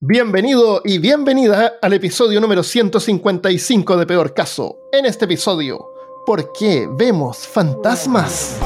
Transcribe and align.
Bienvenido 0.00 0.80
y 0.84 0.98
bienvenida 0.98 1.72
al 1.82 1.92
episodio 1.92 2.40
número 2.40 2.62
155 2.62 3.96
de 3.96 4.06
Peor 4.06 4.32
Caso. 4.32 4.78
En 4.92 5.04
este 5.04 5.24
episodio, 5.24 5.90
¿por 6.24 6.52
qué 6.52 6.88
vemos 6.88 7.38
fantasmas? 7.38 8.60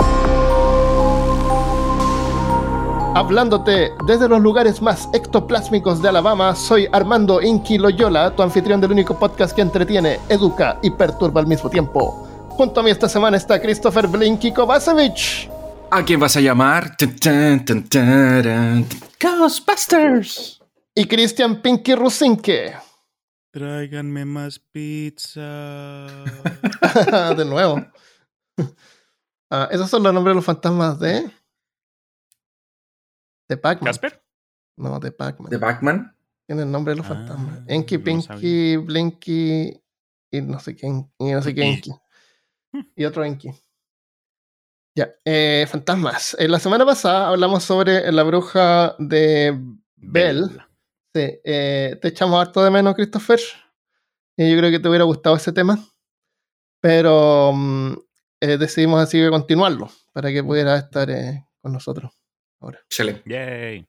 Hablándote 3.15 3.93
desde 4.07 4.29
los 4.29 4.43
lugares 4.43 4.83
más 4.83 5.09
ectoplásmicos 5.15 6.03
de 6.03 6.11
Alabama, 6.11 6.55
soy 6.55 6.87
Armando 6.93 7.41
Inky 7.41 7.79
Loyola, 7.79 8.37
tu 8.37 8.43
anfitrión 8.43 8.83
del 8.83 8.93
único 8.93 9.19
podcast 9.19 9.57
que 9.57 9.63
entretiene, 9.63 10.21
educa 10.29 10.79
y 10.83 10.91
perturba 10.91 11.41
al 11.41 11.47
mismo 11.47 11.71
tiempo. 11.71 12.29
Junto 12.51 12.81
a 12.81 12.83
mí 12.83 12.91
esta 12.91 13.09
semana 13.09 13.39
está 13.39 13.59
Christopher 13.59 14.07
Blinky 14.07 14.53
Kovacevic. 14.53 15.49
¿A 15.91 16.05
quién 16.05 16.21
vas 16.21 16.37
a 16.37 16.43
llamar? 16.43 16.95
Ghostbusters. 19.19 20.62
Y 20.95 21.07
Christian 21.07 21.63
Pinky 21.63 21.95
Rusinke. 21.95 22.75
Tráiganme 23.53 24.25
más 24.25 24.59
pizza. 24.59 25.41
de 27.37 27.45
nuevo. 27.45 27.85
Ah, 29.55 29.69
esos 29.71 29.91
son 29.91 30.03
los 30.03 30.15
nombres 30.15 30.31
de 30.33 30.37
los 30.37 30.45
fantasmas 30.47 30.99
de. 30.99 31.31
De 33.47 33.57
Pac-Man. 33.59 33.85
¿Casper? 33.93 34.25
No, 34.79 34.99
de 34.99 35.13
Pac-Man. 35.13 35.51
¿De 35.51 35.59
Batman? 35.59 36.17
Tiene 36.47 36.63
el 36.63 36.71
nombre 36.71 36.95
de 36.95 36.97
los 37.03 37.07
Ah, 37.11 37.11
fantasmas. 37.11 37.61
Enki, 37.67 37.99
no 37.99 38.05
Pinky, 38.05 38.27
sabía. 38.27 38.79
Blinky 38.79 39.83
y 40.31 40.41
no 40.41 40.59
sé 40.59 40.75
quién. 40.75 41.13
Y 41.19 41.33
no 41.33 41.43
sé 41.43 41.55
qué 41.55 41.65
Enki. 41.71 41.91
Enki. 42.73 42.91
Y 42.97 43.05
otro 43.05 43.23
Enki. 43.27 43.51
Ya, 44.97 45.11
eh, 45.23 45.67
fantasmas. 45.71 46.35
Eh, 46.39 46.49
la 46.49 46.59
semana 46.59 46.87
pasada 46.87 47.29
hablamos 47.29 47.63
sobre 47.63 48.11
la 48.11 48.23
bruja 48.23 48.97
de 48.99 49.55
Bell. 49.97 50.63
Sí, 51.15 51.41
eh, 51.45 51.99
te 52.01 52.09
echamos 52.09 52.41
harto 52.41 52.63
de 52.65 52.71
menos, 52.71 52.95
Christopher. 52.95 53.41
Y 54.37 54.51
yo 54.51 54.59
creo 54.59 54.71
que 54.71 54.79
te 54.79 54.89
hubiera 54.89 55.05
gustado 55.05 55.37
ese 55.37 55.53
tema. 55.53 55.79
Pero 56.81 57.53
mm, 57.55 57.93
eh, 58.41 58.57
decidimos 58.59 59.01
así 59.01 59.19
que 59.19 59.31
continuarlo 59.31 59.91
para 60.13 60.31
que 60.33 60.43
pudiera 60.43 60.77
estar 60.77 61.11
eh, 61.11 61.47
con 61.61 61.73
nosotros 61.73 62.13
ahora. 62.61 62.81
Excelente. 62.89 63.23
Yay. 63.27 63.87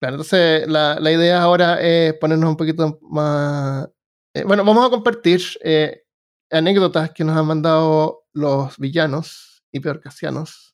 Claro, 0.00 0.16
entonces 0.16 0.66
la, 0.68 0.98
la 1.00 1.12
idea 1.12 1.40
ahora 1.42 1.80
es 1.80 2.14
ponernos 2.14 2.50
un 2.50 2.56
poquito 2.56 2.98
más... 3.02 3.88
eh, 4.34 4.44
bueno, 4.44 4.64
vamos 4.64 4.86
a 4.86 4.90
compartir 4.90 5.40
eh, 5.62 6.02
anécdotas 6.50 7.10
que 7.12 7.24
nos 7.24 7.36
han 7.36 7.46
mandado 7.46 8.26
los 8.32 8.76
villanos 8.78 9.62
y 9.72 9.80
peorcasianos. 9.80 10.73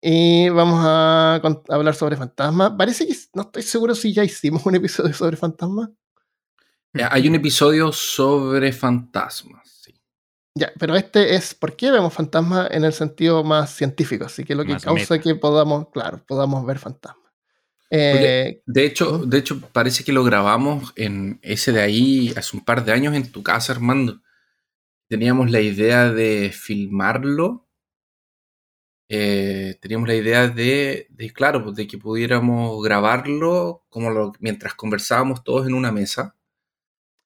Y 0.00 0.48
vamos 0.50 0.80
a 0.84 1.36
hablar 1.68 1.94
sobre 1.94 2.16
fantasmas. 2.16 2.72
Parece 2.76 3.06
que 3.06 3.14
no 3.34 3.42
estoy 3.42 3.62
seguro 3.62 3.94
si 3.94 4.12
ya 4.12 4.24
hicimos 4.24 4.64
un 4.66 4.74
episodio 4.76 5.12
sobre 5.14 5.36
fantasmas. 5.36 5.90
Hay 7.10 7.28
un 7.28 7.34
episodio 7.34 7.92
sobre 7.92 8.72
fantasmas. 8.72 9.68
sí. 9.82 9.94
Ya, 10.54 10.72
pero 10.78 10.96
este 10.96 11.34
es 11.34 11.54
por 11.54 11.76
qué 11.76 11.90
vemos 11.90 12.14
fantasmas 12.14 12.68
en 12.70 12.84
el 12.84 12.92
sentido 12.94 13.44
más 13.44 13.74
científico, 13.74 14.24
así 14.24 14.44
que 14.44 14.54
lo 14.54 14.64
que 14.64 14.72
Más 14.72 14.84
causa 14.84 15.14
meta. 15.14 15.22
que 15.22 15.34
podamos, 15.34 15.88
claro, 15.90 16.24
podamos 16.26 16.64
ver 16.64 16.78
fantasmas. 16.78 17.30
Eh, 17.90 18.62
De 18.64 18.84
hecho, 18.86 19.16
Ujú. 19.16 19.26
de 19.26 19.38
hecho, 19.38 19.60
parece 19.72 20.02
que 20.02 20.12
lo 20.12 20.24
grabamos 20.24 20.92
en 20.96 21.38
ese 21.42 21.72
de 21.72 21.82
ahí 21.82 22.32
hace 22.36 22.56
un 22.56 22.64
par 22.64 22.84
de 22.84 22.92
años 22.92 23.14
en 23.14 23.30
tu 23.30 23.42
casa, 23.42 23.72
Armando. 23.74 24.22
Teníamos 25.08 25.50
la 25.50 25.60
idea 25.60 26.10
de 26.10 26.50
filmarlo. 26.54 27.65
Eh, 29.08 29.78
teníamos 29.80 30.08
la 30.08 30.14
idea 30.14 30.48
de, 30.48 31.06
de, 31.10 31.32
claro, 31.32 31.62
pues, 31.62 31.76
de 31.76 31.86
que 31.86 31.96
pudiéramos 31.98 32.82
grabarlo 32.82 33.84
como 33.88 34.10
lo- 34.10 34.32
mientras 34.40 34.74
conversábamos 34.74 35.44
todos 35.44 35.66
en 35.66 35.74
una 35.74 35.92
mesa. 35.92 36.34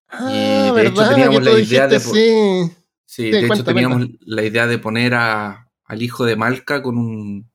ah, 0.09 0.73
de 0.75 0.87
hecho 0.87 1.09
teníamos 1.09 1.43
la 1.43 1.51
idea 1.53 1.89
de 1.89 1.99
dijiste, 1.99 1.99
sí. 1.99 2.73
Sí, 3.07 3.23
Sí, 3.25 3.31
de 3.33 3.39
hecho 3.47 3.65
teníamos 3.65 3.99
cuenta. 3.99 4.25
la 4.27 4.43
idea 4.45 4.67
de 4.67 4.79
poner 4.79 5.15
a, 5.15 5.69
al 5.85 6.03
hijo 6.03 6.25
de 6.25 6.37
Malca 6.37 6.83
con 6.83 6.97
un 6.99 7.50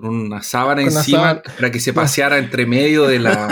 con 0.00 0.14
una 0.14 0.42
sábana 0.42 0.82
Con 0.82 0.90
una 0.92 1.00
encima 1.00 1.18
sábana. 1.18 1.42
para 1.56 1.70
que 1.72 1.80
se 1.80 1.92
paseara 1.92 2.38
entre 2.38 2.66
medio 2.66 3.06
de 3.06 3.18
la, 3.18 3.48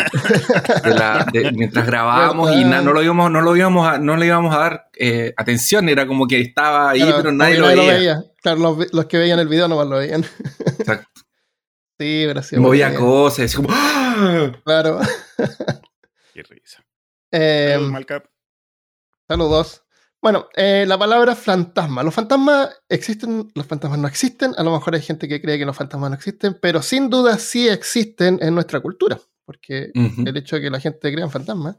de 0.85 0.91
la- 0.95 1.27
de- 1.33 1.51
mientras 1.57 1.85
grabábamos 1.87 2.53
y 2.53 2.65
na- 2.65 2.83
no 2.83 2.93
lo 2.93 3.03
íbamos 3.03 3.31
no 3.31 3.41
lo 3.41 3.57
íbamos 3.57 3.89
a, 3.89 3.99
no 3.99 4.17
le 4.17 4.27
íbamos 4.27 4.55
a 4.55 4.59
dar 4.59 4.89
eh, 4.97 5.35
atención 5.37 5.89
era 5.89 6.07
como 6.07 6.27
que 6.29 6.41
estaba 6.41 6.91
ahí 6.91 7.01
Claro, 7.01 7.17
pero 7.17 7.33
nadie 7.33 7.55
que 7.57 7.61
lo 7.61 7.67
veía, 7.69 8.23
Claro, 8.43 8.59
los, 8.61 8.93
los 8.93 9.07
que 9.07 9.19
veían 9.19 9.39
el 9.41 9.49
video 9.49 9.67
nomás 9.67 9.89
lo 9.89 9.97
veían. 9.97 10.25
Exacto. 10.79 11.09
sí, 11.99 12.27
gracias. 12.27 12.61
movía 12.61 12.95
cosas 12.95 13.47
así 13.47 13.57
como 13.57 13.69
¡Ah! 13.73 14.53
Claro. 14.65 15.01
Qué 16.33 16.43
risa. 16.45 16.83
Eh, 17.33 17.71
Saludos, 17.73 17.93
Malcap. 17.93 18.25
Saludos. 19.29 19.83
Bueno, 20.27 20.49
eh, 20.57 20.85
la 20.89 20.99
palabra 20.99 21.37
fantasma. 21.37 22.03
Los 22.03 22.13
fantasmas 22.13 22.83
existen, 22.89 23.49
los 23.55 23.65
fantasmas 23.65 24.01
no 24.01 24.09
existen. 24.09 24.55
A 24.57 24.65
lo 24.65 24.73
mejor 24.73 24.97
hay 24.97 25.01
gente 25.01 25.29
que 25.29 25.41
cree 25.41 25.57
que 25.57 25.65
los 25.65 25.77
fantasmas 25.77 26.11
no 26.11 26.17
existen, 26.17 26.59
pero 26.61 26.83
sin 26.83 27.09
duda 27.09 27.39
sí 27.39 27.69
existen 27.69 28.41
en 28.43 28.53
nuestra 28.53 28.81
cultura. 28.81 29.21
Porque 29.45 29.93
el 29.95 30.37
hecho 30.37 30.57
de 30.57 30.63
que 30.63 30.71
la 30.71 30.81
gente 30.81 31.13
crea 31.13 31.27
en 31.27 31.31
fantasmas, 31.31 31.77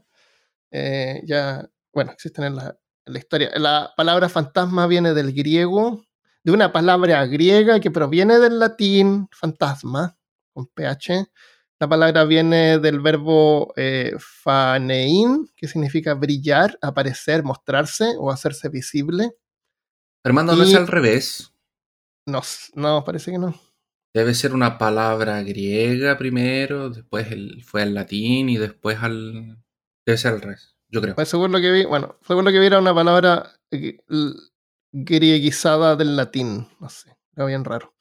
eh, 0.70 1.20
ya, 1.26 1.68
bueno, 1.92 2.12
existen 2.12 2.46
en 2.46 2.56
la, 2.56 2.74
en 3.04 3.12
la 3.12 3.18
historia. 3.18 3.50
La 3.56 3.92
palabra 3.94 4.30
fantasma 4.30 4.86
viene 4.86 5.12
del 5.12 5.34
griego, 5.34 6.06
de 6.42 6.50
una 6.50 6.72
palabra 6.72 7.26
griega 7.26 7.80
que 7.80 7.90
proviene 7.90 8.38
del 8.38 8.58
latín 8.58 9.28
fantasma, 9.30 10.16
con 10.54 10.68
ph. 10.68 11.26
La 11.80 11.88
palabra 11.88 12.24
viene 12.24 12.78
del 12.78 13.00
verbo 13.00 13.72
eh, 13.76 14.14
fanein, 14.18 15.48
que 15.54 15.68
significa 15.68 16.14
brillar, 16.14 16.76
aparecer, 16.82 17.44
mostrarse 17.44 18.14
o 18.18 18.32
hacerse 18.32 18.68
visible. 18.68 19.36
Armando 20.24 20.56
no 20.56 20.64
Y- 20.64 20.70
es 20.70 20.74
al 20.74 20.88
revés 20.88 21.52
No, 22.26 22.42
no, 22.74 23.04
parece 23.04 23.30
que 23.30 23.38
no. 23.38 23.54
debe 24.12 24.34
ser 24.34 24.52
una 24.54 24.76
palabra 24.78 25.40
griega 25.44 26.18
primero 26.18 26.90
después 26.90 27.30
el, 27.30 27.62
fue 27.64 27.82
al 27.82 27.94
latín 27.94 28.48
y 28.48 28.56
después 28.56 28.98
al 29.00 29.58
debe 30.04 30.18
ser 30.18 30.32
al 30.32 30.40
revés 30.40 30.74
yo 30.88 31.00
creo 31.00 31.14
Pues 31.14 31.28
según 31.28 31.52
lo 31.52 31.60
que 31.60 31.70
vi, 31.70 31.84
bueno, 31.84 32.16
según 32.26 32.44
lo 32.44 32.50
que 32.50 32.58
vi 32.58 32.66
era 32.66 32.80
una 32.80 32.94
palabra 32.94 33.52
grieguizada 34.92 35.94
del 35.96 36.16
latín, 36.16 36.66
no 36.80 36.88
sé, 36.88 37.16
era 37.36 37.46
bien 37.46 37.64
raro. 37.64 37.94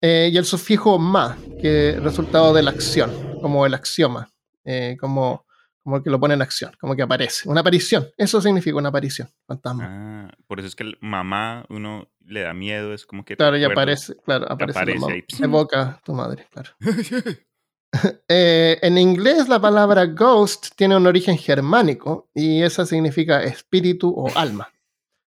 Eh, 0.00 0.30
y 0.32 0.36
el 0.36 0.44
sufijo 0.44 0.98
ma, 0.98 1.36
que 1.60 1.90
es 1.90 2.02
resultado 2.02 2.54
de 2.54 2.62
la 2.62 2.70
acción, 2.70 3.12
como 3.40 3.66
el 3.66 3.74
axioma, 3.74 4.30
eh, 4.64 4.96
como, 5.00 5.44
como 5.82 5.96
el 5.96 6.02
que 6.02 6.10
lo 6.10 6.20
pone 6.20 6.34
en 6.34 6.42
acción, 6.42 6.72
como 6.80 6.94
que 6.94 7.02
aparece, 7.02 7.48
una 7.48 7.62
aparición, 7.62 8.06
eso 8.16 8.40
significa 8.40 8.76
una 8.76 8.90
aparición, 8.90 9.28
fantasma. 9.46 9.86
Ah, 9.88 10.34
por 10.46 10.60
eso 10.60 10.68
es 10.68 10.76
que 10.76 10.84
el 10.84 10.98
mamá, 11.00 11.64
uno 11.68 12.08
le 12.24 12.42
da 12.42 12.54
miedo, 12.54 12.94
es 12.94 13.06
como 13.06 13.24
que. 13.24 13.36
claro, 13.36 13.56
acuerdas. 13.56 13.72
aparece, 13.72 14.16
claro, 14.24 14.46
aparece, 14.50 14.78
aparece 14.78 15.00
mamá. 15.00 15.12
ahí. 15.14 15.24
evoca 15.40 16.00
tu 16.04 16.12
madre, 16.12 16.46
claro. 16.52 16.70
Eh, 18.28 18.78
en 18.82 18.98
inglés 18.98 19.48
la 19.48 19.60
palabra 19.60 20.04
ghost 20.06 20.68
tiene 20.76 20.96
un 20.96 21.06
origen 21.06 21.38
germánico 21.38 22.28
y 22.34 22.62
esa 22.62 22.84
significa 22.84 23.42
espíritu 23.42 24.12
o 24.14 24.30
alma. 24.36 24.68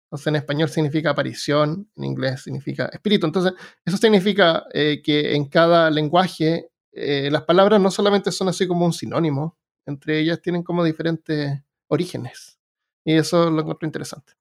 Entonces 0.09 0.27
en 0.27 0.35
español 0.37 0.69
significa 0.69 1.11
aparición, 1.11 1.87
en 1.95 2.03
inglés 2.03 2.41
significa 2.41 2.87
espíritu. 2.87 3.27
Entonces 3.27 3.53
eso 3.85 3.97
significa 3.97 4.65
eh, 4.73 5.01
que 5.03 5.35
en 5.35 5.45
cada 5.45 5.91
lenguaje 5.91 6.71
eh, 6.91 7.29
las 7.31 7.43
palabras 7.43 7.79
no 7.79 7.91
solamente 7.91 8.31
son 8.31 8.49
así 8.49 8.67
como 8.67 8.85
un 8.85 8.93
sinónimo, 8.93 9.55
entre 9.85 10.19
ellas 10.19 10.41
tienen 10.41 10.63
como 10.63 10.83
diferentes 10.83 11.61
orígenes. 11.87 12.59
Y 13.05 13.13
eso 13.13 13.51
lo 13.51 13.61
encuentro 13.61 13.85
interesante. 13.85 14.33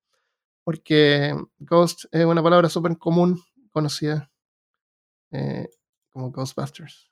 Porque 0.65 1.37
ghost 1.59 2.07
es 2.12 2.25
una 2.25 2.43
palabra 2.43 2.71
súper 2.71 2.97
común, 2.97 3.39
conocida 3.71 4.31
eh, 5.31 5.69
como 6.11 6.31
Ghostbusters. 6.31 7.11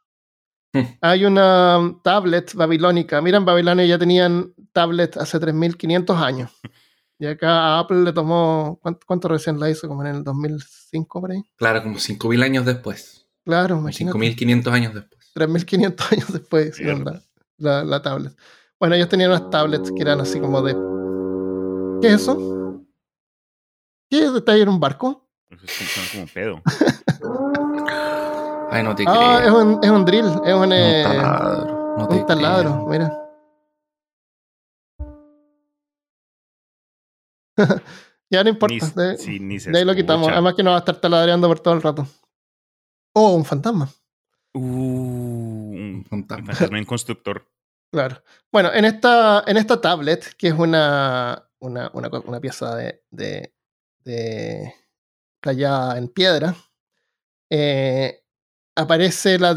Hay 1.03 1.27
una 1.27 1.79
um, 1.79 2.03
tablet 2.03 2.55
babilónica. 2.55 3.21
Mira, 3.21 3.37
en 3.37 3.45
Babilonia 3.45 3.85
ya 3.85 3.99
tenían 3.99 4.55
tablet 4.73 5.17
hace 5.19 5.39
3500 5.39 6.17
años. 6.17 6.51
Y 7.19 7.27
acá 7.27 7.49
a 7.51 7.79
Apple 7.81 8.03
le 8.03 8.13
tomó. 8.13 8.79
¿Cuánto, 8.83 9.01
cuánto 9.07 9.29
recién 9.29 9.59
la 9.59 9.71
hizo? 9.71 9.89
Como 9.89 10.03
en 10.05 10.17
el 10.17 10.25
2005 10.25 11.21
por 11.21 11.31
ahí. 11.33 11.43
claro 11.57 11.83
como 11.83 11.99
5000 11.99 12.43
años 12.43 12.65
después 12.65 13.27
Claro, 13.45 13.77
imagínate. 13.79 14.13
5500 14.13 14.73
años 14.73 14.95
después 14.95 15.31
3500 15.35 16.13
años 16.13 16.33
después 16.33 16.69
hicieron 16.69 17.05
la, 17.05 17.23
la, 17.59 17.85
la 17.85 18.03
tablet. 18.03 18.37
Bueno, 18.79 18.95
ellos 18.97 19.09
tenían 19.09 19.31
unas 19.31 19.49
tablets 19.51 19.91
que 19.93 20.03
eran 20.03 20.21
así 20.21 20.41
como 20.41 20.61
de. 20.63 20.75
¿Qué 22.03 22.09
es 22.09 22.23
eso? 22.23 22.83
¿Qué 24.11 24.25
es? 24.25 24.33
¿Está 24.33 24.53
ahí 24.53 24.63
en 24.63 24.69
un 24.69 24.81
barco? 24.81 25.29
Eso 25.51 25.65
es 25.65 25.79
como, 25.79 25.89
son 25.91 26.05
como 26.13 26.27
pedo. 26.35 26.63
ay 28.71 28.83
no 28.83 28.95
te 28.95 29.05
Ah, 29.07 29.39
es 29.45 29.51
creo 29.51 29.63
un, 29.63 29.79
es 29.83 29.91
un 29.91 30.05
drill, 30.05 30.27
es 30.45 30.55
un, 30.55 30.73
eh, 30.73 31.05
un 31.07 31.13
taladro 31.13 31.95
no 31.99 32.09
te 32.09 32.15
un 32.17 32.27
taladro, 32.27 32.71
creo. 32.71 32.87
mira. 32.89 33.13
ya 38.31 38.45
no 38.45 38.51
importa. 38.51 38.75
Ni, 38.75 39.03
de- 39.03 39.19
sí, 39.19 39.41
ni 39.41 39.61
se 39.61 39.71
De 39.71 39.79
ahí 39.79 39.85
lo 39.85 39.95
quitamos. 39.95 40.29
Además 40.29 40.55
que 40.55 40.63
no 40.63 40.71
va 40.71 40.77
a 40.77 40.81
estar 40.81 40.97
taladreando 40.97 41.49
por 41.49 41.61
todo 41.61 41.75
el 41.75 41.83
rato. 41.83 42.07
O 43.13 43.35
un 43.35 43.45
fantasma. 43.45 43.89
Uh, 44.53 44.61
un 44.61 46.05
fantasma. 46.09 46.47
fantasma 46.53 46.79
en 46.79 46.85
constructor. 46.85 47.47
Claro. 47.93 48.21
Bueno, 48.53 48.73
en 48.75 48.85
esta, 48.85 49.45
en 49.47 49.57
esta 49.57 49.81
tablet, 49.81 50.35
que 50.37 50.49
es 50.49 50.55
una, 50.55 51.49
una, 51.61 51.89
una, 51.95 52.09
una 52.09 52.41
pieza 52.41 52.75
de, 52.75 53.05
de, 53.11 53.55
de 54.05 54.75
tallada 55.41 55.97
en 55.97 56.09
piedra, 56.09 56.55
eh, 57.49 58.25
aparece 58.75 59.39
la, 59.39 59.55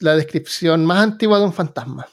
la, 0.00 0.14
descripción 0.14 0.86
más 0.86 1.02
antigua 1.02 1.38
de 1.38 1.44
un 1.44 1.52
fantasma. 1.52 2.06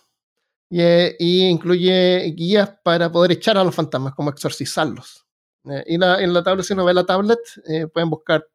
Y, 0.73 0.81
eh, 0.81 1.15
y, 1.19 1.47
incluye 1.47 2.33
guías 2.35 2.71
para 2.83 3.11
poder 3.11 3.33
echar 3.33 3.57
a 3.57 3.63
los 3.63 3.75
fantasmas, 3.75 4.15
como 4.15 4.31
exorcizarlos. 4.31 5.25
Eh, 5.69 5.83
y 5.87 5.97
la, 5.97 6.21
en 6.21 6.33
la 6.33 6.43
tablet, 6.43 6.65
si 6.65 6.73
uno 6.73 6.85
ve 6.85 6.93
la 6.93 7.05
tablet, 7.05 7.39
pueden 7.93 8.09
buscar 8.09 8.47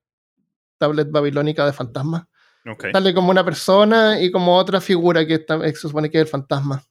tablet 0.79 1.11
babilónica 1.11 1.65
de 1.65 1.73
fantasmas. 1.73 2.25
Okay. 2.67 2.93
Sale 2.93 3.15
como 3.15 3.31
una 3.31 3.45
persona 3.45 4.21
y 4.21 4.31
como 4.31 4.57
otra 4.57 4.81
figura 4.81 5.27
que 5.27 5.35
está, 5.35 5.61
se 5.61 5.75
supone 5.75 6.11
que 6.11 6.19
es 6.19 6.23
el 6.23 6.29
fantasma. 6.29 6.85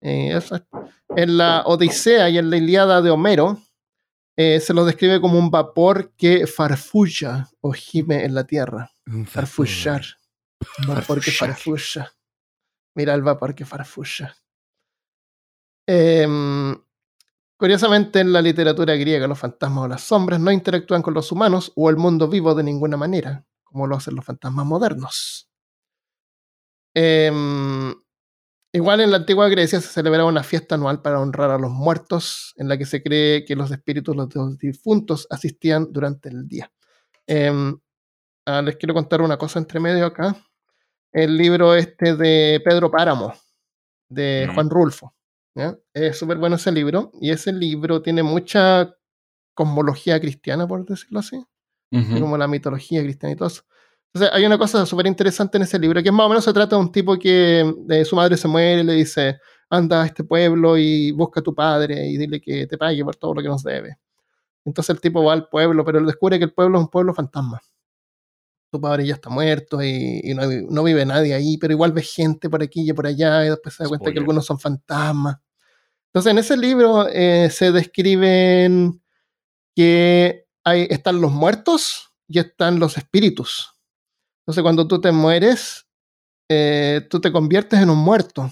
en 0.00 1.36
la 1.36 1.62
Odisea 1.66 2.30
y 2.30 2.38
en 2.38 2.48
la 2.48 2.56
Iliada 2.56 3.02
de 3.02 3.10
Homero, 3.10 3.58
eh, 4.40 4.60
se 4.60 4.72
lo 4.72 4.84
describe 4.84 5.20
como 5.20 5.36
un 5.36 5.50
vapor 5.50 6.12
que 6.16 6.46
farfulla 6.46 7.48
o 7.60 7.72
gime 7.72 8.24
en 8.24 8.36
la 8.36 8.44
tierra. 8.44 8.88
Farfullar. 9.26 10.04
Un 10.78 10.94
vapor 10.94 11.20
que 11.20 11.32
farfulla. 11.32 12.12
Mira 12.98 13.14
el 13.14 13.22
vapor 13.22 13.54
que. 13.54 13.64
Em, 15.86 16.76
curiosamente, 17.56 18.20
en 18.20 18.32
la 18.32 18.42
literatura 18.42 18.94
griega, 18.96 19.26
los 19.28 19.38
fantasmas 19.38 19.84
o 19.84 19.88
las 19.88 20.02
sombras 20.02 20.40
no 20.40 20.50
interactúan 20.52 21.02
con 21.02 21.14
los 21.14 21.32
humanos 21.32 21.72
o 21.76 21.90
el 21.90 21.96
mundo 21.96 22.28
vivo 22.28 22.54
de 22.54 22.64
ninguna 22.64 22.96
manera, 22.96 23.44
como 23.64 23.86
lo 23.86 23.96
hacen 23.96 24.16
los 24.16 24.24
fantasmas 24.24 24.66
modernos. 24.66 25.48
Eh, 26.94 27.30
Igual 28.72 29.00
en 29.00 29.10
la 29.10 29.18
antigua 29.18 29.48
Grecia 29.48 29.80
se 29.80 29.88
celebraba 29.88 30.28
una 30.28 30.42
fiesta 30.44 30.74
anual 30.74 31.00
para 31.02 31.20
honrar 31.20 31.50
a 31.50 31.58
los 31.58 31.70
muertos, 31.70 32.52
en 32.56 32.68
la 32.68 32.78
que 32.78 32.86
se 32.86 33.02
cree 33.02 33.44
que 33.44 33.56
los 33.56 33.70
espíritus 33.70 34.14
de 34.14 34.18
los 34.36 34.58
difuntos 34.58 35.26
asistían 35.30 35.88
durante 35.92 36.28
el 36.28 36.46
día. 36.48 36.70
Em, 37.26 37.78
ah, 38.46 38.62
les 38.62 38.76
quiero 38.76 38.94
contar 38.94 39.22
una 39.22 39.38
cosa 39.38 39.60
entre 39.60 39.80
medio 39.80 40.06
acá. 40.06 40.36
El 41.12 41.36
libro 41.36 41.74
este 41.74 42.14
de 42.14 42.60
Pedro 42.64 42.90
Páramo, 42.90 43.32
de 44.08 44.50
Juan 44.54 44.70
Rulfo. 44.70 45.14
Es 45.92 46.18
súper 46.18 46.38
bueno 46.38 46.56
ese 46.56 46.70
libro, 46.70 47.10
y 47.20 47.30
ese 47.30 47.52
libro 47.52 48.00
tiene 48.02 48.22
mucha 48.22 48.94
cosmología 49.54 50.20
cristiana, 50.20 50.68
por 50.68 50.84
decirlo 50.86 51.18
así, 51.18 51.44
como 51.90 52.36
la 52.36 52.46
mitología 52.46 53.02
cristiana 53.02 53.32
y 53.32 53.36
todo 53.36 53.48
eso. 53.48 53.62
Entonces, 54.12 54.34
hay 54.34 54.46
una 54.46 54.56
cosa 54.56 54.86
súper 54.86 55.06
interesante 55.06 55.58
en 55.58 55.64
ese 55.64 55.78
libro, 55.78 56.02
que 56.02 56.12
más 56.12 56.26
o 56.26 56.28
menos 56.28 56.44
se 56.44 56.52
trata 56.52 56.76
de 56.76 56.82
un 56.82 56.92
tipo 56.92 57.18
que 57.18 57.74
de 57.80 58.04
su 58.04 58.16
madre 58.16 58.36
se 58.36 58.48
muere 58.48 58.80
y 58.80 58.84
le 58.84 58.94
dice, 58.94 59.38
anda 59.68 60.02
a 60.02 60.06
este 60.06 60.24
pueblo 60.24 60.78
y 60.78 61.10
busca 61.10 61.40
a 61.40 61.42
tu 61.42 61.54
padre 61.54 62.06
y 62.06 62.16
dile 62.16 62.40
que 62.40 62.66
te 62.66 62.78
pague 62.78 63.04
por 63.04 63.16
todo 63.16 63.34
lo 63.34 63.42
que 63.42 63.48
nos 63.48 63.62
debe. 63.62 63.98
Entonces 64.64 64.94
el 64.94 65.00
tipo 65.00 65.22
va 65.24 65.32
al 65.32 65.48
pueblo, 65.48 65.84
pero 65.84 65.98
él 65.98 66.06
descubre 66.06 66.38
que 66.38 66.44
el 66.44 66.52
pueblo 66.52 66.78
es 66.78 66.84
un 66.84 66.90
pueblo 66.90 67.12
fantasma. 67.14 67.60
Tu 68.70 68.80
padre 68.80 69.06
ya 69.06 69.14
está 69.14 69.30
muerto 69.30 69.82
y, 69.82 70.34
no, 70.34 70.82
vive 70.82 71.06
nadie 71.06 71.34
ahí, 71.34 71.56
pero 71.56 71.72
igual 71.72 71.92
ve 71.92 72.02
gente 72.02 72.50
por 72.50 72.62
aquí 72.62 72.88
y 72.88 72.92
por 72.92 73.06
allá 73.06 73.46
y 73.46 73.48
después 73.50 73.74
se 73.74 73.82
da 73.82 73.88
cuenta 73.88 74.12
que 74.12 74.18
algunos 74.18 74.44
son 74.44 74.58
fantasmas. 74.58 75.38
Entonces 76.08 76.30
en 76.32 76.38
ese 76.38 76.56
libro 76.56 77.06
eh, 77.08 77.48
se 77.50 77.72
describen 77.72 79.02
que 79.74 80.46
hay, 80.64 80.86
están 80.90 81.20
los 81.20 81.32
muertos 81.32 82.12
y 82.26 82.38
están 82.38 82.78
los 82.78 82.98
espíritus. 82.98 83.78
Entonces, 84.48 84.62
cuando 84.62 84.88
tú 84.88 84.98
te 84.98 85.12
mueres, 85.12 85.86
eh, 86.48 87.06
tú 87.10 87.20
te 87.20 87.30
conviertes 87.30 87.80
en 87.80 87.90
un 87.90 87.98
muerto, 87.98 88.50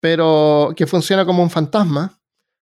pero 0.00 0.72
que 0.74 0.86
funciona 0.86 1.26
como 1.26 1.42
un 1.42 1.50
fantasma, 1.50 2.18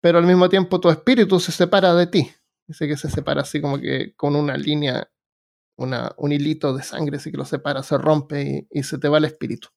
pero 0.00 0.16
al 0.16 0.24
mismo 0.24 0.48
tiempo 0.48 0.80
tu 0.80 0.88
espíritu 0.88 1.38
se 1.38 1.52
separa 1.52 1.94
de 1.94 2.06
ti. 2.06 2.32
Dice 2.66 2.88
que 2.88 2.96
se 2.96 3.10
separa 3.10 3.42
así 3.42 3.60
como 3.60 3.78
que 3.78 4.14
con 4.16 4.36
una 4.36 4.56
línea, 4.56 5.09
una, 5.80 6.12
un 6.16 6.32
hilito 6.32 6.74
de 6.74 6.82
sangre, 6.82 7.16
así 7.16 7.30
que 7.30 7.36
lo 7.36 7.44
separa, 7.44 7.82
se 7.82 7.98
rompe 7.98 8.66
y, 8.70 8.82
se 8.82 8.98
te 8.98 9.08
va 9.08 9.18
el 9.18 9.24
espíritu. 9.24 9.68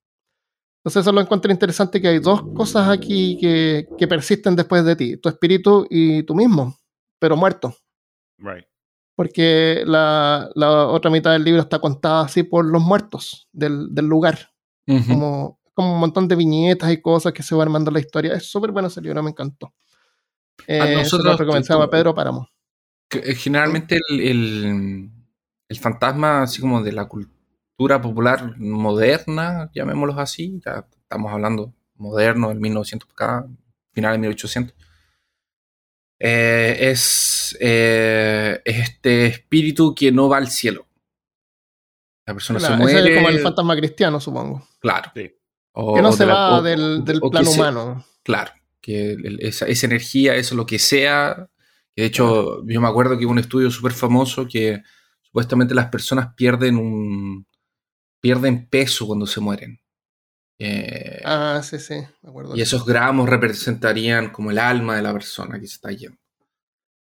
Entonces 0.79 1.01
eso 1.01 1.11
lo 1.11 1.21
encuentro 1.21 1.51
interesante 1.51 2.01
que 2.01 2.09
hay 2.09 2.19
dos 2.19 2.43
cosas 2.55 2.89
aquí 2.89 3.37
que, 3.39 3.87
que 3.97 4.07
persisten 4.07 4.55
después 4.55 4.83
de 4.83 4.95
ti, 4.95 5.17
tu 5.17 5.29
espíritu 5.29 5.87
y 5.89 6.23
tú 6.23 6.35
mismo, 6.35 6.77
pero 7.19 7.37
muerto. 7.37 7.75
Right 8.37 8.65
porque 9.15 9.83
la, 9.85 10.49
otra 10.55 11.11
mitad 11.11 11.31
del 11.33 11.43
libro 11.43 11.61
está 11.61 11.79
contada 11.79 12.21
así 12.21 12.43
por 12.43 12.65
los 12.65 12.81
muertos 12.81 13.47
del, 13.51 13.89
lugar. 13.95 14.51
como, 14.85 15.59
como 15.73 15.93
un 15.93 15.99
montón 15.99 16.27
de 16.27 16.35
viñetas 16.35 16.91
y 16.91 17.01
cosas 17.01 17.33
que 17.33 17.43
se 17.43 17.55
van 17.55 17.67
armando 17.67 17.91
la 17.91 17.99
historia. 17.99 18.33
Es 18.33 18.49
súper 18.49 18.71
bueno 18.71 18.87
ese 18.87 19.01
libro, 19.01 19.21
me 19.21 19.29
encantó. 19.29 19.73
Eh, 20.67 20.95
nosotros 20.95 21.37
recomendamos 21.37 21.85
a 21.85 21.89
Pedro 21.89 22.15
Páramo. 22.15 22.47
Eh, 23.11 23.35
generalmente 23.35 23.99
el, 24.09 24.19
el, 24.21 25.09
fantasma, 25.79 26.43
así 26.43 26.61
como 26.61 26.81
de 26.81 26.91
la 26.91 27.05
cultura 27.05 28.01
popular 28.01 28.57
moderna, 28.57 29.69
llamémoslo 29.73 30.19
así, 30.19 30.61
ya 30.65 30.87
estamos 31.01 31.31
hablando 31.31 31.73
moderno, 31.95 32.49
del 32.49 32.59
1900 32.59 33.09
acá, 33.11 33.47
final 33.93 34.13
de 34.13 34.19
1800 34.19 34.75
eh, 36.25 36.77
es, 36.91 37.57
eh, 37.59 38.61
es, 38.63 38.77
este 38.77 39.25
espíritu 39.25 39.93
que 39.93 40.09
no 40.11 40.29
va 40.29 40.37
al 40.37 40.47
cielo. 40.47 40.87
La 42.25 42.33
persona 42.33 42.61
se 42.61 42.75
muere. 42.77 43.11
Es 43.11 43.17
como 43.17 43.29
el 43.29 43.39
fantasma 43.39 43.75
cristiano, 43.75 44.21
supongo. 44.21 44.65
Claro. 44.79 45.11
que 45.13 45.35
no 45.73 46.13
se 46.13 46.25
va 46.25 46.61
del, 46.61 47.03
plano 47.29 47.51
humano. 47.51 48.05
claro, 48.23 48.51
que 48.79 49.17
esa, 49.39 49.65
esa, 49.65 49.85
energía, 49.85 50.35
eso 50.35 50.55
lo 50.55 50.65
que 50.65 50.79
sea. 50.79 51.49
de 51.95 52.05
hecho, 52.05 52.65
yo 52.67 52.79
me 52.79 52.87
acuerdo 52.87 53.17
que 53.17 53.25
hubo 53.25 53.33
un 53.33 53.39
estudio 53.39 53.69
súper 53.69 53.91
famoso 53.91 54.47
que 54.47 54.81
supuestamente 55.33 55.73
las 55.73 55.87
personas 55.87 56.35
pierden 56.35 56.77
un 56.77 57.47
pierden 58.21 58.67
peso 58.69 59.07
cuando 59.07 59.25
se 59.25 59.41
mueren. 59.41 59.81
Eh, 60.59 61.21
ah, 61.25 61.59
sí, 61.63 61.79
sí, 61.79 61.95
me 62.21 62.29
acuerdo. 62.29 62.55
Y 62.55 62.61
esos 62.61 62.85
gramos 62.85 63.27
representarían 63.27 64.29
como 64.29 64.51
el 64.51 64.59
alma 64.59 64.95
de 64.95 65.01
la 65.01 65.11
persona 65.11 65.59
que 65.59 65.65
se 65.65 65.73
está 65.73 65.91
yendo. 65.91 66.19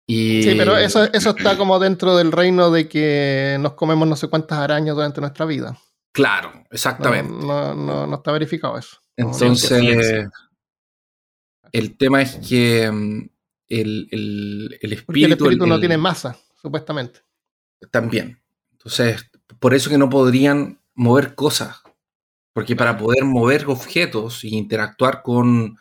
Y... 0.05 0.43
Sí, 0.43 0.53
pero 0.55 0.77
eso, 0.77 1.11
eso 1.11 1.31
está 1.31 1.57
como 1.57 1.79
dentro 1.79 2.15
del 2.15 2.31
reino 2.31 2.69
de 2.69 2.87
que 2.87 3.57
nos 3.59 3.73
comemos 3.73 4.07
no 4.07 4.15
sé 4.15 4.27
cuántas 4.27 4.59
arañas 4.59 4.93
durante 4.93 5.19
nuestra 5.19 5.47
vida. 5.47 5.75
Claro, 6.11 6.53
exactamente. 6.69 7.33
No, 7.33 7.73
no, 7.73 8.05
no, 8.05 8.15
está 8.15 8.31
verificado 8.31 8.77
eso. 8.77 8.97
Entonces, 9.17 10.27
el 11.71 11.97
tema 11.97 12.21
es 12.21 12.35
que 12.35 12.91
mm, 12.91 13.29
el, 13.69 14.07
el, 14.11 14.79
el 14.79 14.93
espíritu... 14.93 15.25
el 15.25 15.31
espíritu 15.33 15.65
no 15.65 15.79
tiene 15.79 15.97
masa, 15.97 16.37
supuestamente. 16.61 17.21
También. 17.91 18.41
Entonces, 18.71 19.29
por 19.59 19.73
eso 19.73 19.89
que 19.89 19.97
no 19.97 20.09
podrían 20.09 20.79
mover 20.95 21.35
cosas 21.35 21.83
porque 22.53 22.75
para 22.75 22.97
poder 22.97 23.25
mover 23.25 23.65
objetos 23.67 24.43
e 24.43 24.49
interactuar 24.49 25.23
con 25.23 25.77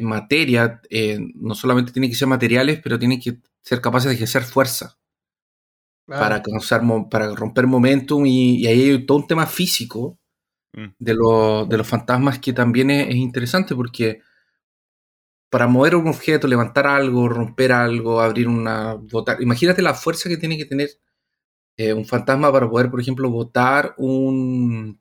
materia, 0.00 0.82
eh, 0.90 1.18
no 1.36 1.54
solamente 1.54 1.90
tienen 1.90 2.10
que 2.10 2.16
ser 2.16 2.28
materiales, 2.28 2.80
pero 2.82 2.98
tienen 2.98 3.18
que 3.18 3.38
ser 3.62 3.80
capaces 3.80 4.10
de 4.10 4.14
ejercer 4.14 4.42
fuerza. 4.42 4.98
Para, 6.06 6.40
causar, 6.40 6.82
para 7.10 7.34
romper 7.34 7.66
momentum 7.66 8.26
y, 8.26 8.64
ahí 8.66 8.90
hay 8.90 9.06
todo 9.06 9.18
un 9.18 9.26
tema 9.26 9.44
físico 9.44 10.16
mm. 10.72 10.86
de, 11.00 11.12
de, 11.68 11.76
los 11.76 11.86
fantasmas 11.88 12.38
que 12.38 12.52
también 12.52 12.90
es, 12.90 13.16
interesante 13.16 13.74
porque 13.74 14.20
para 15.50 15.66
mover 15.66 15.96
un 15.96 16.06
objeto, 16.06 16.46
levantar 16.46 16.86
algo, 16.86 17.28
romper 17.28 17.72
algo, 17.72 18.20
abrir 18.20 18.46
una... 18.46 18.94
Botar, 18.94 19.42
imagínate 19.42 19.82
la 19.82 19.94
fuerza 19.94 20.28
que 20.28 20.36
tiene 20.36 20.56
que 20.56 20.66
tener 20.66 20.90
eh, 21.76 21.92
un 21.92 22.06
fantasma 22.06 22.50
para 22.50 22.68
poder, 22.68 22.90
por 22.90 23.00
ejemplo, 23.00 23.30
botar 23.30 23.94
un 23.98 25.00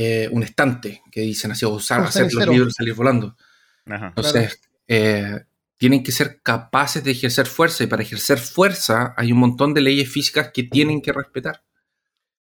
eh, 0.00 0.28
un 0.30 0.44
estante 0.44 1.02
que 1.10 1.22
dicen 1.22 1.50
así, 1.50 1.64
o 1.64 1.70
usar, 1.70 2.02
hacer 2.02 2.32
los 2.32 2.46
libros 2.46 2.74
salir 2.74 2.94
volando. 2.94 3.36
Entonces, 3.84 4.60
eh, 4.86 5.44
tienen 5.76 6.04
que 6.04 6.12
ser 6.12 6.40
capaces 6.40 7.02
de 7.02 7.10
ejercer 7.10 7.46
fuerza 7.46 7.82
y 7.82 7.88
para 7.88 8.02
ejercer 8.02 8.38
fuerza 8.38 9.12
hay 9.16 9.32
un 9.32 9.38
montón 9.38 9.74
de 9.74 9.80
leyes 9.80 10.08
físicas 10.08 10.50
que 10.54 10.62
tienen 10.62 11.02
que 11.02 11.12
respetar. 11.12 11.64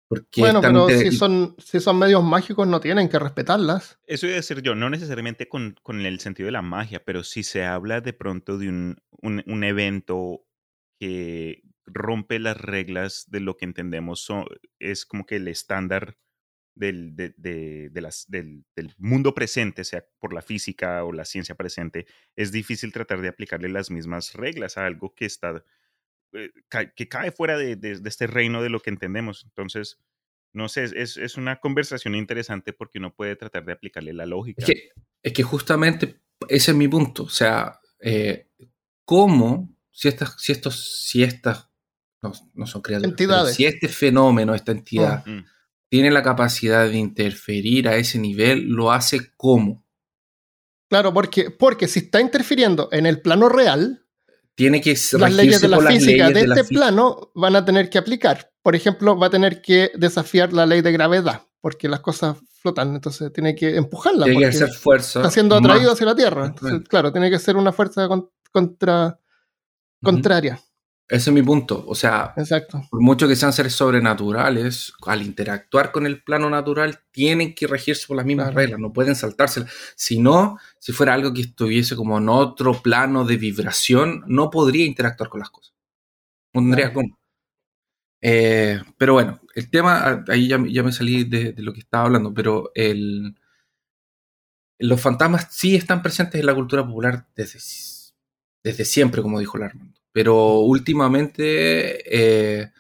Porque 0.08 0.42
bueno, 0.42 0.62
pero 0.62 0.88
si 0.90 1.12
son, 1.12 1.56
si 1.58 1.80
son 1.80 1.98
medios 1.98 2.24
mágicos 2.24 2.68
no 2.68 2.80
tienen 2.80 3.10
que 3.10 3.20
respetarlas. 3.20 4.00
Eso 4.06 4.28
iba 4.28 4.34
a 4.34 4.38
decir 4.38 4.62
yo, 4.62 4.76
no 4.76 4.90
necesariamente 4.90 5.48
con, 5.48 5.78
el 5.88 6.20
sentido 6.20 6.48
de 6.48 6.52
la 6.52 6.62
magia, 6.62 7.04
pero 7.04 7.24
si 7.24 7.44
se 7.44 7.66
habla 7.66 8.02
de 8.02 8.14
pronto 8.14 8.58
de 8.58 8.70
un, 8.70 9.02
un, 9.22 9.64
evento 9.64 10.46
que 11.00 11.64
rompe 11.86 12.40
las 12.40 12.58
reglas 12.58 13.26
de 13.30 13.40
lo 13.40 13.58
que 13.58 13.66
entendemos, 13.66 14.28
es 14.80 15.06
como 15.06 15.26
que 15.26 15.38
el 15.38 15.48
estándar 15.48 16.18
del, 16.76 17.16
de, 17.16 17.90
las, 17.94 18.26
del, 18.30 18.66
mundo 18.98 19.34
presente, 19.34 19.84
sea 19.84 20.06
por 20.20 20.34
la 20.34 20.42
física 20.42 21.04
o 21.04 21.14
la 21.14 21.26
ciencia 21.26 21.56
presente, 21.56 22.06
es 22.36 22.52
difícil 22.52 22.92
tratar 22.92 23.22
de 23.22 23.30
aplicarle 23.30 23.70
las 23.70 23.90
mismas 23.90 24.34
reglas 24.34 24.78
a 24.78 24.86
algo 24.86 25.16
que 25.16 25.26
está 25.26 25.64
eh, 26.34 26.52
que 26.96 27.08
cae 27.08 27.32
fuera 27.32 27.58
de, 27.58 27.78
este 28.06 28.28
reino 28.28 28.62
de 28.62 28.70
lo 28.70 28.82
que 28.82 28.90
entendemos. 28.90 29.46
Entonces, 29.46 30.00
no 30.54 30.68
sé, 30.68 30.84
es, 30.84 31.18
es, 31.18 31.38
una 31.38 31.60
conversación 31.60 32.16
interesante 32.16 32.74
porque 32.74 32.98
uno 32.98 33.14
puede 33.14 33.36
tratar 33.36 33.66
de 33.66 33.74
aplicarle 33.74 34.14
la 34.14 34.26
lógica. 34.26 34.62
Es 34.62 34.66
que, 34.66 34.90
es 35.24 35.34
que 35.34 35.44
justamente 35.44 36.22
ese 36.50 36.72
es 36.72 36.78
mi 36.78 36.88
punto. 36.88 37.24
O 37.24 37.30
sea, 37.30 37.80
eh, 38.00 38.50
¿cómo, 39.06 39.78
si 39.92 40.10
estas, 40.10 40.36
si 40.42 40.52
estos, 40.52 41.08
si 41.08 41.24
estas, 41.24 41.70
no, 42.30 42.34
no 42.54 42.68
son 42.68 42.82
criaturas, 42.82 43.54
si 43.54 43.66
este 43.66 43.88
fenómeno, 43.88 44.56
esta 44.56 44.72
entidad, 44.72 45.26
mm. 45.26 45.46
tiene 45.90 46.12
la 46.12 46.24
capacidad 46.24 46.88
de 46.88 46.98
interferir 46.98 47.88
a 47.88 47.96
ese 47.96 48.20
nivel, 48.20 48.68
lo 48.68 48.92
hace 48.92 49.32
cómo? 49.38 49.86
Claro, 50.90 51.14
porque, 51.14 51.52
porque 51.52 51.88
si 51.88 52.00
está 52.00 52.22
interfiriendo 52.22 52.90
en 52.92 53.06
el 53.06 53.22
plano 53.22 53.50
real, 53.50 54.06
tiene 54.56 54.82
que 54.82 54.96
las 55.14 55.34
leyes 55.34 55.62
de 55.62 55.68
la 55.68 55.82
física 55.82 56.30
de, 56.30 56.42
este 56.42 56.64
plano 56.64 57.32
van 57.36 57.56
a 57.56 57.66
tener 57.66 57.90
que 57.90 57.98
aplicar. 57.98 58.52
Por 58.62 58.76
ejemplo, 58.76 59.18
va 59.18 59.28
a 59.28 59.30
tener 59.30 59.62
que 59.62 59.92
desafiar 59.96 60.54
la 60.54 60.66
ley 60.66 60.82
de 60.82 60.92
gravedad, 60.92 61.44
porque 61.60 61.90
las 61.90 62.00
cosas 62.00 62.38
flotan, 62.62 62.96
entonces 62.96 63.32
tiene 63.34 63.54
que 63.54 63.76
empujarla. 63.76 64.26
Tiene 64.26 64.40
que 64.40 64.46
hacer 64.46 64.70
fuerza. 64.70 65.20
Está 65.20 65.32
siendo 65.32 65.56
atraído 65.56 65.92
hacia 65.92 66.06
la 66.06 66.16
Tierra. 66.16 66.56
claro, 66.88 67.12
tiene 67.12 67.30
que 67.30 67.38
ser 67.38 67.58
una 67.58 67.74
fuerza 67.74 68.08
contra, 68.52 69.20
contraria. 70.02 70.62
Ese 71.08 71.30
es 71.30 71.34
mi 71.34 71.44
punto. 71.44 71.86
O 71.88 71.94
sea, 71.94 72.34
Exacto. 72.36 72.82
por 72.90 73.00
mucho 73.00 73.28
que 73.28 73.36
sean 73.36 73.54
seres 73.54 73.74
sobrenaturales, 73.74 74.94
al 75.06 75.22
interactuar 75.22 75.92
con 75.92 76.08
el 76.08 76.24
plano 76.24 76.50
natural, 76.50 77.00
tienen 77.12 77.54
que 77.54 77.68
regirse 77.68 78.08
por 78.08 78.18
las 78.18 78.26
mismas 78.26 78.54
reglas, 78.54 78.80
no 78.80 78.92
pueden 78.92 79.16
saltárselas. 79.16 79.72
Si 79.96 80.20
no, 80.20 80.58
si 80.80 80.94
fuera 80.94 81.14
algo 81.14 81.32
que 81.34 81.42
estuviese 81.42 81.96
como 81.96 82.18
en 82.18 82.30
otro 82.30 82.82
plano 82.82 83.24
de 83.24 83.38
vibración, 83.38 84.24
no 84.28 84.50
podría 84.50 84.86
interactuar 84.86 85.30
con 85.30 85.42
las 85.42 85.52
cosas. 85.52 85.76
No 86.54 86.62
tendría 86.62 86.92
cómo. 86.92 87.20
Eh, 88.22 88.82
pero 88.98 89.14
bueno, 89.14 89.40
el 89.54 89.70
tema, 89.70 90.26
ahí 90.28 90.48
ya, 90.48 90.58
me 90.58 90.92
salí 90.92 91.26
de, 91.26 91.54
lo 91.58 91.74
que 91.74 91.82
estaba 91.82 92.06
hablando, 92.06 92.34
pero 92.34 92.72
el, 92.74 93.36
los 94.80 95.00
fantasmas 95.00 95.50
sí 95.52 95.76
están 95.76 96.02
presentes 96.02 96.40
en 96.40 96.48
la 96.48 96.56
cultura 96.56 96.84
popular 96.84 97.28
desde, 97.36 97.60
desde 98.64 98.86
siempre, 98.86 99.22
como 99.22 99.40
dijo 99.40 99.58
Armando 99.62 99.95
pero 100.16 100.60
últimamente 100.60 102.00
eh, 102.08 102.72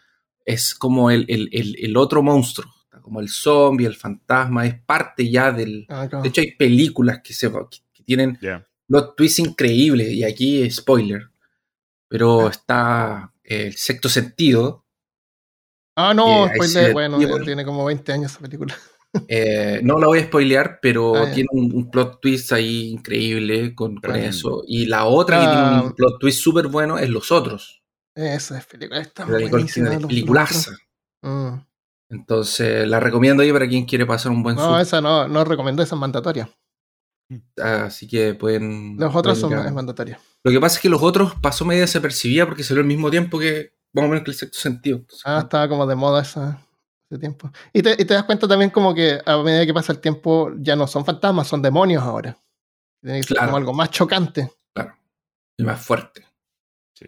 es 0.45 0.73
como 0.73 1.11
el, 1.11 1.93
otro 1.97 2.23
monstruo, 2.23 2.73
como 3.01 3.19
el 3.19 3.27
zombie, 3.27 3.85
el 3.85 3.97
fantasma, 3.97 4.65
es 4.65 4.79
parte 4.79 5.29
ya 5.29 5.51
del... 5.51 5.85
Ah, 5.89 6.07
de 6.07 6.29
hecho 6.29 6.39
hay 6.39 6.53
películas 6.53 7.19
que, 7.21 7.33
se, 7.33 7.51
tienen 8.05 8.39
los 8.87 9.17
twists 9.17 9.39
increíbles, 9.39 10.13
y 10.13 10.23
aquí 10.23 10.71
spoiler, 10.71 11.29
pero 12.07 12.47
ah. 12.47 12.51
está 12.51 13.33
el 13.43 13.75
sexto 13.75 14.07
sentido. 14.07 14.85
Ah, 15.93 16.13
no, 16.13 16.47
spoiler, 16.47 16.93
bueno, 16.93 17.19
tiene 17.43 17.65
como 17.65 17.83
20 17.83 18.13
años 18.13 18.31
esa 18.31 18.39
película. 18.39 18.73
Eh, 19.27 19.79
no 19.83 19.99
la 19.99 20.07
voy 20.07 20.19
a 20.19 20.25
spoilear, 20.25 20.79
pero 20.81 21.15
ah, 21.15 21.31
tiene 21.31 21.49
un, 21.51 21.89
plot 21.89 22.19
twist 22.21 22.51
ahí 22.51 22.89
increíble 22.89 23.73
con, 23.73 23.99
eso. 24.15 24.63
Y 24.67 24.85
la 24.85 25.05
otra 25.05 25.39
que 25.39 25.47
tiene 25.47 25.87
un 25.87 25.93
plot 25.93 26.19
twist 26.19 26.41
súper 26.41 26.67
bueno 26.67 26.97
es 26.97 27.09
Los 27.09 27.31
Otros. 27.31 27.83
Esa 28.15 28.57
es 28.57 28.65
película. 28.65 29.05
peliculaza. 30.07 30.71
Mm. 31.21 31.55
Entonces, 32.09 32.87
la 32.87 32.99
recomiendo 32.99 33.43
ahí 33.43 33.51
para 33.51 33.67
quien 33.67 33.85
quiere 33.85 34.05
pasar 34.05 34.31
un 34.31 34.43
buen 34.43 34.55
No, 34.55 34.79
esa 34.79 35.01
no, 35.01 35.27
no 35.27 35.43
recomiendo, 35.43 35.81
esa 35.81 35.95
es 35.95 35.99
mandatoria. 35.99 36.49
Así 37.61 38.07
que 38.07 38.35
pueden. 38.35 38.97
Los 38.97 39.15
otros 39.15 39.39
son 39.39 39.51
mandatorios. 39.73 40.19
Lo 40.43 40.51
que 40.51 40.59
pasa 40.59 40.75
es 40.75 40.81
que 40.81 40.89
los 40.89 41.01
otros 41.01 41.33
pasó 41.41 41.65
media 41.65 41.81
desapercibida 41.81 42.45
porque 42.45 42.63
salió 42.63 42.81
al 42.81 42.87
mismo 42.87 43.09
tiempo 43.09 43.39
que, 43.39 43.73
vamos 43.91 44.09
a 44.09 44.13
ver, 44.13 44.23
que 44.23 44.31
el 44.31 44.37
sexto 44.37 44.59
sentido. 44.59 45.01
ah, 45.25 45.39
estaba 45.43 45.67
como 45.67 45.87
de 45.87 45.95
moda 45.95 46.21
esa 46.21 46.64
tiempo. 47.19 47.51
Y 47.73 47.81
te, 47.81 48.03
das 48.03 48.23
cuenta 48.23 48.47
también 48.47 48.69
como 48.71 48.93
que 48.93 49.19
a 49.25 49.37
medida 49.37 49.65
que 49.65 49.73
pasa 49.73 49.93
el 49.93 49.99
tiempo 49.99 50.51
ya 50.57 50.75
no 50.75 50.87
son 50.87 51.05
fantasmas, 51.05 51.47
son 51.47 51.61
demonios 51.61 52.03
ahora. 52.03 52.39
Tiene 53.01 53.21
que 53.21 53.27
ser 53.27 53.37
como 53.37 53.57
algo 53.57 53.73
más 53.73 53.91
chocante. 53.91 54.51
Claro. 54.73 54.97
Y 55.57 55.63
más 55.63 55.81
fuerte. 55.81 56.25
Sí. 56.93 57.05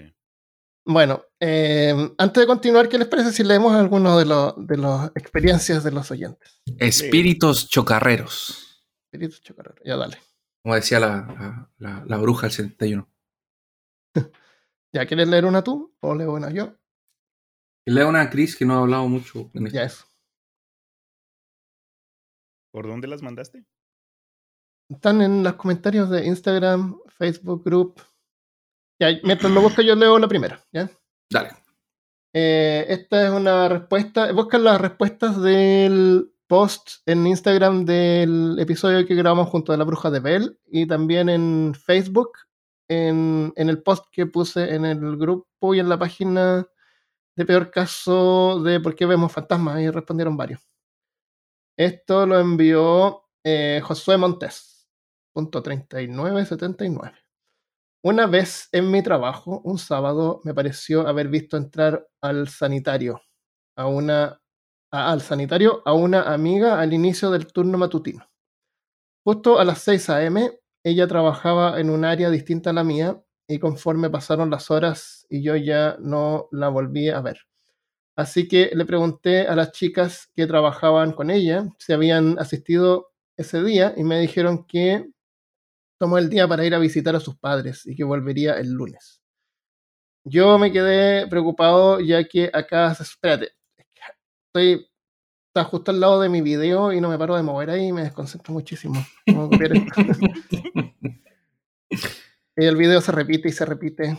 Bueno, 0.85 1.23
eh, 1.39 2.13
antes 2.17 2.41
de 2.41 2.47
continuar, 2.47 2.87
¿qué 2.87 2.97
les 2.97 3.07
parece 3.07 3.31
si 3.31 3.43
leemos 3.43 3.73
algunas 3.73 4.17
de, 4.17 4.53
de 4.57 4.77
las 4.77 5.11
experiencias 5.15 5.83
de 5.83 5.91
los 5.91 6.09
oyentes? 6.11 6.61
Espíritus 6.77 7.67
chocarreros. 7.67 8.85
Espíritus 9.05 9.41
chocarreros, 9.41 9.81
ya 9.83 9.97
dale. 9.97 10.17
Como 10.67 10.75
decía 10.75 10.99
la, 10.99 11.69
la, 11.79 12.17
bruja 12.17 12.47
del 12.47 12.51
71. 12.51 13.09
¿Ya 14.93 15.05
quieres 15.05 15.27
leer 15.29 15.45
una 15.45 15.63
tú 15.63 15.95
o 16.01 16.13
leo 16.13 16.33
una 16.33 16.51
yo? 16.51 16.76
Le 17.88 18.01
da 18.01 18.08
una 18.08 18.29
Cris 18.29 18.58
que 18.58 18.65
no 18.65 18.74
ha 18.74 18.79
hablado 18.79 19.08
mucho 19.08 19.50
en 19.53 19.67
Ya 19.67 19.84
es. 19.84 20.06
¿Por 22.74 22.86
dónde 22.86 23.08
las 23.08 23.22
mandaste? 23.22 23.63
Están 24.89 25.22
en 25.22 25.41
los 25.41 25.53
comentarios 25.53 26.10
de 26.10 26.25
Instagram, 26.25 27.00
Facebook 27.17 27.63
Group. 27.63 28.01
Ya, 29.00 29.08
mientras 29.24 29.53
lo 29.53 29.62
busco, 29.62 29.82
yo 29.82 29.96
leo 29.96 30.20
la 30.20 30.27
primera, 30.27 30.62
¿ya? 30.74 30.89
Dale. 31.32 31.51
Eh, 32.34 32.86
esta 32.89 33.27
es 33.27 33.32
una 33.32 33.70
respuesta. 33.70 34.34
Buscan 34.34 34.65
las 34.65 34.82
respuestas 34.82 35.41
del 35.41 36.29
post 36.48 37.01
en 37.06 37.25
Instagram 37.25 37.86
del 37.86 38.58
episodio 38.60 39.08
que 39.08 39.15
grabamos 39.15 39.48
junto 39.48 39.72
a 39.72 39.77
la 39.77 39.86
bruja 39.86 40.12
de 40.12 40.20
Bell 40.20 40.60
y 40.65 40.88
también 40.88 41.29
en 41.29 41.74
Facebook, 41.74 42.32
en, 42.89 43.53
en 43.56 43.70
el 43.70 43.82
post 43.82 44.08
que 44.12 44.25
puse 44.25 44.75
en 44.75 44.84
el 44.84 45.15
grupo 45.15 45.74
y 45.74 45.79
en 45.79 45.88
la 45.88 45.98
página 45.98 46.67
de 47.38 47.46
peor 47.46 47.70
caso 47.70 48.62
de 48.63 48.79
por 48.79 48.96
qué 48.96 49.06
vemos 49.06 49.32
fantasmas 49.32 49.79
y 49.79 49.89
respondieron 49.91 50.36
varios. 50.36 50.67
Esto 51.77 52.25
lo 52.25 52.39
envió 52.39 53.25
eh, 53.46 53.79
Josué 53.84 54.17
Montes, 54.17 54.89
punto 55.32 55.62
3979. 55.62 57.13
Una 58.03 58.25
vez 58.25 58.70
en 58.72 58.89
mi 58.89 59.03
trabajo, 59.03 59.62
un 59.63 59.77
sábado, 59.77 60.41
me 60.46 60.56
pareció 60.56 61.08
haber 61.08 61.27
visto 61.27 61.58
entrar 61.58 62.08
al 62.22 62.48
sanitario, 62.48 63.22
a 63.77 63.86
una, 63.86 64.41
al 64.91 65.22
sanitario 65.22 65.84
a 65.86 65.94
una 65.94 66.34
amiga 66.34 66.79
al 66.79 66.91
inicio 66.94 67.29
del 67.29 67.51
turno 67.53 67.77
matutino. 67.77 68.27
Justo 69.24 69.60
a 69.60 69.65
las 69.65 69.79
6 69.82 70.10
a.m., 70.10 70.60
ella 70.84 71.08
trabajaba 71.08 71.79
en 71.79 71.91
un 71.91 72.03
área 72.03 72.32
distinta 72.32 72.72
a 72.72 72.74
la 72.74 72.84
mía 72.84 73.22
y 73.47 73.59
conforme 73.59 74.09
pasaron 74.09 74.49
las 74.49 74.69
horas 74.71 75.25
y 75.29 75.41
yo 75.41 75.55
ya 75.55 75.97
no 75.99 76.47
la 76.51 76.69
volví 76.69 77.09
a 77.09 77.21
ver. 77.21 77.39
Así 78.15 78.47
que 78.47 78.71
le 78.73 78.85
pregunté 78.85 79.47
a 79.47 79.55
las 79.55 79.71
chicas 79.71 80.29
que 80.35 80.47
trabajaban 80.47 81.13
con 81.13 81.29
ella 81.29 81.65
si 81.77 81.93
habían 81.93 82.39
asistido 82.39 83.11
ese 83.37 83.63
día 83.63 83.93
y 83.95 84.03
me 84.03 84.19
dijeron 84.19 84.65
que 84.65 85.07
tomó 85.99 86.17
el 86.17 86.29
día 86.29 86.47
para 86.47 86.65
ir 86.65 86.75
a 86.75 86.79
visitar 86.79 87.15
a 87.15 87.19
sus 87.19 87.37
padres 87.37 87.85
y 87.85 87.95
que 87.95 88.03
volvería 88.03 88.55
el 88.55 88.71
lunes. 88.71 89.21
Yo 90.25 90.57
me 90.57 90.71
quedé 90.71 91.27
preocupado 91.27 91.99
ya 91.99 92.23
que 92.23 92.49
acá, 92.53 92.91
espérate, 92.91 93.51
estoy 94.47 94.87
está 95.57 95.63
justo 95.69 95.89
al 95.91 95.99
lado 95.99 96.21
de 96.21 96.29
mi 96.29 96.41
video 96.41 96.93
y 96.93 97.01
no 97.01 97.09
me 97.09 97.17
paro 97.17 97.35
de 97.35 97.41
mover 97.41 97.71
ahí 97.71 97.87
y 97.87 97.91
me 97.91 98.03
desconcentro 98.03 98.53
muchísimo. 98.53 99.03
Y 102.59 102.65
el 102.65 102.75
video 102.75 102.99
se 103.01 103.11
repite 103.11 103.49
y 103.49 103.51
se 103.51 103.65
repite. 103.65 104.17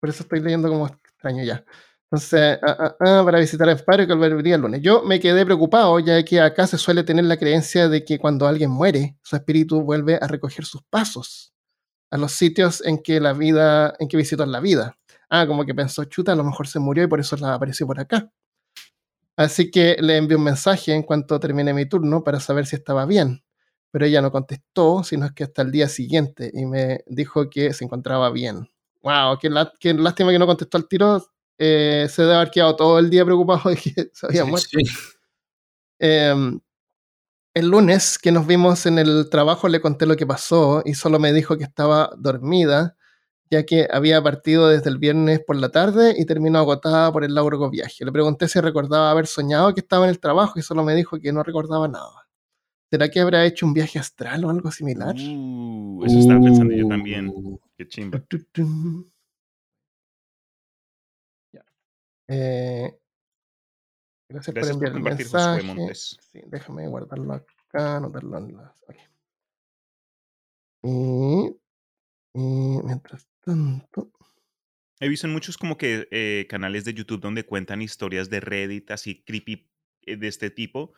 Por 0.00 0.10
eso 0.10 0.22
estoy 0.22 0.40
leyendo 0.40 0.68
como 0.68 0.86
extraño 0.86 1.42
ya. 1.42 1.64
Entonces, 2.04 2.58
ah, 2.62 2.76
ah, 2.78 2.96
ah, 3.00 3.22
para 3.24 3.40
visitar 3.40 3.68
el 3.68 3.82
padre 3.82 4.06
que 4.06 4.14
volvería 4.14 4.54
el 4.54 4.60
lunes. 4.60 4.80
Yo 4.80 5.02
me 5.02 5.18
quedé 5.18 5.44
preocupado, 5.44 5.98
ya 5.98 6.22
que 6.24 6.40
acá 6.40 6.68
se 6.68 6.78
suele 6.78 7.02
tener 7.02 7.24
la 7.24 7.36
creencia 7.36 7.88
de 7.88 8.04
que 8.04 8.20
cuando 8.20 8.46
alguien 8.46 8.70
muere, 8.70 9.18
su 9.22 9.34
espíritu 9.34 9.82
vuelve 9.82 10.18
a 10.22 10.28
recoger 10.28 10.64
sus 10.64 10.82
pasos 10.84 11.52
a 12.12 12.16
los 12.16 12.30
sitios 12.32 12.80
en 12.86 13.02
que 13.02 13.18
la 13.20 13.32
vida, 13.32 13.94
en 13.98 14.06
que 14.06 14.16
visitó 14.16 14.46
la 14.46 14.60
vida. 14.60 14.96
Ah, 15.28 15.48
como 15.48 15.66
que 15.66 15.74
pensó, 15.74 16.04
chuta, 16.04 16.32
a 16.32 16.36
lo 16.36 16.44
mejor 16.44 16.68
se 16.68 16.78
murió 16.78 17.02
y 17.04 17.08
por 17.08 17.18
eso 17.18 17.36
la 17.36 17.54
apareció 17.54 17.88
por 17.88 17.98
acá. 17.98 18.30
Así 19.36 19.70
que 19.70 19.96
le 20.00 20.16
envié 20.16 20.36
un 20.36 20.44
mensaje 20.44 20.94
en 20.94 21.02
cuanto 21.02 21.40
termine 21.40 21.74
mi 21.74 21.86
turno 21.86 22.22
para 22.22 22.38
saber 22.38 22.66
si 22.66 22.76
estaba 22.76 23.04
bien 23.04 23.42
pero 23.90 24.06
ella 24.06 24.20
no 24.20 24.30
contestó, 24.30 25.02
sino 25.02 25.26
es 25.26 25.32
que 25.32 25.44
hasta 25.44 25.62
el 25.62 25.70
día 25.70 25.88
siguiente 25.88 26.50
y 26.52 26.66
me 26.66 27.04
dijo 27.06 27.48
que 27.48 27.72
se 27.72 27.84
encontraba 27.84 28.30
bien. 28.30 28.68
¡Wow! 29.02 29.38
Qué, 29.40 29.48
lástima 29.94 30.32
que 30.32 30.38
no 30.38 30.46
contestó 30.46 30.76
al 30.76 30.88
tiro. 30.88 31.24
Eh, 31.56 32.06
se 32.10 32.22
debe 32.22 32.34
haber 32.34 32.50
quedado 32.50 32.76
todo 32.76 32.98
el 32.98 33.10
día 33.10 33.24
preocupado 33.24 33.70
de 33.70 33.76
que 33.76 33.92
se 34.12 34.26
había 34.26 34.44
muerto. 34.44 34.68
Em, 35.98 36.60
el 37.54 37.68
lunes 37.68 38.18
que 38.18 38.30
nos 38.30 38.46
vimos 38.46 38.86
en 38.86 38.98
el 38.98 39.28
trabajo 39.30 39.68
le 39.68 39.80
conté 39.80 40.06
lo 40.06 40.16
que 40.16 40.26
pasó 40.26 40.82
y 40.84 40.94
solo 40.94 41.18
me 41.18 41.32
dijo 41.32 41.56
que 41.58 41.64
estaba 41.64 42.10
dormida, 42.16 42.96
ya 43.50 43.64
que 43.64 43.88
había 43.90 44.22
partido 44.22 44.68
desde 44.68 44.90
el 44.90 44.98
viernes 44.98 45.40
por 45.44 45.56
la 45.56 45.70
tarde 45.70 46.14
y 46.16 46.26
terminó 46.26 46.58
agotada 46.58 47.12
por 47.12 47.24
el 47.24 47.34
largo 47.34 47.70
viaje. 47.70 48.04
Le 48.04 48.12
pregunté 48.12 48.46
si 48.48 48.60
recordaba 48.60 49.10
haber 49.10 49.26
soñado 49.26 49.74
que 49.74 49.80
estaba 49.80 50.04
en 50.04 50.10
el 50.10 50.20
trabajo 50.20 50.58
y 50.58 50.62
solo 50.62 50.84
me 50.84 50.94
dijo 50.94 51.18
que 51.18 51.32
no 51.32 51.42
recordaba 51.42 51.88
nada. 51.88 52.27
¿Será 52.90 53.10
que 53.10 53.20
habrá 53.20 53.44
hecho 53.44 53.66
un 53.66 53.74
viaje 53.74 53.98
astral 53.98 54.44
o 54.44 54.50
algo 54.50 54.70
similar? 54.70 55.14
Uh, 55.14 56.04
eso 56.04 56.18
estaba 56.18 56.40
pensando 56.40 56.74
yo 56.74 56.88
también. 56.88 57.28
Uh. 57.28 57.58
Qué 57.76 57.86
chimba. 57.86 58.22
Eh, 62.30 62.98
Gracias, 64.30 64.54
Gracias 64.54 64.76
por 64.76 64.90
por 64.90 64.98
enviar 64.98 65.10
el 65.10 65.18
mensaje. 65.18 65.94
Sí, 65.94 66.40
déjame 66.46 66.86
guardarlo 66.86 67.32
acá, 67.32 67.96
anotarlo 67.96 68.38
en 68.38 68.56
las. 68.56 68.84
y 72.34 72.82
mientras 72.84 73.26
tanto. 73.40 74.12
He 75.00 75.08
visto 75.08 75.26
en 75.26 75.32
muchos 75.32 75.56
como 75.56 75.78
que 75.78 76.08
eh, 76.10 76.46
canales 76.48 76.84
de 76.84 76.92
YouTube 76.92 77.20
donde 77.20 77.46
cuentan 77.46 77.80
historias 77.82 78.28
de 78.28 78.40
Reddit 78.40 78.90
así 78.90 79.22
creepy 79.22 79.70
eh, 80.02 80.16
de 80.16 80.28
este 80.28 80.50
tipo, 80.50 80.92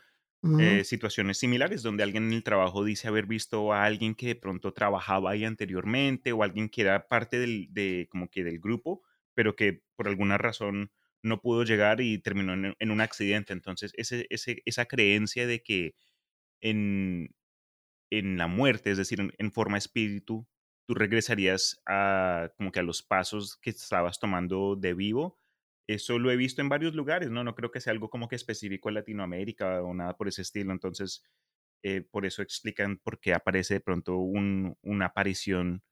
eh, 0.56 0.85
situaciones 0.85 1.38
similares 1.38 1.82
donde 1.82 2.02
alguien 2.02 2.25
en 2.28 2.32
el 2.35 2.44
trabajo 2.44 2.85
dice 2.85 3.09
haber 3.09 3.26
visto 3.26 3.73
a 3.73 3.85
alguien 3.85 4.14
que 4.14 4.26
de 4.28 4.35
pronto 4.37 4.73
trabajaba 4.73 5.30
ahí 5.32 5.44
anteriormente 5.44 6.32
o 6.32 6.42
alguien 6.42 6.68
que 6.68 6.82
era 6.82 7.09
parte 7.09 7.38
del, 7.38 7.68
de, 7.73 8.09
como 8.11 8.28
que 8.30 8.44
del 8.44 8.59
grupo, 8.61 9.02
pero 9.35 9.56
que 9.56 9.82
por 9.97 10.09
alguna 10.09 10.38
razón 10.38 10.92
no 11.23 11.40
pudo 11.40 11.64
llegar 11.64 12.00
y 12.00 12.18
terminó 12.18 12.54
en, 12.54 12.75
en 12.78 12.90
un 12.90 13.00
accidente. 13.00 13.52
Entonces, 13.52 13.92
ese, 13.97 14.26
ese, 14.30 14.62
esa 14.66 14.87
creencia 14.87 15.47
de 15.47 15.62
que 15.62 15.94
en, 16.61 17.35
en 18.11 18.38
la 18.38 18.47
muerte, 18.49 18.90
es 18.90 18.99
decir, 18.99 19.20
en, 19.20 19.32
en 19.38 19.52
forma 19.52 19.78
espíritu, 19.78 20.49
tú 20.87 20.94
regresarías 20.94 21.80
a 21.87 22.50
como 22.56 22.73
que 22.73 22.80
a 22.80 22.82
los 22.85 23.02
pasos 23.02 23.56
que 23.59 23.70
estabas 23.70 24.18
tomando 24.20 24.76
de 24.76 24.94
vivo. 24.94 25.39
Eso 25.90 26.18
lo 26.18 26.30
he 26.30 26.37
visto 26.37 26.61
en 26.62 26.68
varios 26.68 26.94
lugares, 26.94 27.30
¿no? 27.30 27.42
No 27.44 27.54
creo 27.54 27.70
que 27.70 27.80
sea 27.80 27.92
algo 27.92 28.11
como 28.11 28.28
que 28.28 28.37
específico 28.37 28.88
en 28.90 28.94
Latinoamérica 28.97 29.82
o 29.82 29.94
nada 29.94 30.16
por 30.16 30.28
ese 30.28 30.42
estilo. 30.42 30.73
Entonces, 30.73 31.25
eh, 31.82 32.02
por 32.02 32.26
eso 32.26 32.42
explican 32.42 32.99
por 32.99 33.20
qué 33.20 33.35
aparece 33.35 33.75
de 33.75 33.80
pronto 33.80 34.16
un- 34.18 34.76
una 34.82 35.06
aparición 35.06 35.82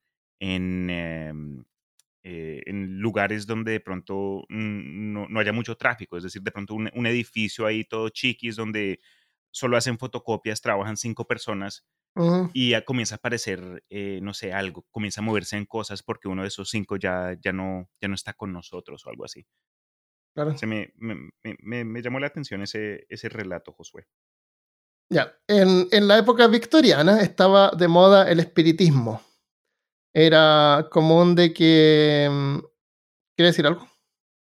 en, 0.40 0.90
em, 0.90 1.64
eh, 2.24 2.62
en 2.66 3.00
lugares 3.00 3.46
donde 3.46 3.72
de 3.72 3.80
pronto 3.80 4.44
no, 4.50 5.28
no 5.28 5.40
haya 5.40 5.52
mucho 5.52 5.76
tráfico. 5.76 6.16
Es 6.18 6.24
decir, 6.24 6.42
de 6.42 6.52
pronto 6.52 6.74
un, 6.74 6.90
un 6.94 7.06
edificio 7.06 7.66
ahí 7.66 7.84
todo 7.84 8.08
chiquis 8.10 8.56
donde 8.56 9.00
solo 9.52 9.76
hacen 9.78 9.98
fotocopias, 9.98 10.60
trabajan 10.62 10.96
cinco 10.98 11.26
personas 11.26 11.86
y 12.52 12.70
ya 12.70 12.84
comienza 12.84 13.16
a 13.16 13.18
aparecer, 13.18 13.84
eh, 13.90 14.20
no 14.22 14.34
sé, 14.34 14.52
algo, 14.52 14.86
comienza 14.90 15.20
a 15.20 15.24
moverse 15.24 15.56
en 15.56 15.66
cosas 15.66 16.02
porque 16.02 16.28
uno 16.28 16.42
de 16.42 16.48
esos 16.48 16.70
cinco 16.70 16.96
ya, 16.96 17.36
ya, 17.40 17.52
no, 17.52 17.90
ya 18.00 18.08
no 18.08 18.14
está 18.14 18.32
con 18.34 18.52
nosotros 18.52 19.04
o 19.06 19.10
algo 19.10 19.24
así. 19.24 19.46
Claro. 20.44 20.56
Se 20.56 20.66
me, 20.66 20.92
me, 20.96 21.14
me- 21.42 21.56
me- 21.60 21.84
me 21.84 22.00
llamó 22.02 22.20
la 22.20 22.28
atención 22.28 22.62
ese, 22.62 23.06
ese 23.08 23.28
relato, 23.28 23.72
Josué. 23.72 24.06
Ya, 25.12 25.34
en, 25.48 25.88
en 25.90 26.06
la 26.06 26.18
época 26.18 26.46
victoriana 26.46 27.20
estaba 27.22 27.70
de 27.76 27.88
moda 27.88 28.30
el 28.30 28.38
espiritismo. 28.40 29.20
Era 30.14 30.86
común 30.90 31.34
de 31.34 31.52
que... 31.52 32.28
mm, 32.30 32.58
¿Quiere 33.36 33.48
decir 33.48 33.66
algo? 33.66 33.86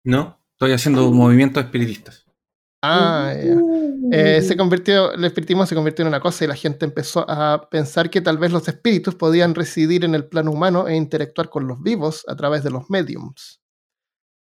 ¿No? 0.05 0.39
Estoy 0.53 0.73
haciendo 0.73 1.09
movimientos 1.11 1.63
espiritistas. 1.63 2.25
Ah, 2.83 3.33
ya. 3.35 3.55
Eh, 4.11 4.41
se 4.41 4.55
convirtió, 4.57 5.11
el 5.13 5.23
espiritismo 5.25 5.65
se 5.65 5.75
convirtió 5.75 6.03
en 6.03 6.09
una 6.09 6.19
cosa 6.19 6.45
y 6.45 6.47
la 6.47 6.55
gente 6.55 6.85
empezó 6.85 7.25
a 7.29 7.67
pensar 7.69 8.09
que 8.09 8.21
tal 8.21 8.37
vez 8.37 8.51
los 8.51 8.67
espíritus 8.67 9.15
podían 9.15 9.55
residir 9.55 10.05
en 10.05 10.15
el 10.15 10.27
plano 10.27 10.51
humano 10.51 10.87
e 10.87 10.95
interactuar 10.95 11.49
con 11.49 11.67
los 11.67 11.81
vivos 11.81 12.25
a 12.27 12.35
través 12.35 12.63
de 12.63 12.71
los 12.71 12.89
mediums. 12.89 13.61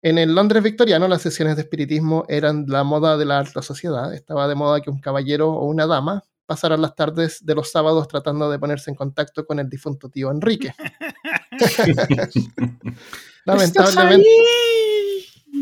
En 0.03 0.17
el 0.17 0.33
Londres 0.33 0.63
victoriano, 0.63 1.07
las 1.07 1.21
sesiones 1.21 1.55
de 1.55 1.61
espiritismo 1.61 2.25
eran 2.27 2.65
la 2.67 2.83
moda 2.83 3.17
de 3.17 3.25
la 3.25 3.37
alta 3.37 3.61
sociedad. 3.61 4.13
Estaba 4.13 4.47
de 4.47 4.55
moda 4.55 4.81
que 4.81 4.89
un 4.89 4.99
caballero 4.99 5.51
o 5.51 5.65
una 5.65 5.85
dama 5.85 6.23
pasaran 6.47 6.81
las 6.81 6.95
tardes 6.95 7.45
de 7.45 7.53
los 7.55 7.71
sábados 7.71 8.07
tratando 8.07 8.49
de 8.49 8.57
ponerse 8.57 8.89
en 8.89 8.95
contacto 8.95 9.45
con 9.45 9.59
el 9.59 9.69
difunto 9.69 10.09
tío 10.09 10.31
Enrique. 10.31 10.73
Lamentablemente, 13.45 14.27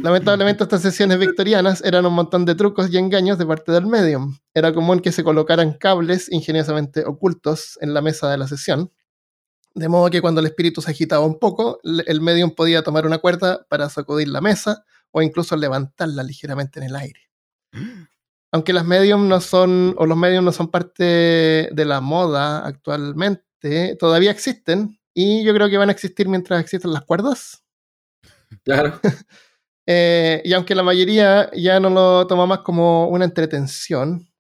Lamentablemente 0.02 0.64
estas 0.64 0.82
sesiones 0.82 1.20
victorianas 1.20 1.84
eran 1.84 2.06
un 2.06 2.14
montón 2.14 2.46
de 2.46 2.56
trucos 2.56 2.90
y 2.92 2.98
engaños 2.98 3.38
de 3.38 3.46
parte 3.46 3.74
del 3.74 3.86
medium. 3.86 4.38
Era 4.54 4.74
común 4.74 5.02
que 5.02 5.12
se 5.12 5.24
colocaran 5.26 5.74
cables 5.74 6.32
ingeniosamente 6.32 7.04
ocultos 7.06 7.78
en 7.82 7.94
la 7.94 8.02
mesa 8.02 8.30
de 8.32 8.38
la 8.38 8.48
sesión, 8.48 8.92
de 9.76 9.88
modo 9.88 10.10
que 10.10 10.22
cuando 10.22 10.42
el 10.42 10.48
espíritu 10.48 10.82
se 10.82 10.92
agitaba 10.92 11.26
un 11.26 11.40
poco, 11.40 11.80
el 11.84 12.22
medium 12.22 12.52
podía 12.52 12.84
tomar 12.84 13.06
una 13.06 13.20
cuerda 13.20 13.66
para 13.70 13.90
sacudir 13.90 14.28
la 14.28 14.42
mesa 14.42 14.86
o 15.12 15.22
incluso 15.22 15.56
levantarla 15.56 16.24
ligeramente 16.24 16.80
en 16.80 16.86
el 16.86 16.96
aire. 16.96 17.30
Aunque 18.52 18.74
las 18.74 18.86
medium 18.86 19.28
no 19.28 19.42
son, 19.42 19.94
o 19.98 20.08
los 20.08 20.18
medium 20.18 20.44
no 20.44 20.52
son 20.52 20.70
parte 20.70 21.04
de 21.72 21.86
la 21.86 22.02
moda 22.02 22.66
actualmente, 22.66 23.96
todavía 24.00 24.32
existen 24.32 25.00
y 25.14 25.44
yo 25.44 25.54
creo 25.54 25.70
que 25.70 25.78
van 25.78 25.90
a 25.90 25.92
existir 25.92 26.28
mientras 26.28 26.60
existan 26.60 26.94
las 26.94 27.04
cuerdas. 27.04 27.64
Claro. 28.64 29.00
Eh, 29.92 30.44
y 30.46 30.54
aunque 30.54 30.76
la 30.76 30.84
mayoría 30.84 31.50
ya 31.52 31.80
no 31.80 31.90
lo 31.90 32.28
toma 32.28 32.46
más 32.46 32.60
como 32.60 33.08
una 33.08 33.26
entretención, 33.26 34.32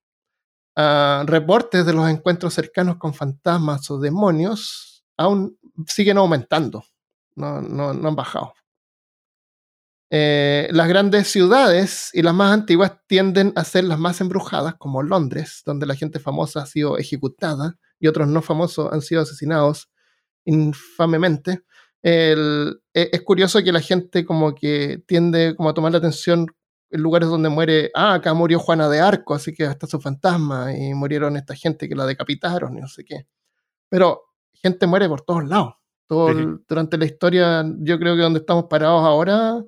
ah, 0.75 1.23
reportes 1.25 1.88
de 1.88 1.93
los 1.93 2.08
encuentros 2.08 2.54
cercanos 2.54 2.97
con 2.97 3.15
fantasmas 3.15 3.89
o 3.89 3.99
demonios 3.99 4.88
aún 5.19 5.60
siguen 5.88 6.17
aumentando, 6.17 6.84
no, 7.36 7.62
no- 7.62 7.93
no 7.93 8.08
han 8.10 8.15
bajado. 8.15 8.53
Eh, 10.12 10.67
las 10.71 10.88
grandes 10.88 11.27
ciudades 11.27 12.10
y 12.13 12.23
las 12.23 12.34
más 12.34 12.51
antiguas 12.51 12.93
tienden 13.08 13.53
a 13.55 13.63
ser 13.63 13.84
las 13.84 13.99
más 13.99 14.21
embrujadas, 14.21 14.73
como 14.75 15.03
Londres, 15.03 15.62
donde 15.65 15.86
la 15.86 15.95
gente 15.95 16.19
famosa 16.19 16.63
ha 16.63 16.65
sido 16.65 16.97
ejecutada 16.97 17.77
y 17.99 18.08
otros 18.08 18.27
no 18.27 18.41
famosos 18.41 18.91
han 18.91 19.01
sido 19.01 19.21
asesinados 19.21 19.89
infamemente. 20.45 21.63
E- 22.03 23.10
es 23.12 23.21
curioso 23.23 23.62
que 23.63 23.71
la 23.71 23.82
gente 23.82 24.25
como 24.25 24.55
que 24.55 25.03
tiende 25.08 25.55
como 25.55 25.69
a 25.69 25.73
tomar 25.73 25.91
la 25.91 25.99
atención 25.99 26.47
en 26.91 27.01
lugares 27.01 27.29
donde 27.29 27.49
muere, 27.49 27.91
ah, 27.95 28.15
acá 28.15 28.34
murió 28.34 28.60
Juana 28.60 28.89
de 28.89 28.99
Arco, 28.99 29.36
así 29.36 29.53
que 29.53 29.65
hasta 29.65 29.86
su 29.88 29.99
fantasma, 30.01 30.75
y 30.75 30.93
murieron 30.95 31.38
esta 31.38 31.55
gente 31.55 31.88
que 31.88 31.95
la 31.95 32.05
decapitaron 32.08 32.75
y 32.77 32.82
no 32.82 32.88
sé 32.88 33.03
qué. 33.05 33.27
Pero 33.89 34.23
gente 34.53 34.88
muere 34.88 35.07
por 35.07 35.21
todos 35.21 35.45
lados. 35.47 35.73
Todo 36.07 36.31
Sí. 36.33 36.39
el- 36.39 36.59
durante 36.67 36.97
la 36.97 37.05
historia, 37.05 37.63
yo 37.79 37.99
creo 37.99 38.15
que 38.15 38.21
donde 38.23 38.39
estamos 38.39 38.65
parados 38.65 39.03
ahora 39.05 39.63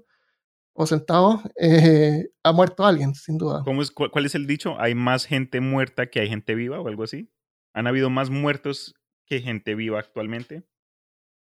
o 0.73 0.87
sentados, 0.87 1.41
eh, 1.59 2.29
ha 2.43 2.51
muerto 2.51 2.85
alguien, 2.85 3.13
sin 3.13 3.37
duda. 3.37 3.61
¿Cómo 3.63 3.81
es, 3.81 3.91
cu- 3.91 4.09
¿Cuál 4.09 4.25
es 4.25 4.35
el 4.35 4.47
dicho? 4.47 4.79
¿Hay 4.79 4.95
más 4.95 5.25
gente 5.25 5.59
muerta 5.61 6.07
que 6.09 6.19
hay 6.21 6.29
gente 6.29 6.55
viva 6.55 6.79
o 6.79 6.87
algo 6.87 7.03
así? 7.03 7.29
¿Han 7.73 7.87
habido 7.87 8.09
más 8.09 8.29
muertos 8.29 8.95
que 9.25 9.41
gente 9.41 9.75
viva 9.75 9.99
actualmente? 9.99 10.63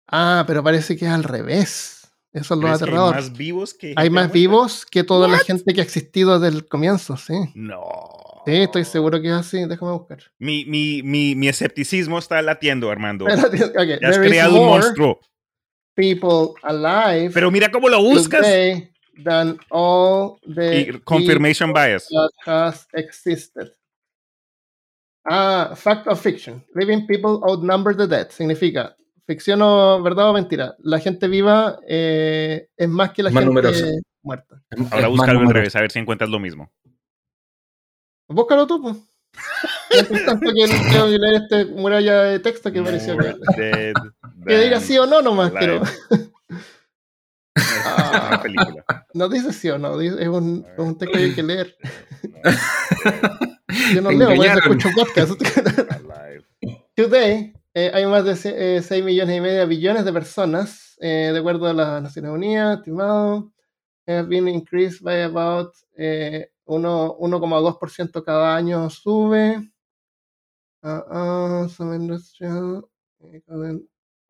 Ah, 0.07 0.43
pero 0.47 0.63
parece 0.63 0.97
que 0.97 1.05
es 1.05 1.11
al 1.11 1.23
revés. 1.23 1.95
Eso 2.31 2.53
es 2.53 2.59
lo 2.59 2.67
¿Crees 2.67 2.77
que 2.79 2.83
hay 2.85 2.89
aterrador. 2.89 3.15
más 3.15 3.33
vivos 3.37 3.73
que 3.73 3.87
Hay 3.87 3.93
gente 3.95 4.09
más 4.11 4.23
muerta? 4.25 4.33
vivos 4.33 4.85
que 4.85 5.03
toda 5.03 5.27
la 5.27 5.37
gente 5.39 5.73
que 5.73 5.81
ha 5.81 5.83
existido 5.83 6.39
desde 6.39 6.57
el 6.57 6.67
comienzo, 6.67 7.15
sí. 7.17 7.33
No. 7.55 7.79
Sí, 8.49 8.55
estoy 8.63 8.85
seguro 8.85 9.21
que 9.21 9.27
es 9.27 9.33
así. 9.33 9.65
Déjame 9.65 9.91
buscar. 9.93 10.19
Mi, 10.39 10.65
mi, 10.65 11.01
mi, 11.03 11.35
mi 11.35 11.47
escepticismo 11.47 12.17
está 12.19 12.41
latiendo, 12.41 12.89
Armando. 12.91 13.25
Ya 13.27 13.33
has 13.33 13.51
there 13.51 14.25
is 14.25 14.29
creado 14.29 14.61
un 14.61 14.67
monstruo. 14.67 15.19
people 15.95 16.53
alive 16.63 17.31
Pero 17.33 17.51
mira 17.51 17.69
cómo 17.69 17.89
lo 17.89 18.01
buscas. 18.01 18.41
today 18.41 18.91
than 19.23 19.57
all 19.69 20.39
the 20.55 20.81
Y 20.81 20.99
confirmation 21.03 21.73
bias. 21.73 22.07
that 22.09 22.31
has 22.45 22.87
existed. 22.93 23.73
Ah, 25.25 25.73
fact 25.75 26.07
of 26.07 26.19
fiction. 26.19 26.63
Living 26.73 27.05
people 27.05 27.41
outnumber 27.47 27.95
the 27.95 28.07
dead. 28.07 28.29
Significa 28.31 28.95
ficción 29.27 29.61
o 29.61 30.01
verdad 30.01 30.29
o 30.29 30.33
mentira. 30.33 30.75
La 30.79 30.99
gente 30.99 31.27
viva 31.27 31.79
eh, 31.87 32.67
es 32.77 32.89
más 32.89 33.11
que 33.11 33.21
la 33.23 33.29
Más 33.29 33.43
gente 33.43 33.53
numerosa. 33.53 33.85
muerta. 34.23 34.61
Ahora 34.91 35.07
búscalo 35.09 35.39
al 35.41 35.49
revés, 35.53 35.75
a 35.75 35.81
ver 35.81 35.91
si 35.91 35.99
encuentras 35.99 36.29
lo 36.29 36.39
mismo. 36.39 36.71
Búscalo 38.29 38.65
tú, 38.67 38.81
pues. 38.81 38.97
Tanto 40.25 40.51
que 40.51 40.65
que 40.65 41.17
leer 41.19 41.41
este 41.43 41.65
muralla 41.65 42.23
de 42.23 42.39
texto 42.39 42.71
que 42.71 42.81
pareció 42.81 43.17
que, 43.17 43.93
que 44.47 44.57
diga 44.59 44.79
sí 44.79 44.97
o 44.97 45.05
no 45.05 45.21
nomás, 45.21 45.51
pero 45.51 45.81
película. 48.41 48.85
no 49.13 49.29
dice 49.29 49.53
sí 49.53 49.69
o 49.69 49.77
no, 49.77 49.97
dice- 49.97 50.21
es 50.21 50.27
un, 50.27 50.65
es 50.73 50.79
un 50.79 50.97
texto 50.97 51.17
que 51.17 51.23
hay 51.25 51.35
que 51.35 51.43
leer. 51.43 51.75
Yo 53.93 54.01
no 54.01 54.11
leo, 54.11 54.35
por 54.35 54.45
eso 54.45 54.59
escucho 54.59 54.89
podcast. 54.95 55.31
Today, 56.95 57.53
eh, 57.73 57.91
hay 57.93 58.05
más 58.05 58.25
de 58.25 58.35
se- 58.35 58.77
eh, 58.77 58.81
6 58.81 59.03
millones 59.03 59.37
y 59.37 59.41
medio 59.41 59.59
de 59.59 59.65
billones 59.65 60.05
de 60.05 60.13
personas, 60.13 60.97
eh, 61.01 61.29
de 61.31 61.39
acuerdo 61.39 61.67
a 61.67 61.73
las 61.73 62.01
Naciones 62.01 62.31
Unidas, 62.31 62.79
estimado, 62.79 63.51
have 64.07 64.23
been 64.27 64.47
increased 64.47 65.01
by 65.03 65.21
about 65.21 65.71
eh, 65.97 66.49
1,2% 66.77 68.23
cada 68.23 68.55
año 68.55 68.89
sube. 68.89 69.71
Ah, 70.81 71.03
ah, 71.09 71.67
some 71.69 71.95
industrial, 71.95 72.89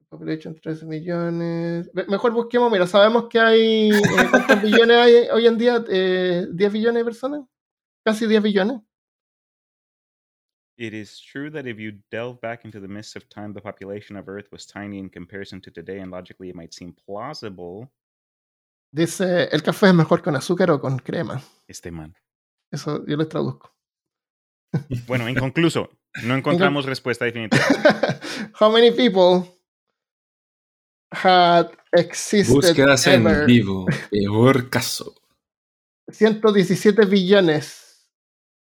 population 0.09 0.55
13 0.59 0.85
millones. 0.87 1.89
Me- 1.93 2.05
Mejor 2.07 2.31
busquemos, 2.31 2.71
mira, 2.71 2.87
sabemos 2.87 3.27
que 3.29 3.39
hay, 3.39 3.89
eh, 3.91 4.01
¿cuántos 4.31 4.61
billones 4.61 4.97
hay 4.97 5.13
hoy 5.31 5.45
en 5.47 5.57
día? 5.57 5.83
Eh, 5.87 6.47
¿10 6.51 6.71
billones 6.71 7.01
de 7.01 7.05
personas? 7.05 7.41
Casi 8.03 8.25
10 8.25 8.41
billones. 8.41 8.81
It 10.77 10.93
is 10.93 11.19
true 11.19 11.51
that 11.51 11.67
if 11.67 11.77
you 11.77 11.99
delve 12.09 12.39
back 12.41 12.63
into 12.63 12.79
the 12.79 12.87
mists 12.87 13.15
of 13.17 13.27
time, 13.27 13.53
the 13.53 13.61
population 13.61 14.15
of 14.15 14.29
Earth 14.29 14.47
was 14.49 14.65
tiny 14.65 14.97
in 14.97 15.09
comparison 15.09 15.59
to 15.61 15.69
today, 15.71 15.99
and 15.99 16.09
logically 16.09 16.49
it 16.49 16.55
might 16.55 16.73
seem 16.73 16.93
plausible. 16.93 17.91
Dice, 18.91 19.49
el 19.51 19.61
café 19.61 19.89
es 19.89 19.93
mejor 19.93 20.21
con 20.23 20.35
azúcar 20.37 20.71
o 20.71 20.79
con 20.79 20.97
crema. 20.97 21.41
Este 21.67 21.91
man. 21.91 22.15
Eso 22.71 23.05
yo 23.05 23.17
les 23.17 23.29
traduzco. 23.29 23.75
Bueno, 25.07 25.27
inconcluso. 25.27 25.89
No 26.23 26.35
encontramos 26.35 26.85
respuesta 26.85 27.25
definitiva. 27.25 27.63
How 28.59 28.71
many 28.71 28.91
people 28.91 29.51
had 31.11 31.69
existed 31.91 32.53
Búsquedas 32.53 33.07
en 33.07 33.25
ever? 33.25 33.45
vivo. 33.45 33.85
Peor 34.11 34.69
caso. 34.69 35.15
117 36.07 37.05
billones. 37.05 38.07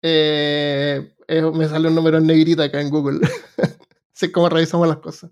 Eh, 0.01 1.15
eh, 1.27 1.41
me 1.41 1.67
sale 1.67 1.87
un 1.87 1.95
número 1.95 2.17
en 2.17 2.27
negrita 2.27 2.63
acá 2.63 2.81
en 2.81 2.89
Google. 2.89 3.19
Así 4.13 4.27
es 4.27 4.31
como 4.31 4.49
revisamos 4.49 4.87
las 4.87 4.97
cosas. 4.97 5.31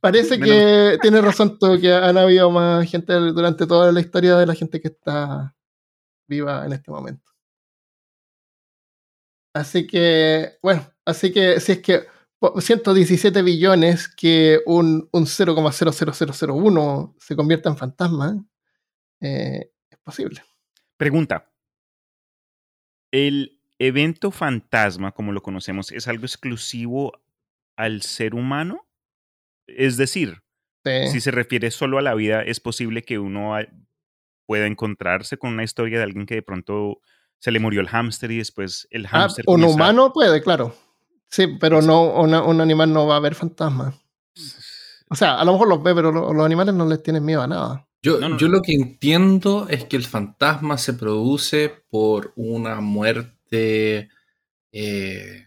Parece 0.00 0.40
que 0.40 0.98
tiene 1.02 1.20
razón 1.20 1.58
todo 1.58 1.78
que 1.78 1.92
han 1.92 2.16
habido 2.16 2.50
más 2.50 2.90
gente 2.90 3.12
durante 3.12 3.66
toda 3.66 3.92
la 3.92 4.00
historia 4.00 4.36
de 4.36 4.46
la 4.46 4.54
gente 4.54 4.80
que 4.80 4.88
está 4.88 5.54
viva 6.26 6.64
en 6.64 6.72
este 6.72 6.90
momento. 6.90 7.29
Así 9.54 9.86
que, 9.86 10.58
bueno, 10.62 10.86
así 11.04 11.32
que 11.32 11.58
si 11.60 11.72
es 11.72 11.78
que 11.80 12.04
po- 12.38 12.60
117 12.60 13.42
billones 13.42 14.08
que 14.08 14.60
un, 14.66 15.08
un 15.12 15.26
0,00001 15.26 17.14
se 17.18 17.36
convierta 17.36 17.68
en 17.68 17.76
fantasma, 17.76 18.44
eh, 19.20 19.72
es 19.90 19.98
posible. 19.98 20.42
Pregunta. 20.96 21.50
¿El 23.12 23.60
evento 23.78 24.30
fantasma, 24.30 25.12
como 25.12 25.32
lo 25.32 25.42
conocemos, 25.42 25.90
es 25.92 26.06
algo 26.08 26.24
exclusivo 26.26 27.12
al 27.76 28.02
ser 28.02 28.34
humano? 28.34 28.86
Es 29.66 29.96
decir, 29.96 30.42
Sí. 30.84 31.08
si 31.12 31.20
se 31.20 31.30
refiere 31.30 31.70
solo 31.70 31.98
a 31.98 32.02
la 32.02 32.14
vida, 32.14 32.40
es 32.42 32.58
posible 32.60 33.02
que 33.02 33.18
uno 33.18 33.54
pueda 34.46 34.66
encontrarse 34.66 35.36
con 35.36 35.52
una 35.52 35.62
historia 35.64 35.98
de 35.98 36.04
alguien 36.04 36.24
que 36.26 36.36
de 36.36 36.42
pronto 36.42 37.00
se 37.40 37.50
le 37.50 37.58
murió 37.58 37.80
el 37.80 37.88
hámster 37.88 38.30
y 38.30 38.38
después 38.38 38.86
el 38.92 39.06
Ah, 39.06 39.22
hámster. 39.22 39.44
un 39.48 39.54
comienza- 39.54 39.74
humano 39.74 40.12
puede, 40.12 40.40
claro. 40.42 40.76
Sí, 41.28 41.46
pero 41.60 41.76
Pues- 41.78 41.86
no 41.86 42.20
una- 42.20 42.42
un 42.44 42.60
animal 42.60 42.92
no 42.92 43.06
va 43.08 43.16
a 43.16 43.20
ver 43.20 43.34
fantasmas. 43.34 43.94
O 45.08 45.14
sea, 45.16 45.40
a 45.40 45.44
lo 45.44 45.52
mejor 45.52 45.68
los 45.68 45.82
ve, 45.82 45.94
pero 45.94 46.12
lo- 46.12 46.32
los 46.32 46.46
animales 46.46 46.74
no 46.74 46.86
les 46.86 47.02
tienen 47.02 47.24
miedo 47.24 47.42
a 47.42 47.46
nada. 47.48 47.86
Yo, 48.02 48.18
No, 48.20 48.28
no, 48.30 48.36
yo 48.38 48.46
no. 48.48 48.54
lo 48.54 48.62
que 48.62 48.72
entiendo 48.74 49.66
es 49.68 49.84
que 49.84 49.96
el 49.96 50.04
fantasma 50.04 50.78
se 50.78 50.94
produce 50.94 51.82
por 51.90 52.32
una 52.36 52.80
muerte. 52.80 54.08
eh, 54.72 55.46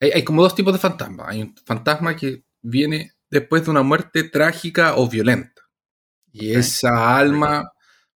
hay, 0.00 0.10
hay 0.10 0.24
como 0.24 0.42
dos 0.42 0.54
tipos 0.56 0.72
de 0.72 0.80
fantasmas. 0.80 1.28
Hay 1.28 1.42
un 1.42 1.54
fantasma 1.64 2.16
que 2.16 2.42
viene 2.62 3.12
después 3.30 3.64
de 3.64 3.70
una 3.70 3.82
muerte 3.82 4.24
trágica 4.24 4.96
o 4.96 5.08
violenta. 5.08 5.62
Y 6.32 6.52
esa 6.52 7.16
alma 7.16 7.70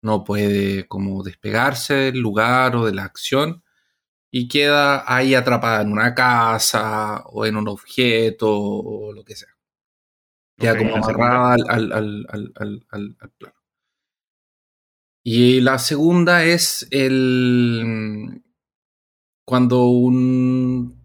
no 0.02 0.24
puede 0.24 0.86
como 0.88 1.22
despegarse 1.22 1.94
del 1.94 2.20
lugar 2.20 2.76
o 2.76 2.86
de 2.86 2.94
la 2.94 3.04
acción 3.04 3.62
y 4.30 4.48
queda 4.48 5.04
ahí 5.12 5.34
atrapada 5.34 5.82
en 5.82 5.92
una 5.92 6.14
casa 6.14 7.24
o 7.26 7.46
en 7.46 7.56
un 7.56 7.68
objeto 7.68 8.48
o 8.50 9.12
lo 9.12 9.24
que 9.24 9.36
sea. 9.36 9.48
Queda 10.56 10.76
como 10.76 10.96
amarrada 10.96 11.54
al, 11.54 11.92
al, 11.92 12.26
al, 12.28 12.86
al, 12.90 13.30
plano. 13.38 13.54
Y 15.22 15.60
la 15.60 15.78
segunda 15.78 16.44
es 16.44 16.86
el. 16.90 18.42
Cuando 19.44 19.86
un. 19.86 21.00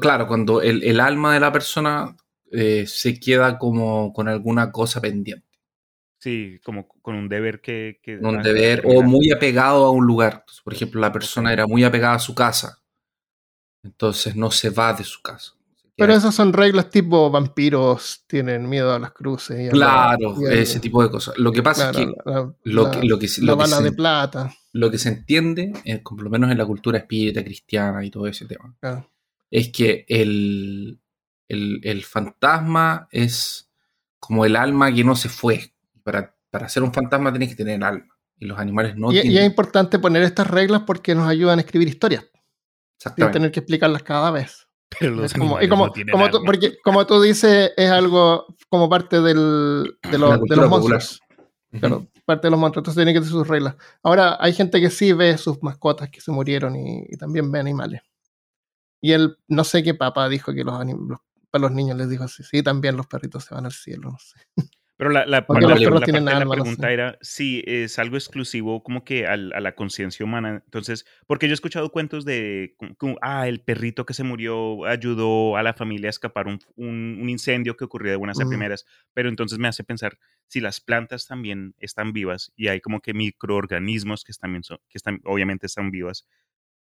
Claro, 0.00 0.28
cuando 0.28 0.62
el, 0.62 0.82
el 0.84 1.00
alma 1.00 1.34
de 1.34 1.40
la 1.40 1.50
persona 1.50 2.16
eh, 2.52 2.86
se 2.86 3.18
queda 3.18 3.58
como 3.58 4.12
con 4.12 4.28
alguna 4.28 4.70
cosa 4.70 5.00
pendiente. 5.00 5.51
Sí, 6.22 6.60
como 6.62 6.86
con 6.86 7.16
un 7.16 7.28
deber 7.28 7.60
que. 7.60 7.98
que 8.00 8.16
Un 8.18 8.38
ah, 8.38 8.42
deber 8.42 8.84
o 8.86 9.02
muy 9.02 9.32
apegado 9.32 9.84
a 9.86 9.90
un 9.90 10.06
lugar. 10.06 10.34
Entonces, 10.34 10.60
por 10.62 10.72
ejemplo, 10.72 11.00
la 11.00 11.10
persona 11.10 11.52
era 11.52 11.66
muy 11.66 11.82
apegada 11.82 12.14
a 12.14 12.18
su 12.20 12.32
casa. 12.32 12.78
Entonces 13.82 14.36
no 14.36 14.52
se 14.52 14.70
va 14.70 14.92
de 14.92 15.02
su 15.02 15.20
casa. 15.20 15.52
Pero 15.96 16.14
esas 16.14 16.32
son 16.34 16.52
reglas 16.52 16.90
tipo 16.90 17.28
vampiros 17.30 18.24
tienen 18.28 18.68
miedo 18.68 18.92
a 18.94 19.00
las 19.00 19.10
cruces. 19.12 19.58
y 19.58 19.64
la- 19.64 19.70
Claro, 19.72 20.36
y 20.40 20.44
ese 20.54 20.78
tipo 20.78 21.02
de 21.02 21.10
cosas. 21.10 21.36
Lo 21.38 21.50
que 21.50 21.62
pasa 21.62 21.90
claro, 21.90 21.98
es 21.98 22.06
que 22.24 22.30
la, 22.30 22.54
lo 22.62 22.84
la- 22.84 22.90
que, 22.92 23.06
lo 23.08 23.18
que, 23.18 23.26
lo 23.40 23.54
que 23.56 23.58
bala 23.58 23.76
se- 23.78 23.82
de 23.82 23.92
plata. 23.92 24.54
lo 24.72 24.90
que 24.92 24.98
se 24.98 25.08
entiende, 25.08 25.72
eh, 25.84 25.98
por 25.98 26.22
lo 26.22 26.30
menos 26.30 26.50
en 26.52 26.58
la 26.58 26.66
cultura 26.66 26.98
espírita 26.98 27.42
cristiana 27.42 28.04
y 28.04 28.10
todo 28.12 28.26
ese 28.28 28.46
tema, 28.46 28.74
claro. 28.80 29.10
es 29.50 29.70
que 29.72 30.04
el, 30.08 31.00
el, 31.48 31.80
el 31.82 32.04
fantasma 32.04 33.08
es 33.10 33.68
como 34.20 34.44
el 34.46 34.54
alma 34.56 34.92
que 34.94 35.02
no 35.04 35.16
se 35.16 35.28
fue. 35.28 35.71
Para, 36.02 36.34
para 36.50 36.68
ser 36.68 36.82
un 36.82 36.92
fantasma 36.92 37.30
tienes 37.32 37.50
que 37.50 37.56
tener 37.56 37.82
alma. 37.82 38.06
Y 38.38 38.46
los 38.46 38.58
animales 38.58 38.96
no 38.96 39.12
y, 39.12 39.16
y 39.16 39.18
es 39.18 39.22
tienen. 39.24 39.44
importante 39.44 39.98
poner 39.98 40.22
estas 40.22 40.46
reglas 40.48 40.82
porque 40.86 41.14
nos 41.14 41.28
ayudan 41.28 41.58
a 41.58 41.62
escribir 41.62 41.88
historias 41.88 42.24
sin 42.98 43.30
tener 43.32 43.50
que 43.52 43.60
explicarlas 43.60 44.02
cada 44.02 44.30
vez. 44.30 44.66
Pero 44.98 45.12
los 45.12 45.24
Es 45.26 45.34
como, 45.38 45.60
y 45.60 45.68
como, 45.68 45.86
no 45.86 45.92
tienen 45.92 46.12
como 46.12 46.30
tú, 46.30 46.42
porque 46.44 46.76
como 46.84 47.06
tú 47.06 47.20
dices, 47.22 47.72
es 47.76 47.90
algo 47.90 48.46
como 48.68 48.88
parte 48.88 49.20
del, 49.20 49.96
de, 50.10 50.18
lo- 50.18 50.28
La 50.28 50.38
de 50.38 50.56
los 50.56 50.68
popular. 50.68 50.68
monstruos. 50.68 51.20
Claro, 51.80 52.06
parte 52.26 52.46
de 52.48 52.50
los 52.50 52.60
monstruos. 52.60 52.82
Entonces 52.82 52.96
tiene 52.98 53.12
que 53.14 53.20
tener 53.20 53.32
sus 53.32 53.48
reglas. 53.48 53.76
Ahora, 54.02 54.36
hay 54.38 54.52
gente 54.52 54.80
que 54.80 54.90
sí 54.90 55.12
ve 55.14 55.38
sus 55.38 55.62
mascotas 55.62 56.10
que 56.10 56.20
se 56.20 56.30
murieron 56.30 56.76
y, 56.76 57.04
y 57.08 57.16
también 57.16 57.50
ve 57.50 57.58
animales. 57.60 58.02
Y 59.00 59.12
él, 59.12 59.36
no 59.48 59.64
sé 59.64 59.82
qué 59.82 59.94
papá 59.94 60.28
dijo 60.28 60.52
que 60.52 60.62
los, 60.64 60.84
los- 60.84 61.20
para 61.50 61.62
los 61.62 61.72
niños 61.72 61.96
les 61.96 62.08
dijo 62.08 62.24
así, 62.24 62.42
sí, 62.44 62.62
también 62.62 62.96
los 62.96 63.06
perritos 63.06 63.44
se 63.44 63.54
van 63.54 63.64
al 63.66 63.72
cielo, 63.72 64.10
no 64.10 64.18
sé. 64.18 64.38
Pero 65.02 65.10
la, 65.14 65.26
la, 65.26 65.44
los 65.62 65.80
parte 66.00 66.12
de 66.30 66.38
la 66.38 66.44
pregunta 66.62 66.92
era 66.92 67.18
si 67.22 67.64
es 67.66 67.98
algo 67.98 68.16
exclusivo 68.16 68.84
como 68.84 69.02
que 69.02 69.26
al- 69.26 69.52
a 69.52 69.58
la 69.58 69.74
conciencia 69.74 70.24
humana. 70.24 70.62
Entonces, 70.64 71.04
porque 71.26 71.48
yo 71.48 71.52
he 71.52 71.54
escuchado 71.54 71.90
cuentos 71.90 72.24
de, 72.24 72.76
como- 72.98 73.18
ah, 73.20 73.48
el 73.48 73.60
perrito 73.62 74.06
que 74.06 74.14
se 74.14 74.22
murió 74.22 74.84
ayudó 74.84 75.56
a 75.56 75.64
la 75.64 75.74
familia 75.74 76.08
a 76.08 76.10
escapar 76.10 76.46
un, 76.46 76.60
un- 76.76 77.18
un 77.20 77.28
incendio 77.28 77.76
que 77.76 77.82
ocurrió 77.84 78.12
de 78.12 78.16
buenas 78.16 78.38
a 78.38 78.44
primeras. 78.48 78.86
Pero 79.12 79.28
entonces 79.28 79.58
me 79.58 79.66
hace 79.66 79.82
pensar 79.82 80.18
si 80.46 80.60
las 80.60 80.80
plantas 80.80 81.26
también 81.26 81.74
están 81.78 82.12
vivas 82.12 82.52
y 82.54 82.68
hay 82.68 82.80
como 82.80 83.00
que 83.00 83.12
microorganismos 83.12 84.22
que, 84.22 84.32
también 84.34 84.62
son, 84.62 84.78
que 84.88 84.98
están, 84.98 85.20
obviamente 85.24 85.66
están 85.66 85.90
vivas. 85.90 86.28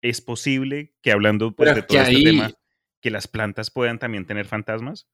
Es 0.00 0.20
posible 0.20 0.92
que 1.02 1.12
hablando 1.12 1.54
pues, 1.54 1.68
de 1.74 1.82
todo 1.82 1.98
este 1.98 2.16
ahí- 2.16 2.24
tema, 2.24 2.50
que 3.00 3.10
las 3.12 3.28
plantas 3.28 3.70
puedan 3.70 3.98
también 4.00 4.26
tener 4.26 4.46
fantasmas. 4.46 5.06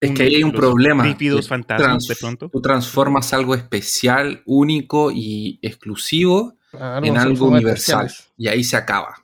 Es 0.00 0.10
que 0.12 0.22
ahí 0.24 0.34
hay 0.36 0.44
un 0.44 0.52
problema. 0.52 1.02
Bífidos 1.04 1.40
que 1.42 1.48
fantasmas 1.48 1.86
trans- 1.88 2.08
de 2.08 2.16
pronto. 2.16 2.48
Tú 2.50 2.60
transformas 2.60 3.32
algo 3.32 3.54
especial, 3.54 4.42
único 4.44 5.10
y 5.10 5.58
exclusivo 5.62 6.56
Claro, 6.70 7.06
en 7.06 7.16
algo 7.16 7.46
universal. 7.46 8.06
especiales. 8.06 8.32
Y 8.36 8.48
ahí 8.48 8.64
se 8.64 8.76
acaba. 8.76 9.16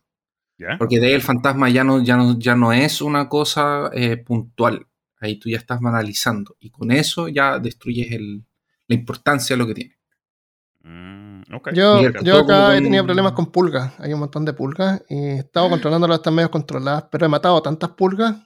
¿Ya? 0.56 0.76
Porque 0.78 0.98
de 1.00 1.06
ahí 1.09 1.12
el 1.14 1.22
fantasma 1.22 1.68
ya 1.70 1.85
no, 1.85 2.02
ya 2.02 2.16
no, 2.16 2.38
ya 2.38 2.54
no 2.54 2.72
es 2.72 3.00
una 3.02 3.28
cosa 3.28 3.90
eh, 3.92 4.16
puntual. 4.18 4.87
Ahí 5.20 5.38
tú 5.38 5.48
ya 5.50 5.59
estás 5.59 5.80
banalizando. 5.80 6.56
Y 6.61 6.70
con 6.70 6.90
eso 6.90 7.28
ya 7.28 7.59
destruyes 7.59 8.12
el- 8.12 8.44
la 8.87 8.94
importancia 8.94 9.54
de 9.54 9.59
lo 9.59 9.66
que 9.66 9.74
tiene. 9.74 9.96
Mm, 10.83 11.42
ok. 11.54 11.70
Yo, 11.74 12.00
yo 12.22 12.38
acá 12.38 12.76
he 12.76 12.80
tenido 12.80 13.04
problemas 13.04 13.33
con 13.33 13.46
pulgas. 13.52 13.92
Hay 13.98 14.12
un 14.14 14.20
montón 14.20 14.44
de 14.44 14.52
pulgas 14.54 15.02
y 15.09 15.14
he 15.16 15.38
estado 15.38 15.68
controlándolas, 15.68 16.18
están 16.18 16.35
medio 16.35 16.50
controladas, 16.50 17.04
pero 17.11 17.26
he 17.26 17.28
matado 17.28 17.61
tantas 17.62 17.90
pulgas 17.90 18.37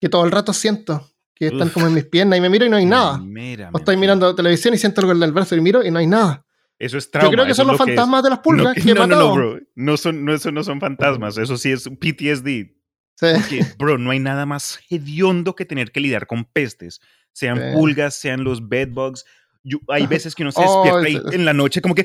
que 0.00 0.08
todo 0.08 0.24
el 0.24 0.30
rato 0.30 0.52
siento 0.52 1.06
que 1.38 1.46
están 1.46 1.68
Uf. 1.68 1.72
como 1.74 1.86
en 1.86 1.94
mis 1.94 2.04
piernas 2.04 2.38
y 2.38 2.40
me 2.42 2.48
miro 2.50 2.66
y 2.66 2.70
no 2.70 2.76
hay 2.76 2.86
nada. 2.86 3.18
Mira, 3.18 3.70
O 3.72 3.78
estoy 3.78 3.96
mirando 3.96 4.34
televisión 4.34 4.74
y 4.74 4.78
siento 4.78 5.00
algo 5.00 5.12
en 5.12 5.22
el 5.22 5.32
brazo 5.32 5.54
y 5.56 5.60
miro 5.60 5.84
y 5.84 5.90
no 5.90 5.98
hay 5.98 6.06
nada. 6.06 6.44
Eso 6.78 6.96
es 6.98 7.10
trauma. 7.10 7.28
Yo 7.28 7.32
creo 7.32 7.46
que 7.46 7.54
son 7.54 7.66
los 7.66 7.76
fantasmas 7.76 8.22
de 8.22 8.30
las 8.30 8.38
pulgas 8.44 8.76
no, 8.76 8.82
que 8.82 8.94
no, 8.94 9.06
no, 9.06 9.16
no, 9.16 9.32
bro. 9.34 9.58
No, 9.74 9.96
son, 9.96 10.24
no, 10.24 10.34
eso 10.34 10.50
no 10.52 10.62
son 10.64 10.80
fantasmas. 10.80 11.36
Eso 11.38 11.56
sí 11.56 11.70
es 11.72 11.84
PTSD. 11.88 12.72
Sí. 13.16 13.26
Que, 13.50 13.66
bro, 13.78 13.98
no 13.98 14.10
hay 14.12 14.20
nada 14.20 14.46
más 14.46 14.78
hediondo 14.88 15.54
que 15.56 15.64
tener 15.64 15.90
que 15.90 16.00
lidiar 16.00 16.26
con 16.26 16.44
pestes. 16.44 17.00
Sean 17.32 17.56
Sí. 17.58 17.62
pulgas, 17.74 18.14
sean 18.14 18.44
los 18.44 18.68
bedbugs. 18.68 19.24
Yo- 19.64 19.78
hay 19.88 20.06
veces 20.22 20.34
que 20.36 20.42
uno 20.44 20.52
se 20.52 20.60
Oh, 20.64 20.84
despierta 20.84 21.08
ese- 21.28 21.36
y 21.36 21.40
en 21.40 21.44
la 21.44 21.52
noche 21.52 21.80
como 21.82 21.94
que 21.96 22.04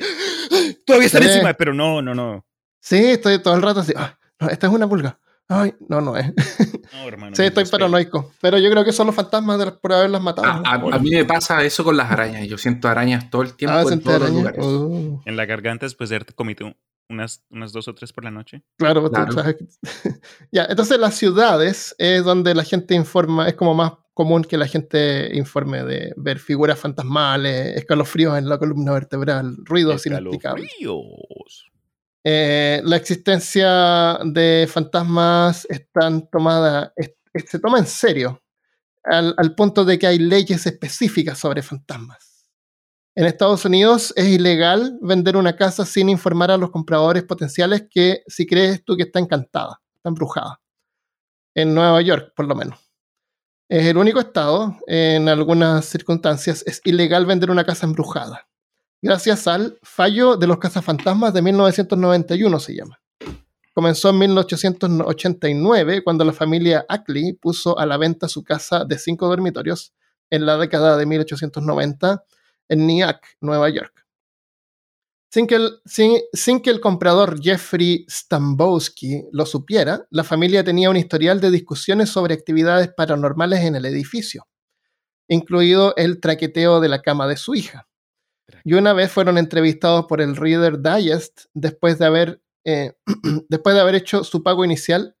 todavía 0.84 1.06
están 1.06 1.22
Sí. 1.22 1.28
encima, 1.28 1.54
pero 1.54 1.72
no, 1.72 2.02
no, 2.02 2.14
no. 2.14 2.44
Sí, 2.80 2.96
estoy 2.96 3.40
todo 3.40 3.54
el 3.54 3.62
rato 3.62 3.80
así. 3.80 3.92
"Ah, 3.96 4.18
esta 4.50 4.66
es 4.66 4.72
una 4.72 4.88
pulga. 4.88 5.18
Ay, 5.48 5.74
no, 5.88 6.00
no 6.00 6.16
es. 6.16 6.26
No, 6.92 7.06
hermano. 7.08 7.34
Sí, 7.36 7.42
estoy 7.42 7.64
paranoico. 7.66 8.32
Pero 8.40 8.58
yo 8.58 8.70
creo 8.70 8.84
que 8.84 8.92
son 8.92 9.06
los 9.06 9.14
fantasmas 9.16 9.58
de 9.58 9.72
por 9.72 9.92
haberlas 9.92 10.22
matado. 10.22 10.46
A, 10.48 10.62
a- 10.74 10.74
a 10.96 10.98
mí 10.98 11.10
me 11.10 11.24
pasa 11.24 11.62
eso 11.64 11.84
con 11.84 11.96
las 11.96 12.10
arañas. 12.10 12.46
Yo 12.48 12.56
siento 12.58 12.88
arañas 12.88 13.28
todo 13.30 13.42
el 13.42 13.54
tiempo 13.54 13.76
Ah, 13.76 13.82
en 13.82 13.88
¿sentí 13.88 14.04
todos 14.04 14.20
los 14.22 14.30
lugares. 14.30 14.64
Uh, 14.64 15.20
En 15.26 15.36
la 15.36 15.44
garganta 15.44 15.84
después 15.86 16.08
de 16.10 16.16
haberte 16.16 16.32
comido 16.34 16.74
unas, 17.10 17.44
unas 17.50 17.72
dos 17.72 17.86
o 17.88 17.94
tres 17.94 18.12
por 18.14 18.24
la 18.24 18.30
noche. 18.30 18.62
claro, 18.78 19.02
pues 19.02 19.12
tú 19.12 19.32
Claro. 19.34 19.56
ya, 20.52 20.64
entonces 20.64 20.98
las 20.98 21.14
ciudades 21.14 21.94
es 21.98 22.24
donde 22.24 22.54
la 22.54 22.64
gente 22.64 22.94
informa, 22.94 23.46
es 23.46 23.54
como 23.54 23.74
más 23.74 23.92
común 24.14 24.42
que 24.44 24.56
la 24.56 24.66
gente 24.66 25.36
informe 25.36 25.82
de 25.84 26.14
ver 26.16 26.38
figuras 26.38 26.78
fantasmales, 26.78 27.76
escalofríos 27.76 28.38
en 28.38 28.48
la 28.48 28.56
columna 28.58 28.92
vertebral, 28.92 29.56
ruidos 29.64 30.06
inexplicables. 30.06 30.64
Escalofríos. 30.70 31.70
Eh, 32.24 32.80
la 32.84 32.96
existencia 32.96 34.18
de 34.24 34.66
fantasmas 34.70 35.66
tomada, 36.32 36.92
es- 36.96 37.12
se 37.46 37.58
toma 37.58 37.78
en 37.78 37.86
serio, 37.86 38.42
al, 39.04 39.34
al 39.36 39.54
punto 39.54 39.84
de 39.84 39.98
que 39.98 40.06
hay 40.06 40.18
leyes 40.18 40.66
específicas 40.66 41.38
sobre 41.38 41.62
fantasmas. 41.62 42.46
En 43.16 43.26
Estados 43.26 43.64
Unidos 43.64 44.12
es 44.16 44.26
ilegal 44.28 44.98
vender 45.02 45.36
una 45.36 45.56
casa 45.56 45.84
sin 45.86 46.08
informar 46.08 46.50
a 46.50 46.56
los 46.56 46.70
compradores 46.70 47.24
potenciales 47.24 47.84
que 47.90 48.22
si 48.26 48.46
crees 48.46 48.84
tú 48.84 48.96
que 48.96 49.04
está 49.04 49.20
encantada, 49.20 49.80
está 49.94 50.08
embrujada. 50.08 50.60
En 51.54 51.74
Nueva 51.74 52.00
York, 52.02 52.32
por 52.34 52.46
lo 52.46 52.54
menos. 52.56 52.78
Es 53.68 53.86
el 53.86 53.96
único 53.96 54.20
estado, 54.20 54.76
en 54.86 55.28
algunas 55.28 55.84
circunstancias, 55.86 56.62
es 56.66 56.80
ilegal 56.84 57.26
vender 57.26 57.50
una 57.50 57.64
casa 57.64 57.86
embrujada. 57.86 58.48
Gracias 59.04 59.46
al 59.48 59.78
fallo 59.82 60.38
de 60.38 60.46
los 60.46 60.56
cazafantasmas 60.56 61.34
de 61.34 61.42
1991 61.42 62.58
se 62.58 62.74
llama. 62.74 62.98
Comenzó 63.74 64.08
en 64.08 64.18
1889, 64.20 66.02
cuando 66.02 66.24
la 66.24 66.32
familia 66.32 66.86
Ackley 66.88 67.34
puso 67.34 67.78
a 67.78 67.84
la 67.84 67.98
venta 67.98 68.28
su 68.28 68.42
casa 68.42 68.86
de 68.86 68.98
cinco 68.98 69.28
dormitorios 69.28 69.92
en 70.30 70.46
la 70.46 70.56
década 70.56 70.96
de 70.96 71.04
1890 71.04 72.24
en 72.70 72.86
Nyack, 72.86 73.36
Nueva 73.42 73.68
York. 73.68 74.06
Sin 75.30 75.46
que, 75.46 75.56
el, 75.56 75.80
sin, 75.84 76.62
que 76.62 76.70
el 76.70 76.80
comprador 76.80 77.42
Jeffrey 77.42 78.06
Stambowski 78.08 79.24
lo 79.32 79.44
supiera, 79.44 80.06
la 80.08 80.24
familia 80.24 80.64
tenía 80.64 80.88
un 80.88 80.96
historial 80.96 81.42
de 81.42 81.50
discusiones 81.50 82.08
sobre 82.08 82.32
actividades 82.32 82.88
paranormales 82.96 83.64
en 83.64 83.76
el 83.76 83.84
edificio, 83.84 84.48
incluido 85.28 85.94
el 85.96 86.20
traqueteo 86.20 86.80
de 86.80 86.88
la 86.88 87.02
cama 87.02 87.28
de 87.28 87.36
su 87.36 87.54
hija. 87.54 87.86
Y 88.64 88.74
una 88.74 88.92
vez 88.92 89.10
fueron 89.10 89.38
entrevistados 89.38 90.06
por 90.06 90.20
el 90.20 90.36
Reader 90.36 90.80
Digest 90.80 91.46
después 91.54 91.98
de 91.98 92.06
haber, 92.06 92.42
eh, 92.64 92.94
después 93.48 93.74
de 93.74 93.80
haber 93.80 93.94
hecho 93.94 94.24
su 94.24 94.42
pago 94.42 94.64
inicial. 94.64 95.16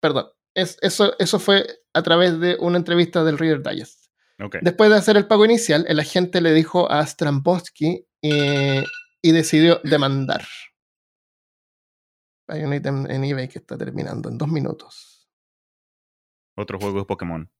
Perdón, 0.00 0.26
es, 0.54 0.78
eso, 0.80 1.14
eso 1.18 1.38
fue 1.38 1.66
a 1.92 2.02
través 2.02 2.38
de 2.40 2.56
una 2.60 2.78
entrevista 2.78 3.24
del 3.24 3.38
Reader 3.38 3.62
Digest. 3.62 4.06
Después 4.60 4.90
de 4.90 4.96
hacer 4.96 5.16
el 5.16 5.26
pago 5.26 5.46
inicial, 5.46 5.86
el 5.88 5.98
agente 5.98 6.42
le 6.42 6.52
dijo 6.52 6.90
a 6.90 7.06
Stramboski 7.06 8.06
eh, 8.20 8.84
y 9.22 9.32
decidió 9.32 9.80
demandar. 9.82 10.44
Hay 12.48 12.62
un 12.62 12.74
ítem 12.74 13.10
en 13.10 13.24
eBay 13.24 13.48
que 13.48 13.58
está 13.58 13.78
terminando 13.78 14.28
en 14.28 14.36
dos 14.36 14.48
minutos. 14.48 15.15
Otro 16.56 16.78
juego 16.78 17.00
de 17.00 17.04
Pokémon. 17.04 17.50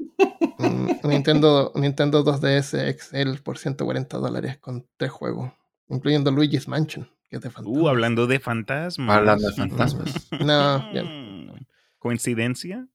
Mm, 0.59 1.07
Nintendo, 1.09 1.71
Nintendo 1.75 2.25
2DS 2.25 2.97
XL 2.99 3.43
por 3.43 3.59
140 3.59 4.17
dólares 4.17 4.57
con 4.59 4.87
tres 4.97 5.11
juegos, 5.11 5.53
incluyendo 5.89 6.31
Luigi's 6.31 6.67
Mansion, 6.67 7.09
que 7.29 7.37
es 7.37 7.43
de 7.43 7.51
fantasmas. 7.51 7.83
Uh, 7.83 7.89
hablando 7.89 8.27
de 8.27 8.41
fantasmas. 8.41 9.17
Hablando 9.17 9.49
de 9.49 9.55
fantasmas. 9.55 10.29
no, 10.41 10.91
bien. 10.93 11.67
¿Coincidencia? 11.99 12.89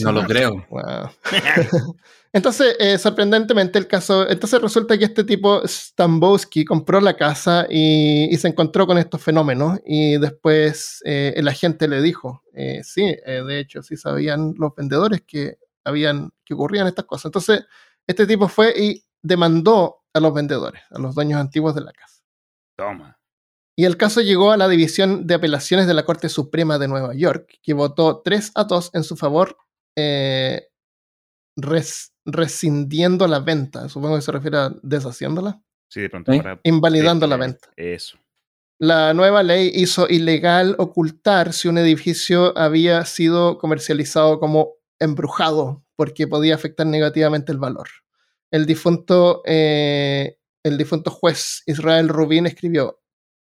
No 0.00 0.12
lo 0.12 0.24
creo. 0.24 0.66
entonces, 2.32 2.76
eh, 2.78 2.98
sorprendentemente, 2.98 3.78
el 3.78 3.86
caso. 3.86 4.28
Entonces, 4.28 4.60
resulta 4.60 4.96
que 4.96 5.04
este 5.04 5.24
tipo, 5.24 5.66
Stambowski, 5.66 6.64
compró 6.64 7.00
la 7.00 7.16
casa 7.16 7.66
y, 7.68 8.34
se 8.36 8.48
encontró 8.48 8.86
con 8.86 8.98
estos 8.98 9.22
fenómenos. 9.22 9.78
Y 9.84 10.18
después 10.18 11.02
eh, 11.04 11.34
el 11.36 11.48
agente 11.48 11.88
le 11.88 12.00
dijo: 12.00 12.42
eh, 12.54 12.80
Sí, 12.84 13.16
de 13.24 13.58
hecho, 13.58 13.82
sí 13.82 13.96
sabían 13.96 14.54
los 14.58 14.74
vendedores 14.74 15.22
que, 15.26 15.58
habían, 15.84 16.30
que 16.44 16.54
ocurrían 16.54 16.86
estas 16.86 17.04
cosas. 17.04 17.26
Entonces, 17.26 17.64
este 18.06 18.26
tipo 18.26 18.48
fue 18.48 18.72
y 18.76 19.04
demandó 19.22 20.02
a 20.12 20.20
los 20.20 20.32
vendedores, 20.34 20.82
a 20.90 20.98
los 20.98 21.14
dueños 21.14 21.40
antiguos 21.40 21.74
de 21.74 21.82
la 21.82 21.92
casa. 21.92 22.22
Toma. 22.76 23.19
Y 23.80 23.86
el 23.86 23.96
caso 23.96 24.20
llegó 24.20 24.52
a 24.52 24.58
la 24.58 24.68
División 24.68 25.26
de 25.26 25.32
Apelaciones 25.32 25.86
de 25.86 25.94
la 25.94 26.04
Corte 26.04 26.28
Suprema 26.28 26.78
de 26.78 26.86
Nueva 26.86 27.14
York, 27.14 27.60
que 27.62 27.72
votó 27.72 28.20
3 28.22 28.52
a 28.54 28.64
2 28.64 28.90
en 28.92 29.04
su 29.04 29.16
favor, 29.16 29.56
eh, 29.96 30.68
rescindiendo 32.26 33.26
la 33.26 33.40
venta. 33.40 33.88
Supongo 33.88 34.16
que 34.16 34.20
se 34.20 34.32
refiere 34.32 34.58
a 34.58 34.70
deshaciéndola. 34.82 35.62
Sí, 35.88 36.02
de 36.02 36.10
pronto. 36.10 36.30
Invalidando 36.62 37.26
la 37.26 37.38
venta. 37.38 37.70
Eso. 37.74 38.18
La 38.78 39.14
nueva 39.14 39.42
ley 39.42 39.72
hizo 39.74 40.10
ilegal 40.10 40.74
ocultar 40.76 41.54
si 41.54 41.68
un 41.68 41.78
edificio 41.78 42.52
había 42.58 43.06
sido 43.06 43.56
comercializado 43.56 44.40
como 44.40 44.74
embrujado, 44.98 45.86
porque 45.96 46.28
podía 46.28 46.54
afectar 46.54 46.86
negativamente 46.86 47.50
el 47.50 47.56
valor. 47.56 47.88
El 48.50 48.66
difunto, 48.66 49.40
eh, 49.46 50.36
el 50.62 50.76
difunto 50.76 51.10
juez 51.10 51.62
Israel 51.64 52.10
Rubin 52.10 52.44
escribió, 52.44 52.99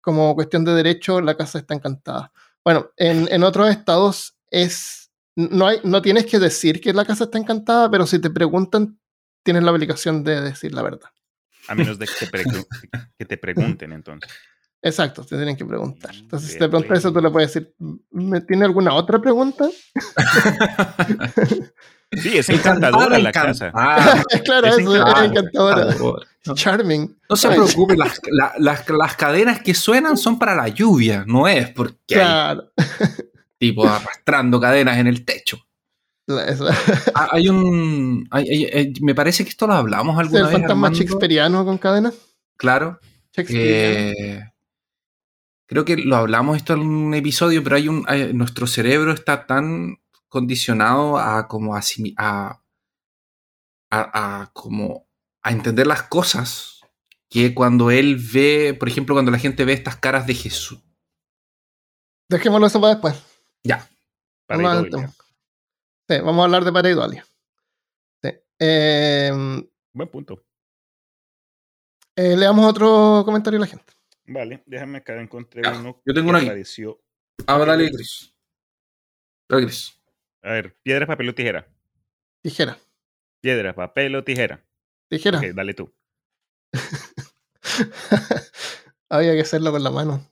como 0.02 0.34
cuestión 0.34 0.64
de 0.64 0.74
derecho, 0.74 1.20
la 1.20 1.36
casa 1.36 1.58
está 1.58 1.74
encantada. 1.74 2.32
Bueno, 2.64 2.90
en, 2.96 3.42
otros 3.42 3.70
estados 3.70 4.36
es. 4.50 5.10
No, 5.34 5.66
hay, 5.66 5.78
no 5.82 6.02
tienes 6.02 6.26
que 6.26 6.38
decir 6.38 6.80
que 6.80 6.92
la 6.92 7.06
casa 7.06 7.24
está 7.24 7.38
encantada, 7.38 7.90
pero 7.90 8.06
si 8.06 8.18
te 8.18 8.28
preguntan, 8.28 8.98
tienes 9.42 9.62
la 9.62 9.72
obligación 9.72 10.22
de 10.24 10.42
decir 10.42 10.74
la 10.74 10.82
verdad. 10.82 11.08
A 11.68 11.74
menos 11.74 11.98
de 11.98 12.06
que 12.06 12.26
te, 12.26 12.44
que 13.18 13.24
te 13.24 13.38
pregunten, 13.38 13.92
entonces. 13.92 14.30
Exacto, 14.82 15.22
te 15.22 15.36
tienen 15.36 15.56
que 15.56 15.64
preguntar. 15.64 16.14
Entonces, 16.14 16.52
si 16.52 16.58
te 16.58 16.68
preguntas 16.68 16.98
eso, 16.98 17.12
tú 17.12 17.20
le 17.20 17.30
puedes 17.30 17.54
decir, 17.54 17.72
¿me 18.10 18.40
tiene 18.40 18.64
alguna 18.64 18.94
otra 18.94 19.20
pregunta? 19.20 19.68
Sí, 22.12 22.36
es 22.36 22.48
encantadora 22.50 23.18
la 23.18 23.32
casa. 23.32 23.70
Ah, 23.74 24.22
claro, 24.44 24.66
es 24.66 24.78
eso, 24.78 24.94
es 24.94 25.22
encantadora. 25.22 25.94
Charming. 26.54 27.18
No 27.28 27.36
se 27.36 27.48
preocupe, 27.48 27.96
las, 27.96 28.20
las, 28.58 29.16
cadenas 29.16 29.62
que 29.62 29.74
suenan 29.74 30.16
son 30.16 30.38
para 30.38 30.56
la 30.56 30.68
lluvia, 30.68 31.24
no 31.26 31.46
es 31.46 31.70
porque 31.70 31.96
claro. 32.06 32.72
tipo 33.58 33.86
arrastrando 33.86 34.60
cadenas 34.60 34.98
en 34.98 35.06
el 35.06 35.24
techo. 35.24 35.58
Ah, 37.14 37.28
hay 37.32 37.48
un. 37.48 38.28
me 39.02 39.14
parece 39.14 39.44
que 39.44 39.50
esto 39.50 39.66
lo 39.66 39.74
hablamos 39.74 40.18
alguna 40.18 40.44
vez. 40.44 40.54
¿El 40.54 40.60
fantasma 40.60 40.90
shakespeariano 40.90 41.64
con 41.64 41.78
cadenas? 41.78 42.14
Claro. 42.56 43.00
Eh, 43.36 44.40
creo 45.66 45.84
que 45.84 45.96
lo 45.96 46.16
hablamos 46.16 46.56
esto 46.56 46.74
en 46.74 46.80
un 46.80 47.14
episodio, 47.14 47.62
pero 47.62 47.76
hay 47.76 47.88
un. 47.88 48.06
nuestro 48.34 48.66
cerebro 48.66 49.12
está 49.12 49.46
tan 49.46 49.98
condicionado 50.28 51.18
a 51.18 51.48
como 51.48 51.76
a, 51.76 51.82
a, 53.90 54.50
como 54.54 55.06
a 55.42 55.50
entender 55.50 55.86
las 55.86 56.04
cosas 56.04 56.80
que 57.28 57.54
cuando 57.54 57.90
él 57.90 58.16
ve, 58.16 58.76
por 58.78 58.88
ejemplo, 58.88 59.14
cuando 59.14 59.30
la 59.30 59.38
gente 59.38 59.64
ve 59.64 59.72
estas 59.72 59.96
caras 59.96 60.26
de 60.26 60.34
Jesús. 60.34 60.78
Dejémoslo 62.28 62.66
eso 62.66 62.80
para 62.80 62.94
después. 62.94 63.14
Ya. 63.64 63.88
Vamos, 64.48 64.86
sí, 66.08 66.16
vamos 66.18 66.40
a 66.40 66.44
hablar 66.44 66.64
de 66.64 66.72
pareidolia. 66.72 67.26
Sí. 68.22 68.30
Em, 68.58 69.66
Buen 69.92 70.08
punto. 70.08 70.44
Eh, 72.16 72.36
leamos 72.36 72.66
otro 72.66 73.22
comentario 73.24 73.58
a 73.58 73.62
la 73.62 73.66
gente. 73.66 73.92
Vale, 74.26 74.62
déjame 74.66 74.98
acá 74.98 75.20
encontré 75.20 75.62
uno. 75.68 76.00
Yo 76.04 76.14
tengo 76.14 76.30
una 76.30 76.40
Apareció. 76.40 77.00
Ah, 77.46 77.58
dale, 77.58 77.90
Chris. 77.90 78.34
Dale, 79.48 79.64
Chris. 79.64 79.98
A 80.42 80.52
ver, 80.52 80.76
piedra, 80.82 81.06
papel 81.06 81.28
o 81.28 81.34
tijera. 81.34 81.66
Tijera. 82.42 82.78
Piedra, 83.40 83.74
papel 83.74 84.14
o 84.16 84.24
tijera. 84.24 84.62
Tijera. 85.12 85.40
Ok, 85.40 85.44
dale 85.54 85.74
tú. 85.74 85.92
Había 89.10 89.34
que 89.34 89.42
hacerlo 89.42 89.70
con 89.70 89.84
la 89.84 89.90
mano. 89.90 90.26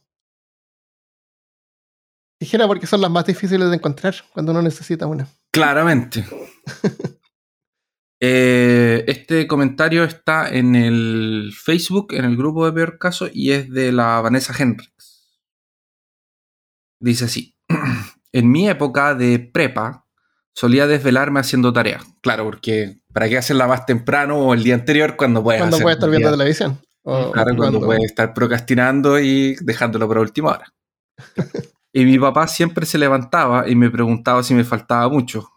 Tijera 2.39 2.67
porque 2.67 2.87
son 2.87 3.03
las 3.03 3.11
más 3.11 3.27
difíciles 3.27 3.69
de 3.69 3.77
encontrar 3.77 4.15
cuando 4.33 4.53
uno 4.53 4.63
necesita 4.63 5.07
una. 5.07 5.29
Claramente. 5.53 6.25
Eh, 8.23 9.03
este 9.07 9.47
comentario 9.47 10.05
está 10.05 10.51
en 10.51 10.77
el 10.77 11.55
Facebook, 11.57 12.13
en 12.13 12.27
el 12.27 12.37
grupo 12.37 12.67
de 12.67 12.73
Peor 12.73 12.99
Caso, 12.99 13.31
y 13.33 13.53
es 13.53 13.71
de 13.71 13.93
la 13.93 14.21
Vanessa 14.21 14.53
Hendricks. 14.53 15.41
Dice 17.01 17.25
así. 17.25 17.57
en 18.33 18.53
mi 18.53 18.69
época 18.69 19.15
de 19.15 19.39
prepa, 19.39 20.07
solía 20.55 20.87
desvelarme 20.87 21.41
haciendo 21.41 21.73
tareas. 21.73 22.05
Claro, 22.21 22.45
porque 22.45 22.99
¿para 23.13 23.29
qué 23.29 23.39
hacerla 23.39 23.67
más 23.67 23.87
temprano 23.87 24.39
o 24.39 24.55
el 24.55 24.63
día 24.63 24.75
anterior 24.75 25.17
cuando 25.17 25.43
puedes 25.43 25.61
Cuando 25.61 25.79
puedes 25.79 25.97
estar 25.97 26.11
viendo 26.11 26.31
televisión. 26.31 26.81
claro, 27.05 27.57
cuando, 27.57 27.81
puedes 27.81 28.05
estar 28.05 28.35
procrastinando 28.35 29.19
y 29.19 29.57
dejándolo 29.61 30.09
para 30.09 30.21
última 30.21 30.51
hora. 30.51 30.73
y 31.93 32.05
mi 32.05 32.19
papá 32.19 32.47
siempre 32.47 32.87
se 32.87 32.99
levantaba 32.99 33.69
y 33.69 33.75
me 33.75 33.91
preguntaba 33.91 34.43
si 34.43 34.55
me 34.55 34.65
faltaba 34.65 35.09
mucho. 35.09 35.49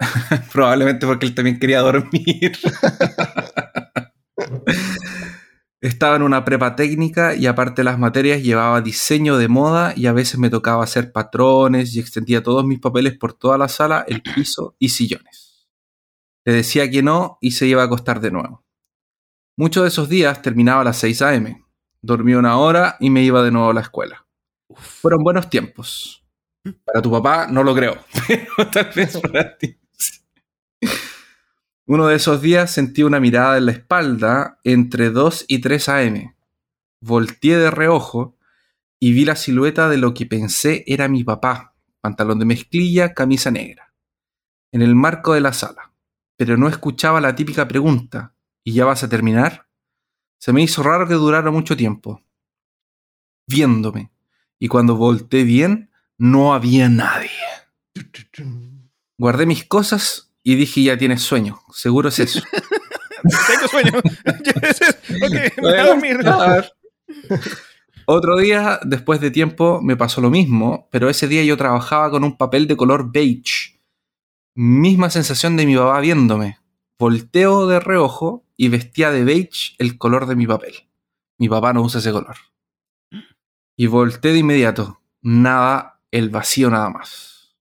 Probablemente 0.52 1.06
porque 1.06 1.26
él 1.26 1.34
también 1.34 1.58
quería 1.58 1.80
dormir. 1.80 2.58
Estaba 5.82 6.14
en 6.14 6.22
una 6.22 6.44
prepa 6.44 6.76
técnica 6.76 7.34
y 7.34 7.46
aparte 7.46 7.82
de 7.82 7.84
las 7.86 7.98
materias 7.98 8.40
llevaba 8.40 8.80
diseño 8.80 9.36
de 9.36 9.48
moda 9.48 9.94
y 9.96 10.06
a 10.06 10.12
veces 10.12 10.38
me 10.38 10.48
tocaba 10.48 10.84
hacer 10.84 11.10
patrones 11.10 11.96
y 11.96 11.98
extendía 11.98 12.40
todos 12.40 12.64
mis 12.64 12.78
papeles 12.78 13.18
por 13.18 13.32
toda 13.32 13.58
la 13.58 13.66
sala, 13.66 14.04
el 14.06 14.22
piso 14.22 14.76
y 14.78 14.90
sillones. 14.90 15.66
Le 16.44 16.52
decía 16.52 16.88
que 16.88 17.02
no 17.02 17.36
y 17.40 17.50
se 17.50 17.66
iba 17.66 17.82
a 17.82 17.86
acostar 17.86 18.20
de 18.20 18.30
nuevo. 18.30 18.64
Muchos 19.58 19.82
de 19.82 19.88
esos 19.88 20.08
días 20.08 20.40
terminaba 20.40 20.82
a 20.82 20.84
las 20.84 20.98
6 20.98 21.20
a.m. 21.22 21.64
Dormía 22.00 22.38
una 22.38 22.58
hora 22.58 22.96
y 23.00 23.10
me 23.10 23.24
iba 23.24 23.42
de 23.42 23.50
nuevo 23.50 23.70
a 23.70 23.74
la 23.74 23.80
escuela. 23.80 24.24
Fueron 24.76 25.24
buenos 25.24 25.50
tiempos. 25.50 26.24
Para 26.84 27.02
tu 27.02 27.10
papá 27.10 27.48
no 27.48 27.64
lo 27.64 27.74
creo, 27.74 27.98
pero 28.28 28.70
tal 28.70 28.88
vez 28.94 29.18
para 29.18 29.58
ti. 29.58 29.76
Uno 31.92 32.06
de 32.06 32.16
esos 32.16 32.40
días 32.40 32.70
sentí 32.70 33.02
una 33.02 33.20
mirada 33.20 33.58
en 33.58 33.66
la 33.66 33.72
espalda 33.72 34.58
entre 34.64 35.10
2 35.10 35.44
y 35.46 35.58
3 35.58 35.88
AM. 35.90 36.34
Volteé 37.02 37.58
de 37.58 37.70
reojo 37.70 38.34
y 38.98 39.12
vi 39.12 39.26
la 39.26 39.36
silueta 39.36 39.90
de 39.90 39.98
lo 39.98 40.14
que 40.14 40.24
pensé 40.24 40.84
era 40.86 41.06
mi 41.08 41.22
papá, 41.22 41.74
pantalón 42.00 42.38
de 42.38 42.46
mezclilla, 42.46 43.12
camisa 43.12 43.50
negra, 43.50 43.92
en 44.72 44.80
el 44.80 44.94
marco 44.94 45.34
de 45.34 45.42
la 45.42 45.52
sala. 45.52 45.92
Pero 46.38 46.56
no 46.56 46.66
escuchaba 46.66 47.20
la 47.20 47.34
típica 47.34 47.68
pregunta, 47.68 48.34
¿y 48.64 48.72
ya 48.72 48.86
vas 48.86 49.04
a 49.04 49.10
terminar? 49.10 49.68
Se 50.38 50.54
me 50.54 50.62
hizo 50.62 50.82
raro 50.82 51.06
que 51.06 51.12
durara 51.12 51.50
mucho 51.50 51.76
tiempo. 51.76 52.22
Viéndome. 53.46 54.10
Y 54.58 54.68
cuando 54.68 54.96
volteé 54.96 55.44
bien, 55.44 55.90
no 56.16 56.54
había 56.54 56.88
nadie. 56.88 57.28
Guardé 59.18 59.44
mis 59.44 59.66
cosas 59.66 60.31
y 60.42 60.56
dije, 60.56 60.82
ya 60.82 60.98
tienes 60.98 61.22
sueño. 61.22 61.60
Seguro 61.72 62.08
es 62.08 62.18
eso. 62.18 62.42
Tengo 63.22 63.68
sueño. 63.68 63.92
ok, 63.98 65.56
me 65.56 65.62
voy 65.62 65.78
a 65.78 65.86
dormir. 65.86 66.20
Otro 68.06 68.36
día, 68.38 68.80
después 68.82 69.20
de 69.20 69.30
tiempo, 69.30 69.80
me 69.80 69.96
pasó 69.96 70.20
lo 70.20 70.30
mismo, 70.30 70.88
pero 70.90 71.08
ese 71.08 71.28
día 71.28 71.44
yo 71.44 71.56
trabajaba 71.56 72.10
con 72.10 72.24
un 72.24 72.36
papel 72.36 72.66
de 72.66 72.76
color 72.76 73.12
beige. 73.12 73.80
Misma 74.54 75.08
sensación 75.08 75.56
de 75.56 75.66
mi 75.66 75.76
papá 75.76 76.00
viéndome. 76.00 76.58
Volteo 76.98 77.66
de 77.66 77.80
reojo 77.80 78.44
y 78.56 78.68
vestía 78.68 79.10
de 79.10 79.24
beige 79.24 79.74
el 79.78 79.98
color 79.98 80.26
de 80.26 80.36
mi 80.36 80.46
papel. 80.46 80.74
Mi 81.38 81.48
papá 81.48 81.72
no 81.72 81.82
usa 81.82 82.00
ese 82.00 82.12
color. 82.12 82.36
Y 83.76 83.86
volteé 83.86 84.32
de 84.32 84.38
inmediato. 84.38 85.00
Nada, 85.22 86.00
el 86.10 86.30
vacío 86.30 86.70
nada 86.70 86.90
más. 86.90 87.56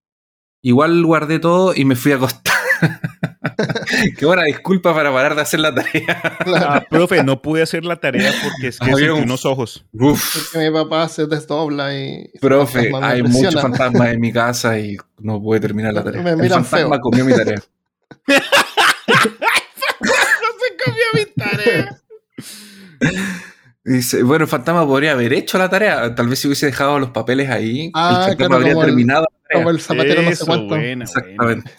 Igual 0.62 1.04
guardé 1.06 1.39
todo 1.39 1.74
y 1.76 1.86
me 1.86 1.96
fui 1.96 2.12
a 2.12 2.15
acostar. 2.15 2.61
Qué 4.17 4.26
buena 4.26 4.44
disculpa 4.44 4.94
para 4.94 5.12
parar 5.12 5.36
de 5.36 5.41
hacer 5.41 5.60
la 5.60 5.74
tarea. 5.74 6.22
Ah, 6.56 6.84
profe, 6.89 7.24
no 7.24 7.41
pude 7.41 7.62
hacer 7.62 7.86
la 7.86 7.96
tarea 7.98 8.32
porque 8.44 8.67
es 8.70 8.80
que 8.80 8.86
sentí 8.86 9.04
un- 9.10 9.24
unos 9.24 9.46
ojos. 9.46 9.86
Uf, 9.94 10.52
Porque 10.54 10.70
mi 10.70 10.74
papá 10.78 11.08
se 11.10 11.26
desdobla 11.28 11.96
y. 11.96 12.30
profe, 12.41 12.91
hay 13.02 13.24
muchos 13.24 13.62
fantasmas 13.62 14.10
en 14.10 14.20
mi 14.20 14.32
casa 14.34 14.78
y 14.80 14.98
no 15.20 15.41
pude 15.41 15.60
terminar 15.60 15.94
la 15.94 16.04
tarea. 16.04 16.22
Me 16.22 16.32
El 16.32 16.50
fantasma 16.50 16.96
feo. 16.96 17.00
comió 17.02 17.26
mi 17.26 17.34
tarea. 17.34 17.62
No 20.02 20.48
se 20.60 20.84
comió 20.84 21.06
mi 21.13 21.26
tarea. 21.44 21.98
Dice, 23.84 24.22
bueno, 24.24 24.44
el 24.46 24.50
fantasma 24.50 24.86
podría 24.86 25.12
haber 25.13 25.34
hecho 25.34 25.58
la 25.58 25.70
tarea. 25.70 26.13
Tal 26.15 26.28
vez 26.28 26.39
si 26.39 26.48
hubiese 26.48 26.67
dejado 26.67 27.00
los 27.00 27.10
papeles 27.10 27.50
ahí, 27.50 27.91
Ah, 27.96 28.10
el 28.10 28.15
fantasma 28.15 28.36
claro, 28.38 28.56
habría 28.56 28.74
el- 28.74 28.80
terminado 28.88 29.22
la 29.22 29.28
tarea. 29.48 29.63
Como 29.63 29.70
el 29.72 29.82
zapatero 29.82 30.22
no 30.22 30.28
sé 30.30 30.34
Eso, 30.34 30.46
cuánto. 30.46 30.67
buena, 30.67 30.84
buena. 30.86 31.04
Exactamente. 31.06 31.72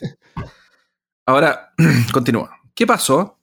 Ahora, 1.26 1.74
continúa. 2.12 2.58
¿Qué 2.74 2.86
pasó? 2.86 3.38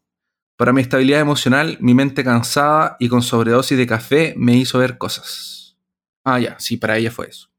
Para 0.57 0.73
mi 0.73 0.81
estabilidad 0.81 1.21
emocional, 1.21 1.77
mi 1.79 1.93
mente 1.93 2.23
cansada 2.23 2.97
y 2.99 3.07
con 3.07 3.21
sobredosis 3.21 3.77
de 3.77 3.87
café 3.87 4.33
me 4.37 4.57
hizo 4.57 4.79
ver 4.79 4.97
cosas. 4.97 5.77
Ah, 6.23 6.39
ya, 6.39 6.59
sí, 6.59 6.75
para 6.77 6.97
ella 6.97 7.11
fue 7.11 7.27
eso. 7.27 7.49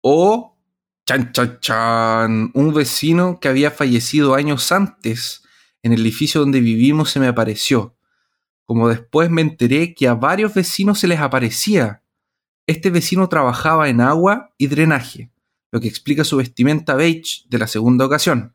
O, 0.00 0.56
chan, 1.06 1.32
chan, 1.32 1.58
chan, 1.60 2.50
un 2.54 2.72
vecino 2.72 3.38
que 3.40 3.48
había 3.48 3.70
fallecido 3.70 4.34
años 4.34 4.72
antes 4.72 5.42
en 5.82 5.92
el 5.92 6.00
edificio 6.00 6.40
donde 6.40 6.60
vivimos 6.60 7.10
se 7.10 7.20
me 7.20 7.28
apareció. 7.28 7.94
Como 8.64 8.88
después 8.88 9.28
me 9.28 9.42
enteré 9.42 9.94
que 9.94 10.08
a 10.08 10.14
varios 10.14 10.54
vecinos 10.54 10.98
se 10.98 11.08
les 11.08 11.20
aparecía. 11.20 12.02
Este 12.66 12.88
vecino 12.88 13.28
trabajaba 13.28 13.88
en 13.88 14.00
agua 14.00 14.54
y 14.56 14.68
drenaje 14.68 15.30
lo 15.72 15.80
que 15.80 15.88
explica 15.88 16.22
su 16.22 16.36
vestimenta 16.36 16.94
beige 16.94 17.44
de 17.48 17.58
la 17.58 17.66
segunda 17.66 18.04
ocasión. 18.04 18.54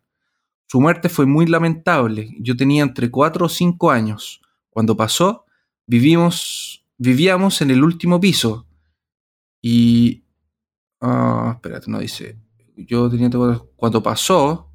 Su 0.67 0.81
muerte 0.81 1.07
fue 1.09 1.25
muy 1.25 1.45
lamentable. 1.45 2.35
Yo 2.39 2.55
tenía 2.55 2.83
entre 2.83 3.09
4 3.09 3.45
o 3.45 3.49
5 3.49 3.89
años. 3.89 4.41
Cuando 4.69 4.97
pasó, 4.97 5.45
vivimos, 5.85 6.85
vivíamos 6.97 7.61
en 7.61 7.71
el 7.71 7.83
último 7.83 8.19
piso. 8.19 8.67
Y... 9.61 10.23
ah, 11.01 11.53
espérate, 11.55 11.89
no 11.89 11.99
dice. 11.99 12.37
Yo 12.75 13.09
tenía 13.09 13.25
entre 13.27 13.39
Cuando 13.75 14.03
pasó... 14.03 14.69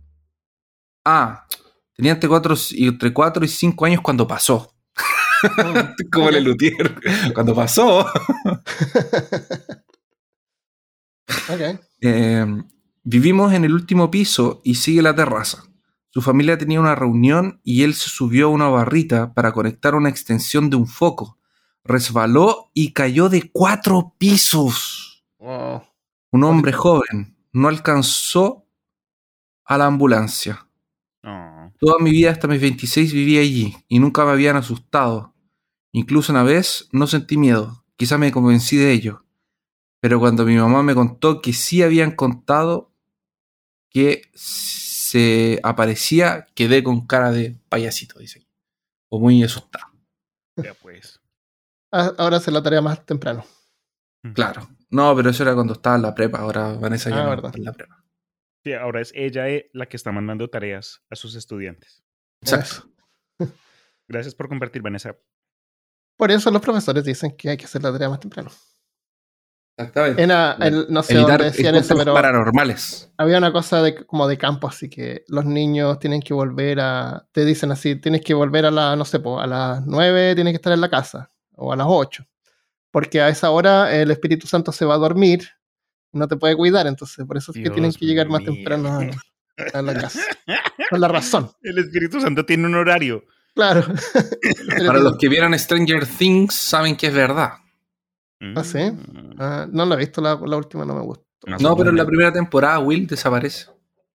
Ah, 1.05 1.47
tenía 1.95 2.13
entre 2.13 2.29
4 2.29 2.55
y, 2.71 2.89
entre 2.89 3.13
cuatro 3.13 3.45
y 3.45 3.49
5 3.49 3.85
años 3.85 4.01
cuando 4.01 4.27
pasó. 4.27 4.75
Como 6.13 6.27
Ok. 6.27 6.33
el 6.35 6.45
Luthier. 6.45 7.01
Cuando 7.35 7.55
pasó... 7.55 8.07
Ok. 11.49 11.81
Eh, 12.01 12.47
vivimos 13.05 13.53
en 13.53 13.65
el 13.65 13.75
último 13.75 14.11
piso 14.11 14.61
y 14.65 14.75
sigue 14.77 15.03
la 15.03 15.15
terraza. 15.15 15.65
Su 16.15 16.21
familia 16.21 16.59
tenía 16.59 16.79
una 16.79 16.95
reunión 16.95 17.59
y 17.65 17.85
él 17.85 17.95
se 17.95 18.11
subió 18.11 18.49
a 18.49 18.51
una 18.51 18.69
barrita 18.69 19.33
para 19.33 19.53
conectar 19.53 19.95
una 19.95 20.11
extensión 20.11 20.69
de 20.69 20.77
un 20.77 20.87
foco. 20.87 21.39
Resbaló 21.85 22.71
y 22.75 22.93
cayó 22.93 23.31
de 23.31 23.51
cuatro 23.51 24.15
pisos. 24.19 25.25
Un 25.39 26.45
hombre 26.45 26.75
joven 26.75 27.35
no 27.53 27.69
alcanzó 27.69 28.67
a 29.65 29.79
la 29.79 29.87
ambulancia. 29.87 30.69
Toda 31.81 31.99
mi 31.99 32.11
vida 32.11 32.31
hasta 32.31 32.47
mis 32.47 32.61
26 32.61 33.11
viví 33.15 33.39
allí 33.39 33.75
y 33.89 33.99
nunca 33.99 34.27
me 34.27 34.33
habían 34.33 34.57
asustado. 34.57 35.35
Incluso 35.93 36.31
una 36.31 36.43
vez 36.43 36.91
no 36.93 37.07
sentí 37.07 37.39
miedo, 37.39 37.87
quizá 37.97 38.19
me 38.19 38.33
convencí 38.33 38.77
de 38.77 38.93
ello. 38.93 39.25
Pero 40.01 40.21
cuando 40.21 40.45
mi 40.45 40.57
mamá 40.57 40.83
me 40.83 40.95
contó 40.95 41.41
que 41.41 41.55
sí 41.55 41.83
habían 41.83 42.11
contado 42.11 42.93
que 43.89 44.31
se 45.13 45.61
aparecía, 45.63 46.47
quedé 46.55 46.83
con 46.83 47.07
cara 47.07 47.31
de 47.33 47.59
payasito, 47.69 48.19
dice. 48.19 48.39
aquí. 48.39 48.49
O 49.11 49.21
muy 49.21 49.43
asustado. 49.43 49.87
Ya 50.57 50.73
pues. 50.75 51.21
Ah, 51.93 52.13
Ahora 52.17 52.39
hace 52.39 52.51
la 52.51 52.63
tarea 52.63 52.81
más 52.81 53.05
temprano. 53.05 53.45
Claro. 54.35 54.69
No, 54.89 55.15
pero 55.15 55.29
eso 55.31 55.43
era 55.43 55.55
cuando 55.55 55.75
estaba 55.75 55.97
en 55.97 56.03
la 56.03 56.15
prepa. 56.15 56.39
Ahora 56.39 56.73
Vanessa 56.75 57.11
ya 57.11 57.21
Ah, 57.21 57.25
no 57.25 57.31
verdad. 57.31 57.47
está 57.47 57.59
en 57.59 57.65
la 57.65 57.73
prepa. 57.73 58.05
Sí, 58.65 58.73
ahora 58.73 59.01
es 59.03 59.13
ella 59.15 59.49
eh, 59.51 59.69
la 59.75 59.87
que 59.87 59.97
está 59.97 60.13
mandando 60.13 60.49
tareas 60.49 61.03
a 61.11 61.17
sus 61.17 61.35
estudiantes. 61.35 62.03
Exacto. 62.41 62.89
Gracias 64.09 64.35
por 64.35 64.49
compartir, 64.49 64.81
Vanessa. 64.83 65.17
Por 66.17 66.31
eso 66.31 66.51
los 66.51 66.63
profesores 66.63 67.05
dicen 67.05 67.37
que 67.37 67.51
hay 67.51 67.57
que 67.57 67.65
hacer 67.67 67.83
la 67.83 67.93
tarea 67.93 68.09
más 68.09 68.21
temprano. 68.21 68.51
Exactamente. 69.89 70.23
En 70.23 70.31
el- 70.31 70.87
no 70.89 71.03
sé 71.03 71.15
Evitar 71.15 71.39
dónde 71.39 71.45
decían 71.53 71.75
eso, 71.75 71.97
pero 71.97 72.15
paranormales. 72.15 73.11
había 73.17 73.39
una 73.39 73.53
cosa 73.53 73.83
de, 73.83 74.05
como 74.07 74.27
de 74.29 74.39
campo, 74.39 74.69
así 74.69 74.89
que 74.91 75.25
los 75.29 75.45
niños 75.45 75.99
tienen 75.99 76.21
que 76.21 76.35
volver 76.35 76.81
a. 76.81 77.27
Te 77.33 77.45
dicen 77.45 77.71
así, 77.73 77.97
tienes 77.97 78.21
que 78.23 78.35
volver 78.35 78.67
a 78.67 78.71
la, 78.71 78.97
no 78.97 79.05
sé, 79.05 79.21
a 79.39 79.47
las 79.47 79.87
9 79.87 80.35
tienes 80.35 80.53
que 80.53 80.57
estar 80.57 80.73
en 80.73 80.81
la 80.81 80.91
casa, 80.91 81.31
o 81.55 81.73
a 81.73 81.77
las 81.77 81.87
8. 81.89 82.25
Porque 82.91 83.21
a 83.23 83.29
esa 83.29 83.51
hora 83.51 83.95
el 83.95 84.11
Espíritu 84.11 84.47
Santo 84.47 84.71
se 84.73 84.85
va 84.85 84.95
a 84.95 84.99
dormir, 84.99 85.49
no 86.13 86.29
te 86.29 86.37
puede 86.37 86.57
cuidar, 86.57 86.87
entonces 86.87 87.25
por 87.27 87.37
eso 87.37 87.53
es 87.53 87.63
que 87.63 87.71
tienen 87.71 87.93
que 87.93 88.05
llegar 88.07 88.29
más 88.29 88.45
temprano 88.45 88.89
a, 89.01 89.79
a 89.79 89.83
la 89.83 89.95
casa. 89.95 90.21
Con 90.91 91.01
la 91.01 91.09
razón, 91.09 91.51
El 91.63 91.79
Espíritu 91.79 92.21
Santo 92.21 92.45
tiene 92.45 92.67
un 92.67 92.75
horario. 92.75 93.25
claro. 93.55 93.83
Para 94.87 94.99
los 94.99 95.17
que 95.17 95.29
vieron 95.29 95.59
Stranger 95.59 96.07
Things 96.07 96.55
saben 96.55 96.97
que 96.97 97.07
es 97.07 97.15
verdad. 97.15 97.53
¿Ah, 98.57 98.65
sí? 98.65 98.79
Ah, 99.39 99.67
no 99.71 99.85
la 99.87 99.95
he 99.95 99.99
visto, 99.99 100.21
la, 100.21 100.35
la 100.45 100.57
última 100.57 100.85
no 100.85 100.95
me 100.95 101.03
gustó. 101.03 101.25
No, 101.47 101.57
No, 101.59 101.77
pero 101.77 101.91
en 101.91 101.97
la 101.97 102.07
primera 102.07 102.33
temporada 102.33 102.79
Will 102.79 103.07
desaparece. 103.07 103.67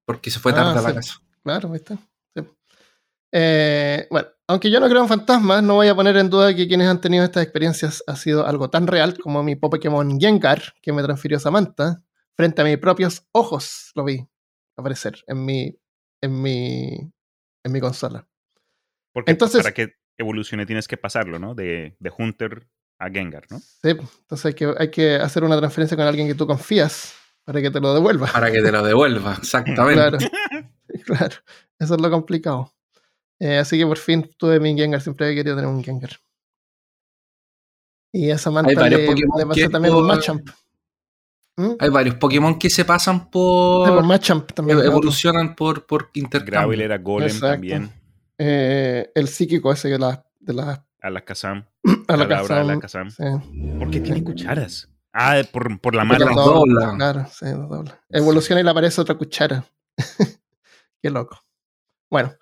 Porque 0.06 0.30
se 0.32 0.40
fue 0.40 0.54
tarde 0.54 0.70
Ah, 0.76 0.80
a 0.80 0.82
la 0.82 0.90
sí. 0.90 0.96
casa. 0.96 1.14
Claro, 1.44 1.70
¿viste? 1.70 1.98
Sí. 2.36 2.42
Eh, 3.34 4.08
bueno, 4.10 4.28
aunque 4.48 4.72
yo 4.72 4.80
no 4.80 4.88
creo 4.88 5.02
en 5.02 5.08
fantasmas, 5.10 5.62
no 5.62 5.76
voy 5.76 5.88
a 5.90 5.96
poner 5.96 6.16
en 6.18 6.30
duda 6.30 6.56
que 6.56 6.68
quienes 6.68 6.88
han 6.88 7.02
tenido 7.02 7.24
estas 7.26 7.44
experiencias 7.44 8.04
ha 8.08 8.16
sido 8.16 8.46
algo 8.46 8.70
tan 8.70 8.88
real 8.88 9.18
como 9.20 9.44
mi 9.44 9.56
Pokémon 9.56 10.20
Gengar, 10.20 10.62
que 10.82 10.94
me 10.94 11.04
transfirió 11.04 11.40
Samantha, 11.40 12.02
frente 12.36 12.62
a 12.62 12.66
mis 12.66 12.78
propios 12.78 13.26
ojos 13.34 13.92
lo 13.96 14.06
vi 14.06 14.26
aparecer 14.78 15.24
en 15.28 15.44
mi, 15.44 15.78
en 16.22 16.42
mi, 16.42 17.12
en 17.64 17.72
mi 17.72 17.80
consola. 17.82 18.26
Porque 19.14 19.32
Entonces- 19.32 19.62
para 19.64 19.74
que 19.74 19.96
evolucione 20.18 20.66
tienes 20.66 20.88
que 20.88 20.98
pasarlo, 20.98 21.38
¿no? 21.40 21.54
De, 21.54 21.96
de 22.00 22.12
Hunter 22.18 22.68
a 23.00 23.10
Gengar, 23.10 23.44
¿no? 23.50 23.60
Sí, 23.60 23.90
entonces 23.90 24.46
hay 24.46 24.54
que, 24.54 24.74
hay 24.78 24.90
que 24.92 25.16
hacer 25.16 25.44
una 25.44 25.58
transferencia 25.58 25.96
con 25.98 26.06
alguien 26.08 26.28
que 26.28 26.36
tú 26.36 26.48
confías 26.48 27.14
para 27.44 27.62
que 27.62 27.70
te 27.72 27.80
lo 27.80 27.94
devuelva. 27.94 28.28
Para 28.32 28.52
que 28.52 28.62
te 28.62 28.72
lo 28.72 28.84
devuelva, 28.84 29.34
exactamente. 29.40 30.18
Claro, 30.18 30.18
claro, 31.06 31.36
eso 31.80 31.96
es 31.96 32.02
lo 32.02 32.10
complicado. 32.10 32.74
Eh, 33.40 33.58
así 33.58 33.78
que 33.78 33.86
por 33.86 33.98
fin 33.98 34.30
tuve 34.38 34.60
mi 34.60 34.76
Gengar, 34.76 35.02
siempre 35.02 35.28
había 35.28 35.38
querido 35.40 35.56
tener 35.56 35.70
un 35.70 35.84
Gengar. 35.84 36.12
Y 38.12 38.32
a 38.32 38.38
Samantha 38.38 38.70
Hay 38.72 38.76
varios 38.76 39.02
le, 39.02 39.08
Pokémon 39.08 39.56
le 39.56 39.70
también 39.70 39.94
un 39.94 40.08
por- 40.08 40.16
Machamp. 40.16 40.50
¿Mm? 41.58 41.72
Hay 41.80 41.90
varios 41.90 42.16
Pokémon 42.16 42.58
que 42.58 42.70
se 42.70 42.86
pasan 42.86 43.20
Sí, 43.22 43.28
por. 43.32 44.04
Machamp 44.04 44.52
también. 44.54 44.80
evolucionan 44.80 45.56
por, 45.56 45.86
por 45.86 46.10
intercambio. 46.14 46.52
Gravel 46.60 46.82
era 46.82 46.98
Golem 46.98 47.28
Exacto. 47.28 47.48
también. 47.48 47.92
Eh, 48.38 49.12
el 49.14 49.28
psíquico 49.28 49.72
ese 49.72 49.90
de 49.90 50.00
la, 50.00 50.26
de 50.40 50.54
la, 50.54 50.87
A 51.08 51.10
la 51.10 51.22
Kazam. 51.24 51.66
a 52.10 52.18
la 52.18 52.28
Cadabra, 52.28 52.60
a 52.60 52.64
la 52.66 52.80
casa. 52.80 53.00
Kazam. 53.04 53.12
Sí, 53.12 53.78
¿Por 53.80 53.90
qué 53.90 54.02
tiene 54.02 54.22
cucharas? 54.24 54.90
Ah, 55.14 55.42
por, 55.54 55.80
por 55.80 55.96
la 55.96 56.04
mano. 56.04 56.26
las 56.26 56.36
dobla, 56.36 56.86
dobla. 56.88 56.96
Claro, 56.98 57.26
sí, 57.32 57.46
dobla. 57.46 58.04
Evoluciona 58.10 58.60
y 58.60 58.64
le 58.66 58.70
aparece 58.70 59.00
otra 59.00 59.16
cuchara. 59.16 59.66
Qué 61.02 61.10
loco. 61.10 61.40
Bueno, 62.12 62.34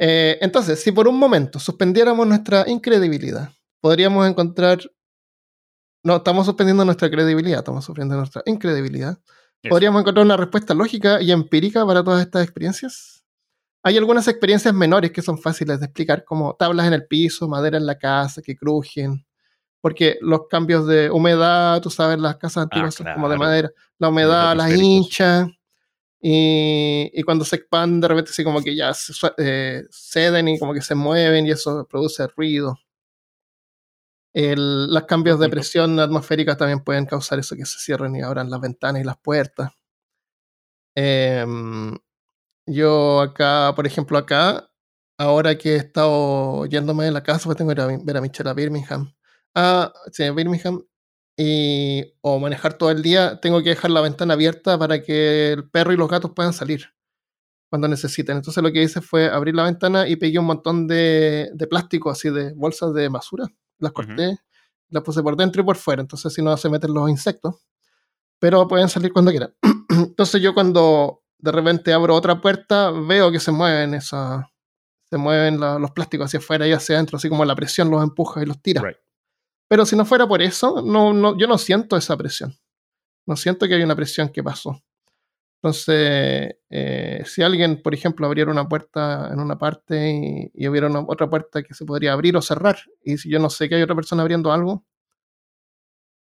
Eh, 0.00 0.36
entonces, 0.40 0.82
si 0.82 0.90
por 0.92 1.06
un 1.08 1.16
momento 1.18 1.58
suspendiéramos 1.60 2.26
nuestra 2.26 2.64
incredibilidad, 2.68 3.50
podríamos 3.80 4.28
encontrar. 4.28 4.78
No, 6.04 6.16
estamos 6.16 6.44
suspendiendo 6.46 6.84
nuestra 6.84 7.10
credibilidad, 7.10 7.58
estamos 7.60 7.84
suspendiendo 7.84 8.16
nuestra 8.16 8.42
incredibilidad. 8.46 9.18
¿Podríamos 9.68 10.00
encontrar 10.00 10.24
una 10.26 10.36
respuesta 10.36 10.74
lógica 10.74 11.20
y 11.22 11.30
empírica 11.32 11.84
para 11.86 12.02
todas 12.04 12.20
estas 12.22 12.42
experiencias? 12.44 13.17
Hay 13.88 13.96
algunas 13.96 14.28
experiencias 14.28 14.74
menores 14.74 15.12
que 15.12 15.22
son 15.22 15.38
fáciles 15.38 15.80
de 15.80 15.86
explicar, 15.86 16.22
como 16.24 16.54
tablas 16.54 16.86
en 16.86 16.92
el 16.92 17.06
piso, 17.06 17.48
madera 17.48 17.78
en 17.78 17.86
la 17.86 17.96
casa 17.96 18.42
que 18.42 18.54
crujen, 18.54 19.24
porque 19.80 20.18
los 20.20 20.42
cambios 20.50 20.86
de 20.86 21.10
humedad, 21.10 21.80
tú 21.80 21.88
sabes, 21.88 22.18
las 22.18 22.36
casas 22.36 22.64
antiguas 22.64 22.94
son 22.94 23.06
como 23.14 23.28
de 23.30 23.36
madera, 23.46 23.70
la 23.98 24.08
humedad 24.10 24.54
las 24.56 24.66
hincha, 24.84 25.46
y, 26.20 27.10
y 27.14 27.22
cuando 27.22 27.46
se 27.46 27.56
expanden, 27.56 28.00
de 28.02 28.08
repente, 28.08 28.30
así 28.30 28.44
como 28.44 28.60
que 28.60 28.76
ya 28.76 28.92
se 28.92 29.14
eh, 29.38 29.84
ceden 29.90 30.48
y 30.48 30.58
como 30.58 30.74
que 30.74 30.82
se 30.82 30.94
mueven, 30.94 31.46
y 31.46 31.52
eso 31.52 31.86
produce 31.88 32.26
ruido. 32.26 32.76
El- 34.34 34.92
los 34.92 35.02
cambios 35.04 35.38
de 35.40 35.46
presión 35.48 35.98
atmosférica 35.98 36.56
también 36.58 36.80
pueden 36.80 37.06
causar 37.06 37.38
eso 37.38 37.56
que 37.56 37.64
se 37.64 37.78
cierren 37.78 38.14
y 38.16 38.20
abran 38.20 38.50
las 38.50 38.60
ventanas 38.60 39.00
y 39.00 39.04
las 39.06 39.16
puertas. 39.16 39.72
Em, 40.94 41.96
yo 42.68 43.20
acá, 43.20 43.72
por 43.74 43.86
ejemplo, 43.86 44.18
acá, 44.18 44.70
ahora 45.18 45.56
que 45.58 45.74
he 45.74 45.76
estado 45.76 46.66
yéndome 46.66 47.04
de 47.04 47.12
la 47.12 47.22
casa, 47.22 47.44
pues 47.46 47.56
tengo 47.56 47.70
que 47.70 47.80
ir 47.80 47.80
a 47.80 47.86
ver 47.86 48.16
a 48.16 48.20
Michelle 48.20 48.50
a 48.50 48.54
Birmingham. 48.54 49.14
Ah, 49.54 49.92
sí, 50.12 50.24
a 50.24 50.32
Birmingham. 50.32 50.84
Y, 51.36 52.14
o 52.20 52.38
manejar 52.40 52.74
todo 52.74 52.90
el 52.90 53.02
día, 53.02 53.40
tengo 53.40 53.62
que 53.62 53.70
dejar 53.70 53.90
la 53.90 54.00
ventana 54.00 54.34
abierta 54.34 54.78
para 54.78 55.02
que 55.02 55.52
el 55.52 55.70
perro 55.70 55.92
y 55.92 55.96
los 55.96 56.08
gatos 56.08 56.32
puedan 56.34 56.52
salir 56.52 56.86
cuando 57.70 57.88
necesiten. 57.88 58.36
Entonces 58.36 58.62
lo 58.62 58.72
que 58.72 58.82
hice 58.82 59.00
fue 59.00 59.28
abrir 59.28 59.54
la 59.54 59.64
ventana 59.64 60.08
y 60.08 60.16
pegué 60.16 60.38
un 60.38 60.46
montón 60.46 60.86
de, 60.86 61.50
de 61.54 61.66
plástico, 61.66 62.10
así 62.10 62.30
de 62.30 62.52
bolsas 62.54 62.94
de 62.94 63.08
basura. 63.08 63.46
Las 63.78 63.92
corté, 63.92 64.38
las 64.88 65.02
puse 65.02 65.22
por 65.22 65.36
dentro 65.36 65.62
y 65.62 65.64
por 65.64 65.76
fuera. 65.76 66.02
Entonces 66.02 66.32
si 66.32 66.42
no 66.42 66.56
se 66.56 66.68
meten 66.68 66.94
los 66.94 67.08
insectos. 67.10 67.56
Pero 68.40 68.68
pueden 68.68 68.88
salir 68.88 69.12
cuando 69.12 69.30
quieran. 69.30 69.54
Entonces 69.90 70.40
yo 70.40 70.54
cuando 70.54 71.22
de 71.38 71.52
repente 71.52 71.92
abro 71.92 72.14
otra 72.14 72.40
puerta, 72.40 72.90
veo 72.90 73.30
que 73.30 73.40
se 73.40 73.52
mueven 73.52 73.94
esas, 73.94 74.44
se 75.10 75.16
mueven 75.16 75.60
la- 75.60 75.78
los 75.78 75.90
plásticos 75.92 76.26
hacia 76.26 76.38
afuera 76.40 76.66
y 76.66 76.72
hacia 76.72 76.96
adentro, 76.96 77.16
así 77.16 77.28
como 77.28 77.44
la 77.44 77.54
presión 77.56 77.90
los 77.90 78.02
empuja 78.02 78.42
y 78.42 78.46
los 78.46 78.60
tira. 78.60 78.82
Right. 78.82 78.96
Pero 79.68 79.86
si 79.86 79.96
no 79.96 80.04
fuera 80.04 80.26
por 80.26 80.42
eso, 80.42 80.82
no, 80.82 81.12
no, 81.12 81.36
yo 81.38 81.46
no 81.46 81.58
siento 81.58 81.96
esa 81.96 82.16
presión. 82.16 82.54
No 83.26 83.36
siento 83.36 83.68
que 83.68 83.74
hay 83.74 83.82
una 83.82 83.96
presión 83.96 84.30
que 84.30 84.42
pasó. 84.42 84.82
Entonces, 85.60 86.56
eh, 86.70 87.22
si 87.26 87.42
alguien, 87.42 87.82
por 87.82 87.92
ejemplo, 87.92 88.26
abriera 88.26 88.50
una 88.50 88.68
puerta 88.68 89.28
en 89.32 89.40
una 89.40 89.58
parte 89.58 90.10
y, 90.12 90.50
y 90.54 90.68
hubiera 90.68 90.86
una, 90.86 91.00
otra 91.00 91.28
puerta 91.28 91.62
que 91.62 91.74
se 91.74 91.84
podría 91.84 92.12
abrir 92.12 92.36
o 92.36 92.42
cerrar, 92.42 92.78
y 93.02 93.18
si 93.18 93.28
yo 93.28 93.38
no 93.40 93.50
sé 93.50 93.68
que 93.68 93.74
hay 93.74 93.82
otra 93.82 93.96
persona 93.96 94.22
abriendo 94.22 94.52
algo, 94.52 94.84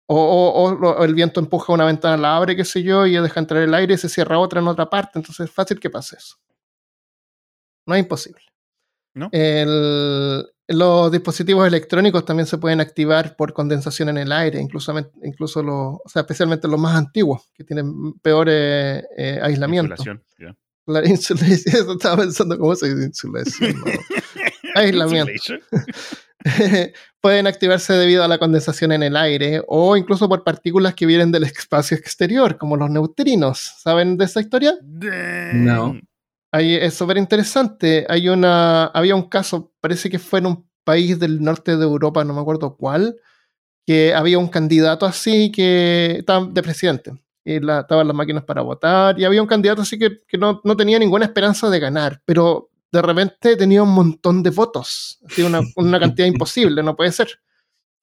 o, 0.08 1.04
el 1.04 1.14
viento 1.14 1.40
empuja 1.40 1.72
una 1.72 1.84
ventana, 1.84 2.16
la 2.16 2.36
abre, 2.36 2.56
qué 2.56 2.64
sé 2.64 2.82
yo, 2.82 3.06
y 3.06 3.12
deja 3.16 3.40
entrar 3.40 3.62
el 3.62 3.74
aire 3.74 3.94
y 3.94 3.98
se 3.98 4.08
cierra 4.08 4.38
otra 4.38 4.60
en 4.60 4.68
otra 4.68 4.88
parte, 4.88 5.12
entonces 5.18 5.48
es 5.48 5.50
fácil 5.54 5.80
que 5.80 5.90
pase 5.90 6.16
eso. 6.16 6.36
No 7.86 7.94
es 7.94 8.00
imposible. 8.00 8.40
¿No? 9.14 9.28
El- 9.32 10.44
los 10.68 11.12
dispositivos 11.12 11.66
electrónicos 11.66 12.24
también 12.24 12.46
se 12.46 12.58
pueden 12.58 12.80
activar 12.80 13.36
por 13.36 13.52
condensación 13.52 14.08
en 14.08 14.18
el 14.18 14.32
aire, 14.32 14.60
incluso, 14.60 14.92
incluso 15.22 15.62
los, 15.62 15.94
o 16.04 16.08
sea, 16.08 16.22
especialmente 16.22 16.66
los 16.66 16.80
más 16.80 16.96
antiguos, 16.96 17.42
que 17.54 17.62
tienen 17.62 18.14
peor 18.14 18.48
eh, 18.50 19.04
eh, 19.16 19.38
aislamiento. 19.40 19.92
Insulación, 19.92 20.24
ya. 20.38 20.56
La 20.86 21.06
insulación, 21.08 21.90
estaba 21.96 22.16
pensando 22.16 22.58
cómo 22.58 22.74
se 22.74 22.92
dice 22.92 23.06
insulación. 23.06 23.76
no. 23.78 23.84
Aislamiento. 24.74 25.32
Pueden 27.20 27.46
activarse 27.46 27.92
debido 27.94 28.22
a 28.22 28.28
la 28.28 28.38
condensación 28.38 28.92
en 28.92 29.02
el 29.02 29.16
aire 29.16 29.62
o 29.66 29.96
incluso 29.96 30.28
por 30.28 30.44
partículas 30.44 30.94
que 30.94 31.06
vienen 31.06 31.32
del 31.32 31.44
espacio 31.44 31.96
exterior, 31.96 32.56
como 32.58 32.76
los 32.76 32.90
neutrinos. 32.90 33.58
¿Saben 33.78 34.16
de 34.16 34.24
esa 34.26 34.40
historia? 34.40 34.74
No. 35.54 35.98
Ahí 36.52 36.74
es 36.74 36.94
súper 36.94 37.16
interesante. 37.18 38.06
Hay 38.08 38.28
una, 38.28 38.86
había 38.86 39.14
un 39.16 39.28
caso, 39.28 39.72
parece 39.80 40.08
que 40.08 40.18
fue 40.18 40.38
en 40.38 40.46
un 40.46 40.68
país 40.84 41.18
del 41.18 41.42
norte 41.42 41.76
de 41.76 41.82
Europa, 41.84 42.24
no 42.24 42.32
me 42.32 42.40
acuerdo 42.40 42.76
cuál, 42.76 43.16
que 43.86 44.14
había 44.14 44.38
un 44.38 44.48
candidato 44.48 45.04
así 45.06 45.50
que 45.50 46.16
estaba 46.18 46.46
de 46.46 46.62
presidente. 46.62 47.12
Y 47.44 47.60
la- 47.60 47.80
estaban 47.80 48.06
las 48.08 48.16
máquinas 48.16 48.44
para 48.44 48.62
votar. 48.62 49.18
Y 49.18 49.24
había 49.24 49.42
un 49.42 49.48
candidato 49.48 49.82
así 49.82 49.98
que, 49.98 50.20
que 50.26 50.38
no, 50.38 50.60
no 50.64 50.76
tenía 50.76 50.98
ninguna 50.98 51.24
esperanza 51.24 51.68
de 51.70 51.78
ganar. 51.80 52.20
Pero 52.24 52.70
de 52.96 53.02
repente 53.02 53.56
tenía 53.56 53.82
un 53.82 53.90
montón 53.90 54.42
de 54.42 54.50
votos. 54.50 55.18
Así 55.28 55.42
una, 55.42 55.60
una 55.76 56.00
cantidad 56.00 56.26
imposible, 56.26 56.82
no 56.82 56.96
puede 56.96 57.12
ser 57.12 57.28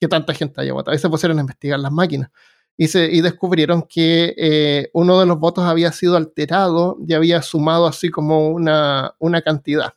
que 0.00 0.08
tanta 0.08 0.32
gente 0.34 0.60
haya 0.60 0.72
votado. 0.72 0.94
Y 0.94 1.00
se 1.00 1.08
pusieron 1.08 1.38
a 1.38 1.40
investigar 1.40 1.80
las 1.80 1.92
máquinas. 1.92 2.30
Y, 2.76 2.88
se, 2.88 3.10
y 3.12 3.20
descubrieron 3.20 3.86
que 3.88 4.34
eh, 4.36 4.90
uno 4.94 5.18
de 5.20 5.26
los 5.26 5.38
votos 5.38 5.64
había 5.64 5.92
sido 5.92 6.16
alterado 6.16 6.96
y 7.06 7.14
había 7.14 7.40
sumado 7.42 7.86
así 7.86 8.10
como 8.10 8.50
una, 8.50 9.14
una 9.18 9.42
cantidad. 9.42 9.94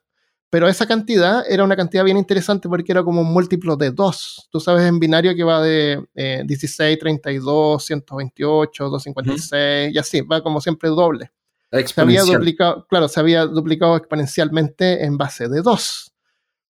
Pero 0.50 0.68
esa 0.68 0.88
cantidad 0.88 1.44
era 1.50 1.64
una 1.64 1.76
cantidad 1.76 2.04
bien 2.04 2.18
interesante 2.18 2.70
porque 2.70 2.92
era 2.92 3.04
como 3.04 3.22
un 3.22 3.34
múltiplo 3.34 3.76
de 3.76 3.92
2. 3.92 4.50
Tú 4.52 4.60
sabes 4.60 4.86
en 4.86 5.00
binario 5.00 5.36
que 5.36 5.44
va 5.44 5.62
de 5.62 6.06
eh, 6.16 6.44
16, 6.46 7.00
32, 7.00 7.84
128, 7.86 8.84
256 8.90 9.94
y 9.94 9.98
así, 9.98 10.22
va 10.22 10.42
como 10.42 10.62
siempre 10.62 10.90
doble 10.90 11.32
se 11.72 12.02
había 12.02 12.22
duplicado, 12.24 12.86
claro, 12.88 13.08
se 13.08 13.20
había 13.20 13.46
duplicado 13.46 13.96
exponencialmente 13.98 15.04
en 15.06 15.18
base 15.18 15.48
de 15.50 15.62
2. 15.62 16.14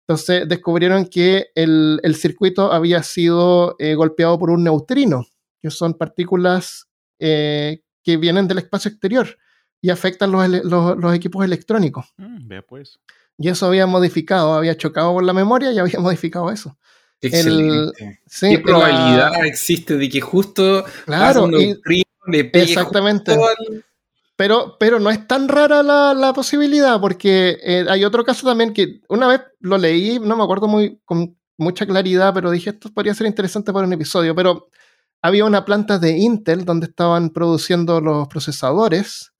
Entonces 0.06 0.48
descubrieron 0.48 1.06
que 1.06 1.46
el, 1.54 2.00
el 2.02 2.14
circuito 2.16 2.72
había 2.72 3.02
sido 3.02 3.76
eh, 3.78 3.94
golpeado 3.94 4.38
por 4.38 4.50
un 4.50 4.64
neutrino, 4.64 5.24
que 5.60 5.70
son 5.70 5.94
partículas 5.94 6.88
eh, 7.20 7.82
que 8.02 8.16
vienen 8.16 8.48
del 8.48 8.58
espacio 8.58 8.90
exterior 8.90 9.38
y 9.80 9.90
afectan 9.90 10.32
los, 10.32 10.48
los- 10.48 10.96
los 10.98 11.14
equipos 11.14 11.44
electrónicos. 11.44 12.06
Mm, 12.16 12.48
vea 12.48 12.62
pues. 12.62 12.98
Y 13.38 13.48
eso 13.48 13.66
había 13.66 13.86
modificado, 13.86 14.54
había 14.54 14.76
chocado 14.76 15.14
con 15.14 15.24
la 15.26 15.32
memoria 15.32 15.72
y 15.72 15.78
había 15.78 15.98
modificado 16.00 16.50
eso. 16.50 16.76
Excelente. 17.20 18.20
Sí, 18.26 18.48
¿Qué 18.50 18.56
la- 18.56 18.62
probabilidad 18.62 19.46
existe 19.46 19.96
de 19.96 20.08
que 20.08 20.20
justo 20.20 20.84
Claro, 21.06 21.44
un 21.44 21.54
y- 21.54 21.66
neutrino, 21.68 22.04
le 22.26 22.44
pegue 22.44 22.64
exactamente. 22.72 23.34
justo 23.34 23.48
al- 23.48 23.84
Pero, 24.36 24.76
pero 24.80 24.98
no 24.98 25.10
es 25.10 25.26
tan 25.26 25.48
rara 25.48 25.82
la, 25.82 26.14
la 26.14 26.32
posibilidad, 26.32 27.00
porque 27.00 27.58
eh, 27.62 27.84
hay 27.88 28.04
otro 28.04 28.24
caso 28.24 28.46
también 28.46 28.72
que 28.72 29.00
una 29.08 29.28
vez 29.28 29.42
lo 29.60 29.78
leí, 29.78 30.18
no 30.18 30.36
me 30.36 30.42
acuerdo 30.42 30.68
muy 30.68 31.00
con 31.04 31.36
mucha 31.58 31.86
claridad, 31.86 32.32
pero 32.34 32.50
dije 32.50 32.70
esto 32.70 32.90
podría 32.92 33.14
ser 33.14 33.26
interesante 33.26 33.72
para 33.72 33.86
un 33.86 33.92
episodio. 33.92 34.34
Pero 34.34 34.68
había 35.22 35.44
una 35.44 35.64
planta 35.64 35.98
de 35.98 36.18
Intel 36.18 36.64
donde 36.64 36.86
estaban 36.86 37.30
produciendo 37.30 38.00
los 38.00 38.26
procesadores 38.28 39.32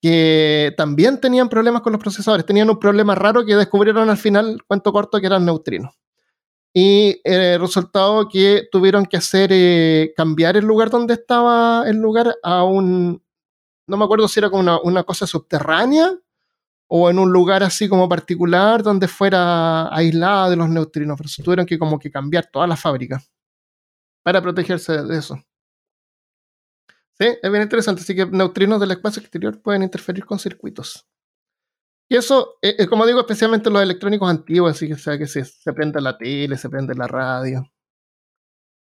que 0.00 0.74
también 0.76 1.18
tenían 1.18 1.48
problemas 1.48 1.80
con 1.80 1.92
los 1.92 2.02
procesadores. 2.02 2.44
Tenían 2.44 2.68
un 2.68 2.78
problema 2.78 3.14
raro 3.14 3.42
que 3.44 3.56
descubrieron 3.56 4.10
al 4.10 4.18
final, 4.18 4.62
cuento 4.66 4.92
corto, 4.92 5.18
que 5.18 5.26
eran 5.26 5.46
neutrinos. 5.46 5.94
Y 6.74 7.22
el 7.24 7.58
resultado 7.58 8.28
que 8.28 8.64
tuvieron 8.70 9.06
que 9.06 9.16
hacer 9.16 9.48
eh, 9.50 10.12
cambiar 10.14 10.58
el 10.58 10.66
lugar 10.66 10.90
donde 10.90 11.14
estaba 11.14 11.84
el 11.88 11.96
lugar 11.96 12.34
a 12.42 12.64
un, 12.64 13.22
no 13.86 13.96
me 13.96 14.04
acuerdo 14.04 14.28
si 14.28 14.40
era 14.40 14.50
como 14.50 14.62
una, 14.62 14.80
una 14.80 15.04
cosa 15.04 15.26
subterránea 15.26 16.12
o 16.88 17.10
en 17.10 17.18
un 17.18 17.32
lugar 17.32 17.62
así 17.62 17.88
como 17.88 18.08
particular 18.08 18.82
donde 18.82 19.08
fuera 19.08 19.94
aislada 19.94 20.50
de 20.50 20.56
los 20.56 20.68
neutrinos, 20.68 21.16
pero 21.18 21.30
tuvieron 21.42 21.66
que 21.66 21.78
como 21.78 21.98
que 21.98 22.10
cambiar 22.10 22.46
toda 22.46 22.66
la 22.66 22.76
fábrica 22.76 23.22
para 24.22 24.42
protegerse 24.42 25.02
de 25.02 25.18
eso. 25.18 25.36
Sí, 27.18 27.26
es 27.42 27.50
bien 27.50 27.62
interesante. 27.62 28.02
Así 28.02 28.14
que 28.14 28.26
neutrinos 28.26 28.80
del 28.80 28.90
espacio 28.90 29.20
exterior 29.22 29.60
pueden 29.62 29.82
interferir 29.82 30.24
con 30.24 30.38
circuitos. 30.38 31.06
Y 32.08 32.16
eso, 32.16 32.58
eh, 32.60 32.76
eh, 32.78 32.86
como 32.86 33.06
digo, 33.06 33.20
especialmente 33.20 33.70
los 33.70 33.82
electrónicos 33.82 34.28
antiguos, 34.28 34.72
así 34.72 34.88
que, 34.88 34.96
sea, 34.96 35.16
que 35.16 35.26
se, 35.26 35.44
se 35.44 35.72
prende 35.72 36.00
la 36.00 36.18
tele, 36.18 36.56
se 36.58 36.68
prende 36.68 36.94
la 36.94 37.06
radio, 37.06 37.64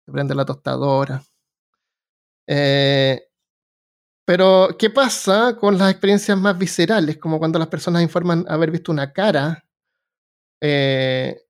se 0.05 0.13
prende 0.13 0.35
la 0.35 0.45
tostadora. 0.45 1.23
Eh, 2.47 3.29
pero, 4.27 4.77
¿qué 4.79 4.91
pasa 4.91 5.57
con 5.57 5.79
las 5.79 5.91
experiencias 5.91 6.37
más 6.37 6.59
viscerales? 6.59 7.17
Como 7.19 7.39
cuando 7.39 7.59
las 7.61 7.69
personas 7.69 8.03
informan 8.03 8.45
haber 8.49 8.73
visto 8.73 8.93
una 8.93 9.13
cara 9.13 9.65
eh, 10.61 11.43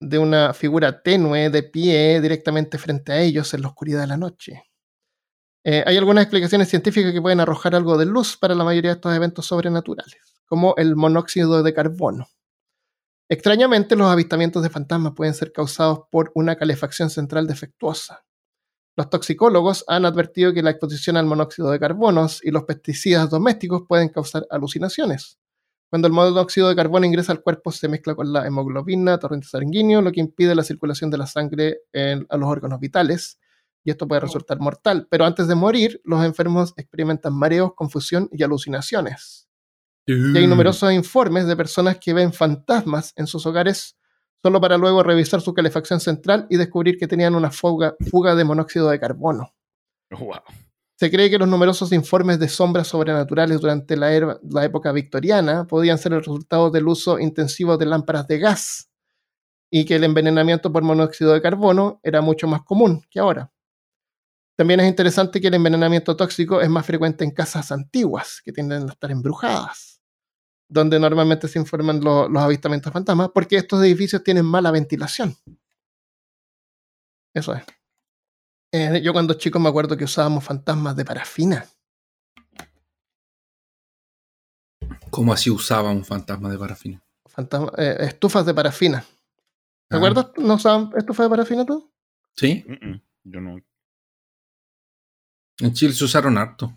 de 0.00 0.18
una 0.18 0.52
figura 0.52 1.00
tenue 1.02 1.48
de 1.50 1.62
pie 1.62 2.20
directamente 2.20 2.76
frente 2.78 3.12
a 3.12 3.20
ellos 3.20 3.54
en 3.54 3.62
la 3.62 3.68
oscuridad 3.68 4.00
de 4.00 4.06
la 4.08 4.16
noche. 4.16 4.64
Eh, 5.64 5.84
hay 5.86 5.96
algunas 5.96 6.24
explicaciones 6.24 6.68
científicas 6.68 7.12
que 7.12 7.22
pueden 7.22 7.40
arrojar 7.40 7.74
algo 7.74 7.96
de 7.96 8.06
luz 8.06 8.36
para 8.36 8.54
la 8.54 8.64
mayoría 8.64 8.90
de 8.90 8.96
estos 8.96 9.14
eventos 9.14 9.46
sobrenaturales, 9.46 10.42
como 10.46 10.74
el 10.76 10.96
monóxido 10.96 11.62
de 11.62 11.72
carbono. 11.72 12.28
Extrañamente, 13.30 13.96
los 13.96 14.10
avistamientos 14.10 14.62
de 14.62 14.70
fantasmas 14.70 15.14
pueden 15.14 15.34
ser 15.34 15.52
causados 15.52 16.00
por 16.10 16.32
una 16.34 16.56
calefacción 16.56 17.10
central 17.10 17.46
defectuosa. 17.46 18.23
Los 18.96 19.10
toxicólogos 19.10 19.84
han 19.88 20.04
advertido 20.04 20.52
que 20.52 20.62
la 20.62 20.70
exposición 20.70 21.16
al 21.16 21.26
monóxido 21.26 21.70
de 21.70 21.80
carbono 21.80 22.26
y 22.42 22.50
los 22.50 22.64
pesticidas 22.64 23.28
domésticos 23.28 23.82
pueden 23.88 24.08
causar 24.08 24.46
alucinaciones. 24.50 25.38
Cuando 25.90 26.08
el 26.08 26.14
monóxido 26.14 26.68
de 26.68 26.76
carbono 26.76 27.06
ingresa 27.06 27.32
al 27.32 27.42
cuerpo, 27.42 27.70
se 27.72 27.88
mezcla 27.88 28.14
con 28.14 28.32
la 28.32 28.46
hemoglobina, 28.46 29.18
torrente 29.18 29.46
sanguíneo, 29.48 30.02
lo 30.02 30.12
que 30.12 30.20
impide 30.20 30.54
la 30.54 30.62
circulación 30.62 31.10
de 31.10 31.18
la 31.18 31.26
sangre 31.26 31.82
en, 31.92 32.26
a 32.30 32.36
los 32.36 32.48
órganos 32.48 32.80
vitales. 32.80 33.38
Y 33.84 33.90
esto 33.90 34.08
puede 34.08 34.20
resultar 34.20 34.58
mortal. 34.60 35.06
Pero 35.10 35.24
antes 35.24 35.46
de 35.46 35.54
morir, 35.54 36.00
los 36.04 36.24
enfermos 36.24 36.72
experimentan 36.76 37.34
mareos, 37.34 37.74
confusión 37.74 38.28
y 38.32 38.42
alucinaciones. 38.42 39.48
Y 40.06 40.36
hay 40.36 40.46
numerosos 40.46 40.92
informes 40.92 41.46
de 41.46 41.56
personas 41.56 41.98
que 41.98 42.12
ven 42.12 42.32
fantasmas 42.32 43.12
en 43.16 43.26
sus 43.26 43.46
hogares 43.46 43.96
solo 44.44 44.60
para 44.60 44.76
luego 44.76 45.02
revisar 45.02 45.40
su 45.40 45.54
calefacción 45.54 46.00
central 46.00 46.46
y 46.50 46.58
descubrir 46.58 46.98
que 46.98 47.08
tenían 47.08 47.34
una 47.34 47.50
fuga, 47.50 47.94
fuga 48.10 48.34
de 48.34 48.44
monóxido 48.44 48.90
de 48.90 49.00
carbono. 49.00 49.54
Wow. 50.10 50.34
Se 51.00 51.10
cree 51.10 51.30
que 51.30 51.38
los 51.38 51.48
numerosos 51.48 51.92
informes 51.92 52.38
de 52.38 52.50
sombras 52.50 52.88
sobrenaturales 52.88 53.58
durante 53.58 53.96
la, 53.96 54.12
era- 54.12 54.38
la 54.42 54.62
época 54.66 54.92
victoriana 54.92 55.66
podían 55.66 55.96
ser 55.96 56.12
el 56.12 56.18
resultado 56.18 56.70
del 56.70 56.86
uso 56.86 57.18
intensivo 57.18 57.78
de 57.78 57.86
lámparas 57.86 58.26
de 58.26 58.38
gas 58.38 58.90
y 59.72 59.86
que 59.86 59.96
el 59.96 60.04
envenenamiento 60.04 60.70
por 60.70 60.82
monóxido 60.82 61.32
de 61.32 61.40
carbono 61.40 61.98
era 62.02 62.20
mucho 62.20 62.46
más 62.46 62.62
común 62.64 63.00
que 63.10 63.20
ahora. 63.20 63.50
También 64.58 64.78
es 64.80 64.86
interesante 64.88 65.40
que 65.40 65.48
el 65.48 65.54
envenenamiento 65.54 66.14
tóxico 66.16 66.60
es 66.60 66.68
más 66.68 66.84
frecuente 66.84 67.24
en 67.24 67.30
casas 67.30 67.72
antiguas, 67.72 68.42
que 68.44 68.52
tienden 68.52 68.82
a 68.90 68.92
estar 68.92 69.10
embrujadas, 69.10 69.93
donde 70.74 70.98
normalmente 70.98 71.46
se 71.46 71.58
informan 71.60 72.00
lo- 72.02 72.28
los 72.28 72.42
avistamientos 72.42 72.92
fantasmas, 72.92 73.30
porque 73.32 73.56
estos 73.56 73.80
edificios 73.82 74.24
tienen 74.24 74.44
mala 74.44 74.72
ventilación. 74.72 75.36
Eso 77.32 77.54
es. 77.54 77.62
Eh, 78.72 79.00
yo 79.02 79.12
cuando 79.12 79.34
chico 79.34 79.60
me 79.60 79.68
acuerdo 79.68 79.96
que 79.96 80.02
usábamos 80.04 80.42
fantasmas 80.42 80.96
de 80.96 81.04
parafina. 81.04 81.64
¿Cómo 85.10 85.32
así 85.32 85.48
usaba 85.48 85.90
un 85.92 86.04
fantasma 86.04 86.50
de 86.50 86.58
parafina? 86.58 87.02
Fantasma- 87.26 87.72
eh, 87.78 87.96
estufas 88.00 88.44
de 88.44 88.52
parafina. 88.54 89.00
¿Te 89.88 89.94
Ah, 89.94 89.98
acuerdas? 89.98 90.26
¿No 90.38 90.54
usaban 90.54 90.90
estufas 90.96 91.26
de 91.26 91.30
parafina 91.30 91.64
tú? 91.64 91.88
Sí, 92.34 92.64
Mm, 92.66 92.88
mm, 92.90 93.00
Yo 93.26 93.40
no. 93.40 93.56
en 95.60 95.72
Chile 95.72 95.92
se 95.94 96.04
usaron 96.04 96.36
harto. 96.36 96.74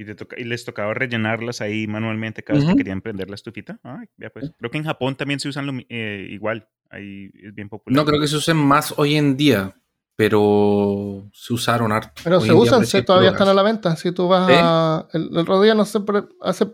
Y, 0.00 0.04
te 0.04 0.14
toca- 0.14 0.36
y 0.38 0.44
les 0.44 0.64
tocaba 0.64 0.94
rellenarlas 0.94 1.60
ahí 1.60 1.88
manualmente 1.88 2.44
cada 2.44 2.58
vez 2.60 2.64
Ujú. 2.66 2.76
que 2.76 2.84
querían 2.84 3.00
prender 3.00 3.28
la 3.28 3.34
estufita. 3.34 3.80
Ay, 3.82 4.06
ya 4.16 4.30
pues. 4.30 4.52
Creo 4.56 4.70
que 4.70 4.78
en 4.78 4.84
Japón 4.84 5.16
también 5.16 5.40
se 5.40 5.48
usan 5.48 5.66
lo 5.66 5.72
eh, 5.88 6.28
igual. 6.30 6.68
Ahí 6.88 7.30
es 7.34 7.52
bien 7.52 7.68
popular. 7.68 7.96
No 7.96 8.04
creo 8.06 8.20
que 8.20 8.28
se 8.28 8.36
usen 8.36 8.56
más 8.56 8.94
hoy 8.96 9.16
en 9.16 9.36
día, 9.36 9.74
pero 10.14 11.28
se 11.32 11.52
usaron 11.52 11.90
harto. 11.90 12.22
Pero 12.22 12.38
Hoy 12.38 12.46
se 12.46 12.52
usan, 12.54 12.86
sí, 12.86 13.02
todavía 13.02 13.30
están 13.30 13.48
a 13.48 13.54
la 13.54 13.62
venta. 13.62 13.96
Si 13.96 14.12
tú 14.12 14.28
vas 14.28 14.46
¿Sí? 14.46 14.54
a. 14.56 15.06
El, 15.12 15.30
el 15.32 15.38
otro 15.38 15.60
día, 15.60 15.74
no 15.74 15.84
sé, 15.84 15.98
hace 16.42 16.66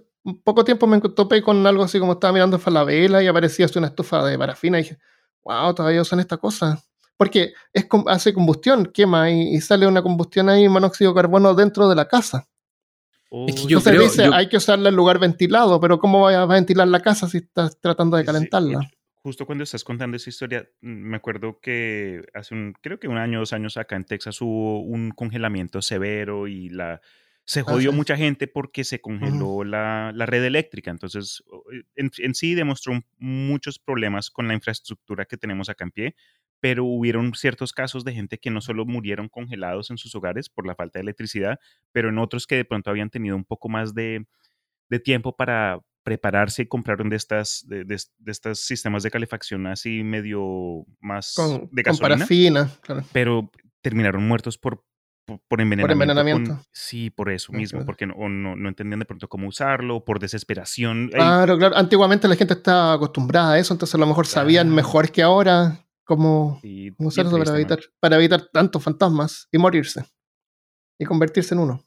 poco 0.44 0.64
tiempo 0.64 0.86
me 0.86 1.00
topé 1.00 1.42
con 1.42 1.66
algo 1.66 1.82
así 1.82 1.98
como 1.98 2.12
estaba 2.12 2.32
mirando 2.34 2.58
Falabella 2.58 3.22
y 3.22 3.26
aparecía 3.26 3.66
así 3.66 3.78
una 3.78 3.88
estufa 3.88 4.24
de 4.24 4.38
parafina 4.38 4.78
y 4.78 4.82
dije, 4.82 4.98
wow, 5.44 5.74
todavía 5.74 6.02
usan 6.02 6.20
esta 6.20 6.36
cosa. 6.36 6.82
Porque 7.16 7.52
es, 7.72 7.86
hace 8.06 8.34
combustión, 8.34 8.86
quema 8.86 9.30
y, 9.30 9.54
y 9.54 9.60
sale 9.60 9.86
una 9.86 10.02
combustión 10.02 10.48
ahí, 10.48 10.68
monóxido 10.68 11.12
de 11.12 11.16
carbono 11.22 11.54
dentro 11.54 11.88
de 11.88 11.94
la 11.94 12.06
casa. 12.08 12.46
Es 13.48 13.54
que 13.56 13.62
yo 13.62 13.78
Entonces 13.78 13.92
creo- 13.92 14.02
dice, 14.02 14.24
yo- 14.26 14.34
hay 14.34 14.48
que 14.48 14.56
usarla 14.56 14.88
en 14.90 14.96
lugar 14.96 15.18
ventilado, 15.18 15.80
pero 15.80 15.98
¿cómo 15.98 16.22
vas 16.22 16.34
a 16.36 16.46
ventilar 16.46 16.88
la 16.88 17.00
casa 17.00 17.28
si 17.28 17.38
estás 17.38 17.80
tratando 17.80 18.16
de 18.16 18.24
calentarla? 18.24 18.80
sí. 18.82 18.88
Justo 19.22 19.46
cuando 19.46 19.64
estás 19.64 19.82
contando 19.84 20.18
esa 20.18 20.28
historia, 20.28 20.68
mm, 20.82 20.86
me 20.88 21.16
acuerdo 21.16 21.58
que 21.58 22.22
hace 22.34 22.54
un, 22.54 22.74
creo 22.82 23.00
que 23.00 23.08
un 23.08 23.16
año, 23.16 23.38
dos 23.38 23.54
años 23.54 23.78
acá 23.78 23.96
en 23.96 24.04
Texas 24.04 24.38
hubo 24.42 24.80
un 24.82 25.12
congelamiento 25.12 25.80
severo 25.80 26.46
y 26.46 26.68
la 26.68 27.00
se 27.46 27.62
jodió 27.62 27.92
mucha 27.92 28.16
gente 28.16 28.46
porque 28.46 28.84
se 28.84 29.00
congeló 29.02 29.64
la, 29.64 30.12
la 30.14 30.24
red 30.26 30.44
eléctrica. 30.44 30.90
Entonces, 30.90 31.42
en, 31.94 32.10
en 32.18 32.34
sí 32.34 32.54
demostró 32.54 33.02
muchos 33.18 33.78
problemas 33.78 34.30
con 34.30 34.46
la 34.48 34.54
infraestructura 34.54 35.24
que 35.26 35.36
tenemos 35.36 35.68
acá 35.68 35.84
en 35.84 35.90
pie, 35.90 36.16
pero 36.64 36.82
hubieron 36.86 37.34
ciertos 37.34 37.74
casos 37.74 38.04
de 38.04 38.14
gente 38.14 38.38
que 38.38 38.48
no 38.50 38.62
solo 38.62 38.86
murieron 38.86 39.28
congelados 39.28 39.90
en 39.90 39.98
sus 39.98 40.14
hogares 40.14 40.48
por 40.48 40.66
la 40.66 40.74
falta 40.74 40.98
de 40.98 41.02
electricidad, 41.02 41.58
pero 41.92 42.08
en 42.08 42.16
otros 42.16 42.46
que 42.46 42.56
de 42.56 42.64
pronto 42.64 42.88
habían 42.88 43.10
tenido 43.10 43.36
un 43.36 43.44
poco 43.44 43.68
más 43.68 43.92
de, 43.92 44.24
de 44.88 44.98
tiempo 44.98 45.36
para 45.36 45.80
prepararse 46.04 46.62
y 46.62 46.66
compraron 46.66 47.10
de 47.10 47.16
estas 47.16 47.66
de, 47.68 47.84
de- 47.84 48.00
de 48.16 48.32
estos 48.32 48.60
sistemas 48.60 49.02
de 49.02 49.10
calefacción 49.10 49.66
así 49.66 50.02
medio 50.02 50.86
más 51.00 51.34
Con, 51.36 51.68
de 51.70 51.82
con 51.82 51.92
gasolina, 51.92 52.08
parafina, 52.16 52.70
claro. 52.80 53.04
pero 53.12 53.50
terminaron 53.82 54.26
muertos 54.26 54.56
por, 54.56 54.82
por, 55.26 55.40
por 55.46 55.60
envenenamiento. 55.60 55.98
con- 55.98 56.10
envenenamiento. 56.10 56.66
sí, 56.72 57.10
por 57.10 57.30
eso 57.30 57.52
mismo, 57.52 57.80
claro. 57.80 57.84
porque 57.86 58.06
no, 58.06 58.14
no, 58.30 58.56
no 58.56 58.68
entendían 58.70 59.00
de 59.00 59.04
pronto 59.04 59.28
cómo 59.28 59.48
usarlo, 59.48 60.02
por 60.02 60.18
desesperación. 60.18 61.10
Claro, 61.12 61.58
claro. 61.58 61.76
Antiguamente 61.76 62.26
la 62.26 62.36
gente 62.36 62.54
estaba 62.54 62.94
acostumbrada 62.94 63.52
a 63.52 63.58
eso, 63.58 63.74
entonces 63.74 63.94
a 63.94 63.98
lo 63.98 64.06
mejor 64.06 64.26
sabían 64.26 64.68
Claro. 64.68 64.76
mejor 64.76 65.10
que 65.12 65.22
ahora 65.22 65.83
cómo 66.04 66.58
sí, 66.62 66.90
cómo 66.96 67.10
bien 67.10 67.26
usar 67.26 67.26
eso 67.26 67.44
para 67.44 67.56
evitar, 67.58 67.78
man. 67.78 67.88
para 68.00 68.16
evitar 68.16 68.48
tantos 68.52 68.82
fantasmas 68.82 69.48
y 69.50 69.58
morirse. 69.58 70.04
Y 70.98 71.04
convertirse 71.04 71.54
en 71.54 71.60
uno. 71.60 71.84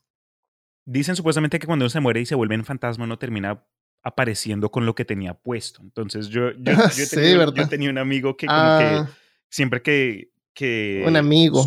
Dicen 0.85 1.15
supuestamente 1.15 1.59
que 1.59 1.67
cuando 1.67 1.85
uno 1.85 1.89
se 1.89 1.99
muere 1.99 2.21
y 2.21 2.25
se 2.25 2.35
vuelve 2.35 2.55
en 2.55 2.65
fantasma, 2.65 3.07
no 3.07 3.17
termina 3.17 3.65
apareciendo 4.03 4.69
con 4.69 4.85
lo 4.85 4.95
que 4.95 5.05
tenía 5.05 5.33
puesto. 5.33 5.81
Entonces 5.81 6.29
yo, 6.29 6.51
yo, 6.51 6.73
yo, 6.73 6.75
Sí, 6.89 7.15
tenía, 7.15 7.45
yo 7.53 7.67
tenía 7.67 7.89
un 7.89 7.97
amigo 7.97 8.37
que 8.37 8.47
como 8.47 8.57
Ah, 8.59 9.05
que 9.07 9.13
siempre 9.49 9.81
que, 9.81 10.31
que 10.53 11.03
un 11.05 11.15
amigo. 11.15 11.65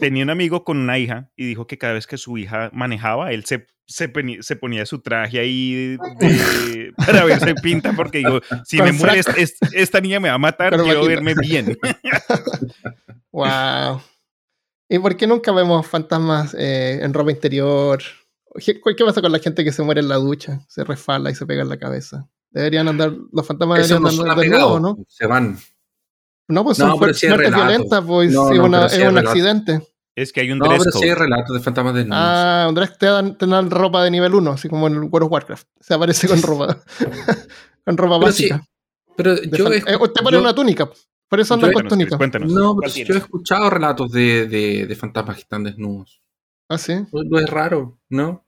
Tenía 0.00 0.22
un 0.24 0.30
amigo 0.30 0.64
con 0.64 0.78
una 0.78 0.98
hija 0.98 1.30
y 1.36 1.46
dijo 1.46 1.66
que 1.66 1.78
cada 1.78 1.94
vez 1.94 2.06
que 2.06 2.16
su 2.18 2.38
hija 2.38 2.70
manejaba, 2.72 3.32
él 3.32 3.44
se, 3.44 3.66
se, 3.86 4.12
se 4.40 4.56
ponía 4.56 4.86
su 4.86 5.00
traje 5.00 5.38
ahí 5.40 5.96
de- 6.20 6.92
para 6.96 7.24
verse 7.24 7.54
pinta 7.56 7.92
porque 7.94 8.18
digo, 8.18 8.40
si 8.64 8.76
Con 8.78 8.86
me 8.86 8.92
muere 8.92 9.20
frac- 9.22 9.36
es- 9.38 9.56
es- 9.60 9.72
esta 9.74 10.00
niña 10.00 10.20
me 10.20 10.28
va 10.28 10.34
a 10.36 10.38
matar, 10.38 10.76
quiero 10.80 11.04
verme 11.04 11.34
bien. 11.34 11.76
Wow. 13.32 14.00
¿Y 14.88 14.98
por 14.98 15.16
qué 15.16 15.26
nunca 15.26 15.52
vemos 15.52 15.86
fantasmas 15.86 16.54
eh, 16.58 16.98
en 17.02 17.14
ropa 17.14 17.30
interior? 17.30 18.02
¿Qué, 18.64 18.80
qué 18.96 19.04
pasa 19.04 19.22
con 19.22 19.30
la 19.30 19.38
gente 19.38 19.62
que 19.62 19.70
se 19.72 19.82
muere 19.84 20.00
en 20.00 20.08
la 20.08 20.16
ducha? 20.16 20.60
Se 20.68 20.82
resfala 20.82 21.30
y 21.30 21.34
se 21.36 21.46
pega 21.46 21.62
en 21.62 21.68
la 21.68 21.78
cabeza. 21.78 22.28
Deberían 22.50 22.88
andar, 22.88 23.12
los 23.32 23.46
fantasmas 23.46 23.78
Eso 23.80 23.94
deberían 24.00 24.16
no 24.16 24.22
andar 24.32 24.38
desnudos, 24.44 24.80
¿no? 24.80 24.98
se 25.06 25.26
van. 25.26 25.58
No, 26.50 26.64
pues 26.64 26.78
No, 26.78 26.90
son 26.90 27.00
pero 27.00 27.14
sí 27.14 27.26
es 27.26 27.30
muertes 27.32 27.54
violentas, 27.54 28.04
pues 28.06 28.32
No, 28.32 28.48
sí, 28.48 28.58
no, 28.58 28.64
una- 28.64 28.78
pero 28.78 28.86
es 28.86 28.92
sí 28.92 28.98
es 29.00 29.08
un 29.08 29.14
relato. 29.14 29.30
accidente. 29.30 29.88
Es 30.16 30.32
que 30.32 30.40
hay 30.40 30.50
un 30.52 30.58
No, 30.58 30.64
dress 30.66 30.78
pero 30.84 30.90
sí 30.92 31.04
hay 31.04 31.10
code. 31.14 31.20
relatos 31.24 31.56
de 31.56 31.62
fantasmas 31.62 31.94
desnudos. 31.94 32.20
Ah, 32.22 32.66
Andrés 32.68 32.98
te 32.98 33.06
dan, 33.06 33.38
te 33.38 33.46
dan 33.46 33.70
ropa 33.70 34.02
de 34.04 34.10
nivel 34.10 34.34
1, 34.34 34.50
así 34.52 34.68
como 34.68 34.86
en 34.88 34.94
el 34.94 35.00
World 35.04 35.26
of 35.26 35.32
Warcraft. 35.32 35.66
Se 35.80 35.94
aparece 35.94 36.28
con 36.28 36.42
ropa. 36.42 36.76
con 37.84 37.96
ropa 37.96 38.18
Pero 38.20 38.32
sí, 38.32 38.48
básica. 38.50 38.68
pero 39.16 39.42
yo 39.42 39.64
fan- 39.64 39.72
he, 39.72 39.76
eh, 39.76 39.82
te 40.14 40.22
ponen 40.22 40.32
yo- 40.34 40.40
una 40.40 40.54
túnica. 40.54 40.90
Por 41.28 41.38
eso 41.38 41.54
andan 41.54 41.72
con 41.72 41.86
túnica. 41.86 42.16
Cuéntanos. 42.18 42.52
no, 42.52 42.74
¿cuál 42.74 42.90
pero 42.92 43.06
yo 43.06 43.14
he 43.14 43.18
escuchado 43.18 43.70
relatos 43.70 44.10
de, 44.10 44.46
de, 44.48 44.86
de 44.86 44.96
fantasmas 44.96 45.36
que 45.36 45.42
están 45.42 45.62
desnudos. 45.62 46.20
Ah, 46.68 46.76
sí. 46.76 46.94
No, 47.12 47.22
no 47.22 47.38
es 47.38 47.48
raro, 47.48 47.98
¿no? 48.08 48.44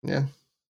Ya. 0.00 0.26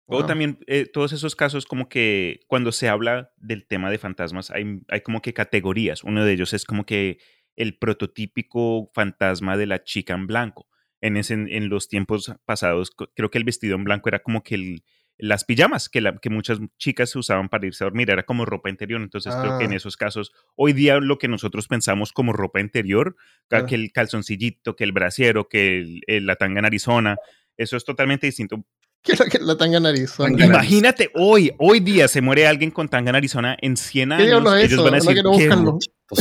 O 0.07 0.17
Wow. 0.19 0.27
también 0.27 0.59
eh, 0.67 0.85
todos 0.91 1.13
esos 1.13 1.35
casos 1.35 1.65
como 1.65 1.89
que 1.89 2.41
cuando 2.47 2.71
se 2.71 2.87
habla 2.89 3.31
del 3.37 3.65
tema 3.65 3.89
de 3.89 3.97
fantasmas 3.97 4.51
hay, 4.51 4.81
hay 4.87 5.01
como 5.01 5.21
que 5.21 5.33
categorías. 5.33 6.03
Uno 6.03 6.23
de 6.23 6.31
ellos 6.33 6.53
es 6.53 6.63
como 6.65 6.85
que 6.85 7.17
el 7.55 7.77
prototípico 7.77 8.91
fantasma 8.93 9.57
de 9.57 9.65
la 9.65 9.83
chica 9.83 10.13
en 10.13 10.27
blanco. 10.27 10.67
En, 11.01 11.17
ese, 11.17 11.33
en 11.33 11.69
los 11.69 11.87
tiempos 11.87 12.31
pasados 12.45 12.91
creo 13.15 13.29
que 13.31 13.37
el 13.37 13.43
vestido 13.43 13.75
en 13.75 13.83
blanco 13.83 14.09
era 14.09 14.19
como 14.19 14.43
que 14.43 14.55
el- 14.55 14.83
las 15.17 15.45
pijamas 15.45 15.87
que, 15.87 16.01
la- 16.01 16.17
que 16.17 16.29
muchas 16.29 16.59
chicas 16.77 17.15
usaban 17.15 17.47
para 17.47 17.65
irse 17.65 17.83
a 17.83 17.87
dormir. 17.87 18.09
Era 18.11 18.23
como 18.23 18.45
ropa 18.45 18.69
interior. 18.69 19.01
Entonces 19.01 19.33
creo 19.35 19.57
que 19.57 19.65
en 19.65 19.71
Ah. 19.71 19.75
esos 19.77 19.95
casos 19.97 20.33
hoy 20.55 20.73
día 20.73 20.99
lo 20.99 21.17
que 21.17 21.27
nosotros 21.29 21.67
pensamos 21.67 22.11
como 22.11 22.33
ropa 22.33 22.59
interior, 22.59 23.15
que 23.49 23.75
el 23.75 23.91
calzoncillito, 23.91 24.75
que 24.75 24.83
el 24.83 24.91
brasiero, 24.91 25.47
que 25.47 25.77
el- 25.79 26.01
el- 26.07 26.25
la 26.25 26.35
tanga 26.35 26.59
en 26.59 26.65
Arizona, 26.65 27.15
eso 27.57 27.77
es 27.77 27.85
totalmente 27.85 28.27
distinto. 28.27 28.65
¿Qué 29.05 29.11
es 29.13 29.21
que 29.29 29.39
la 29.39 29.55
tanga 29.57 29.79
nariz? 29.79 30.13
Tanga 30.17 30.31
nariz. 30.31 30.45
Imagínate, 30.49 31.11
hoy, 31.13 31.53
hoy 31.59 31.79
día 31.79 32.07
se 32.07 32.21
muere 32.21 32.47
alguien 32.47 32.71
con 32.71 32.89
tanga 32.89 33.11
en 33.11 33.15
Arizona 33.15 33.55
en 33.61 33.77
100 33.77 34.09
¿Qué 34.09 34.15
años. 34.15 34.53
es 34.57 34.63
ellos 34.63 34.71
eso? 34.73 34.83
van 34.83 34.93
a 34.95 34.97
No 34.97 35.37
decir, 35.37 35.51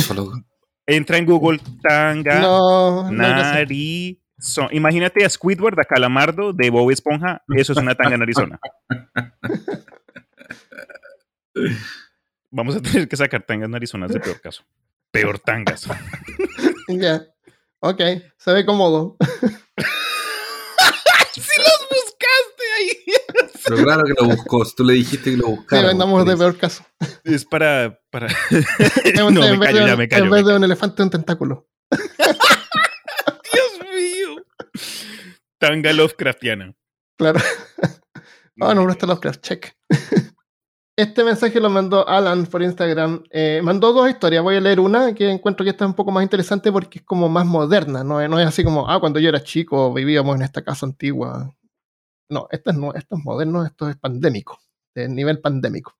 solo- 0.04 0.32
entra 0.86 1.16
en 1.16 1.24
Google 1.26 1.60
tanga 1.82 2.40
No, 2.40 3.04
no. 3.04 3.10
Narizona. 3.10 4.68
Imagínate 4.72 5.24
a 5.24 5.30
Squidward, 5.30 5.80
a 5.80 5.84
Calamardo 5.84 6.52
de 6.52 6.68
Bob 6.68 6.90
Esponja. 6.90 7.42
Eso 7.56 7.72
es 7.72 7.78
una 7.78 7.94
tanga 7.94 8.16
en 8.16 8.22
Arizona. 8.22 8.60
Vamos 12.50 12.76
a 12.76 12.80
tener 12.82 13.08
que 13.08 13.16
sacar 13.16 13.42
tangas 13.44 13.68
en 13.68 13.74
Arizona 13.74 14.06
de 14.06 14.20
peor 14.20 14.40
caso. 14.40 14.62
Peor 15.10 15.38
tangas. 15.38 15.86
Ya. 16.88 17.22
Ok, 17.80 18.00
se 18.36 18.52
ve 18.52 18.64
cómodo. 18.66 19.16
¡Sí 21.32 21.40
los 21.58 21.88
buscaste 21.90 22.64
ahí! 22.78 22.96
Pero 23.66 23.82
claro 23.82 24.04
que 24.04 24.14
lo 24.20 24.28
buscó. 24.28 24.64
Si 24.64 24.74
tú 24.76 24.84
le 24.84 24.94
dijiste 24.94 25.30
que 25.30 25.36
lo 25.36 25.46
Sí, 25.46 25.52
buscara. 25.52 25.88
vendamos 25.88 26.26
de 26.26 26.36
peor 26.36 26.56
caso. 26.56 26.84
Es 27.24 27.44
para... 27.44 27.98
para... 28.10 28.28
En 29.04 29.34
no, 29.34 29.40
vez 29.40 29.58
me 29.58 29.66
de- 29.66 29.72
callo, 29.72 29.86
ya 29.86 29.96
me 29.96 30.08
callo. 30.08 30.24
En 30.24 30.30
vez 30.30 30.44
de 30.46 30.56
un 30.56 30.64
elefante, 30.64 31.02
un 31.02 31.10
tentáculo. 31.10 31.66
Dios 33.52 33.80
mío. 33.94 34.44
Tanga 35.58 35.92
Lovecraftiana. 35.92 36.74
Claro. 37.18 37.40
Ah, 37.82 37.88
no, 38.56 38.74
no 38.74 38.90
está 38.90 39.06
Lovecraft, 39.06 39.40
check. 39.42 39.72
Este 40.96 41.24
mensaje 41.24 41.58
lo 41.58 41.70
mandó 41.70 42.06
Alan 42.08 42.46
por 42.46 42.62
Instagram. 42.62 43.24
Eh, 43.30 43.60
mandó 43.64 43.92
dos 43.92 44.08
historias. 44.08 44.42
Voy 44.44 44.56
a 44.56 44.60
leer 44.60 44.78
una 44.78 45.12
que 45.14 45.28
encuentro 45.28 45.64
que 45.64 45.70
está 45.70 45.84
un 45.86 45.94
poco 45.94 46.12
más 46.12 46.22
interesante 46.22 46.70
porque 46.70 47.00
es 47.00 47.04
como 47.04 47.28
más 47.28 47.44
moderna. 47.46 48.04
No, 48.04 48.26
no 48.28 48.38
es 48.38 48.46
así 48.46 48.62
como, 48.62 48.88
ah, 48.88 49.00
cuando 49.00 49.18
yo 49.18 49.28
era 49.28 49.42
chico 49.42 49.92
vivíamos 49.92 50.36
en 50.36 50.42
esta 50.42 50.62
casa 50.62 50.86
antigua. 50.86 51.50
No, 52.28 52.48
esto 52.50 52.70
es, 52.70 52.76
esto 52.96 53.16
es 53.16 53.24
moderno, 53.24 53.64
esto 53.64 53.88
es 53.88 53.96
pandémico, 53.96 54.58
de 54.94 55.08
nivel 55.08 55.40
pandémico. 55.40 55.96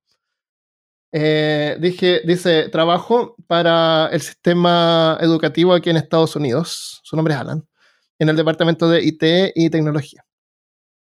Eh, 1.13 1.77
dije, 1.81 2.23
dice, 2.25 2.69
trabajo 2.71 3.37
para 3.47 4.09
el 4.09 4.21
sistema 4.21 5.17
educativo 5.21 5.73
aquí 5.73 5.91
en 5.91 5.97
Estados 5.97 6.35
Unidos. 6.35 7.01
Su 7.05 7.15
nombre 7.15 7.35
es 7.35 7.41
Alan. 7.41 7.69
En 8.19 8.29
el 8.29 8.37
departamento 8.37 8.89
de 8.89 9.03
IT 9.05 9.53
y 9.55 9.71
tecnología. 9.71 10.25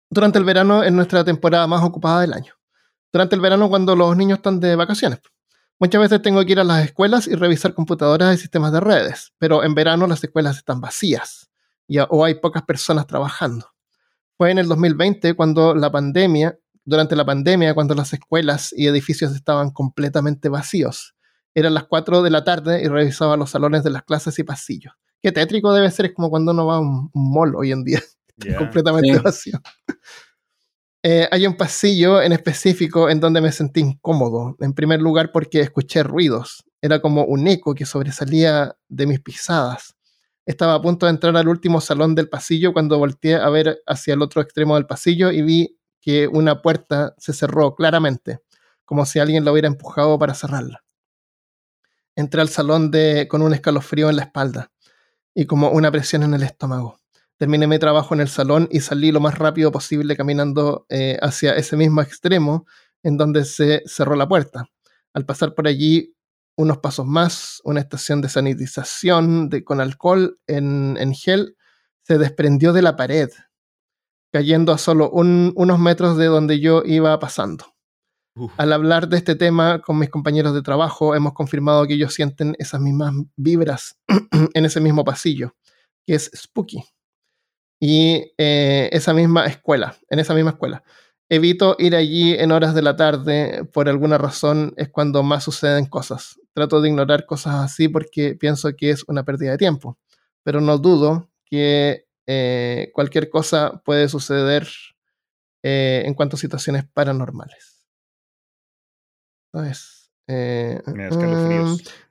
Durante 0.08 0.38
el 0.38 0.44
verano 0.44 0.82
es 0.82 0.92
nuestra 0.92 1.24
temporada 1.24 1.66
más 1.66 1.82
ocupada 1.84 2.22
del 2.22 2.32
año 2.32 2.61
durante 3.12 3.34
el 3.34 3.40
verano 3.40 3.68
cuando 3.68 3.96
los 3.96 4.16
niños 4.16 4.38
están 4.38 4.61
de 4.61 4.76
vacaciones. 4.76 5.20
Muchas 5.78 6.00
veces 6.00 6.22
tengo 6.22 6.44
que 6.44 6.52
ir 6.52 6.61
a 6.61 6.64
las 6.64 6.84
escuelas 6.84 7.26
y 7.26 7.34
revisar 7.34 7.74
computadoras 7.74 8.34
y 8.34 8.38
sistemas 8.38 8.72
de 8.72 8.80
redes, 8.80 9.32
pero 9.38 9.64
en 9.64 9.74
verano 9.74 10.06
las 10.06 10.22
escuelas 10.22 10.58
están 10.58 10.80
vacías 10.80 11.50
o 12.08 12.24
hay 12.24 12.34
pocas 12.34 12.62
personas 12.62 13.06
trabajando. 13.06 13.69
Fue 14.41 14.51
en 14.51 14.57
el 14.57 14.68
2020 14.68 15.34
cuando 15.34 15.74
la 15.74 15.93
pandemia, 15.93 16.59
durante 16.86 17.14
la 17.14 17.26
pandemia, 17.26 17.74
cuando 17.74 17.95
las 17.95 18.14
escuelas 18.14 18.72
y 18.74 18.86
edificios 18.86 19.34
estaban 19.34 19.70
completamente 19.70 20.49
vacíos. 20.49 21.14
Eran 21.55 21.74
las 21.74 21.84
4 21.84 22.22
de 22.22 22.30
la 22.30 22.43
tarde 22.43 22.82
y 22.82 22.88
revisaba 22.88 23.36
los 23.36 23.51
salones 23.51 23.84
de 23.84 23.91
las 23.91 24.03
clases 24.03 24.38
y 24.38 24.43
pasillos. 24.43 24.95
Qué 25.20 25.30
tétrico 25.30 25.74
debe 25.74 25.91
ser, 25.91 26.07
es 26.07 26.14
como 26.14 26.30
cuando 26.30 26.53
uno 26.53 26.64
va 26.64 26.76
a 26.76 26.80
un, 26.80 27.11
mall 27.12 27.55
hoy 27.55 27.72
en 27.72 27.84
día, 27.84 28.01
completamente 28.59 29.18
vacío. 29.18 29.61
Eh, 31.03 31.28
hay 31.30 31.47
un 31.47 31.59
pasillo 31.59 32.22
en 32.22 32.32
específico 32.32 33.11
en 33.11 33.20
donde 33.20 33.43
me 33.43 33.53
sentí 33.53 33.80
incómodo. 33.80 34.57
En 34.61 34.72
primer 34.72 35.03
lugar 35.03 35.32
porque 35.32 35.61
escuché 35.61 36.03
ruidos. 36.03 36.64
Era 36.80 37.03
como 37.03 37.24
un 37.24 37.47
eco 37.47 37.74
que 37.74 37.84
sobresalía 37.84 38.74
de 38.88 39.07
mis 39.07 39.20
pisadas. 39.20 39.97
Estaba 40.51 40.74
a 40.74 40.82
punto 40.82 41.07
de 41.07 41.11
entrar 41.11 41.36
al 41.36 41.46
último 41.46 41.80
salón 41.80 42.16
del 42.16 42.28
pasillo 42.28 42.72
cuando 42.72 42.98
volteé 42.98 43.36
a 43.36 43.48
ver 43.51 43.82
hacia 43.86 44.14
el 44.14 44.20
otro 44.20 44.42
extremo 44.42 44.74
del 44.74 44.84
pasillo 44.84 45.30
y 45.30 45.42
vi 45.42 45.78
que 46.01 46.26
una 46.26 46.61
puerta 46.61 47.14
se 47.18 47.32
cerró 47.32 47.76
claramente, 47.76 48.40
como 48.84 49.07
si 49.07 49.20
alguien 49.20 49.44
la 49.44 49.53
hubiera 49.53 49.68
empujado 49.68 50.18
para 50.18 50.34
cerrarla. 50.34 50.82
Entré 52.16 52.40
al 52.40 52.48
salón 52.48 52.90
de, 52.90 53.28
con 53.28 53.42
un 53.42 53.55
escalofrío 53.55 54.11
en 54.11 54.16
la 54.16 54.22
espalda 54.22 54.72
y 55.32 55.46
como 55.46 55.70
una 55.70 55.92
presión 55.92 56.24
en 56.24 56.34
el 56.34 56.42
estómago 56.42 56.98
terminé 57.36 57.68
mi 57.68 57.78
trabajo 57.78 58.12
en 58.12 58.20
el 58.20 58.28
salón 58.28 58.68
y 58.72 58.80
salí 58.80 59.12
lo 59.12 59.20
más 59.20 59.38
rápido 59.38 59.70
posible 59.70 60.16
caminando 60.16 60.84
eh, 60.88 61.16
hacia 61.22 61.53
ese 61.53 61.76
mismo 61.76 62.03
extremo 62.03 62.66
en 63.05 63.16
donde 63.16 63.44
se 63.44 63.84
cerró 63.86 64.16
la 64.16 64.28
puerta. 64.28 64.66
Al 65.14 65.24
pasar 65.26 65.55
por 65.55 65.68
allí 65.68 66.12
unos 66.57 66.78
pasos 66.78 67.07
más, 67.07 67.61
una 67.64 67.80
estación 67.80 68.20
de 68.20 68.28
sanitización 68.28 69.48
de, 69.48 69.64
con 69.64 69.80
alcohol 69.80 70.38
en, 70.46 71.14
gel 71.14 71.57
se 72.03 72.18
desprendió 72.18 72.72
de 72.72 72.82
la 72.82 72.96
pared, 72.96 73.30
cayendo 74.32 74.72
a 74.72 74.78
solo 74.78 75.11
unos 75.11 75.78
metros 75.78 76.16
de 76.16 76.26
donde 76.26 76.61
yo 76.61 76.82
iba 76.84 77.18
pasando. 77.18 77.66
Al 78.57 78.72
hablar 78.72 79.09
de 79.09 79.18
este 79.18 79.34
tema 79.34 79.80
con 79.82 79.98
mis 79.98 80.09
compañeros 80.09 80.55
de 80.55 80.62
trabajo, 80.62 81.14
hemos 81.14 81.34
confirmado 81.34 81.86
que 81.86 81.94
ellos 81.94 82.14
sienten 82.14 82.55
esas 82.59 82.80
mismas 82.80 83.12
vibras 83.36 83.98
en 84.55 84.64
ese 84.64 84.80
mismo 84.80 85.05
pasillo, 85.05 85.55
que 86.07 86.14
es 86.14 86.30
spooky 86.34 86.84
y 87.80 88.32
eh, 88.36 88.90
esa 88.92 89.14
misma 89.14 89.46
escuela, 89.46 89.96
en 90.11 90.18
esa 90.18 90.34
misma 90.34 90.51
escuela. 90.51 90.84
Evito 91.33 91.76
ir 91.78 91.95
allí 91.95 92.35
en 92.35 92.51
horas 92.51 92.74
de 92.74 92.83
la 92.83 92.97
tarde, 92.97 93.64
por 93.72 93.89
alguna 93.89 94.18
razón 94.18 94.74
es 94.76 94.89
cuando 94.89 95.22
más 95.22 95.45
suceden 95.45 95.87
cosas. 95.87 96.41
Trato 96.53 96.81
de 96.81 96.89
ignorar 96.89 97.24
cosas 97.24 97.55
así 97.55 97.87
porque 97.87 98.35
pienso 98.35 98.74
que 98.76 98.91
es 98.91 99.05
una 99.07 99.24
pérdida 99.24 99.53
de 99.53 99.59
tiempo, 99.59 99.97
pero 100.43 100.61
no 100.61 100.76
dudo 100.76 101.31
que 101.45 102.07
eh, 102.26 102.91
cualquier 102.93 103.31
cosa 103.31 103.81
puede 103.85 104.09
suceder 104.09 104.66
eh, 105.62 106.03
en 106.05 106.14
cuanto 106.14 106.35
a 106.35 106.41
situaciones 106.41 106.85
paranormales. 106.93 107.87
Entonces, 109.53 110.11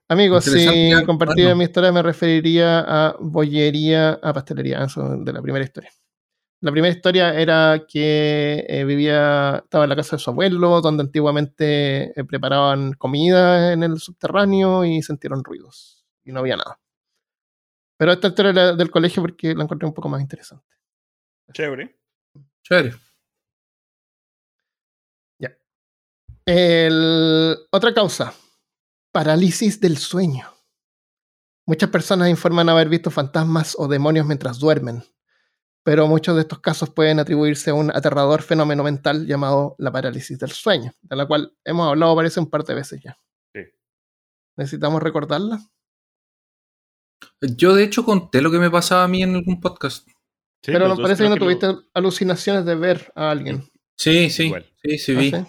Amigos, 0.08 0.46
si 0.46 0.92
compartía 1.06 1.54
mi 1.56 1.66
historia 1.66 1.92
me 1.92 2.02
referiría 2.02 2.80
a 2.80 3.16
bollería, 3.20 4.14
a 4.24 4.34
pastelería, 4.34 4.84
eso 4.84 5.18
de 5.18 5.34
la 5.34 5.42
primera 5.42 5.64
historia. 5.64 5.92
La 6.62 6.72
primera 6.72 6.94
historia 6.94 7.34
era 7.40 7.86
que 7.88 8.66
eh, 8.68 8.84
vivía, 8.84 9.62
estaba 9.64 9.86
en 9.86 9.90
la 9.90 9.96
casa 9.96 10.18
de 10.18 10.22
su 10.22 10.30
abuelo, 10.30 10.82
donde 10.82 11.04
antiguamente 11.04 12.20
eh, 12.20 12.24
preparaban 12.26 12.94
comida 12.94 13.72
en 13.72 13.84
el 13.84 14.00
subterráneo 14.00 14.84
y 14.84 15.02
sintieron 15.02 15.44
ruidos. 15.44 16.06
Y 16.26 16.34
no 16.34 16.40
había 16.40 16.58
nada. 16.58 16.80
Pero 17.98 18.12
esta 18.12 18.28
historia 18.28 18.52
era 18.52 18.74
del 18.74 18.92
colegio 18.92 19.24
porque 19.24 19.56
la 19.56 19.64
encontré 19.64 19.88
un 19.88 19.94
poco 19.94 20.10
más 20.10 20.22
interesante. 20.22 20.66
Chévere. 21.54 21.98
Chévere. 22.64 22.96
Ya. 25.40 25.56
otra 27.72 27.94
causa 27.94 28.34
parálisis 29.12 29.80
del 29.80 29.98
sueño. 29.98 30.46
Muchas 31.66 31.90
personas 31.90 32.30
informan 32.30 32.70
haber 32.70 32.90
visto 32.90 33.12
fantasmas 33.12 33.76
o 33.78 33.88
demonios 33.88 34.26
mientras 34.26 34.60
duermen, 34.60 35.04
pero 35.90 36.08
muchos 36.08 36.36
de 36.36 36.42
estos 36.42 36.60
casos 36.60 36.92
pueden 36.92 37.18
atribuirse 37.18 37.72
a 37.72 37.74
un 37.74 37.90
aterrador 37.90 38.44
fenómeno 38.44 38.84
mental 38.84 39.26
llamado 39.26 39.76
la 39.80 39.92
parálisis 39.92 40.38
del 40.38 40.52
sueño, 40.52 40.94
de 41.02 41.16
la 41.16 41.26
cual 41.26 41.52
hemos 41.66 41.90
hablado 41.90 42.16
parece 42.16 42.40
un 42.40 42.48
par 42.48 42.64
de 42.64 42.76
veces 42.76 43.02
ya. 43.02 43.18
¿Necesitamos 44.56 45.02
recordarla? 45.02 45.60
Yo 47.42 47.74
de 47.74 47.86
hecho 47.86 48.06
conté 48.06 48.40
lo 48.40 48.52
que 48.52 48.60
me 48.60 48.70
pasaba 48.70 49.06
a 49.06 49.08
mí 49.08 49.24
en 49.24 49.34
algún 49.34 49.60
podcast. 49.60 50.08
pero 50.62 50.88
no 50.88 50.96
parece 50.96 51.24
que 51.24 51.30
no 51.30 51.38
tuviste 51.38 51.76
alucinaciones 51.96 52.66
de 52.66 52.76
ver 52.76 53.12
a 53.16 53.32
alguien. 53.32 53.68
Sí, 53.98 54.30
sí, 54.30 54.54
sí, 54.84 54.98
sí, 55.00 55.16
vi. 55.16 55.32
¿Ah, 55.34 55.48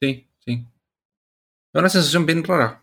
sí, 0.00 0.26
sí. 0.38 0.66
Es 1.70 1.78
una 1.78 1.90
sensación 1.90 2.24
bien 2.24 2.42
rara. 2.44 2.82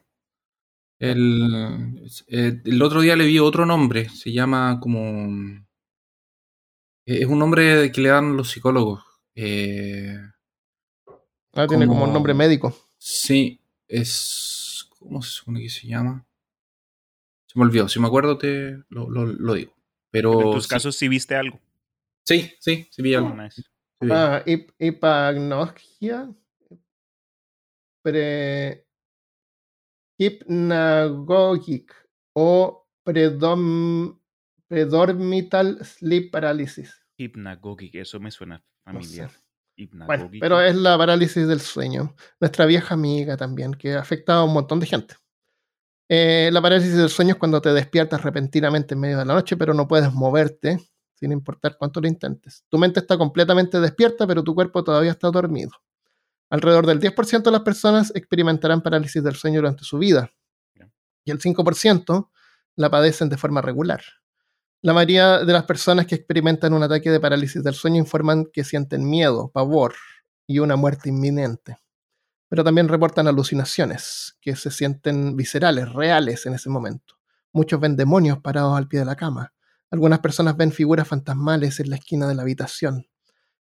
El, 1.00 2.08
eh, 2.28 2.62
el, 2.64 2.82
otro 2.84 3.02
día 3.02 3.16
le 3.16 3.26
vi 3.26 3.40
otro 3.40 3.66
nombre, 3.66 4.10
se 4.10 4.32
llama 4.32 4.78
como... 4.80 5.68
Eh, 7.10 7.22
es 7.22 7.26
un 7.26 7.40
nombre 7.40 7.92
que 7.92 8.02
le 8.02 8.10
dan 8.10 8.38
los 8.38 8.52
psicólogos. 8.52 9.04
Eh, 9.34 10.16
ah, 11.54 11.66
tiene 11.68 11.88
como 11.88 12.04
un 12.04 12.14
nombre 12.14 12.36
médico. 12.36 12.78
Sí, 13.00 13.60
es... 13.88 14.88
¿Cómo 15.00 15.24
se 15.24 15.32
supone 15.32 15.62
que 15.62 15.70
se 15.70 15.88
llama? 15.88 16.28
Se 17.48 17.58
me 17.58 17.66
olvidó, 17.66 17.88
si 17.88 18.00
me 18.00 18.06
acuerdo 18.06 18.38
te 18.38 18.84
lo, 18.90 19.10
lo, 19.10 19.54
digo. 19.56 19.74
Pero, 20.12 20.40
en 20.40 20.52
tus 20.52 20.68
casos 20.68 20.96
sí 20.96 21.08
viste 21.08 21.36
algo. 21.36 21.60
Sí, 22.26 22.54
sí, 22.60 22.88
sí 22.92 23.02
vi 23.02 23.16
algo. 23.16 23.36
Ah, 24.12 24.44
hipagnogia. 24.78 26.30
Pre 28.04 28.86
Hypnagogic 30.20 31.92
o 32.34 32.88
Predormital 33.04 34.24
Sleep 35.84 36.30
Paralysis. 36.30 36.99
Hypnagogic, 37.20 37.96
eso 37.96 38.20
me 38.20 38.32
suena 38.32 38.64
familiar. 38.84 39.32
Bueno, 40.06 40.30
pero 40.40 40.62
es 40.62 40.76
la 40.76 40.98
parálisis 40.98 41.48
del 41.48 41.62
sueño. 41.62 42.16
Nuestra 42.40 42.66
vieja 42.66 42.96
amiga 42.96 43.38
también, 43.38 43.74
que 43.74 43.94
ha 43.94 44.00
afectado 44.00 44.42
a 44.42 44.44
un 44.46 44.54
montón 44.54 44.80
de 44.80 44.86
gente. 44.86 45.16
Eh, 46.10 46.50
la 46.52 46.62
parálisis 46.62 46.96
del 46.96 47.10
sueño 47.10 47.34
es 47.34 47.40
cuando 47.40 47.62
te 47.62 47.72
despiertas 47.72 48.24
repentinamente 48.24 48.96
en 48.96 49.00
medio 49.00 49.18
de 49.18 49.26
la 49.26 49.34
noche, 49.36 49.56
pero 49.56 49.74
no 49.74 49.88
puedes 49.88 50.12
moverte, 50.12 50.80
sin 51.14 51.32
importar 51.32 51.78
cuánto 51.78 52.02
lo 52.02 52.08
intentes. 52.08 52.66
Tu 52.68 52.78
mente 52.78 53.00
está 53.00 53.18
completamente 53.18 53.80
despierta, 53.80 54.26
pero 54.26 54.44
tu 54.44 54.56
cuerpo 54.56 54.84
todavía 54.84 55.12
está 55.12 55.30
dormido. 55.30 55.72
Alrededor 56.50 56.88
del 56.88 57.00
10% 57.00 57.44
de 57.44 57.52
las 57.52 57.62
personas 57.62 58.12
experimentarán 58.16 58.82
parálisis 58.82 59.24
del 59.24 59.36
sueño 59.36 59.58
durante 59.60 59.84
su 59.84 59.98
vida 60.00 60.32
y 61.24 61.32
el 61.32 61.40
5% 61.40 62.30
la 62.76 62.90
padecen 62.90 63.30
de 63.30 63.38
forma 63.38 63.62
regular. 63.62 64.02
La 64.82 64.94
mayoría 64.94 65.40
de 65.40 65.52
las 65.52 65.66
personas 65.66 66.06
que 66.06 66.16
experimentan 66.16 66.72
un 66.72 66.82
ataque 66.82 67.12
de 67.12 67.20
parálisis 67.20 67.62
del 67.62 67.74
sueño 67.74 67.98
informan 67.98 68.46
que 68.46 68.64
sienten 68.64 69.10
miedo, 69.10 69.52
pavor 69.52 69.94
y 70.48 70.60
una 70.60 70.78
muerte 70.78 71.10
inminente. 71.10 71.76
Pero 72.48 72.64
también 72.64 72.88
reportan 72.88 73.28
alucinaciones 73.28 74.38
que 74.40 74.56
se 74.56 74.72
sienten 74.72 75.36
viscerales, 75.36 75.92
reales 75.92 76.46
en 76.46 76.54
ese 76.54 76.70
momento. 76.70 77.16
Muchos 77.52 77.82
ven 77.82 77.98
demonios 77.98 78.40
parados 78.40 78.78
al 78.78 78.88
pie 78.88 79.00
de 79.00 79.06
la 79.06 79.18
cama. 79.18 79.54
Algunas 79.92 80.20
personas 80.20 80.56
ven 80.56 80.72
figuras 80.72 81.10
fantasmales 81.10 81.82
en 81.82 81.90
la 81.90 81.98
esquina 81.98 82.26
de 82.26 82.36
la 82.36 82.44
habitación. 82.44 83.06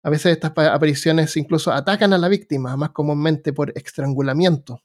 A 0.03 0.09
veces 0.09 0.31
estas 0.31 0.53
apariciones 0.69 1.35
incluso 1.35 1.73
atacan 1.73 2.13
a 2.13 2.19
la 2.19 2.29
víctima, 2.29 2.77
más 2.77 2.91
comúnmente 2.91 3.51
por 3.51 3.73
estrangulamiento. 3.75 4.81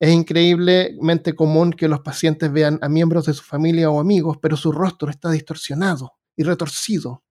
Es 0.00 0.10
increíblemente 0.12 1.34
común 1.34 1.72
que 1.72 1.88
los 1.88 2.00
pacientes 2.00 2.52
vean 2.52 2.78
a 2.82 2.88
miembros 2.88 3.26
de 3.26 3.34
su 3.34 3.42
familia 3.42 3.90
o 3.90 4.00
amigos, 4.00 4.38
pero 4.40 4.56
su 4.56 4.70
rostro 4.72 5.10
está 5.10 5.30
distorsionado 5.30 6.12
y 6.36 6.44
retorcido. 6.44 7.24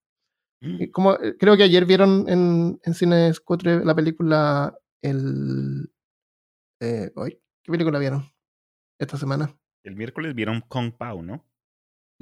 Y 0.80 0.90
como, 0.92 1.14
eh, 1.14 1.36
creo 1.40 1.56
que 1.56 1.64
ayer 1.64 1.86
vieron 1.86 2.26
en, 2.28 2.80
en 2.84 2.94
Cines 2.94 3.40
4 3.40 3.84
la 3.86 3.96
película 3.96 4.76
el... 5.02 5.92
eh, 6.82 7.12
hoy, 7.16 7.40
¿Qué 7.64 7.72
película 7.72 8.00
vieron 8.00 8.26
esta 9.00 9.18
semana? 9.18 9.56
El 9.84 9.96
miércoles 9.96 10.34
vieron 10.36 10.62
Kong 10.68 10.92
Pao, 10.98 11.22
¿no? 11.22 11.46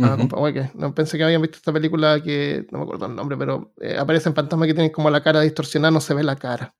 Ah, 0.01 0.17
compa- 0.17 0.37
oye, 0.37 0.53
que 0.53 0.77
no 0.77 0.93
pensé 0.93 1.17
que 1.17 1.23
habían 1.23 1.41
visto 1.41 1.57
esta 1.57 1.71
película 1.71 2.21
que 2.21 2.67
no 2.71 2.79
me 2.79 2.83
acuerdo 2.83 3.05
el 3.05 3.15
nombre, 3.15 3.37
pero 3.37 3.73
eh, 3.79 3.97
aparecen 3.97 4.35
fantasmas 4.35 4.67
que 4.67 4.73
tienen 4.73 4.91
como 4.91 5.09
la 5.09 5.23
cara 5.23 5.39
distorsionada, 5.41 5.91
no 5.91 6.01
se 6.01 6.13
ve 6.13 6.23
la 6.23 6.35
cara. 6.35 6.75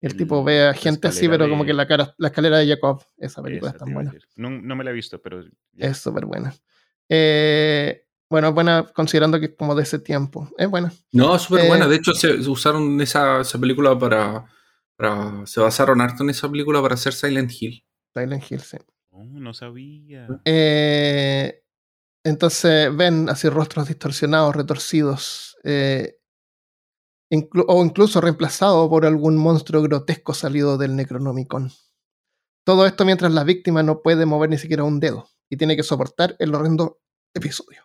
El 0.00 0.12
El- 0.12 0.16
tipo 0.18 0.44
ve 0.44 0.68
a 0.68 0.74
gente 0.74 1.08
así, 1.08 1.28
pero 1.28 1.48
como 1.48 1.64
que 1.64 1.72
la 1.72 1.86
cara, 1.86 2.14
la 2.18 2.28
escalera 2.28 2.58
de 2.58 2.68
Jacob, 2.68 3.02
esa 3.16 3.42
película 3.42 3.70
Esa 3.70 3.78
es 3.78 3.84
tan 3.84 3.94
buena. 3.94 4.14
No, 4.36 4.50
no 4.50 4.76
me 4.76 4.84
la 4.84 4.90
he 4.90 4.92
visto, 4.94 5.20
pero 5.22 5.42
ya. 5.72 5.88
Es 5.88 5.98
súper 5.98 6.26
buena. 6.26 6.54
Eh, 7.08 8.06
bueno, 8.28 8.52
buena 8.52 8.84
considerando 8.94 9.38
que 9.38 9.46
es 9.46 9.54
como 9.56 9.74
de 9.74 9.82
ese 9.82 9.98
tiempo. 9.98 10.50
Es 10.58 10.68
buena. 10.68 10.92
No, 11.12 11.38
súper 11.38 11.64
Eh, 11.64 11.68
buena. 11.68 11.86
De 11.86 11.96
hecho, 11.96 12.12
se, 12.12 12.42
se 12.42 12.50
usaron 12.50 13.00
esa, 13.00 13.40
esa 13.40 13.58
película 13.58 13.98
para, 13.98 14.44
para- 14.96 15.46
Se 15.46 15.60
basaron 15.60 16.00
harto 16.00 16.22
en 16.22 16.30
esa 16.30 16.50
película 16.50 16.82
para 16.82 16.94
hacer 16.94 17.12
Silent 17.12 17.50
Hill. 17.58 17.84
Silent 18.14 18.50
Hill, 18.50 18.60
sí. 18.60 18.76
Oh, 19.10 19.24
no 19.24 19.54
sabía. 19.54 20.26
Eh, 20.44 21.62
entonces 22.24 22.94
ven 22.96 23.28
así 23.28 23.48
rostros 23.48 23.86
distorsionados, 23.88 24.56
retorcidos, 24.56 25.56
eh, 25.64 26.16
o 27.30 27.84
incluso 27.84 28.20
reemplazados 28.20 28.88
por 28.88 29.06
algún 29.06 29.36
monstruo 29.36 29.82
grotesco 29.82 30.34
salido 30.34 30.78
del 30.78 30.96
Necronomicon. 30.96 31.70
Todo 32.64 32.86
esto 32.86 33.04
mientras 33.04 33.32
la 33.32 33.44
víctima 33.44 33.82
no 33.82 34.02
puede 34.02 34.26
mover 34.26 34.50
ni 34.50 34.58
siquiera 34.58 34.84
un 34.84 35.00
dedo 35.00 35.28
y 35.50 35.56
tiene 35.56 35.76
que 35.76 35.82
soportar 35.82 36.36
el 36.38 36.54
horrendo 36.54 37.00
episodio. 37.34 37.82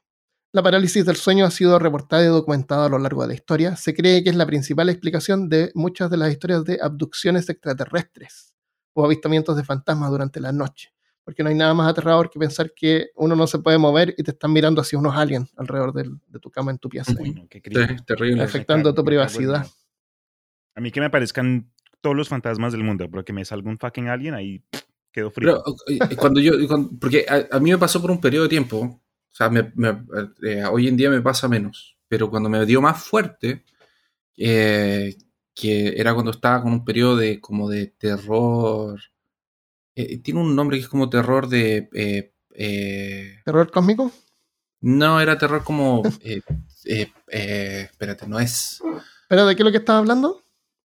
La 0.51 0.63
parálisis 0.63 1.05
del 1.05 1.15
sueño 1.15 1.45
ha 1.45 1.51
sido 1.51 1.77
reportada 1.77 2.23
y 2.23 2.27
documentada 2.27 2.85
a 2.85 2.89
lo 2.89 2.97
largo 2.97 3.21
de 3.21 3.27
la 3.29 3.33
historia. 3.35 3.75
Se 3.75 3.93
cree 3.93 4.23
que 4.23 4.31
es 4.31 4.35
la 4.35 4.45
principal 4.45 4.89
explicación 4.89 5.47
de 5.47 5.71
muchas 5.75 6.09
de 6.09 6.17
las 6.17 6.31
historias 6.31 6.63
de 6.63 6.79
abducciones 6.81 7.49
extraterrestres 7.49 8.55
o 8.93 9.05
avistamientos 9.05 9.55
de 9.55 9.63
fantasmas 9.63 10.09
durante 10.09 10.39
la 10.39 10.51
noche 10.51 10.91
porque 11.29 11.43
no 11.43 11.49
hay 11.49 11.55
nada 11.55 11.75
más 11.75 11.87
aterrador 11.87 12.27
que 12.31 12.39
pensar 12.39 12.73
que 12.75 13.11
uno 13.15 13.35
no 13.35 13.45
se 13.45 13.59
puede 13.59 13.77
mover 13.77 14.15
y 14.17 14.23
te 14.23 14.31
están 14.31 14.51
mirando 14.51 14.81
hacia 14.81 14.97
unos 14.97 15.15
aliens 15.15 15.53
alrededor 15.57 15.93
del- 15.93 16.17
de 16.27 16.39
tu 16.39 16.49
cama 16.49 16.71
en 16.71 16.79
tu 16.79 16.89
pieza. 16.89 17.13
Uy, 17.19 17.33
no, 17.33 17.47
qué 17.47 17.59
es 17.59 17.63
terrible. 17.63 18.41
Afectando 18.41 18.95
tu 18.95 19.05
privacidad. 19.05 19.67
A 20.73 20.81
mí 20.81 20.89
que 20.89 20.99
me 20.99 21.05
aparezcan 21.05 21.71
todos 22.01 22.15
los 22.15 22.27
fantasmas 22.27 22.71
del 22.71 22.83
mundo, 22.83 23.07
pero 23.11 23.23
que 23.23 23.31
me 23.31 23.45
salga 23.45 23.69
un 23.69 23.77
fucking 23.77 24.07
alien, 24.07 24.33
ahí 24.33 24.57
pff, 24.71 24.81
quedo 25.11 25.29
frío. 25.29 25.61
Pero 25.85 26.15
cuando 26.17 26.39
yo, 26.39 26.53
cuando- 26.67 26.89
porque 26.99 27.27
a, 27.29 27.55
a 27.55 27.59
mí 27.59 27.69
me 27.69 27.77
pasó 27.77 28.01
por 28.01 28.09
un 28.09 28.19
periodo 28.19 28.45
de 28.45 28.49
tiempo, 28.49 28.77
o 28.79 28.99
sea, 29.29 29.51
me- 29.51 29.71
me- 29.75 30.01
eh, 30.41 30.63
hoy 30.65 30.87
en 30.87 30.97
día 30.97 31.11
me 31.11 31.21
pasa 31.21 31.47
menos, 31.47 31.95
pero 32.07 32.27
cuando 32.31 32.49
me 32.49 32.65
dio 32.65 32.81
más 32.81 33.03
fuerte, 33.03 33.63
eh, 34.35 35.15
que 35.53 35.89
era 35.95 36.11
cuando 36.15 36.31
estaba 36.31 36.63
con 36.63 36.71
un 36.71 36.83
periodo 36.83 37.17
de 37.17 37.39
como 37.39 37.69
de 37.69 37.85
terror, 37.85 38.99
eh, 40.01 40.17
tiene 40.19 40.39
un 40.41 40.55
nombre 40.55 40.77
que 40.77 40.83
es 40.83 40.89
como 40.89 41.09
terror 41.09 41.47
de, 41.47 41.89
eh, 41.93 42.33
eh, 42.53 43.35
¿Terror 43.45 43.69
cósmico? 43.71 44.11
no, 44.81 45.19
era 45.21 45.37
terror 45.37 45.63
como, 45.63 46.03
eh, 46.21 46.41
eh, 46.85 47.11
eh, 47.27 47.87
espérate, 47.91 48.27
no 48.27 48.39
es 48.39 48.81
¿Pero 49.27 49.45
de 49.45 49.55
qué 49.55 49.61
es 49.61 49.65
lo 49.65 49.71
que 49.71 49.77
estás 49.77 49.97
hablando? 49.97 50.43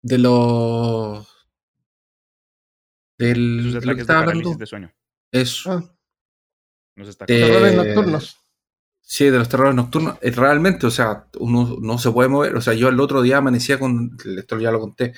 de 0.02 0.18
los 0.18 1.26
del 3.18 3.72
de 3.80 3.86
lo 3.86 3.94
que 3.94 4.00
estaba 4.00 4.20
hablando, 4.20 4.54
de 4.54 4.66
sueño. 4.66 4.92
eso. 5.32 5.72
Ah, 5.72 5.84
Nos 6.96 7.08
está 7.08 7.26
De- 7.26 7.38
terrores 7.38 7.74
nocturnos. 7.74 8.36
Sí, 9.02 9.24
de 9.26 9.38
los 9.38 9.48
terrores 9.48 9.74
nocturnos. 9.74 10.18
Realmente, 10.22 10.86
o 10.86 10.90
sea, 10.90 11.26
uno 11.38 11.76
no 11.80 11.98
se 11.98 12.10
puede 12.12 12.28
mover. 12.28 12.56
O 12.56 12.60
sea, 12.60 12.74
yo 12.74 12.88
el 12.88 13.00
otro 13.00 13.20
día 13.22 13.38
amanecía 13.38 13.78
con, 13.78 14.16
esto 14.38 14.58
ya 14.58 14.70
lo 14.70 14.80
conté, 14.80 15.12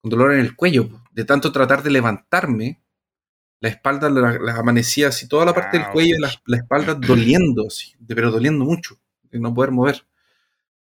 con 0.00 0.10
dolor 0.10 0.32
en 0.32 0.40
el 0.40 0.56
cuello. 0.56 0.88
De 1.12 1.24
tanto 1.24 1.52
tratar 1.52 1.82
de 1.82 1.90
levantarme, 1.90 2.82
la 3.60 3.68
espalda 3.68 4.10
la, 4.10 4.38
la 4.38 4.54
amanecía 4.56 5.08
así, 5.08 5.26
toda 5.28 5.44
la 5.46 5.54
parte 5.54 5.78
del 5.78 5.86
Ouch. 5.86 5.92
cuello 5.92 6.16
la, 6.20 6.30
la 6.46 6.56
espalda 6.58 6.94
doliendo, 6.94 7.66
así, 7.66 7.94
pero 8.06 8.30
doliendo 8.30 8.64
mucho, 8.64 8.98
de 9.22 9.38
no 9.38 9.54
poder 9.54 9.70
mover. 9.70 10.04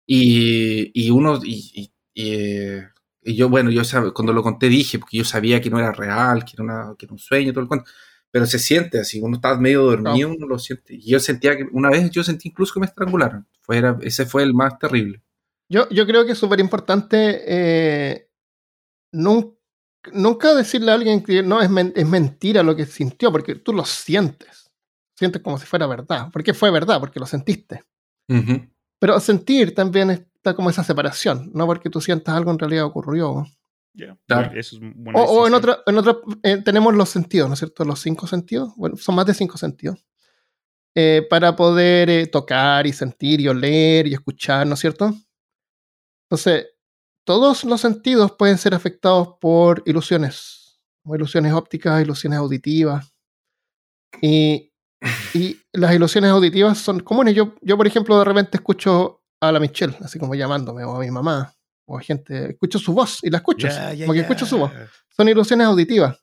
Y, 0.06 0.90
y 0.94 1.10
uno, 1.10 1.40
y, 1.42 1.70
y- 1.74 1.92
y, 2.14 2.32
eh, 2.34 2.88
y 3.22 3.36
yo, 3.36 3.48
bueno, 3.48 3.70
yo 3.70 3.82
cuando 4.12 4.32
lo 4.32 4.42
conté 4.42 4.68
dije, 4.68 4.98
porque 4.98 5.16
yo 5.18 5.24
sabía 5.24 5.60
que 5.60 5.70
no 5.70 5.78
era 5.78 5.92
real, 5.92 6.44
que 6.44 6.52
era, 6.54 6.64
una, 6.64 6.94
que 6.98 7.06
era 7.06 7.12
un 7.12 7.18
sueño, 7.18 7.52
todo 7.52 7.62
el 7.62 7.68
cuento. 7.68 7.88
Pero 8.30 8.46
se 8.46 8.58
siente 8.58 8.98
así, 8.98 9.20
uno 9.20 9.36
está 9.36 9.56
medio 9.56 9.82
dormido, 9.84 10.30
uno 10.30 10.46
lo 10.46 10.58
siente. 10.58 10.94
Y 10.94 11.10
yo 11.10 11.20
sentía 11.20 11.56
que, 11.56 11.64
una 11.72 11.88
vez 11.90 12.10
yo 12.10 12.24
sentí 12.24 12.48
incluso 12.48 12.74
que 12.74 12.80
me 12.80 12.86
estrangularon. 12.86 13.46
Fuera, 13.60 13.96
ese 14.02 14.26
fue 14.26 14.42
el 14.42 14.54
más 14.54 14.78
terrible. 14.78 15.22
Yo, 15.68 15.88
yo 15.90 16.06
creo 16.06 16.26
que 16.26 16.32
es 16.32 16.38
súper 16.38 16.58
importante 16.60 17.42
eh, 17.46 18.28
nun- 19.12 19.56
nunca 20.12 20.54
decirle 20.54 20.90
a 20.90 20.94
alguien 20.94 21.22
que 21.22 21.42
no 21.42 21.60
es, 21.60 21.70
men- 21.70 21.92
es 21.94 22.06
mentira 22.06 22.62
lo 22.62 22.74
que 22.74 22.86
sintió, 22.86 23.30
porque 23.30 23.54
tú 23.56 23.72
lo 23.72 23.84
sientes. 23.84 24.70
Sientes 25.16 25.42
como 25.42 25.58
si 25.58 25.66
fuera 25.66 25.86
verdad. 25.86 26.28
Porque 26.32 26.54
fue 26.54 26.70
verdad, 26.70 26.98
porque 26.98 27.20
lo 27.20 27.26
sentiste. 27.26 27.84
Pero 28.98 29.20
sentir 29.20 29.74
también 29.74 30.10
está 30.10 30.54
como 30.54 30.70
esa 30.70 30.82
separación, 30.82 31.50
no 31.54 31.66
porque 31.66 31.90
tú 31.90 32.00
sientas 32.00 32.34
algo 32.34 32.50
en 32.50 32.58
realidad 32.58 32.84
ocurrió. 32.86 33.44
Ya, 33.94 34.16
Claro. 34.26 34.46
bueno, 34.48 34.58
eso 34.60 34.76
es 34.76 34.80
buena 34.96 35.18
O, 35.20 35.22
o 35.24 35.46
en 35.46 35.54
otra, 35.54 35.78
en 35.86 35.98
otra 35.98 36.16
eh, 36.42 36.56
tenemos 36.64 36.94
los 36.94 37.10
sentidos, 37.10 37.48
¿no 37.48 37.52
es 37.54 37.58
cierto? 37.58 37.84
Los 37.84 38.00
cinco 38.00 38.26
sentidos. 38.26 38.72
Bueno, 38.76 38.96
son 38.96 39.14
más 39.14 39.26
de 39.26 39.34
cinco 39.34 39.58
sentidos. 39.58 39.98
Eh, 40.94 41.26
para 41.28 41.54
poder 41.56 42.08
eh, 42.10 42.26
tocar 42.26 42.86
y 42.86 42.92
sentir 42.92 43.40
y 43.40 43.48
oler 43.48 44.06
y 44.06 44.14
escuchar, 44.14 44.66
¿no 44.66 44.74
es 44.74 44.80
cierto? 44.80 45.12
Entonces, 46.26 46.66
todos 47.24 47.64
los 47.64 47.80
sentidos 47.80 48.32
pueden 48.32 48.58
ser 48.58 48.74
afectados 48.74 49.36
por 49.40 49.82
ilusiones, 49.86 50.80
como 51.02 51.14
ilusiones 51.16 51.52
ópticas, 51.52 52.02
ilusiones 52.02 52.38
auditivas. 52.38 53.12
Y, 54.20 54.72
y 55.34 55.56
las 55.72 55.94
ilusiones 55.94 56.30
auditivas 56.30 56.78
son 56.78 57.00
comunes. 57.00 57.34
Yo, 57.34 57.54
yo, 57.62 57.76
por 57.76 57.86
ejemplo, 57.86 58.18
de 58.18 58.24
repente 58.24 58.56
escucho 58.56 59.22
a 59.40 59.50
la 59.52 59.60
Michelle, 59.60 59.96
así 60.00 60.18
como 60.18 60.34
llamándome, 60.34 60.84
o 60.84 60.94
a 60.96 61.00
mi 61.00 61.10
mamá, 61.10 61.52
o 61.86 61.98
a 61.98 62.00
gente, 62.00 62.50
escucho 62.50 62.78
su 62.78 62.92
voz 62.92 63.18
y 63.22 63.30
la 63.30 63.38
escucho, 63.38 63.68
como 64.00 64.12
que 64.12 64.20
escucho 64.20 64.46
su 64.46 64.58
voz 64.58 64.70
son 65.14 65.28
ilusiones 65.28 65.66
auditivas. 65.66 66.18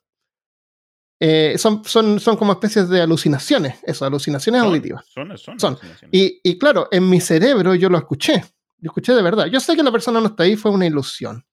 Eh, 1.22 1.56
son, 1.58 1.84
son, 1.84 2.18
son 2.18 2.36
como 2.36 2.52
especies 2.52 2.88
de 2.88 3.02
alucinaciones, 3.02 3.78
eso, 3.82 4.06
alucinaciones 4.06 4.60
Son- 4.62 4.68
auditivas. 4.68 5.04
Son, 5.06 5.36
son, 5.38 5.60
Son. 5.60 5.78
Y, 6.10 6.40
y 6.42 6.58
claro, 6.58 6.88
en 6.90 7.08
mi 7.10 7.20
cerebro 7.20 7.74
yo 7.74 7.90
lo 7.90 7.98
escuché, 7.98 8.42
yo 8.80 8.88
escuché 8.88 9.14
de 9.14 9.22
verdad. 9.22 9.46
Yo 9.46 9.60
sé 9.60 9.76
que 9.76 9.82
la 9.82 9.92
persona 9.92 10.20
no 10.20 10.26
está 10.28 10.42
ahí, 10.44 10.56
fue 10.56 10.70
una 10.70 10.86
ilusión. 10.86 11.44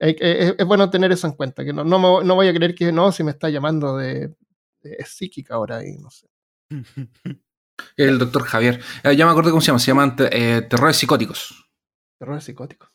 Hay 0.00 0.14
que- 0.16 0.42
Es, 0.48 0.54
es 0.58 0.66
bueno 0.66 0.88
tener 0.90 1.12
eso 1.12 1.26
en 1.26 1.34
cuenta, 1.34 1.64
que 1.64 1.72
no, 1.72 1.84
no, 1.84 1.98
me- 1.98 2.24
no 2.26 2.34
voy 2.34 2.48
a 2.48 2.54
creer 2.54 2.74
que 2.74 2.90
no, 2.92 3.12
si 3.12 3.22
me 3.22 3.30
está 3.32 3.48
llamando 3.50 3.96
de, 3.96 4.28
de- 4.82 4.96
es 4.98 5.08
psíquica 5.10 5.54
ahora 5.54 5.86
y 5.86 5.98
no 5.98 6.10
sé. 6.10 6.26
El 7.96 8.18
doctor 8.18 8.42
Javier. 8.44 8.80
Eh, 9.04 9.16
ya 9.16 9.24
me 9.24 9.30
acuerdo 9.30 9.50
cómo 9.50 9.60
se 9.60 9.68
llama. 9.68 9.78
Se 9.78 9.86
llaman 9.88 10.14
eh, 10.30 10.62
terrores 10.68 10.96
psicóticos. 10.96 11.66
Terror 12.18 12.40
psicótico. 12.42 12.88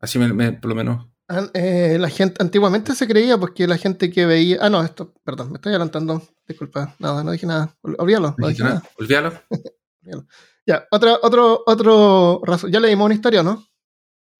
Así 0.00 0.18
me, 0.18 0.32
me- 0.32 0.52
por 0.52 0.68
lo 0.70 0.74
menos. 0.74 1.06
An- 1.28 1.50
eh, 1.54 1.96
la 1.98 2.08
gente, 2.08 2.36
antiguamente 2.42 2.94
se 2.94 3.08
creía 3.08 3.38
porque 3.38 3.66
la 3.66 3.78
gente 3.78 4.10
que 4.10 4.26
veía. 4.26 4.58
Ah, 4.60 4.70
no, 4.70 4.82
esto, 4.84 5.12
perdón, 5.24 5.50
me 5.50 5.56
estoy 5.56 5.70
adelantando. 5.70 6.22
Disculpa, 6.46 6.94
nada, 6.98 7.24
no 7.24 7.32
dije 7.32 7.46
nada. 7.46 7.74
Ol- 7.82 7.96
Olvídalo, 7.98 8.34
no 8.38 8.48
dije 8.48 8.62
nada. 8.62 8.82
Olvídalo. 8.98 9.32
Ya, 10.66 10.86
otra, 10.90 11.18
otro, 11.22 11.62
otro 11.66 12.40
razón. 12.44 12.72
Ya 12.72 12.80
leímos 12.80 13.06
una 13.06 13.14
historia, 13.14 13.42
¿no? 13.42 13.64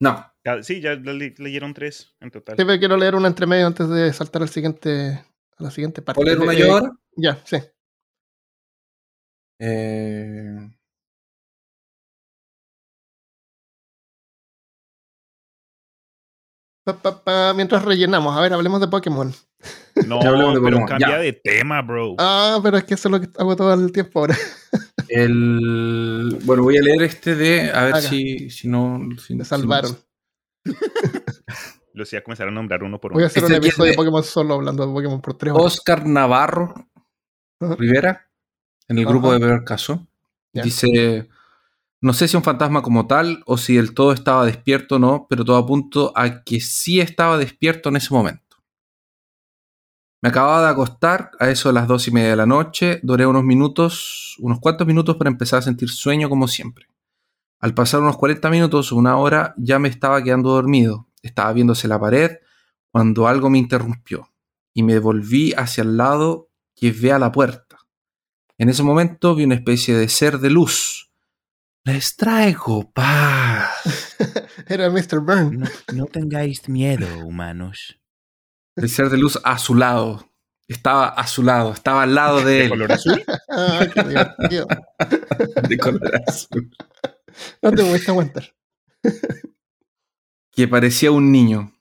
No. 0.01 0.27
Ya, 0.45 0.63
sí, 0.63 0.81
ya 0.81 0.95
le- 0.95 1.35
leyeron 1.39 1.73
tres 1.75 2.15
en 2.21 2.31
total. 2.31 2.57
Siempre 2.57 2.79
quiero 2.79 2.97
leer 2.97 3.15
una 3.15 3.29
entre 3.29 3.47
medio 3.47 3.67
antes 3.67 3.89
de 3.89 4.13
saltar 4.13 4.43
al 4.43 4.49
siguiente, 4.49 5.25
a 5.57 5.63
la 5.63 5.71
siguiente 5.71 6.03
parte. 6.03 6.17
¿Puedo 6.21 6.27
leer 6.27 6.41
una 6.41 6.53
Eh, 6.53 6.59
yo 6.59 6.73
ahora? 6.73 6.93
Ya, 7.17 7.41
sí. 7.45 7.57
Eh, 9.59 10.69
Pa, 16.85 16.93
pa, 17.03 17.25
pa, 17.25 17.53
mientras 17.55 17.85
rellenamos, 17.85 18.37
a 18.37 18.41
ver, 18.41 18.53
hablemos 18.53 18.81
de 18.81 18.87
Pokémon. 18.87 19.33
No, 20.07 20.21
Ya 20.23 20.29
hablemos 20.29 20.55
de 20.55 20.61
pero 20.61 20.85
cambia 20.87 21.09
ya. 21.09 21.19
de 21.19 21.33
tema, 21.33 21.81
bro. 21.83 22.15
Ah, 22.19 22.61
pero 22.63 22.77
es 22.77 22.85
que 22.85 22.95
eso 22.95 23.09
es 23.09 23.13
lo 23.13 23.21
que 23.21 23.29
hago 23.39 23.57
todo 23.57 23.73
el 23.75 23.91
tiempo 23.93 24.21
ahora. 24.21 24.37
el, 25.09 26.39
bueno, 26.45 26.63
voy 26.63 26.77
a 26.79 26.83
leer 26.83 27.03
este 27.03 27.35
de. 27.35 27.71
A 27.73 27.85
ver 27.85 27.97
si, 28.03 28.51
si 28.51 28.69
no. 28.69 29.01
si- 29.19 29.35
Me 29.35 29.45
si- 29.45 29.51
salvaron. 29.51 29.97
Lo 31.95 32.03
decía 32.05 32.23
comenzar 32.23 32.49
a 32.49 32.51
nombrar 32.51 32.83
uno 32.83 33.01
por 33.01 33.13
Voy 33.13 33.23
a 33.23 33.25
uno. 33.25 33.27
hacer 33.29 33.43
Este 33.45 33.55
un 33.57 33.63
episodio 33.65 33.85
de 33.87 33.91
de- 33.93 33.97
Pokémon 33.97 34.23
solo 34.23 34.55
hablando 34.55 34.87
de 34.87 34.93
Pokémon 34.93 35.21
por 35.23 35.35
tres 35.39 35.53
horas. 35.55 35.65
Oscar 35.67 36.05
Navarro 36.07 36.75
Ajá. 37.61 37.75
Rivera, 37.79 38.29
en 38.89 38.99
el 38.99 39.07
grupo 39.07 39.33
de 39.33 39.39
Beber 39.39 39.65
Caso, 39.65 40.07
Ya. 40.53 40.63
dice: 40.63 41.29
No 42.03 42.13
sé 42.13 42.29
si 42.29 42.37
un 42.37 42.43
fantasma 42.43 42.83
como 42.83 43.07
tal 43.07 43.43
o 43.47 43.57
si 43.57 43.77
del 43.77 43.95
todo 43.95 44.13
estaba 44.13 44.45
despierto 44.45 44.97
o 44.97 44.99
no, 44.99 45.27
pero 45.31 45.43
todo 45.45 45.57
apunto 45.57 46.13
a 46.15 46.43
que 46.45 46.61
sí 46.61 47.01
estaba 47.01 47.39
despierto 47.39 47.89
en 47.89 47.97
ese 47.97 48.13
momento. 48.13 48.43
Me 50.23 50.31
acababa 50.31 50.63
de 50.63 50.69
acostar 50.69 51.31
a 51.39 51.51
eso 51.51 51.69
de 51.69 51.75
las 51.75 51.87
dos 51.87 52.09
y 52.09 52.11
media 52.11 52.31
de 52.31 52.37
la 52.37 52.47
noche, 52.47 53.01
duré 53.03 53.27
unos 53.27 53.45
minutos, 53.45 54.37
unos 54.39 54.61
cuantos 54.61 54.87
minutos 54.87 55.17
para 55.17 55.31
empezar 55.31 55.59
a 55.59 55.63
sentir 55.63 55.91
sueño 55.91 56.29
como 56.29 56.49
siempre. 56.49 56.87
Al 57.61 57.75
pasar 57.75 58.01
unos 58.01 58.17
40 58.17 58.51
minutos, 58.51 58.93
una 58.93 59.17
hora, 59.17 59.55
ya 59.57 59.79
me 59.79 59.89
estaba 59.89 60.23
quedando 60.23 60.51
dormido. 60.51 61.09
Estaba 61.23 61.53
viéndose 61.53 61.89
la 61.89 61.99
pared 61.99 62.39
cuando 62.91 63.29
algo 63.29 63.51
me 63.51 63.59
interrumpió 63.59 64.33
y 64.73 64.83
me 64.83 64.99
volví 64.99 65.53
hacia 65.55 65.83
el 65.83 65.97
lado 65.97 66.51
que 66.75 66.93
ve 66.93 67.13
a 67.13 67.19
la 67.19 67.33
puerta. 67.33 67.79
En 68.59 68.69
ese 68.69 68.83
momento 68.83 69.35
vi 69.35 69.45
una 69.45 69.55
especie 69.55 69.95
de 69.95 70.09
ser 70.09 70.39
de 70.39 70.51
luz. 70.51 71.11
Les 71.85 72.17
traigo 72.17 72.91
paz. 72.91 74.17
Era 74.67 74.91
Mr. 74.91 75.21
Burn. 75.21 75.61
No, 75.61 75.67
no 75.95 76.07
tengáis 76.07 76.69
miedo, 76.69 77.07
humanos. 77.25 77.99
El 78.77 78.89
ser 78.91 79.09
de 79.11 79.19
luz 79.19 79.39
a 79.43 79.59
su 79.59 79.75
lado. 79.75 80.31
Estaba 80.69 81.07
a 81.09 81.27
su 81.29 81.43
lado, 81.45 81.73
estaba 81.73 82.03
al 82.03 82.15
lado 82.15 82.39
de 82.41 82.45
¿De 82.55 82.65
él. 82.65 82.69
color 82.71 82.93
azul? 82.93 83.25
Ah, 83.49 83.87
qué 83.93 84.03
divertido. 84.03 84.67
de 85.69 85.79
color 85.79 86.21
azul. 86.27 86.71
No 87.63 87.71
te 87.73 87.85
pudiste 87.85 88.11
aguantar. 88.11 88.53
que 90.53 90.69
parecía 90.69 91.11
un 91.11 91.31
niño. 91.31 91.73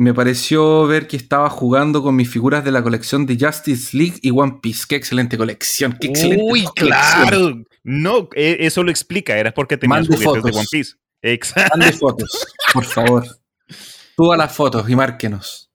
Me 0.00 0.14
pareció 0.14 0.86
ver 0.86 1.08
que 1.08 1.16
estaba 1.16 1.50
jugando 1.50 2.02
con 2.04 2.14
mis 2.14 2.30
figuras 2.30 2.64
de 2.64 2.70
la 2.70 2.82
colección 2.84 3.26
de 3.26 3.36
Justice 3.44 3.96
League 3.96 4.18
y 4.22 4.30
One 4.30 4.60
Piece. 4.62 4.84
Qué 4.88 4.94
excelente 4.94 5.36
colección, 5.36 5.96
qué 6.00 6.06
excelente 6.08 6.44
Uy, 6.44 6.64
colección. 6.64 6.86
claro. 6.88 7.64
No, 7.82 8.28
e- 8.36 8.58
eso 8.60 8.84
lo 8.84 8.90
explica. 8.92 9.36
Era 9.36 9.52
porque 9.52 9.76
tenías 9.76 10.08
Mande 10.08 10.16
juguetes 10.24 10.44
de 10.44 10.50
fotos. 10.52 10.56
One 10.56 10.66
Piece. 10.70 10.92
Exacto. 11.22 11.76
Mande 11.76 11.92
fotos, 11.94 12.46
por 12.72 12.84
favor. 12.84 13.26
Todas 14.16 14.38
las 14.38 14.54
fotos 14.54 14.88
y 14.88 14.94
márquenos. 14.94 15.67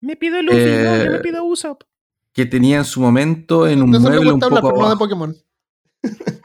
Me 0.00 0.16
pido 0.16 0.42
Luffy, 0.42 0.58
Eh, 0.58 0.82
no, 0.84 1.04
yo 1.04 1.10
me 1.12 1.18
pido 1.18 1.44
Usopp. 1.44 1.82
Que 2.32 2.46
tenía 2.46 2.78
en 2.78 2.84
su 2.84 3.00
momento 3.00 3.66
en 3.66 3.82
un 3.82 3.90
mueble 3.90 4.32
un 4.32 4.40
poco 4.40 4.88
de. 4.90 4.96
Pokémon. 4.96 5.36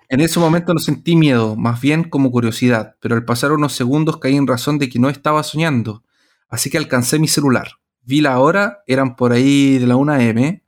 En 0.10 0.20
ese 0.20 0.39
momento 0.39 0.74
no 0.74 0.80
sentí 0.80 1.16
miedo, 1.16 1.56
más 1.56 1.80
bien 1.80 2.04
como 2.04 2.32
curiosidad, 2.32 2.95
pero 2.99 3.16
al 3.16 3.24
pasar 3.24 3.52
unos 3.52 3.74
segundos 3.74 4.18
caí 4.18 4.36
en 4.36 4.47
razón 4.47 4.78
de 4.78 4.89
que 4.89 4.99
no 4.99 5.10
estaba 5.10 5.43
soñando, 5.43 6.04
así 6.49 6.70
que 6.70 6.78
alcancé 6.78 7.18
mi 7.20 7.28
celular. 7.28 7.70
Vi 8.02 8.20
la 8.20 8.39
hora, 8.39 8.84
eran 8.88 9.16
por 9.16 9.32
ahí 9.32 9.78
de 9.78 9.88
la 9.88 9.95
1 9.95 10.16
m, 10.16 10.64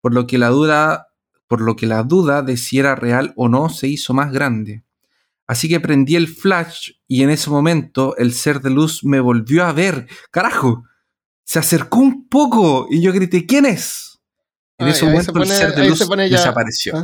por 0.00 0.14
lo 0.14 0.26
que 0.26 0.38
la 0.38 0.50
duda, 0.50 1.08
por 1.48 1.60
lo 1.62 1.74
que 1.74 1.86
la 1.86 2.02
duda 2.02 2.42
de 2.42 2.56
si 2.56 2.78
era 2.78 2.94
real 2.94 3.32
o 3.36 3.48
no 3.48 3.70
se 3.70 3.88
hizo 3.88 4.14
más 4.14 4.32
grande. 4.32 4.84
Así 5.48 5.68
que 5.68 5.80
prendí 5.80 6.16
el 6.16 6.28
flash 6.28 6.92
y 7.06 7.22
en 7.22 7.30
ese 7.30 7.50
momento 7.50 8.16
el 8.16 8.32
ser 8.32 8.60
de 8.60 8.70
luz 8.70 9.04
me 9.04 9.20
volvió 9.20 9.64
a 9.64 9.72
ver. 9.72 10.06
¡Carajo! 10.30 10.84
Se 11.46 11.58
acercó 11.60 11.98
un 12.00 12.28
poco 12.28 12.88
y 12.90 13.00
yo 13.00 13.12
grité, 13.12 13.46
¿quién 13.46 13.66
es? 13.66 14.18
En 14.78 14.88
Ah, 14.88 14.90
ese 14.90 15.04
momento 15.06 15.24
se 15.26 15.32
pone- 15.32 15.44
el 15.44 15.56
ser 15.56 15.74
de 15.74 15.88
luz 15.88 15.98
se 15.98 16.06
pone 16.06 16.28
ya- 16.28 16.38
desapareció. 16.38 16.96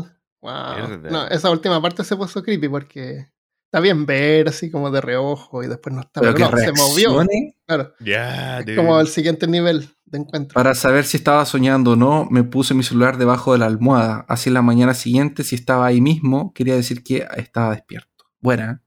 Ah, 0.42 0.76
wow. 0.80 0.98
No, 1.10 1.28
esa 1.28 1.50
última 1.50 1.80
parte 1.80 2.02
se 2.04 2.16
puso 2.16 2.42
creepy 2.42 2.68
porque 2.68 3.28
está 3.66 3.80
bien 3.80 4.04
ver 4.04 4.48
así 4.48 4.70
como 4.70 4.90
de 4.90 5.00
reojo 5.00 5.62
y 5.62 5.68
después 5.68 5.94
no 5.94 6.00
está. 6.02 6.20
Pero 6.20 6.34
Pero, 6.34 6.50
que 6.50 6.56
no, 6.56 6.58
se 6.58 6.72
movió. 6.72 7.24
Claro. 7.66 7.94
Ya, 8.00 8.58
Es 8.60 8.76
como 8.76 9.00
el 9.00 9.06
siguiente 9.06 9.46
nivel 9.46 9.88
de 10.04 10.18
encuentro. 10.18 10.54
Para 10.54 10.74
saber 10.74 11.04
si 11.04 11.16
estaba 11.18 11.46
soñando 11.46 11.92
o 11.92 11.96
no, 11.96 12.26
me 12.28 12.42
puse 12.42 12.74
mi 12.74 12.82
celular 12.82 13.16
debajo 13.18 13.52
de 13.52 13.60
la 13.60 13.66
almohada. 13.66 14.26
Así 14.28 14.50
en 14.50 14.54
la 14.54 14.62
mañana 14.62 14.92
siguiente, 14.92 15.44
si 15.44 15.54
estaba 15.54 15.86
ahí 15.86 16.00
mismo, 16.00 16.52
quería 16.52 16.74
decir 16.74 17.02
que 17.04 17.26
estaba 17.36 17.70
despierto. 17.74 18.24
Buena. 18.40 18.82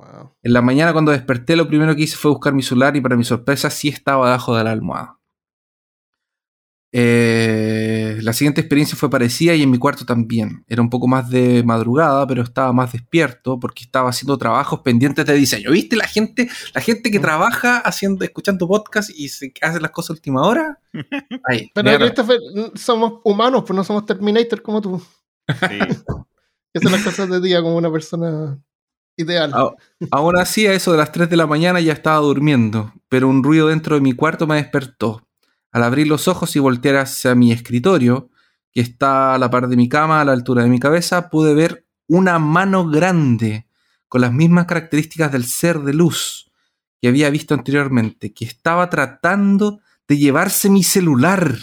Wow. 0.00 0.34
En 0.42 0.52
la 0.52 0.62
mañana 0.62 0.92
cuando 0.92 1.12
desperté, 1.12 1.56
lo 1.56 1.68
primero 1.68 1.94
que 1.94 2.02
hice 2.02 2.16
fue 2.16 2.30
buscar 2.30 2.54
mi 2.54 2.62
celular 2.62 2.96
y 2.96 3.00
para 3.02 3.16
mi 3.16 3.24
sorpresa 3.24 3.68
sí 3.70 3.88
estaba 3.88 4.26
debajo 4.26 4.56
de 4.56 4.64
la 4.64 4.72
almohada. 4.72 5.18
Eh, 6.92 8.18
la 8.22 8.32
siguiente 8.32 8.60
experiencia 8.60 8.96
fue 8.96 9.08
parecida 9.10 9.54
y 9.54 9.62
en 9.62 9.70
mi 9.70 9.78
cuarto 9.78 10.04
también. 10.04 10.64
Era 10.66 10.82
un 10.82 10.90
poco 10.90 11.06
más 11.06 11.30
de 11.30 11.62
madrugada, 11.64 12.26
pero 12.26 12.42
estaba 12.42 12.72
más 12.72 12.92
despierto 12.92 13.60
porque 13.60 13.84
estaba 13.84 14.10
haciendo 14.10 14.36
trabajos 14.38 14.80
pendientes 14.80 15.24
de 15.24 15.34
diseño. 15.34 15.70
¿Viste 15.70 15.94
la 15.96 16.08
gente, 16.08 16.48
la 16.74 16.80
gente 16.80 17.10
que 17.10 17.18
Mm. 17.18 17.22
trabaja 17.22 17.78
haciendo, 17.78 18.24
escuchando 18.24 18.66
podcast 18.66 19.10
y 19.14 19.28
se 19.28 19.52
hace 19.62 19.80
las 19.80 19.90
cosas 19.92 20.10
a 20.10 20.12
última 20.14 20.42
hora? 20.42 20.80
Ahí. 21.44 21.70
Pero 21.74 21.98
Christopher, 21.98 22.40
somos 22.74 23.20
humanos, 23.24 23.62
pues 23.66 23.76
no 23.76 23.84
somos 23.84 24.04
Terminator 24.06 24.62
como 24.62 24.80
tú. 24.80 25.00
Sí. 25.48 25.48
Que 26.72 26.78
hacen 26.78 26.92
las 26.92 27.02
cosas 27.02 27.28
de 27.28 27.40
día 27.40 27.60
como 27.62 27.74
una 27.76 27.90
persona 27.90 28.56
ideal. 29.20 29.52
A- 29.54 29.74
Aún 30.10 30.38
así, 30.38 30.66
a 30.66 30.72
eso 30.72 30.92
de 30.92 30.98
las 30.98 31.12
3 31.12 31.28
de 31.30 31.36
la 31.36 31.46
mañana 31.46 31.80
ya 31.80 31.92
estaba 31.92 32.18
durmiendo, 32.18 32.92
pero 33.08 33.28
un 33.28 33.42
ruido 33.42 33.68
dentro 33.68 33.94
de 33.94 34.00
mi 34.00 34.12
cuarto 34.12 34.46
me 34.46 34.56
despertó. 34.56 35.26
Al 35.72 35.82
abrir 35.84 36.08
los 36.08 36.26
ojos 36.28 36.56
y 36.56 36.58
voltear 36.58 36.96
hacia 36.96 37.34
mi 37.34 37.52
escritorio, 37.52 38.28
que 38.72 38.80
está 38.80 39.34
a 39.34 39.38
la 39.38 39.50
par 39.50 39.68
de 39.68 39.76
mi 39.76 39.88
cama, 39.88 40.20
a 40.20 40.24
la 40.24 40.32
altura 40.32 40.62
de 40.62 40.68
mi 40.68 40.80
cabeza, 40.80 41.28
pude 41.30 41.54
ver 41.54 41.86
una 42.08 42.38
mano 42.38 42.88
grande, 42.88 43.66
con 44.08 44.20
las 44.22 44.32
mismas 44.32 44.66
características 44.66 45.30
del 45.30 45.44
ser 45.44 45.80
de 45.80 45.92
luz 45.94 46.50
que 47.00 47.08
había 47.08 47.30
visto 47.30 47.54
anteriormente, 47.54 48.32
que 48.34 48.44
estaba 48.44 48.90
tratando 48.90 49.80
de 50.08 50.18
llevarse 50.18 50.68
mi 50.68 50.82
celular. 50.82 51.54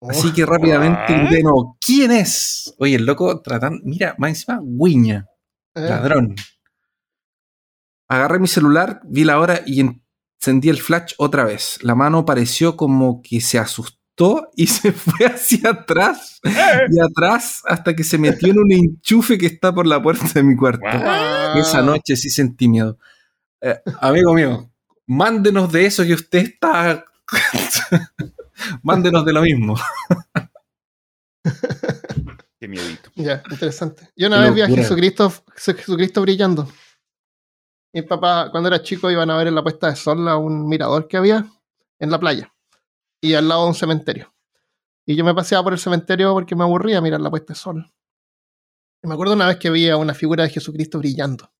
Así 0.00 0.32
que 0.32 0.46
rápidamente 0.46 1.12
¿What? 1.12 1.20
grité 1.26 1.42
nuevo, 1.42 1.76
¿quién 1.84 2.10
es? 2.12 2.74
Oye, 2.78 2.94
el 2.96 3.04
loco 3.04 3.40
tratando, 3.40 3.80
mira, 3.84 4.14
más 4.18 4.30
encima, 4.30 4.60
guiña. 4.62 5.26
Eh, 5.74 5.80
Ladrón. 5.88 6.34
Agarré 8.08 8.38
mi 8.38 8.48
celular, 8.48 9.00
vi 9.04 9.24
la 9.24 9.38
hora 9.38 9.60
y 9.66 9.80
encendí 9.80 10.70
el 10.70 10.78
flash 10.78 11.12
otra 11.18 11.44
vez. 11.44 11.78
La 11.82 11.94
mano 11.94 12.24
pareció 12.24 12.76
como 12.76 13.20
que 13.22 13.40
se 13.40 13.58
asustó 13.58 14.50
y 14.56 14.66
se 14.66 14.92
fue 14.92 15.26
hacia 15.26 15.70
atrás 15.70 16.40
y 16.42 17.00
atrás 17.00 17.62
hasta 17.66 17.94
que 17.94 18.04
se 18.04 18.18
metió 18.18 18.50
en 18.50 18.58
un 18.58 18.72
enchufe 18.72 19.36
que 19.36 19.46
está 19.46 19.74
por 19.74 19.86
la 19.86 20.02
puerta 20.02 20.26
de 20.34 20.42
mi 20.42 20.56
cuarto. 20.56 20.86
wow. 20.86 21.60
Esa 21.60 21.82
noche 21.82 22.16
sí 22.16 22.30
sentí 22.30 22.66
miedo. 22.66 22.98
Eh, 23.60 23.78
amigo 24.00 24.32
mío, 24.34 24.70
mándenos 25.06 25.70
de 25.70 25.86
eso 25.86 26.04
que 26.04 26.14
usted 26.14 26.38
está. 26.38 27.04
mándenos 28.82 29.24
de 29.24 29.32
lo 29.32 29.42
mismo. 29.42 29.76
Qué 32.58 32.68
miedito. 32.68 33.10
Ya, 33.14 33.42
interesante. 33.50 34.10
Yo 34.16 34.28
una 34.28 34.38
Qué 34.38 34.44
vez 34.44 34.54
vi 34.54 34.60
a. 34.62 34.76
Jesucristo, 34.76 35.32
Jesucristo 35.56 36.22
brillando. 36.22 36.68
Mi 37.92 38.02
papá, 38.02 38.50
cuando 38.50 38.68
era 38.68 38.82
chico, 38.82 39.10
iban 39.10 39.30
a 39.30 39.36
ver 39.36 39.46
en 39.46 39.54
la 39.54 39.62
puesta 39.62 39.88
de 39.88 39.96
sol 39.96 40.28
a 40.28 40.36
un 40.36 40.68
mirador 40.68 41.08
que 41.08 41.16
había 41.16 41.46
en 41.98 42.10
la 42.10 42.20
playa 42.20 42.52
y 43.20 43.34
al 43.34 43.48
lado 43.48 43.62
de 43.62 43.68
un 43.68 43.74
cementerio. 43.74 44.34
Y 45.06 45.16
yo 45.16 45.24
me 45.24 45.34
paseaba 45.34 45.64
por 45.64 45.72
el 45.72 45.78
cementerio 45.78 46.34
porque 46.34 46.54
me 46.54 46.64
aburría 46.64 47.00
mirar 47.00 47.20
la 47.20 47.30
puesta 47.30 47.54
de 47.54 47.58
sol. 47.58 47.92
Y 49.02 49.08
me 49.08 49.14
acuerdo 49.14 49.34
una 49.34 49.46
vez 49.46 49.56
que 49.56 49.70
vi 49.70 49.88
a 49.88 49.96
una 49.96 50.12
figura 50.12 50.44
de 50.44 50.50
Jesucristo 50.50 50.98
brillando. 50.98 51.50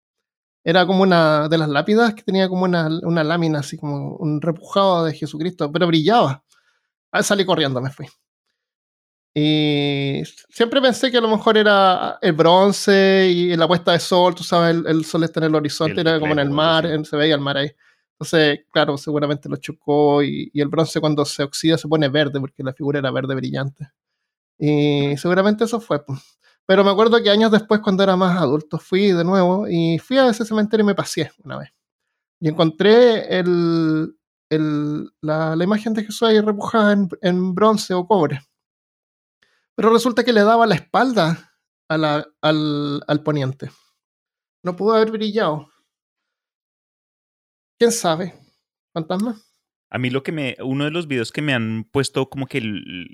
Era 0.65 0.87
como 0.87 1.03
una 1.03 1.49
de 1.49 1.57
las 1.57 1.69
lápidas 1.69 2.15
que 2.15 2.23
tenía 2.23 2.49
como 2.49 2.65
una, 2.65 2.89
una 3.03 3.25
lámina, 3.25 3.61
así 3.61 3.79
como 3.79 4.17
un 4.17 4.43
repujado 4.43 5.05
de 5.05 5.15
Jesucristo, 5.15 5.73
pero 5.73 5.87
brillaba. 5.87 6.45
Ah, 7.11 7.23
salí 7.23 7.47
corriendo, 7.47 7.81
me 7.81 7.91
fui. 7.91 8.07
Y 9.35 10.23
siempre 10.49 10.81
pensé 10.81 11.11
que 11.11 11.19
a 11.19 11.21
lo 11.21 11.29
mejor 11.29 11.57
era 11.57 12.19
el 12.21 12.33
bronce 12.33 13.29
y 13.33 13.57
la 13.57 13.69
puesta 13.69 13.93
de 13.93 14.01
sol, 14.01 14.35
tú 14.35 14.43
sabes, 14.43 14.75
el, 14.77 14.87
el 14.87 15.05
sol 15.05 15.23
está 15.25 15.41
en 15.41 15.45
el 15.47 15.55
horizonte, 15.55 16.01
El 16.01 16.07
era 16.07 16.19
como 16.19 16.33
en 16.33 16.39
el 16.41 16.51
mar, 16.51 16.87
sí. 16.87 16.93
en- 16.93 17.05
se 17.05 17.17
veía 17.17 17.35
el 17.35 17.41
mar 17.41 17.57
ahí. 17.57 17.71
Entonces, 18.15 18.61
claro, 18.73 18.99
seguramente 18.99 19.49
lo 19.49 19.57
chocó 19.57 20.23
y, 20.25 20.51
y 20.53 20.61
el 20.61 20.67
bronce 20.69 21.01
cuando 21.01 21.25
se 21.25 21.45
oxida 21.45 21.79
se 21.79 21.87
pone 21.87 22.09
verde 22.09 22.41
porque 22.41 22.65
la 22.65 22.73
figura 22.73 22.99
era 22.99 23.13
verde 23.13 23.35
brillante. 23.37 23.91
Y 24.59 25.17
seguramente 25.19 25.65
eso 25.65 25.79
fue. 25.81 26.05
pues. 26.05 26.19
Pero 26.67 26.83
me 26.83 26.91
acuerdo 26.91 27.23
que 27.23 27.31
años 27.31 27.53
después, 27.53 27.81
cuando 27.81 28.03
era 28.03 28.17
más 28.17 28.37
adulto, 28.43 28.79
fui 28.79 29.13
de 29.13 29.23
nuevo 29.25 29.69
y 29.69 29.99
fui 30.01 30.19
a 30.19 30.29
ese 30.29 30.45
cementerio 30.45 30.83
y 30.83 30.87
me 30.89 30.95
paseé 30.97 31.31
una 31.45 31.59
vez. 31.59 31.71
Y 32.41 32.49
encontré 32.49 33.39
el, 33.39 34.17
el- 34.51 35.11
la, 35.21 35.55
la 35.55 35.65
imagen 35.65 35.95
de 35.95 36.03
Jesús 36.05 36.25
ahí 36.25 36.41
repujada 36.41 36.93
en, 36.93 37.09
en 37.23 37.55
bronce 37.55 37.95
o 37.95 38.05
cobre. 38.07 38.41
Pero 39.79 39.93
resulta 39.93 40.25
que 40.25 40.33
le 40.33 40.43
daba 40.43 40.67
la 40.67 40.75
espalda 40.75 41.53
a 41.89 41.97
la- 41.97 42.27
al, 42.43 43.01
al 43.07 43.23
poniente. 43.23 43.71
No 44.65 44.75
pudo 44.75 44.95
haber 44.95 45.13
brillado. 45.13 45.71
¿Quién 47.79 47.93
sabe? 47.93 48.35
¿Fantasma? 48.93 49.41
A 49.91 49.99
mí 49.99 50.11
lo 50.11 50.25
que 50.25 50.33
me, 50.33 50.57
uno 50.65 50.85
de 50.85 50.91
los 50.91 51.07
videos 51.07 51.31
que 51.31 51.43
me 51.43 51.55
han 51.55 51.85
puesto 51.85 52.29
como 52.29 52.49
que 52.49 52.61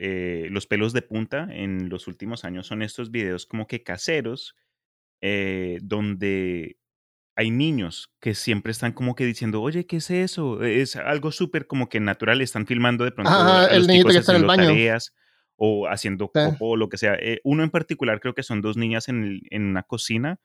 eh, 0.00 0.48
los 0.50 0.66
pelos 0.66 0.94
de 0.94 1.02
punta 1.02 1.46
en 1.50 1.90
los 1.90 2.06
últimos 2.08 2.46
años 2.46 2.66
son 2.66 2.80
estos 2.80 3.10
videos 3.10 3.44
como 3.44 3.66
que 3.66 3.82
caseros, 3.82 4.56
eh, 5.20 5.80
donde 5.82 6.78
hay 7.36 7.50
niños 7.50 8.10
que 8.22 8.34
siempre 8.34 8.72
están 8.72 8.92
como 8.94 9.14
que 9.14 9.26
diciendo, 9.26 9.60
oye, 9.60 9.84
¿qué 9.84 9.96
es 9.98 10.10
eso? 10.10 10.62
Es 10.64 10.96
algo 10.96 11.30
súper 11.30 11.66
como 11.66 11.90
que 11.90 12.00
natural, 12.00 12.40
están 12.40 12.66
filmando 12.66 13.04
de 13.04 13.12
pronto 13.12 13.30
Ah, 13.34 13.64
a 13.64 13.66
el 13.66 13.80
los 13.80 13.88
chicos 13.88 14.12
que 14.14 14.18
está 14.20 14.32
en 14.32 14.40
el 14.40 14.46
baño. 14.46 14.62
tareas 14.68 15.12
o 15.56 15.88
haciendo 15.88 16.30
Sí. 16.34 16.40
popo 16.44 16.70
o 16.70 16.76
lo 16.76 16.88
que 16.88 16.98
sea. 16.98 17.14
Eh, 17.20 17.40
uno 17.44 17.62
en 17.64 17.70
particular 17.70 18.20
creo 18.20 18.34
que 18.34 18.42
son 18.42 18.60
dos 18.62 18.76
niñas 18.76 19.08
en, 19.08 19.24
el- 19.24 19.42
en 19.50 19.64
una 19.64 19.82
cocina 19.84 20.40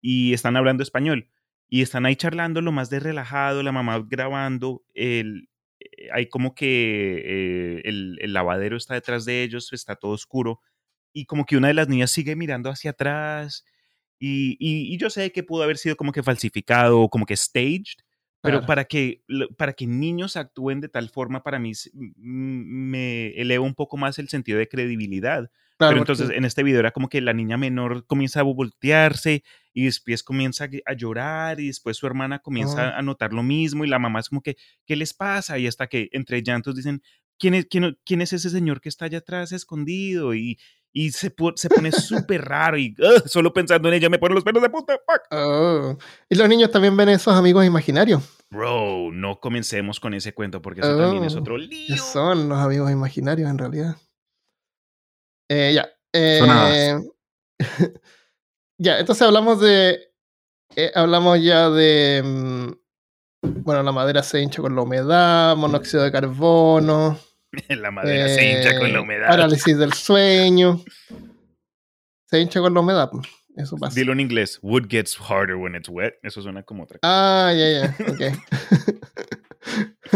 y 0.00 0.32
están 0.34 0.56
hablando 0.56 0.82
español 0.82 1.28
y 1.68 1.82
están 1.82 2.06
ahí 2.06 2.16
charlando 2.16 2.60
lo 2.62 2.72
más 2.72 2.90
de 2.90 3.00
relajado, 3.00 3.62
la 3.62 3.72
mamá 3.72 4.02
grabando, 4.08 4.82
el, 4.94 5.48
eh, 5.80 6.08
hay 6.12 6.28
como 6.28 6.54
que 6.54 7.78
eh, 7.78 7.82
el, 7.84 8.18
el 8.20 8.32
lavadero 8.32 8.76
está 8.76 8.94
detrás 8.94 9.24
de 9.24 9.42
ellos, 9.42 9.72
está 9.72 9.96
todo 9.96 10.12
oscuro 10.12 10.60
y 11.12 11.26
como 11.26 11.44
que 11.46 11.56
una 11.56 11.68
de 11.68 11.74
las 11.74 11.88
niñas 11.88 12.10
sigue 12.12 12.36
mirando 12.36 12.70
hacia 12.70 12.92
atrás 12.92 13.64
Y, 14.20 14.56
y, 14.60 14.94
y 14.94 14.98
yo 14.98 15.10
sé 15.10 15.32
que 15.32 15.44
pudo 15.44 15.62
haber 15.64 15.78
sido 15.78 15.96
como 15.96 16.12
que 16.12 16.22
falsificado 16.24 17.00
o 17.02 17.10
como 17.10 17.26
que 17.26 17.36
staged, 17.36 17.98
pero 18.40 18.58
Claro. 18.58 18.66
para, 18.66 18.84
que, 18.84 19.22
para 19.56 19.72
que 19.72 19.86
niños 19.86 20.36
actúen 20.36 20.80
de 20.80 20.88
tal 20.88 21.08
forma, 21.10 21.42
para 21.42 21.58
mí 21.58 21.72
me 22.16 23.28
eleva 23.40 23.64
un 23.64 23.74
poco 23.74 23.96
más 23.96 24.18
el 24.18 24.28
sentido 24.28 24.58
de 24.58 24.68
credibilidad. 24.68 25.50
Claro, 25.76 25.92
Pero 25.94 26.00
porque- 26.00 26.12
entonces 26.12 26.36
en 26.36 26.44
este 26.44 26.62
video 26.64 26.80
era 26.80 26.90
como 26.90 27.08
que 27.08 27.20
la 27.20 27.32
niña 27.32 27.56
menor 27.56 28.04
comienza 28.06 28.40
a 28.40 28.42
voltearse 28.42 29.44
y 29.72 29.84
después 29.84 30.24
comienza 30.24 30.68
a, 30.86 30.92
llorar 30.94 31.60
y 31.60 31.68
después 31.68 31.96
su 31.96 32.06
hermana 32.06 32.40
comienza 32.40 32.88
Ah. 32.90 32.98
a 32.98 33.02
notar 33.02 33.32
lo 33.32 33.44
mismo 33.44 33.84
y 33.84 33.88
la 33.88 34.00
mamá 34.00 34.18
es 34.20 34.28
como 34.28 34.42
que, 34.42 34.56
¿qué 34.86 34.96
les 34.96 35.14
pasa? 35.14 35.56
Y 35.58 35.68
hasta 35.68 35.86
que 35.86 36.08
entre 36.12 36.42
llantos 36.42 36.74
dicen, 36.74 37.00
¿quién 37.38 37.54
es, 37.54 37.66
quién, 37.66 37.96
quién 38.04 38.20
es 38.22 38.32
ese 38.32 38.50
señor 38.50 38.80
que 38.80 38.88
está 38.88 39.04
allá 39.04 39.18
atrás 39.18 39.52
escondido? 39.52 40.34
Y, 40.34 40.58
y 40.92 41.10
se, 41.12 41.30
po- 41.30 41.52
se 41.56 41.68
pone 41.68 41.92
súper 41.92 42.44
raro 42.44 42.76
y 42.78 42.94
solo 43.26 43.52
pensando 43.52 43.88
en 43.88 43.94
ella 43.94 44.08
me 44.08 44.18
ponen 44.18 44.34
los 44.34 44.44
pelos 44.44 44.62
de 44.62 44.70
puta. 44.70 44.94
Fuck. 45.06 45.22
Oh. 45.30 45.96
Y 46.28 46.34
los 46.34 46.48
niños 46.48 46.70
también 46.70 46.96
ven 46.96 47.08
esos 47.10 47.34
amigos 47.34 47.64
imaginarios. 47.64 48.22
Bro, 48.50 49.10
no 49.12 49.38
comencemos 49.40 50.00
con 50.00 50.14
ese 50.14 50.32
cuento 50.34 50.62
porque 50.62 50.80
eso 50.80 50.96
también 50.96 51.24
es 51.24 51.34
Oh, 51.36 51.40
otro 51.40 51.56
¿Qué 51.56 51.66
lío. 51.66 51.96
son 51.98 52.48
los 52.48 52.58
amigos 52.58 52.90
imaginarios 52.90 53.50
en 53.50 53.58
realidad? 53.58 53.96
Eh, 55.50 55.72
ya. 55.74 55.88
Eh, 56.14 56.98
ya, 58.78 58.98
entonces 58.98 59.22
hablamos 59.26 59.60
de. 59.60 60.12
eh, 60.76 60.90
hablamos 60.94 61.42
ya 61.42 61.68
de. 61.70 62.22
mm, 62.24 62.72
bueno, 63.62 63.82
la 63.82 63.92
madera 63.92 64.22
se 64.22 64.40
hincha 64.40 64.62
con 64.62 64.74
la 64.74 64.82
humedad, 64.82 65.56
monóxido 65.56 66.02
de 66.02 66.12
carbono. 66.12 67.18
la 67.68 67.90
madera 67.90 68.28
se 68.28 68.50
hincha 68.50 68.78
con 68.78 68.92
la 68.92 68.98
eh, 68.98 69.02
humedad. 69.02 69.28
Parálisis 69.28 69.78
del 69.78 69.92
sueño. 69.92 70.82
Se 72.26 72.40
hincha 72.40 72.60
con 72.60 72.74
la 72.74 72.80
humedad. 72.80 73.10
Eso 73.56 73.76
pasa. 73.76 73.94
Dilo 73.94 74.12
en 74.12 74.20
inglés. 74.20 74.58
Wood 74.62 74.86
gets 74.88 75.16
harder 75.16 75.56
when 75.56 75.74
it's 75.74 75.88
wet. 75.88 76.14
Eso 76.22 76.42
suena 76.42 76.62
como 76.62 76.84
otra 76.84 76.98
Ah, 77.02 77.52
ya, 77.56 77.70
ya, 77.70 77.96
ok. 78.12 78.22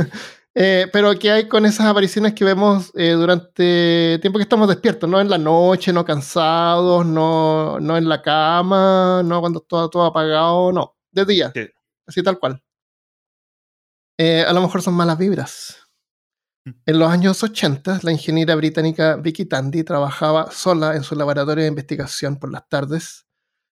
Eh, 0.55 0.87
pero 0.93 1.19
¿qué 1.19 1.31
hay 1.31 1.49
con 1.49 1.65
esas 1.65 1.87
apariciones 1.87 2.35
que 2.35 2.45
vemos 2.45 2.93
eh, 2.95 3.13
durante 3.13 4.15
el 4.15 4.21
tiempo 4.21 4.39
que 4.39 4.43
estamos 4.43 4.69
despiertos? 4.69 5.09
No 5.09 5.19
en 5.19 5.31
la 5.31 5.39
noche, 5.39 5.95
no 5.95 6.05
cansados, 6.05 7.07
no, 7.07 7.81
no 7.81 7.97
en 7.97 8.07
la 8.07 8.21
cama, 8.21 9.23
no 9.25 9.41
cuando 9.41 9.61
está 9.61 9.89
todo 9.89 10.05
apagado, 10.05 10.71
no, 10.71 10.95
de 11.11 11.25
día, 11.25 11.53
Sí. 11.55 11.67
así 12.07 12.23
tal 12.23 12.39
cual. 12.39 12.63
Eh, 14.19 14.45
a 14.47 14.53
lo 14.53 14.61
mejor 14.61 14.83
son 14.83 14.93
malas 14.93 15.17
vibras. 15.17 15.82
En 16.65 16.99
los 16.99 17.11
años 17.11 17.43
80, 17.43 18.01
la 18.03 18.13
ingeniera 18.13 18.55
británica 18.55 19.17
Vicky 19.17 19.47
Tandy 19.47 19.83
trabajaba 19.83 20.51
sola 20.53 20.95
en 20.95 21.03
su 21.03 21.17
laboratorio 21.17 21.63
de 21.65 21.69
investigación 21.69 22.37
por 22.37 22.53
las 22.53 22.69
tardes. 22.69 23.27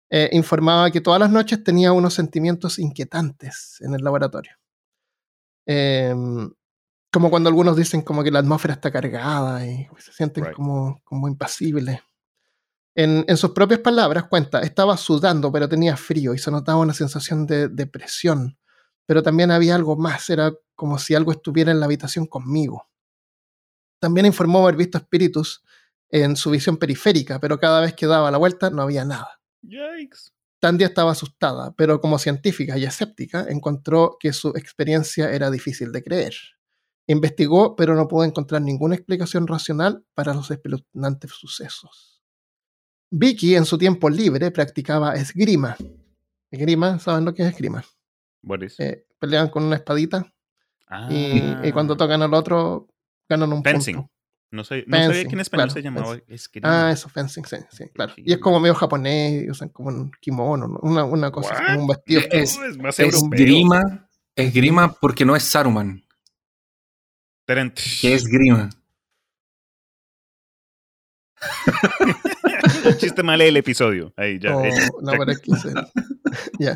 Eh, 0.10 0.30
informaba 0.34 0.92
que 0.92 1.02
todas 1.02 1.20
las 1.20 1.32
noches 1.32 1.64
tenía 1.64 1.94
unos 1.94 2.14
sentimientos 2.14 2.78
inquietantes 2.80 3.78
en 3.82 3.96
el 3.96 4.04
laboratorio. 4.04 4.52
Em, 5.66 6.52
como 7.12 7.30
cuando 7.30 7.50
algunos 7.50 7.78
dicen 7.78 8.02
como 8.02 8.24
que 8.24 8.32
la 8.32 8.40
atmósfera 8.40 8.74
está 8.74 8.92
cargada 8.92 9.66
y 9.66 9.88
se 10.00 10.12
sienten 10.12 10.46
Right. 10.46 10.56
como, 10.56 11.02
como 11.04 11.28
impasibles. 11.28 12.02
En, 12.96 13.24
en 13.28 13.38
sus 13.38 13.52
propias 13.52 13.80
palabras, 13.80 14.26
cuenta, 14.26 14.60
estaba 14.62 14.98
sudando, 14.98 15.52
pero 15.52 15.70
tenía 15.70 15.96
frío 15.96 16.34
y 16.34 16.38
se 16.38 16.52
notaba 16.52 16.80
una 16.80 16.94
sensación 16.94 17.48
de 17.48 17.70
depresión. 17.70 18.58
Pero 19.06 19.24
también 19.24 19.52
había 19.52 19.76
algo 19.76 19.96
más, 19.96 20.30
era 20.30 20.54
como 20.76 20.98
si 20.98 21.16
algo 21.16 21.32
estuviera 21.32 21.72
en 21.72 21.80
la 21.80 21.86
habitación 21.86 22.26
conmigo. 22.26 22.88
También 24.00 24.26
informó 24.26 24.64
haber 24.64 24.76
visto 24.76 24.98
espíritus 24.98 25.64
en 26.10 26.36
su 26.36 26.52
visión 26.52 26.78
periférica, 26.78 27.40
pero 27.40 27.60
cada 27.60 27.82
vez 27.82 27.94
que 27.94 28.06
daba 28.06 28.32
la 28.32 28.38
vuelta 28.38 28.70
no 28.70 28.82
había 28.82 29.06
nada. 29.06 29.40
Yikes. 29.62 30.34
Tandy 30.60 30.86
estaba 30.86 31.12
asustada, 31.12 31.74
pero 31.76 32.00
como 32.00 32.18
científica 32.20 32.78
y 32.78 32.86
escéptica, 32.86 33.46
encontró 33.50 34.18
que 34.20 34.32
su 34.32 34.50
experiencia 34.50 35.32
era 35.32 35.52
difícil 35.52 35.92
de 35.92 36.04
creer. 36.04 36.34
Investigó, 37.08 37.76
pero 37.76 37.96
no 37.96 38.08
pudo 38.08 38.24
encontrar 38.24 38.62
ninguna 38.62 38.96
explicación 38.96 39.46
racional 39.46 40.06
para 40.14 40.34
los 40.34 40.50
espeluznantes 40.52 41.32
sucesos. 41.32 42.22
Vicky, 43.10 43.56
en 43.56 43.66
su 43.66 43.78
tiempo 43.78 44.10
libre, 44.10 44.52
practicaba 44.52 45.16
esgrima. 45.16 45.76
Esgrima, 46.50 46.98
¿saben 47.00 47.26
lo 47.26 47.34
que 47.34 47.44
es 47.44 47.50
esgrima? 47.50 47.84
Eh, 48.80 49.06
pelean 49.20 49.50
con 49.50 49.64
una 49.64 49.76
espadita 49.76 50.33
ah, 50.94 51.08
y, 51.12 51.68
y 51.68 51.72
cuando 51.72 51.98
tocan 51.98 52.22
al 52.22 52.34
otro, 52.34 52.88
ganan 53.30 53.52
un 53.54 53.64
Fencing. 53.64 53.96
punto. 53.96 54.10
No, 54.52 54.64
sé, 54.64 54.84
no 54.86 54.98
sabía 54.98 55.10
Fencing, 55.10 55.28
que 55.30 55.34
en 55.36 55.40
español 55.40 55.66
claro, 55.66 55.74
se 55.74 55.82
llamaba. 55.82 56.18
Ah, 56.62 56.92
eso, 56.92 57.10
fencing, 57.10 57.44
sí, 57.44 57.56
sí, 57.72 57.86
claro. 57.92 58.14
Y 58.18 58.34
es 58.34 58.38
como 58.38 58.60
medio 58.60 58.76
japonés, 58.76 59.50
usan 59.50 59.70
como 59.70 59.90
un 59.90 60.12
kimono, 60.22 60.68
¿no? 60.68 60.80
una, 60.84 61.04
una 61.06 61.32
cosa, 61.32 61.56
así, 61.56 61.64
como 61.66 61.82
un 61.82 61.88
vestido. 61.88 62.22
Es- 62.32 62.58
es 62.60 62.78
más 62.78 63.00
europeo. 63.00 63.30
Esgrima, 63.34 64.08
esgrima 64.36 64.94
porque 64.94 65.26
no 65.26 65.36
es 65.36 65.42
Saruman, 65.44 66.04
Tarant. 67.48 67.74
que 68.00 68.14
es 68.14 68.26
grima. 68.28 68.70
Chiste 73.00 73.24
mal 73.24 73.42
el 73.42 73.58
episodio.Í 73.58 74.40
ya. 74.40 74.56
Oh, 74.56 74.64
no, 75.02 75.12
pero 75.18 75.32
es 75.32 75.40
que 75.40 75.52
ya. 76.60 76.76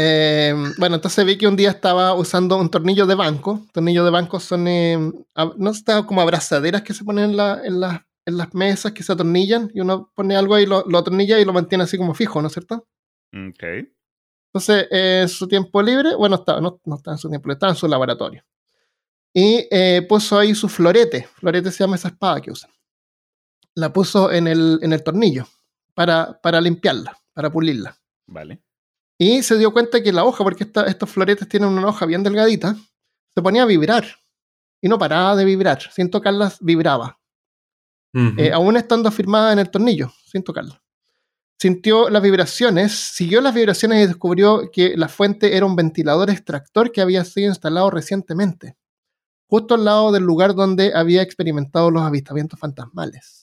Eh, 0.00 0.54
bueno, 0.78 0.94
entonces 0.94 1.24
vi 1.26 1.36
que 1.36 1.48
un 1.48 1.56
día 1.56 1.70
estaba 1.70 2.14
usando 2.14 2.56
un 2.56 2.70
tornillo 2.70 3.04
de 3.04 3.16
banco. 3.16 3.66
Tornillos 3.72 4.04
de 4.04 4.10
banco 4.12 4.38
son, 4.38 4.68
eh, 4.68 4.96
no 5.56 5.70
está 5.70 6.04
como 6.06 6.20
abrazaderas 6.20 6.82
que 6.82 6.94
se 6.94 7.02
ponen 7.04 7.30
en, 7.30 7.36
la- 7.36 7.60
en 7.64 7.80
las- 7.80 8.00
en 8.24 8.36
las 8.36 8.54
mesas 8.54 8.92
que 8.92 9.02
se 9.02 9.12
atornillan 9.12 9.70
y 9.74 9.80
uno 9.80 10.12
pone 10.14 10.36
algo 10.36 10.54
ahí, 10.54 10.66
lo, 10.66 10.84
lo 10.86 10.98
atornilla 10.98 11.38
y 11.40 11.44
lo 11.44 11.52
mantiene 11.52 11.82
así 11.84 11.96
como 11.98 12.14
fijo, 12.14 12.40
¿no 12.40 12.46
es 12.46 12.52
cierto? 12.52 12.86
Ok. 13.34 13.64
Entonces, 14.52 14.86
eh, 14.90 15.26
su 15.28 15.48
tiempo 15.48 15.82
libre, 15.82 16.14
bueno, 16.14 16.36
estaba, 16.36 16.60
no, 16.60 16.80
no 16.84 16.94
estaba 16.96 17.14
en 17.16 17.18
su 17.18 17.28
tiempo 17.28 17.48
libre, 17.48 17.54
estaba 17.54 17.72
en 17.72 17.76
su 17.78 17.88
laboratorio. 17.88 18.44
Y 19.34 19.66
eh, 19.70 20.06
puso 20.08 20.38
ahí 20.38 20.54
su 20.54 20.68
florete. 20.68 21.28
Florete 21.34 21.72
se 21.72 21.82
llama 21.82 21.96
esa 21.96 22.08
espada 22.08 22.40
que 22.40 22.50
usan. 22.52 22.70
La 23.74 23.92
puso 23.92 24.30
en 24.30 24.46
el, 24.46 24.78
en 24.82 24.92
el 24.92 25.02
tornillo 25.02 25.46
para, 25.94 26.38
para 26.40 26.60
limpiarla, 26.60 27.16
para 27.32 27.50
pulirla. 27.50 27.96
Vale. 28.26 28.62
Y 29.18 29.42
se 29.42 29.58
dio 29.58 29.72
cuenta 29.72 30.02
que 30.02 30.12
la 30.12 30.24
hoja, 30.24 30.44
porque 30.44 30.64
esta- 30.64 30.84
estos 30.84 31.10
floretes 31.10 31.48
tienen 31.48 31.70
una 31.70 31.88
hoja 31.88 32.06
bien 32.06 32.22
delgadita, 32.22 32.76
se 33.34 33.42
ponía 33.42 33.64
a 33.64 33.66
vibrar. 33.66 34.04
Y 34.80 34.88
no 34.88 34.96
paraba 34.98 35.34
de 35.34 35.44
vibrar. 35.44 35.80
Sin 35.92 36.08
tocarlas, 36.10 36.58
vibraba. 36.60 37.18
Eh, 38.38 38.52
aún 38.52 38.76
estando 38.76 39.08
afirmada 39.08 39.52
en 39.52 39.58
el 39.58 39.70
tornillo, 39.70 40.12
sin 40.24 40.42
tocarla. 40.42 40.80
Sintió 41.60 42.08
las 42.08 42.22
vibraciones, 42.22 42.92
siguió 42.92 43.40
las 43.40 43.52
vibraciones 43.52 44.04
y 44.04 44.06
descubrió 44.06 44.70
que 44.72 44.96
la 44.96 45.08
fuente 45.08 45.56
era 45.56 45.66
un 45.66 45.74
ventilador 45.74 46.30
extractor 46.30 46.92
que 46.92 47.00
había 47.00 47.24
sido 47.24 47.48
instalado 47.48 47.90
recientemente, 47.90 48.76
justo 49.48 49.74
al 49.74 49.84
lado 49.84 50.12
del 50.12 50.22
lugar 50.22 50.54
donde 50.54 50.94
había 50.94 51.20
experimentado 51.22 51.90
los 51.90 52.02
avistamientos 52.02 52.60
fantasmales. 52.60 53.37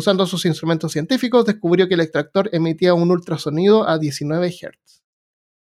Usando 0.00 0.24
sus 0.24 0.46
instrumentos 0.46 0.92
científicos, 0.92 1.44
descubrió 1.44 1.86
que 1.86 1.92
el 1.92 2.00
extractor 2.00 2.48
emitía 2.54 2.94
un 2.94 3.10
ultrasonido 3.10 3.86
a 3.86 3.98
19 3.98 4.48
Hz. 4.50 5.02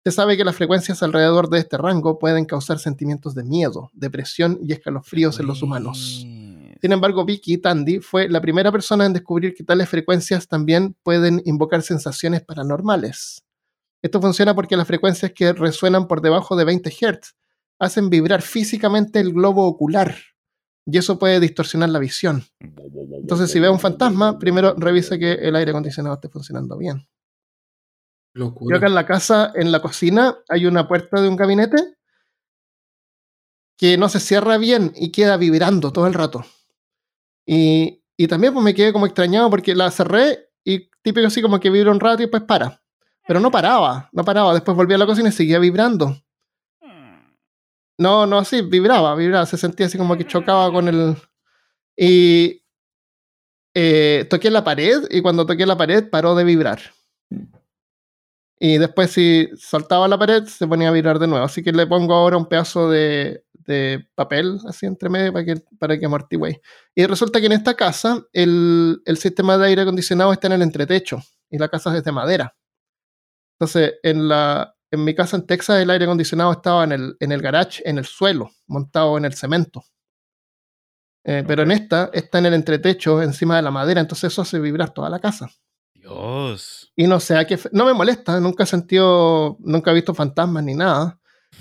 Se 0.02 0.10
sabe 0.10 0.38
que 0.38 0.46
las 0.46 0.56
frecuencias 0.56 1.02
alrededor 1.02 1.50
de 1.50 1.58
este 1.58 1.76
rango 1.76 2.18
pueden 2.18 2.46
causar 2.46 2.78
sentimientos 2.78 3.34
de 3.34 3.44
miedo, 3.44 3.90
depresión 3.92 4.58
y 4.62 4.72
escalofríos 4.72 5.38
en 5.40 5.46
los 5.46 5.62
humanos. 5.62 6.26
Sin 6.80 6.92
embargo, 6.92 7.26
Vicky 7.26 7.58
Tandy 7.58 7.98
fue 7.98 8.30
la 8.30 8.40
primera 8.40 8.72
persona 8.72 9.04
en 9.04 9.12
descubrir 9.12 9.52
que 9.54 9.62
tales 9.62 9.90
frecuencias 9.90 10.48
también 10.48 10.96
pueden 11.02 11.42
invocar 11.44 11.82
sensaciones 11.82 12.42
paranormales. 12.42 13.44
Esto 14.00 14.22
funciona 14.22 14.54
porque 14.54 14.78
las 14.78 14.86
frecuencias 14.86 15.32
que 15.34 15.52
resuenan 15.52 16.08
por 16.08 16.22
debajo 16.22 16.56
de 16.56 16.64
20 16.64 16.90
Hz 16.90 17.34
hacen 17.78 18.08
vibrar 18.08 18.40
físicamente 18.40 19.20
el 19.20 19.34
globo 19.34 19.66
ocular 19.66 20.16
y 20.86 20.98
eso 20.98 21.18
puede 21.18 21.40
distorsionar 21.40 21.88
la 21.88 21.98
visión. 21.98 22.44
Entonces, 22.60 23.50
si 23.50 23.58
ve 23.60 23.68
un 23.68 23.80
fantasma, 23.80 24.38
primero 24.38 24.74
revisa 24.76 25.18
que 25.18 25.32
el 25.32 25.56
aire 25.56 25.70
acondicionado 25.70 26.14
esté 26.14 26.28
funcionando 26.28 26.76
bien. 26.76 27.08
Yo 28.34 28.46
Locura. 28.46 28.76
acá 28.76 28.86
en 28.86 28.94
la 28.94 29.06
casa, 29.06 29.52
en 29.54 29.72
la 29.72 29.80
cocina, 29.80 30.36
hay 30.48 30.66
una 30.66 30.88
puerta 30.88 31.20
de 31.20 31.28
un 31.28 31.36
gabinete 31.36 31.96
que 33.78 33.96
no 33.96 34.08
se 34.08 34.20
cierra 34.20 34.58
bien 34.58 34.92
y 34.94 35.10
queda 35.10 35.36
vibrando 35.36 35.92
todo 35.92 36.06
el 36.06 36.14
rato. 36.14 36.44
Y, 37.46 38.02
y 38.16 38.28
también 38.28 38.52
pues 38.52 38.64
me 38.64 38.74
quedé 38.74 38.92
como 38.92 39.06
extrañado 39.06 39.50
porque 39.50 39.74
la 39.74 39.90
cerré 39.90 40.50
y 40.64 40.90
típico 41.02 41.26
así 41.26 41.42
como 41.42 41.60
que 41.60 41.70
vibra 41.70 41.90
un 41.90 42.00
rato 42.00 42.22
y 42.22 42.26
después 42.26 42.42
para. 42.42 42.82
Pero 43.26 43.40
no 43.40 43.50
paraba, 43.50 44.08
no 44.12 44.24
paraba. 44.24 44.52
Después 44.52 44.76
volví 44.76 44.94
a 44.94 44.98
la 44.98 45.06
cocina 45.06 45.28
y 45.28 45.32
seguía 45.32 45.58
vibrando. 45.58 46.16
No, 47.98 48.26
no, 48.26 48.38
así, 48.38 48.62
vibraba, 48.62 49.14
vibraba. 49.14 49.46
Se 49.46 49.56
sentía 49.56 49.86
así 49.86 49.98
como 49.98 50.16
que 50.16 50.26
chocaba 50.26 50.70
con 50.72 50.88
el... 50.88 51.16
Y 51.96 52.64
eh, 53.74 54.26
toqué 54.30 54.50
la 54.50 54.64
pared 54.64 55.02
y 55.10 55.22
cuando 55.22 55.46
toqué 55.46 55.66
la 55.66 55.76
pared 55.76 56.08
paró 56.10 56.34
de 56.34 56.44
vibrar. 56.44 56.80
Y 58.58 58.78
después 58.78 59.10
si 59.10 59.48
saltaba 59.56 60.08
la 60.08 60.18
pared 60.18 60.44
se 60.44 60.66
ponía 60.66 60.88
a 60.88 60.92
vibrar 60.92 61.18
de 61.18 61.26
nuevo. 61.26 61.44
Así 61.44 61.62
que 61.62 61.72
le 61.72 61.86
pongo 61.86 62.14
ahora 62.14 62.36
un 62.36 62.46
pedazo 62.46 62.90
de, 62.90 63.44
de 63.52 64.08
papel 64.14 64.58
así 64.68 64.86
entre 64.86 65.08
medio 65.08 65.32
para 65.32 65.44
que, 65.44 65.56
para 65.78 65.98
que 65.98 66.06
amortigüe. 66.06 66.60
Y 66.94 67.06
resulta 67.06 67.40
que 67.40 67.46
en 67.46 67.52
esta 67.52 67.74
casa 67.74 68.24
el, 68.32 69.02
el 69.04 69.16
sistema 69.18 69.58
de 69.58 69.66
aire 69.66 69.82
acondicionado 69.82 70.32
está 70.32 70.46
en 70.48 70.54
el 70.54 70.62
entretecho. 70.62 71.20
y 71.50 71.58
la 71.58 71.68
casa 71.68 71.96
es 71.96 72.04
de 72.04 72.12
madera. 72.12 72.56
Entonces, 73.58 73.94
en, 74.02 74.28
la, 74.28 74.73
en 74.94 75.04
mi 75.04 75.14
casa 75.14 75.36
en 75.36 75.46
Texas 75.46 75.80
el 75.80 75.90
aire 75.90 76.04
acondicionado 76.04 76.52
estaba 76.52 76.84
en 76.84 76.92
el, 76.92 77.16
en 77.20 77.32
el 77.32 77.42
garage, 77.42 77.82
en 77.84 77.98
el 77.98 78.06
suelo, 78.06 78.50
montado 78.66 79.16
en 79.18 79.24
el 79.24 79.34
cemento. 79.34 79.84
Eh, 81.24 81.44
pero 81.46 81.62
en 81.62 81.70
esta 81.70 82.10
está 82.12 82.38
en 82.38 82.46
el 82.46 82.54
entretecho, 82.54 83.22
encima 83.22 83.56
de 83.56 83.62
la 83.62 83.70
madera, 83.70 84.00
entonces 84.00 84.32
eso 84.32 84.42
hace 84.42 84.58
vibrar 84.58 84.92
toda 84.92 85.08
la 85.08 85.20
casa. 85.20 85.50
Dios. 85.94 86.92
Y 86.96 87.06
no 87.06 87.18
sé, 87.20 87.36
a 87.36 87.46
qué, 87.46 87.58
no 87.72 87.86
me 87.86 87.94
molesta, 87.94 88.38
nunca 88.40 88.64
he 88.64 88.66
sentido, 88.66 89.56
nunca 89.60 89.90
he 89.90 89.94
visto 89.94 90.14
fantasmas 90.14 90.64
ni 90.64 90.74
nada, 90.74 91.18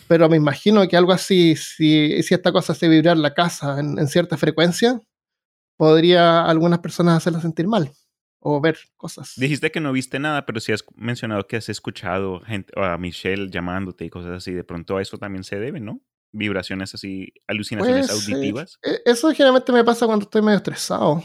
pero 0.08 0.28
me 0.28 0.38
imagino 0.38 0.86
que 0.88 0.98
algo 0.98 1.14
así, 1.14 1.56
si, 1.56 2.22
si 2.24 2.34
esta 2.34 2.52
cosa 2.52 2.74
hace 2.74 2.90
vibrar 2.90 3.18
la 3.18 3.34
casa 3.34 3.80
en, 3.80 3.98
en 3.98 4.08
cierta 4.08 4.38
frecuencia, 4.38 5.00
podría 5.78 6.42
a 6.42 6.50
algunas 6.50 6.80
personas 6.80 7.18
hacerla 7.18 7.40
sentir 7.40 7.68
mal 7.68 7.92
o 8.46 8.60
ver 8.62 8.78
cosas. 8.98 9.34
Dijiste 9.38 9.72
que 9.72 9.80
no 9.80 9.91
viste 9.94 10.20
nada, 10.20 10.46
pero 10.46 10.60
sí 10.60 10.72
has 10.74 10.84
mencionado 10.96 11.48
que 11.48 11.56
has 11.58 11.70
escuchado 11.70 12.41
gente, 12.41 12.74
a 12.76 12.98
Michelle 12.98 13.50
llamándote 13.50 14.06
y 14.06 14.10
cosas 14.10 14.32
así. 14.32 14.52
De 14.52 14.64
pronto 14.64 14.98
a 14.98 15.02
eso 15.02 15.18
también 15.18 15.44
se 15.44 15.58
debe, 15.58 15.80
¿no? 15.80 16.02
Vibraciones 16.32 16.94
así, 16.94 17.34
alucinaciones 17.48 18.08
Pues, 18.08 18.28
auditivas. 18.28 18.80
eh, 18.84 19.00
Eso 19.06 19.30
generalmente 19.32 19.72
me 19.72 19.84
pasa 19.84 20.06
cuando 20.06 20.24
estoy 20.24 20.41
medio 20.41 20.58
estresado. 20.58 21.24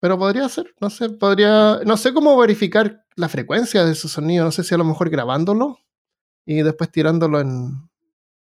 Pero 0.00 0.18
podría 0.18 0.48
ser, 0.48 0.74
no 0.80 0.90
sé, 0.90 1.08
podría. 1.10 1.80
No 1.84 1.96
sé 1.96 2.12
cómo 2.12 2.36
verificar 2.36 3.04
la 3.16 3.28
frecuencia 3.28 3.84
de 3.84 3.92
ese 3.92 4.08
sonido. 4.08 4.44
No 4.44 4.52
sé 4.52 4.62
si 4.62 4.74
a 4.74 4.78
lo 4.78 4.84
mejor 4.84 5.08
grabándolo 5.10 5.78
y 6.46 6.62
después 6.62 6.90
tirándolo 6.90 7.40
en, 7.40 7.88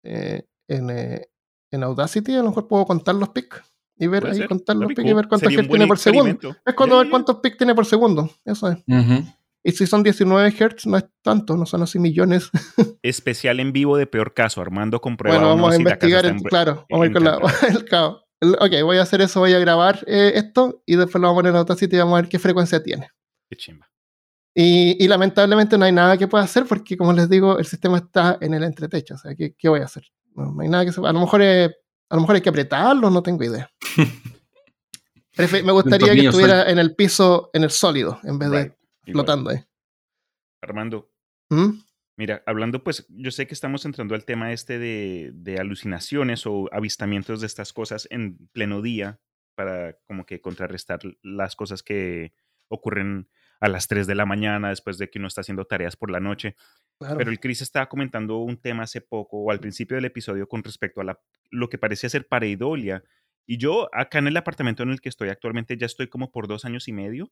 eh, 0.04 0.46
en, 0.68 0.90
eh, 0.90 1.30
en 1.72 1.84
Audacity. 1.84 2.34
A 2.34 2.38
lo 2.44 2.50
mejor 2.50 2.68
puedo 2.68 2.86
contar 2.86 3.16
los 3.16 3.30
pics 3.30 3.62
y 3.98 4.08
ver 4.08 4.26
ahí, 4.26 4.38
ser, 4.38 4.48
contar 4.48 4.76
los 4.76 4.88
pics 4.90 5.02
y 5.10 5.14
ver 5.14 5.28
cuántos 5.28 5.52
Hz 5.54 5.68
tiene 5.68 5.88
por 5.88 5.98
segundo. 6.00 6.56
Es 6.66 6.74
cuando 6.74 6.98
ver 6.98 7.10
cuántos 7.10 7.38
pics 7.38 7.58
tiene 7.58 7.76
por 7.76 7.86
segundo. 7.86 8.30
Eso 8.46 8.70
es. 8.72 8.78
Y 9.66 9.72
si 9.72 9.88
son 9.88 10.04
19 10.04 10.52
Hz, 10.52 10.86
no 10.88 10.98
es 10.98 11.06
tanto, 11.22 11.56
no 11.56 11.66
son 11.66 11.84
así 11.84 11.98
millones. 12.00 12.50
Especial 13.02 13.60
en 13.62 13.72
vivo 13.72 13.96
de 13.96 14.08
peor 14.08 14.34
caso. 14.34 14.62
Armando 14.62 15.00
comprueba 15.00 15.38
Bueno, 15.38 15.50
no 15.50 15.56
vamos 15.56 15.74
a 15.74 15.78
investigar, 15.78 16.26
el- 16.26 16.42
claro, 16.44 16.86
vamos 16.90 17.06
a 17.06 17.08
ir 17.08 17.14
con 17.14 17.24
la, 17.24 17.38
el. 17.70 17.86
El- 18.42 18.56
ok, 18.60 18.84
voy 18.84 18.98
a 18.98 19.04
hacer 19.04 19.22
eso, 19.22 19.40
voy 19.40 19.54
a 19.54 19.60
grabar 19.60 20.04
eh, 20.06 20.34
esto 20.36 20.84
y 20.86 20.98
después 20.98 21.22
lo 21.22 21.28
vamos 21.30 21.36
a 21.36 21.40
poner 21.40 21.52
en 21.52 21.58
Audacity 21.60 21.96
y 21.96 22.00
vamos 22.00 22.18
a 22.18 22.22
ver 22.24 22.30
qué 22.30 22.40
frecuencia 22.40 22.84
tiene. 22.84 23.10
Qué 23.50 23.56
chimba. 23.56 23.90
Y, 24.54 25.02
y 25.04 25.08
lamentablemente 25.08 25.78
no 25.78 25.86
hay 25.86 25.94
nada 25.94 26.18
que 26.18 26.28
pueda 26.28 26.44
hacer 26.44 26.66
porque, 26.66 26.98
como 26.98 27.14
les 27.14 27.30
digo, 27.30 27.58
el 27.58 27.66
sistema 27.66 27.98
está 28.00 28.38
en 28.42 28.54
el 28.54 28.64
entretecho. 28.64 29.16
O 29.16 29.18
sea, 29.18 29.34
¿qué, 29.34 29.56
qué 29.58 29.70
voy 29.70 29.80
a 29.80 29.86
hacer? 29.86 30.04
No, 30.36 30.52
no 30.52 30.62
hay 30.62 30.68
nada 30.68 30.84
que 30.86 30.92
se 30.92 31.00
A 31.00 31.14
lo 31.14 31.20
mejor 31.22 31.42
eh, 31.42 31.74
a 32.14 32.16
lo 32.16 32.22
mejor 32.22 32.36
hay 32.36 32.42
que 32.44 32.50
apretarlo, 32.50 33.10
no 33.10 33.24
tengo 33.24 33.44
idea. 33.44 33.72
Prefe- 35.36 35.64
me 35.64 35.72
gustaría 35.72 36.14
que 36.14 36.28
estuviera 36.28 36.70
en 36.70 36.78
el 36.78 36.96
piso, 36.96 37.50
en 37.54 37.64
el 37.64 37.72
sólido, 37.72 38.20
en 38.24 38.38
vez 38.38 38.52
de 38.52 38.64
Right. 38.66 38.74
Flotando 39.12 39.50
ahí. 39.50 39.58
Armando, 40.62 41.12
¿Mm? 41.50 41.72
Mira, 42.16 42.44
hablando 42.46 42.84
pues, 42.84 43.08
yo 43.10 43.32
sé 43.32 43.48
que 43.48 43.56
estamos 43.56 43.84
entrando 43.86 44.14
al 44.14 44.26
tema 44.26 44.54
este 44.54 44.78
de, 44.78 45.32
de 45.34 45.58
alucinaciones 45.58 46.46
o 46.46 46.70
avistamientos 46.72 47.42
de 47.42 47.48
estas 47.48 47.74
cosas 47.74 48.08
en 48.12 48.38
pleno 48.52 48.84
día 48.84 49.20
para 49.56 49.98
como 50.06 50.26
que 50.28 50.40
contrarrestar 50.40 51.00
las 51.24 51.56
cosas 51.56 51.82
que 51.82 52.34
ocurren 52.70 53.28
a 53.64 53.70
las 53.70 53.88
3 53.88 54.08
de 54.08 54.16
la 54.16 54.26
mañana 54.26 54.70
después 54.70 54.98
de 54.98 55.10
que 55.10 55.20
uno 55.20 55.30
está 55.30 55.40
haciendo 55.40 55.64
tareas 55.64 55.96
por 55.96 56.12
la 56.12 56.20
noche. 56.20 56.58
Claro. 57.00 57.18
Pero 57.18 57.32
el 57.32 57.40
Chris 57.40 57.62
estaba 57.62 57.88
comentando 57.88 58.40
un 58.40 58.58
tema 58.58 58.84
hace 58.84 59.00
poco 59.00 59.38
o 59.38 59.52
al 59.52 59.62
principio 59.62 59.96
del 59.96 60.04
episodio 60.04 60.50
con 60.50 60.66
respecto 60.66 61.00
a 61.00 61.06
la, 61.06 61.20
lo 61.50 61.70
que 61.70 61.78
parecía 61.78 62.10
ser 62.10 62.28
pareidolia. 62.28 63.06
Y 63.48 63.58
yo 63.58 63.88
acá 63.94 64.20
en 64.20 64.28
el 64.28 64.36
apartamento 64.36 64.84
en 64.84 64.90
el 64.90 65.00
que 65.00 65.08
estoy 65.08 65.30
actualmente 65.30 65.78
ya 65.78 65.86
estoy 65.86 66.10
como 66.10 66.30
por 66.30 66.50
dos 66.50 66.66
años 66.66 66.90
y 66.90 66.92
medio 66.92 67.32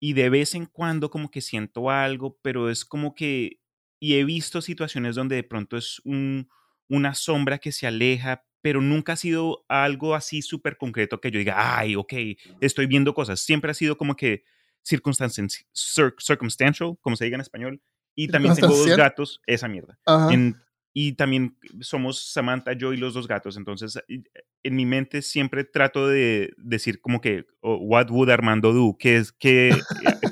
y 0.00 0.14
de 0.14 0.28
vez 0.28 0.56
en 0.56 0.66
cuando 0.66 1.08
como 1.08 1.30
que 1.30 1.40
siento 1.40 1.88
algo, 1.88 2.36
pero 2.42 2.68
es 2.68 2.84
como 2.84 3.14
que... 3.14 3.60
Y 4.00 4.14
he 4.14 4.24
visto 4.24 4.62
situaciones 4.62 5.14
donde 5.14 5.36
de 5.36 5.44
pronto 5.44 5.76
es 5.76 6.00
un, 6.04 6.48
una 6.88 7.14
sombra 7.14 7.58
que 7.58 7.70
se 7.70 7.86
aleja, 7.86 8.44
pero 8.60 8.80
nunca 8.80 9.12
ha 9.12 9.16
sido 9.16 9.64
algo 9.68 10.16
así 10.16 10.42
súper 10.42 10.76
concreto 10.76 11.20
que 11.20 11.30
yo 11.30 11.38
diga, 11.38 11.78
ay, 11.78 11.94
ok, 11.94 12.12
estoy 12.60 12.86
viendo 12.86 13.14
cosas. 13.14 13.38
Siempre 13.38 13.70
ha 13.70 13.74
sido 13.74 13.96
como 13.96 14.16
que 14.16 14.42
circumstantial, 14.82 16.96
como 17.00 17.16
se 17.16 17.24
diga 17.24 17.36
en 17.36 17.40
español. 17.40 17.82
Y 18.14 18.28
también 18.28 18.54
tengo 18.56 18.76
dos 18.76 18.86
gatos, 18.96 19.40
esa 19.46 19.68
mierda. 19.68 19.98
En- 20.32 20.56
y 20.92 21.12
también 21.12 21.56
somos 21.80 22.32
Samantha, 22.32 22.72
yo 22.72 22.92
y 22.92 22.96
los 22.96 23.14
dos 23.14 23.28
gatos. 23.28 23.56
Entonces, 23.56 23.98
y- 24.08 24.24
en 24.64 24.76
mi 24.76 24.84
mente 24.84 25.22
siempre 25.22 25.62
trato 25.64 26.08
de 26.08 26.52
decir 26.56 27.00
como 27.00 27.20
que, 27.20 27.46
oh, 27.60 27.76
what 27.76 28.10
would 28.10 28.28
Armando 28.28 28.72
do? 28.72 28.96
¿Qué, 28.98 29.16
es, 29.18 29.30
qué, 29.32 29.80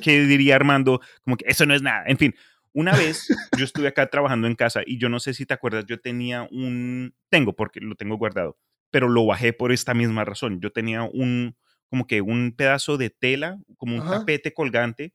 ¿Qué 0.02 0.26
diría 0.26 0.56
Armando? 0.56 1.00
Como 1.22 1.36
que 1.36 1.44
eso 1.48 1.64
no 1.64 1.74
es 1.74 1.82
nada. 1.82 2.04
En 2.08 2.18
fin, 2.18 2.34
una 2.72 2.96
vez 2.96 3.28
yo 3.56 3.64
estuve 3.64 3.86
acá 3.88 4.08
trabajando 4.08 4.48
en 4.48 4.56
casa 4.56 4.82
y 4.84 4.98
yo 4.98 5.08
no 5.08 5.20
sé 5.20 5.32
si 5.32 5.46
te 5.46 5.54
acuerdas, 5.54 5.86
yo 5.86 6.00
tenía 6.00 6.42
un, 6.50 7.14
tengo 7.30 7.54
porque 7.54 7.78
lo 7.80 7.94
tengo 7.94 8.16
guardado, 8.16 8.58
pero 8.90 9.08
lo 9.08 9.24
bajé 9.26 9.52
por 9.52 9.70
esta 9.70 9.94
misma 9.94 10.24
razón. 10.24 10.60
Yo 10.60 10.72
tenía 10.72 11.02
un, 11.04 11.56
como 11.90 12.06
que 12.06 12.20
un 12.20 12.52
pedazo 12.56 12.96
de 12.96 13.10
tela, 13.10 13.58
como 13.76 13.94
un 13.96 14.00
Ajá. 14.02 14.20
tapete 14.20 14.52
colgante 14.52 15.12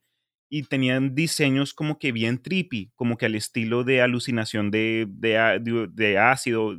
y 0.48 0.62
tenían 0.64 1.14
diseños 1.14 1.72
como 1.74 1.98
que 1.98 2.12
bien 2.12 2.40
trippy, 2.42 2.90
como 2.94 3.16
que 3.16 3.26
al 3.26 3.34
estilo 3.34 3.82
de 3.84 4.02
alucinación 4.02 4.70
de, 4.70 5.06
de, 5.08 5.30
de- 5.60 5.88
de 5.92 6.18
ácido, 6.18 6.76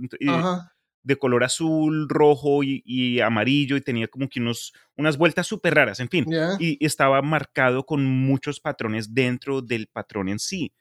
de 1.04 1.16
color 1.18 1.44
azul, 1.44 2.08
rojo 2.10 2.64
y, 2.64 2.82
y 2.86 3.20
amarillo 3.20 3.76
y 3.76 3.82
tenía 3.82 4.08
como 4.08 4.28
que 4.28 4.40
unos, 4.40 4.74
unas 4.98 5.18
vueltas 5.18 5.46
súper 5.46 5.76
raras, 5.76 6.00
en 6.00 6.10
fin. 6.10 6.26
Y 6.60 6.84
estaba 6.84 7.22
marcado 7.22 7.86
con 7.86 8.04
muchos 8.06 8.60
patrones 8.60 9.14
dentro 9.14 9.62
del 9.62 9.88
patrón 9.88 10.30
en 10.30 10.40
sí. 10.40 10.74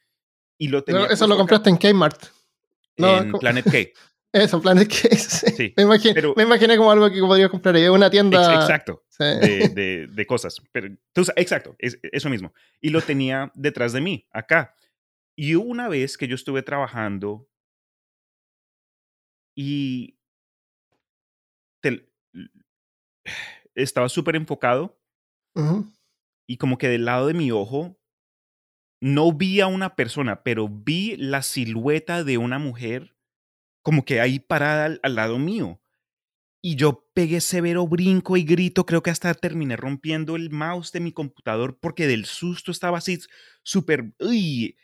Y 0.57 0.69
lo 0.69 0.83
tenía 0.85 1.07
eso 1.07 1.27
lo 1.27 1.37
compraste 1.37 1.69
en 1.71 1.77
Kmart. 1.77 2.27
No, 2.97 3.21
en. 3.23 3.33
Planet 3.33 3.65
K. 3.71 3.79
Eso, 4.35 4.61
Planet 4.61 4.89
Case. 4.89 5.51
Sí, 5.57 5.73
me, 5.77 5.85
imaginé, 5.85 6.15
pero- 6.15 6.35
me 6.37 6.43
imaginé 6.43 6.77
como 6.77 6.91
algo 6.91 7.09
que 7.11 7.21
podría 7.21 7.49
comprar 7.49 7.75
ahí. 7.77 7.89
Una 7.89 8.07
Ex- 8.07 8.11
tienda. 8.13 8.55
exacto. 8.55 9.05
Sí. 9.09 9.23
de, 9.25 9.69
de- 9.69 10.07
de 10.09 10.27
cosas. 10.27 10.61
Pero, 10.73 10.89
sa- 11.25 11.33
exacto, 11.37 11.77
es, 11.79 11.99
eso 12.03 12.29
mismo. 12.29 12.53
Y 12.81 12.91
lo 12.91 13.01
tenía 13.01 13.53
detrás 13.55 13.93
de 13.93 14.01
mí, 14.01 14.27
acá. 14.33 14.75
Y 15.37 15.55
una 15.55 15.89
vez 15.89 16.17
que 16.19 16.27
yo 16.29 16.35
estuve 16.35 16.63
trabajando 16.63 17.49
y 19.57 20.19
te- 21.81 22.09
estaba 23.75 24.09
súper 24.09 24.37
enfocado 24.37 24.99
Ujú. 25.55 25.87
y 26.49 26.57
como 26.57 26.79
que 26.79 26.89
del 26.89 27.05
lado 27.05 27.27
de 27.29 27.35
mi 27.35 27.51
ojo 27.53 27.97
no 29.01 29.33
vi 29.33 29.61
a 29.61 29.67
una 29.67 29.97
persona, 29.97 30.43
pero 30.43 30.69
vi 30.69 31.17
la 31.19 31.43
silueta 31.43 32.25
de 32.25 32.39
una 32.39 32.59
mujer 32.59 33.14
como 33.85 34.05
que 34.05 34.21
ahí 34.21 34.41
parada 34.41 34.87
al, 34.87 35.01
al 35.05 35.15
lado 35.15 35.39
mío. 35.39 35.81
Y 36.61 36.75
yo 36.75 37.07
pegué 37.15 37.41
severo 37.41 37.87
brinco 37.87 38.37
y 38.37 38.43
grito, 38.43 38.87
creo 38.87 39.03
que 39.03 39.11
hasta 39.11 39.33
terminé 39.35 39.77
rompiendo 39.77 40.35
el 40.35 40.51
mouse 40.51 40.91
de 40.91 41.01
mi 41.01 41.13
computador 41.13 41.79
porque 41.79 42.09
del 42.09 42.25
susto 42.25 42.73
estaba 42.73 42.99
así 42.99 43.21
súper... 43.63 44.13
Y 44.19 44.77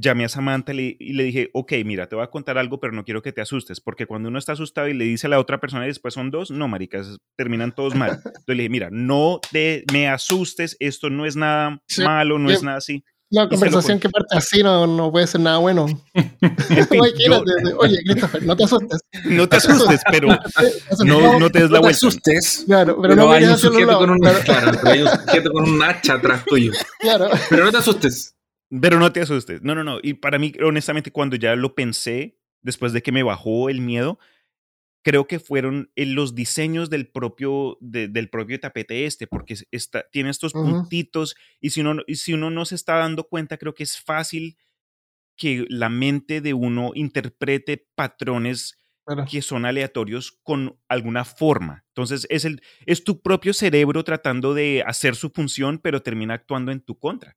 llamé 0.00 0.24
a 0.24 0.28
Samantha 0.28 0.72
y 0.72 1.12
le, 1.12 1.22
dije, 1.24 1.50
ok, 1.52 1.72
mira, 1.84 2.08
te 2.08 2.16
voy 2.16 2.24
a 2.24 2.30
contar 2.30 2.58
algo, 2.58 2.80
pero 2.80 2.92
no 2.92 3.04
quiero 3.04 3.22
que 3.22 3.32
te 3.32 3.40
asustes, 3.40 3.80
porque 3.80 4.06
cuando 4.06 4.28
uno 4.28 4.38
está 4.38 4.52
asustado 4.52 4.88
y 4.88 4.94
le 4.94 5.04
dice 5.04 5.26
a 5.26 5.30
la 5.30 5.38
otra 5.38 5.60
persona 5.60 5.84
y 5.84 5.88
después 5.88 6.14
son 6.14 6.30
dos, 6.30 6.50
no, 6.50 6.66
maricas, 6.68 7.18
terminan 7.36 7.74
todos 7.74 7.94
mal. 7.94 8.10
Entonces 8.24 8.44
le 8.48 8.54
dije, 8.54 8.68
mira, 8.70 8.88
no 8.90 9.40
te 9.52 9.84
me 9.92 10.08
asustes, 10.08 10.76
esto 10.80 11.10
no 11.10 11.26
es 11.26 11.36
nada 11.36 11.82
Sí, 11.86 12.02
malo, 12.02 12.38
no 12.38 12.50
es 12.50 12.62
nada 12.62 12.78
así. 12.78 13.04
La 13.30 13.46
conversación 13.48 14.00
que 14.00 14.08
parte 14.08 14.36
así 14.36 14.62
no, 14.62 14.86
no 14.86 15.12
puede 15.12 15.26
ser 15.26 15.42
nada 15.42 15.58
bueno. 15.58 15.86
Imagínate, 16.14 17.74
Oye, 17.78 17.98
Christopher, 18.04 18.42
no 18.42 18.56
te 18.56 18.64
asustes. 18.64 19.00
no 19.24 19.48
te 19.48 19.56
asustes, 19.56 20.00
pero 20.10 20.28
no, 21.04 21.38
no 21.38 21.50
te 21.50 21.60
des 21.60 21.70
la 21.70 21.78
No 21.78 21.82
te 21.82 21.86
vuelta. 21.88 21.90
asustes. 21.90 22.64
Claro, 22.66 22.96
pero, 23.00 23.14
Pero, 23.14 23.26
no 23.26 23.32
hay 23.32 23.44
un 23.44 23.58
sujeto 23.58 23.98
con 23.98 24.10
un, 24.10 24.18
Claro, 24.18 24.38
claro, 24.44 24.70
pero 24.82 24.90
hay 24.92 25.02
un 25.02 25.08
sujeto 25.08 25.52
con 25.52 25.68
un 25.68 25.82
hacha 25.82 26.14
atrás 26.14 26.44
tuyo. 26.46 26.72
claro. 27.00 27.28
Pero 27.50 27.64
no 27.64 27.70
te 27.72 27.78
asustes. 27.78 28.34
Pero 28.80 28.98
no 28.98 29.12
te 29.12 29.20
asustes. 29.20 29.62
No, 29.62 29.74
no, 29.74 29.84
no. 29.84 29.98
Y 30.02 30.14
para 30.14 30.38
mí, 30.38 30.52
honestamente, 30.64 31.10
cuando 31.10 31.36
ya 31.36 31.54
lo 31.56 31.74
pensé, 31.74 32.38
después 32.62 32.92
de 32.92 33.02
que 33.02 33.12
me 33.12 33.22
bajó 33.22 33.68
el 33.70 33.80
miedo, 33.80 34.18
creo 35.02 35.26
que 35.26 35.38
fueron 35.38 35.90
en 35.96 36.14
los 36.14 36.34
diseños 36.34 36.90
del 36.90 37.08
propio, 37.08 37.78
de- 37.80 38.08
del 38.08 38.28
propio 38.30 38.60
tapete 38.60 39.06
este, 39.06 39.26
porque 39.26 39.54
es- 39.54 39.66
está, 39.70 40.06
tiene 40.10 40.30
estos 40.30 40.54
Ujú. 40.54 40.66
puntitos 40.66 41.36
y 41.60 41.70
si, 41.70 41.80
uno, 41.80 42.02
y 42.06 42.16
si 42.16 42.34
uno 42.34 42.50
no 42.50 42.64
se 42.64 42.74
está 42.74 42.96
dando 42.96 43.24
cuenta, 43.24 43.56
creo 43.58 43.74
que 43.74 43.84
es 43.84 43.98
fácil 44.00 44.56
que 45.36 45.64
la 45.68 45.88
mente 45.88 46.40
de 46.40 46.52
uno 46.54 46.90
interprete 46.94 47.86
patrones 47.94 48.76
claro. 49.06 49.24
que 49.30 49.40
son 49.40 49.64
aleatorios 49.64 50.32
con 50.42 50.78
alguna 50.88 51.24
forma. 51.24 51.84
Entonces 51.88 52.26
es, 52.28 52.44
el, 52.44 52.60
es 52.86 53.04
tu 53.04 53.20
propio 53.22 53.52
cerebro 53.54 54.02
tratando 54.04 54.52
de 54.54 54.82
hacer 54.86 55.14
su 55.14 55.30
función, 55.30 55.78
pero 55.78 56.02
termina 56.02 56.34
actuando 56.34 56.72
en 56.72 56.80
tu 56.80 56.98
contra. 56.98 57.36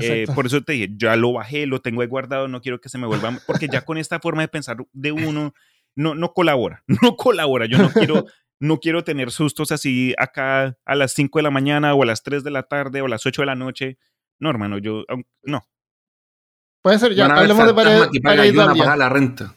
Eh, 0.00 0.26
por 0.34 0.46
eso 0.46 0.60
te 0.62 0.72
dije, 0.72 0.88
ya 0.96 1.14
lo 1.14 1.32
bajé, 1.34 1.66
lo 1.66 1.80
tengo 1.80 2.00
ahí 2.02 2.08
guardado, 2.08 2.48
no 2.48 2.60
quiero 2.60 2.80
que 2.80 2.88
se 2.88 2.98
me 2.98 3.06
vuelva, 3.06 3.40
porque 3.46 3.68
ya 3.68 3.80
con 3.84 3.96
esta 3.98 4.18
forma 4.18 4.42
de 4.42 4.48
pensar 4.48 4.78
de 4.92 5.12
uno, 5.12 5.54
no, 5.96 6.14
no 6.14 6.32
colabora, 6.32 6.82
no 7.02 7.16
colabora. 7.16 7.66
Yo 7.66 7.78
no 7.78 7.90
quiero, 7.90 8.26
no 8.60 8.78
quiero 8.80 9.04
tener 9.04 9.30
sustos 9.30 9.72
así 9.72 10.14
acá 10.18 10.76
a 10.84 10.94
las 10.94 11.12
5 11.12 11.38
de 11.38 11.42
la 11.42 11.50
mañana 11.50 11.94
o 11.94 12.02
a 12.02 12.06
las 12.06 12.22
3 12.22 12.44
de 12.44 12.50
la 12.50 12.64
tarde 12.64 13.00
o 13.02 13.06
a 13.06 13.08
las 13.08 13.24
8 13.26 13.42
de 13.42 13.46
la 13.46 13.54
noche. 13.54 13.98
No, 14.40 14.50
hermano, 14.50 14.78
yo. 14.78 15.04
No. 15.42 15.66
Puede 16.82 16.98
ser, 16.98 17.14
ya, 17.14 17.26
hablemos 17.26 17.66
de 17.66 17.74
pared, 17.74 18.02
que 18.12 18.18
a 18.60 18.74
pagar 18.74 18.98
la 18.98 19.08
renta. 19.08 19.54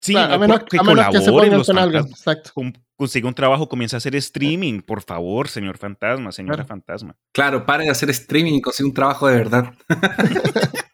Sí, 0.00 0.12
Claro, 0.12 0.34
a 0.34 0.36
no, 0.36 0.40
menos, 0.40 0.60
que 0.64 0.78
a 0.78 0.82
menos 0.82 1.06
que 1.10 1.20
se 1.20 1.30
pongan 1.30 1.62
con 1.62 1.78
algo. 1.78 1.98
Exacto. 1.98 2.50
Con- 2.54 2.72
Consiga 2.98 3.28
un 3.28 3.34
trabajo, 3.34 3.68
comienza 3.68 3.96
a 3.96 3.98
hacer 3.98 4.16
streaming, 4.16 4.80
por 4.80 5.02
favor, 5.02 5.48
señor 5.48 5.76
fantasma, 5.76 6.32
señora 6.32 6.56
Claro. 6.56 6.68
fantasma. 6.68 7.16
Claro, 7.30 7.66
pare 7.66 7.84
de 7.84 7.90
hacer 7.90 8.08
streaming 8.08 8.54
y 8.54 8.62
consigue 8.62 8.88
un 8.88 8.94
trabajo 8.94 9.28
de 9.28 9.36
verdad. 9.36 9.74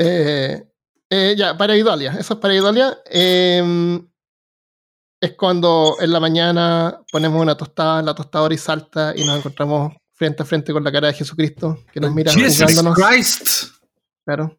Eh, 0.00 0.62
eh, 1.10 1.34
ya, 1.36 1.56
pareidolia. 1.56 2.12
Eso 2.12 2.34
es 2.34 2.40
pareidolia. 2.40 2.98
Eh, 3.10 4.00
es 5.20 5.32
cuando 5.34 5.96
en 6.00 6.12
la 6.12 6.20
mañana 6.20 7.00
ponemos 7.10 7.42
una 7.42 7.56
tostada 7.56 8.00
en 8.00 8.06
la 8.06 8.14
tostadora 8.14 8.54
y 8.54 8.58
salta 8.58 9.12
y 9.16 9.24
nos 9.24 9.38
encontramos 9.38 9.94
frente 10.14 10.42
a 10.42 10.46
frente 10.46 10.72
con 10.72 10.84
la 10.84 10.92
cara 10.92 11.08
de 11.08 11.14
Jesucristo 11.14 11.84
que 11.92 12.00
nos 12.00 12.14
mira 12.14 12.32
juzgándonos. 12.32 12.96
Christ. 12.96 13.72
Claro. 14.24 14.58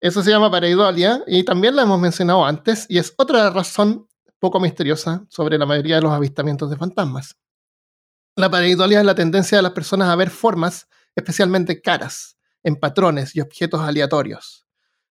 Eso 0.00 0.22
se 0.22 0.30
llama 0.30 0.50
pareidolia 0.50 1.22
y 1.26 1.42
también 1.42 1.74
la 1.74 1.82
hemos 1.82 1.98
mencionado 2.00 2.44
antes 2.44 2.86
y 2.88 2.98
es 2.98 3.14
otra 3.16 3.50
razón 3.50 4.06
poco 4.38 4.60
misteriosa 4.60 5.26
sobre 5.28 5.58
la 5.58 5.66
mayoría 5.66 5.96
de 5.96 6.02
los 6.02 6.12
avistamientos 6.12 6.70
de 6.70 6.76
fantasmas. 6.76 7.36
La 8.36 8.50
pareidolia 8.50 9.00
es 9.00 9.06
la 9.06 9.14
tendencia 9.14 9.58
de 9.58 9.62
las 9.62 9.72
personas 9.72 10.08
a 10.08 10.16
ver 10.16 10.30
formas, 10.30 10.86
especialmente 11.16 11.82
caras, 11.82 12.38
en 12.62 12.76
patrones 12.76 13.34
y 13.34 13.40
objetos 13.40 13.80
aleatorios. 13.80 14.67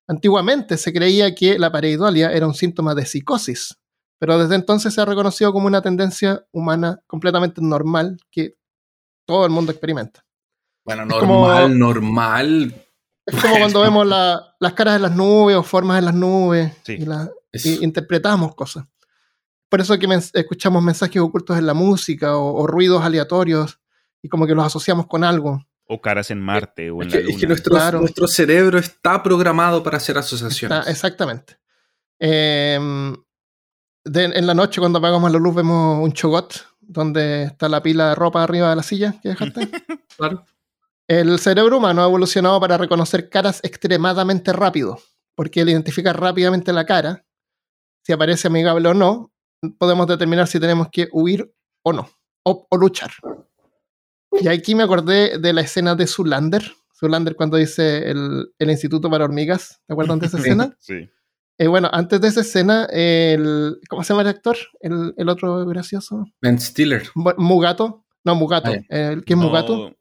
Antiguamente 0.09 0.77
se 0.77 0.93
creía 0.93 1.35
que 1.35 1.59
la 1.59 1.71
pareidolia 1.73 2.31
era 2.33 2.47
un 2.47 2.55
síntoma 2.55 2.95
de 2.95 3.07
psicosis, 3.07 3.77
pero 4.19 4.39
desde 4.39 4.55
entonces 4.55 4.95
se 4.95 5.01
ha 5.01 5.05
reconocido 5.05 5.53
como 5.53 5.67
una 5.67 5.83
tendencia 5.83 6.45
humana 6.53 7.01
completamente 7.07 7.61
normal 7.61 8.19
que 8.31 8.57
todo 9.27 9.45
el 9.45 9.51
mundo 9.51 9.73
experimenta. 9.73 10.25
Bueno, 10.85 11.03
Es 11.03 11.15
como- 11.21 11.49
normal, 11.49 11.79
normal. 11.79 12.83
Es 13.27 13.43
como 13.43 13.59
cuando 13.59 13.81
vemos 13.81 14.07
la- 14.07 14.55
las 14.61 14.73
caras 14.75 14.97
en 14.97 15.03
las 15.03 15.17
nubes 15.17 15.57
o 15.57 15.63
formas 15.65 15.99
en 15.99 16.05
las 16.05 16.15
nubes 16.15 16.73
Sí. 16.85 16.93
y, 17.01 17.05
la- 17.05 17.29
y 17.53 17.83
interpretamos 17.85 18.55
cosas. 18.55 18.85
Por 19.69 19.81
eso 19.81 19.99
que 19.99 20.07
mens- 20.07 20.31
escuchamos 20.35 20.81
mensajes 20.85 21.21
ocultos 21.21 21.59
en 21.59 21.67
la 21.67 21.75
música 21.75 22.37
o, 22.37 22.55
o 22.63 22.67
ruidos 22.69 23.03
aleatorios 23.03 23.81
y 24.23 24.29
como 24.29 24.47
que 24.47 24.55
los 24.55 24.65
asociamos 24.65 25.09
con 25.09 25.25
algo. 25.25 25.66
O 25.89 26.01
caras 26.01 26.31
en 26.31 26.41
Marte 26.41 26.91
o 26.91 27.03
en 27.03 27.11
la 27.11 27.17
Luna. 27.21 27.31
es 27.31 27.39
que 27.41 27.47
nuestro, 27.47 27.71
Claro. 27.75 28.01
nuestro 28.01 28.27
cerebro 28.27 28.79
está 28.79 29.23
programado 29.23 29.83
para 29.83 29.99
hacer 29.99 30.19
asociaciones. 30.19 30.79
Está- 30.79 30.91
exactamente. 30.91 31.59
Em, 32.19 33.15
de- 34.05 34.25
en 34.25 34.47
la 34.47 34.55
noche 34.55 34.81
cuando 34.81 34.99
apagamos 34.99 35.31
la 35.31 35.39
luz 35.39 35.55
vemos 35.55 36.03
un 36.03 36.13
chogot 36.13 36.55
donde 36.81 37.45
está 37.45 37.69
la 37.69 37.83
pila 37.83 38.11
de 38.11 38.15
ropa 38.15 38.43
arriba 38.43 38.71
de 38.71 38.77
la 38.77 38.83
silla 38.83 39.15
que 39.23 39.31
dejaste. 39.31 39.61
Claro. 40.17 40.45
El 41.09 41.39
cerebro 41.39 41.77
humano 41.77 42.03
ha 42.03 42.07
evolucionado 42.07 42.59
para 42.59 42.79
reconocer 42.79 43.29
caras 43.29 43.61
extremadamente 43.63 44.51
rápido, 44.53 44.99
porque 45.35 45.61
al 45.61 45.69
identificar 45.69 46.19
rápidamente 46.19 46.73
la 46.73 46.87
cara, 46.87 47.25
si 48.03 48.13
aparece 48.13 48.49
amigable 48.49 48.89
o 48.89 48.95
no, 48.95 49.31
podemos 49.79 50.07
determinar 50.07 50.49
si 50.49 50.59
tenemos 50.59 50.89
que 50.91 51.09
huir 51.13 51.53
o 51.85 51.93
no, 51.93 52.09
o, 52.45 52.67
o 52.71 52.77
luchar. 52.79 53.11
Y 54.41 54.49
aquí 54.49 54.75
me 54.75 54.83
acordé 54.83 55.39
de 55.39 55.53
la 55.53 55.63
escena 55.63 55.95
de 55.95 56.07
Zulander. 56.07 56.63
Zulander 56.99 57.37
cuando 57.37 57.57
dice 57.57 58.11
el, 58.11 58.53
el 58.59 58.71
Instituto 58.71 59.11
para 59.11 59.25
Hormigas, 59.25 59.81
¿te 59.87 59.93
acuerdan 59.93 60.19
de 60.19 60.27
esa 60.27 60.39
escena? 60.39 60.77
Sí. 60.79 61.09
Eh, 61.59 61.67
bueno, 61.69 61.89
antes 61.93 62.21
de 62.21 62.29
esa 62.29 62.41
escena, 62.43 62.87
el, 62.91 63.79
¿cómo 63.89 64.03
se 64.05 64.13
llama 64.13 64.23
el 64.23 64.29
actor? 64.29 64.57
El, 64.81 65.15
el 65.17 65.29
otro 65.29 65.65
gracioso. 65.67 66.27
Ben 66.43 66.61
Stiller. 66.61 67.05
Mu- 67.15 67.33
Mugato. 67.39 68.05
No, 68.25 68.35
Mugato. 68.35 68.71
Ah, 68.91 68.97
El 69.13 69.25
que 69.25 69.33
es 69.35 69.39
Mugato. 69.39 69.95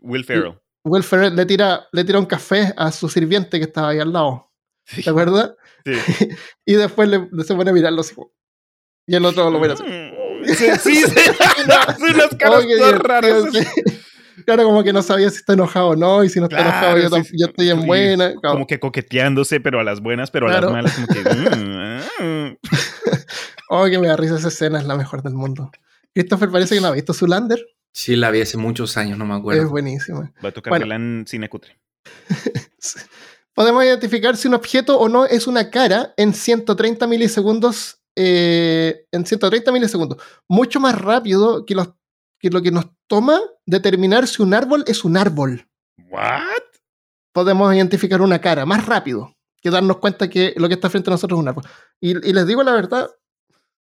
Will 0.00 0.24
Ferrell. 0.24 0.58
Will 0.84 1.02
Ferrell 1.02 1.34
le 1.34 1.46
tira, 1.46 1.88
le 1.90 2.04
tira 2.04 2.18
un 2.20 2.26
café 2.26 2.72
a 2.76 2.92
su 2.92 3.08
sirviente 3.08 3.58
que 3.58 3.64
estaba 3.64 3.88
ahí 3.88 3.98
al 3.98 4.12
lado. 4.12 4.52
Sí. 4.84 5.02
¿Te 5.02 5.10
acuerdas? 5.10 5.54
Sí. 5.84 5.92
Y 6.64 6.74
después 6.74 7.08
le, 7.08 7.28
se 7.44 7.54
pone 7.54 7.70
a 7.70 7.74
mirarlo 7.74 8.00
así. 8.02 8.14
Y 9.08 9.14
el 9.16 9.24
otro 9.24 9.50
lo 9.50 9.58
mira 9.60 9.74
así. 9.74 9.84
Sí, 10.56 10.66
sí, 10.82 11.02
sí. 11.04 11.20
Hace 11.86 12.02
unas 12.14 12.34
caras 12.38 12.64
todas 12.78 12.98
raras. 12.98 13.44
sí. 13.52 13.60
Claro, 14.44 14.64
como 14.64 14.84
que 14.84 14.92
no 14.92 15.02
sabía 15.02 15.30
si 15.30 15.36
está 15.38 15.54
enojado 15.54 15.88
o 15.88 15.96
no. 15.96 16.22
Y 16.22 16.28
si 16.28 16.38
no 16.40 16.44
está 16.46 16.58
Claro, 16.58 16.96
enojado, 16.98 17.18
yo, 17.18 17.24
sí, 17.24 17.30
sí. 17.38 17.44
estoy 17.44 17.70
en 17.70 17.80
Sí. 17.80 17.86
buena. 17.86 18.28
Claro. 18.40 18.54
Como 18.54 18.66
que 18.66 18.78
coqueteándose, 18.78 19.60
pero 19.60 19.80
a 19.80 19.84
las 19.84 20.00
buenas, 20.00 20.30
pero 20.30 20.48
a 20.48 20.60
las 20.60 20.70
malas, 20.70 20.92
como 20.94 21.06
que. 21.08 21.20
mm, 22.20 22.24
mm. 22.24 22.56
Oh, 23.70 23.86
que 23.86 23.98
me 23.98 24.06
da 24.08 24.16
risa 24.16 24.36
esa 24.36 24.48
escena, 24.48 24.78
es 24.78 24.84
la 24.86 24.96
mejor 24.96 25.22
del 25.22 25.34
mundo. 25.34 25.70
Christopher 26.14 26.50
parece 26.50 26.74
que 26.76 26.80
no 26.80 26.88
ha 26.88 26.92
visto 26.92 27.12
Zulander. 27.14 27.58
Sí, 27.92 28.14
la 28.14 28.30
vi 28.30 28.42
hace 28.42 28.58
muchos 28.58 28.96
años, 28.98 29.18
no 29.18 29.24
me 29.24 29.34
Es 29.34 29.40
acuerdo. 29.40 29.70
buenísima. 29.70 30.32
Va 30.44 30.50
a 30.50 30.52
tocar 30.52 30.70
Bueno. 30.70 30.94
en 30.94 31.24
cine 31.26 31.48
cutre. 31.48 31.78
Podemos 33.54 33.84
identificar 33.84 34.36
si 34.36 34.48
un 34.48 34.54
objeto 34.54 34.98
o 34.98 35.08
no 35.08 35.24
es 35.24 35.46
una 35.46 35.70
cara 35.70 36.12
en 36.18 36.34
130 36.34 37.06
milisegundos. 37.06 38.00
Eh, 38.16 39.06
en 39.12 39.26
130 39.26 39.70
milisegundos. 39.72 40.18
Mucho 40.48 40.80
más 40.80 40.98
rápido 41.00 41.64
que, 41.66 41.74
los, 41.74 41.88
que 42.40 42.50
lo 42.50 42.62
que 42.62 42.70
nos 42.70 42.86
toma 43.06 43.40
determinar 43.66 44.26
si 44.26 44.42
un 44.42 44.54
árbol 44.54 44.84
es 44.86 45.04
un 45.04 45.16
árbol. 45.16 45.68
¿What? 46.10 46.40
Podemos 47.32 47.74
identificar 47.74 48.20
una 48.22 48.40
cara 48.40 48.64
más 48.66 48.86
rápido 48.86 49.34
que 49.60 49.70
darnos 49.70 49.98
cuenta 49.98 50.28
que 50.30 50.54
lo 50.56 50.68
que 50.68 50.74
está 50.74 50.88
frente 50.90 51.10
a 51.10 51.12
nosotros 51.12 51.38
es 51.38 51.42
un 51.42 51.48
árbol. 51.48 51.64
Y, 52.00 52.10
y 52.28 52.32
les 52.32 52.46
digo 52.46 52.62
la 52.62 52.72
verdad. 52.72 53.10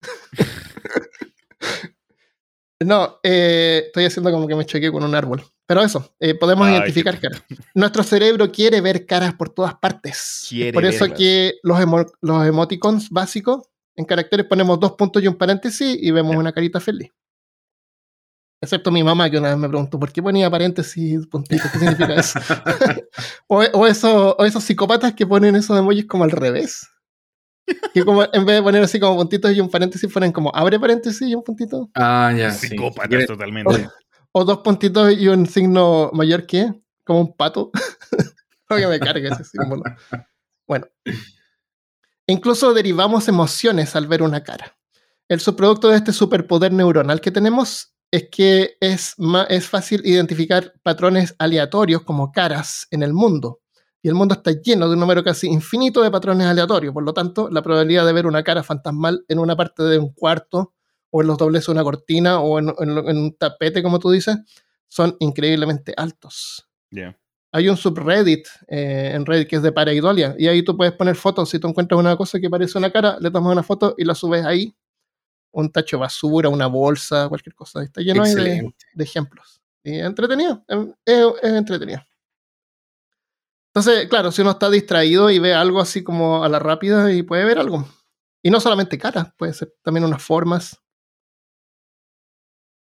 no, 2.80 3.18
eh, 3.22 3.84
estoy 3.86 4.04
haciendo 4.04 4.30
como 4.30 4.46
que 4.46 4.54
me 4.54 4.66
choqué 4.66 4.92
con 4.92 5.02
un 5.02 5.14
árbol. 5.14 5.42
Pero 5.66 5.82
eso, 5.82 6.14
eh, 6.20 6.34
podemos 6.34 6.66
Ay, 6.68 6.74
identificar 6.74 7.18
caras. 7.20 7.42
Nuestro 7.74 8.02
cerebro 8.04 8.52
quiere 8.52 8.80
ver 8.80 9.04
caras 9.06 9.34
por 9.34 9.48
todas 9.48 9.74
partes. 9.74 10.46
Quiere 10.48 10.72
por 10.72 10.84
eso 10.84 11.00
verlas. 11.04 11.18
que 11.18 11.54
los, 11.64 11.80
emo- 11.80 12.12
los 12.20 12.46
emoticons 12.46 13.10
básicos, 13.10 13.66
en 13.96 14.04
caracteres 14.04 14.46
ponemos 14.46 14.78
dos 14.78 14.92
puntos 14.92 15.22
y 15.22 15.28
un 15.28 15.36
paréntesis 15.36 15.96
y 16.00 16.10
vemos 16.10 16.36
una 16.36 16.52
carita 16.52 16.80
feliz. 16.80 17.10
Excepto 18.62 18.90
mi 18.90 19.02
mamá 19.04 19.28
que 19.30 19.38
una 19.38 19.48
vez 19.50 19.58
me 19.58 19.68
preguntó, 19.68 19.98
¿por 19.98 20.10
qué 20.12 20.22
ponía 20.22 20.50
paréntesis 20.50 20.96
y 21.22 21.26
puntitos? 21.26 21.70
¿Qué 21.70 21.78
significa 21.78 22.14
eso? 22.14 22.38
o, 23.48 23.58
o 23.58 23.86
eso- 23.86 24.34
o 24.38 24.44
esos 24.44 24.64
psicópatas 24.64 25.14
que 25.14 25.26
ponen 25.26 25.56
esos 25.56 25.78
emojis 25.78 26.06
como 26.06 26.24
al 26.24 26.30
revés. 26.30 26.88
Que 27.92 28.04
como 28.04 28.22
en 28.22 28.46
vez 28.46 28.56
de 28.56 28.62
poner 28.62 28.82
así 28.82 29.00
como 29.00 29.16
puntitos 29.16 29.52
y 29.52 29.60
un 29.60 29.68
paréntesis, 29.70 30.10
ponen 30.12 30.32
como 30.32 30.54
abre 30.54 30.78
paréntesis 30.78 31.28
y 31.28 31.34
un 31.34 31.42
puntito. 31.42 31.90
Ah, 31.94 32.32
ya. 32.36 32.50
sí. 32.52 32.68
Psicópatas 32.68 33.26
totalmente. 33.26 33.88
O 34.32 34.44
dos 34.44 34.58
puntitos 34.58 35.12
y 35.18 35.28
un 35.28 35.46
signo 35.46 36.10
mayor 36.12 36.46
que, 36.46 36.72
como 37.04 37.20
un 37.20 37.36
pato. 37.36 37.70
no 38.70 38.76
que 38.76 38.86
me 38.86 39.00
cargue 39.00 39.28
ese 39.28 39.44
símbolo. 39.44 39.82
Bueno. 40.68 40.86
Incluso 42.26 42.74
derivamos 42.74 43.28
emociones 43.28 43.94
al 43.94 44.08
ver 44.08 44.22
una 44.22 44.42
cara. 44.42 44.76
El 45.28 45.40
subproducto 45.40 45.88
de 45.88 45.96
este 45.96 46.12
superpoder 46.12 46.72
neuronal 46.72 47.20
que 47.20 47.30
tenemos 47.30 47.94
es 48.10 48.28
que 48.30 48.76
es, 48.80 49.14
es 49.48 49.68
fácil 49.68 50.02
identificar 50.04 50.72
patrones 50.82 51.34
aleatorios 51.38 52.02
como 52.02 52.32
caras 52.32 52.86
en 52.90 53.02
el 53.02 53.12
mundo. 53.12 53.60
Y 54.02 54.08
el 54.08 54.14
mundo 54.14 54.34
está 54.34 54.52
lleno 54.52 54.86
de 54.86 54.94
un 54.94 55.00
número 55.00 55.24
casi 55.24 55.48
infinito 55.48 56.02
de 56.02 56.10
patrones 56.10 56.46
aleatorios. 56.46 56.94
Por 56.94 57.04
lo 57.04 57.12
tanto, 57.12 57.48
la 57.50 57.62
probabilidad 57.62 58.06
de 58.06 58.12
ver 58.12 58.26
una 58.26 58.44
cara 58.44 58.62
fantasmal 58.62 59.24
en 59.28 59.38
una 59.38 59.56
parte 59.56 59.82
de 59.82 59.98
un 59.98 60.12
cuarto 60.12 60.74
o 61.10 61.22
en 61.22 61.26
los 61.26 61.38
dobleces 61.38 61.66
de 61.66 61.72
una 61.72 61.82
cortina 61.82 62.40
o 62.40 62.58
en, 62.58 62.68
un 62.70 63.36
tapete, 63.36 63.82
como 63.82 63.98
tú 63.98 64.10
dices, 64.10 64.36
son 64.86 65.16
increíblemente 65.18 65.92
altos. 65.96 66.68
Ya. 66.90 67.18
Hay 67.56 67.70
un 67.70 67.76
subreddit 67.78 68.46
eh, 68.68 69.12
en 69.14 69.24
Reddit 69.24 69.48
que 69.48 69.56
es 69.56 69.62
de 69.62 69.72
pareidolia 69.72 70.34
y 70.38 70.46
ahí 70.46 70.62
tú 70.62 70.76
puedes 70.76 70.92
poner 70.92 71.16
fotos. 71.16 71.48
Si 71.48 71.58
tú 71.58 71.68
encuentras 71.68 71.98
una 71.98 72.14
cosa 72.14 72.38
que 72.38 72.50
parece 72.50 72.76
una 72.76 72.90
cara, 72.92 73.16
le 73.18 73.30
tomas 73.30 73.50
una 73.50 73.62
foto 73.62 73.94
y 73.96 74.04
la 74.04 74.14
subes 74.14 74.44
ahí. 74.44 74.76
Un 75.52 75.72
tacho 75.72 75.96
de 75.96 76.02
basura, 76.02 76.50
una 76.50 76.66
bolsa, 76.66 77.28
cualquier 77.30 77.54
cosa. 77.54 77.82
Está 77.82 78.02
lleno 78.02 78.22
ahí 78.24 78.34
de, 78.34 78.74
de 78.94 79.04
ejemplos. 79.04 79.62
Y 79.82 79.96
es 80.00 80.04
entretenido. 80.04 80.62
em, 80.68 80.92
Es, 81.06 81.24
es 81.42 81.52
entretenido. 81.54 82.02
Entonces, 83.74 84.06
claro, 84.08 84.32
si 84.32 84.42
uno 84.42 84.50
está 84.50 84.68
distraído 84.68 85.30
y 85.30 85.38
ve 85.38 85.54
algo 85.54 85.80
así 85.80 86.02
como 86.04 86.44
a 86.44 86.48
la 86.50 86.58
rápida 86.58 87.10
y 87.10 87.22
puede 87.22 87.44
ver 87.46 87.58
algo. 87.58 87.88
Y 88.42 88.50
no 88.50 88.60
solamente 88.60 88.98
caras, 88.98 89.28
puede 89.38 89.54
ser 89.54 89.72
también 89.82 90.04
unas 90.04 90.22
formas. 90.22 90.78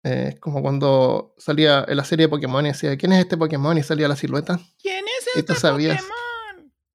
Eh, 0.03 0.29
Es 0.33 0.39
como 0.39 0.61
cuando 0.61 1.33
salía 1.37 1.85
en 1.87 1.97
la 1.97 2.03
serie 2.03 2.25
de 2.25 2.29
Pokémon 2.29 2.65
y 2.65 2.69
decía, 2.69 2.97
¿quién 2.97 3.13
es 3.13 3.19
este 3.19 3.37
Pokémon? 3.37 3.77
Y 3.77 3.83
salía 3.83 4.07
la 4.07 4.15
silueta. 4.15 4.59
¿Quién 4.81 5.05
es 5.05 5.27
Y 5.35 5.43
tú 5.43 5.53
este 5.53 5.55
sabías. 5.55 6.01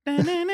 Pokémon? 0.04 0.46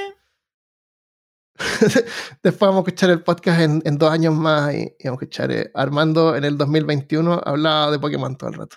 Después 2.42 2.60
vamos 2.60 2.76
a 2.76 2.88
escuchar 2.88 3.10
el 3.10 3.22
podcast 3.22 3.60
en, 3.60 3.82
en 3.84 3.98
dos 3.98 4.10
años 4.10 4.34
más 4.34 4.72
y, 4.74 4.78
y 4.98 5.04
vamos 5.04 5.20
a 5.22 5.24
escuchar 5.24 5.52
eh, 5.52 5.70
Armando 5.74 6.34
en 6.34 6.44
el 6.44 6.56
2021 6.56 7.40
hablaba 7.44 7.90
de 7.90 7.98
Pokémon 7.98 8.36
todo 8.36 8.50
el 8.50 8.56
rato. 8.56 8.76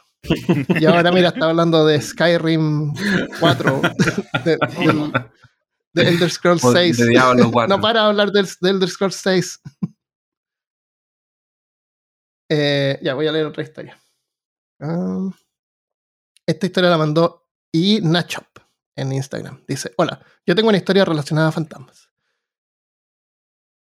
Y 0.80 0.86
ahora 0.86 1.12
mira, 1.12 1.30
está 1.30 1.50
hablando 1.50 1.86
de 1.86 2.02
Skyrim 2.02 2.94
4, 3.40 3.82
de, 4.46 4.58
de 5.94 6.08
Elder 6.10 6.30
Scrolls 6.30 6.64
O 6.64 6.72
6. 6.74 6.98
De 6.98 7.08
Diablo 7.08 7.52
4. 7.52 7.76
No 7.76 7.82
para 7.82 8.02
de 8.02 8.08
hablar 8.08 8.32
del, 8.32 8.48
del 8.62 8.76
Elder 8.76 8.90
Scrolls 8.90 9.16
6. 9.16 9.60
Eh, 12.50 13.00
ya, 13.02 13.14
voy 13.14 13.28
a 13.28 13.32
leer 13.32 13.46
otra 13.46 13.64
historia. 13.64 14.00
Ah. 14.80 15.30
Esta 16.46 16.66
historia 16.66 16.90
la 16.90 16.98
mandó 16.98 17.48
I 17.72 18.02
Nachop 18.02 18.60
en 18.96 19.12
Instagram. 19.12 19.64
Dice, 19.68 19.94
hola, 19.98 20.22
yo 20.46 20.56
tengo 20.56 20.70
una 20.70 20.78
historia 20.78 21.06
relacionada 21.06 21.50
a 21.50 21.52
fantasmas. 21.52 22.10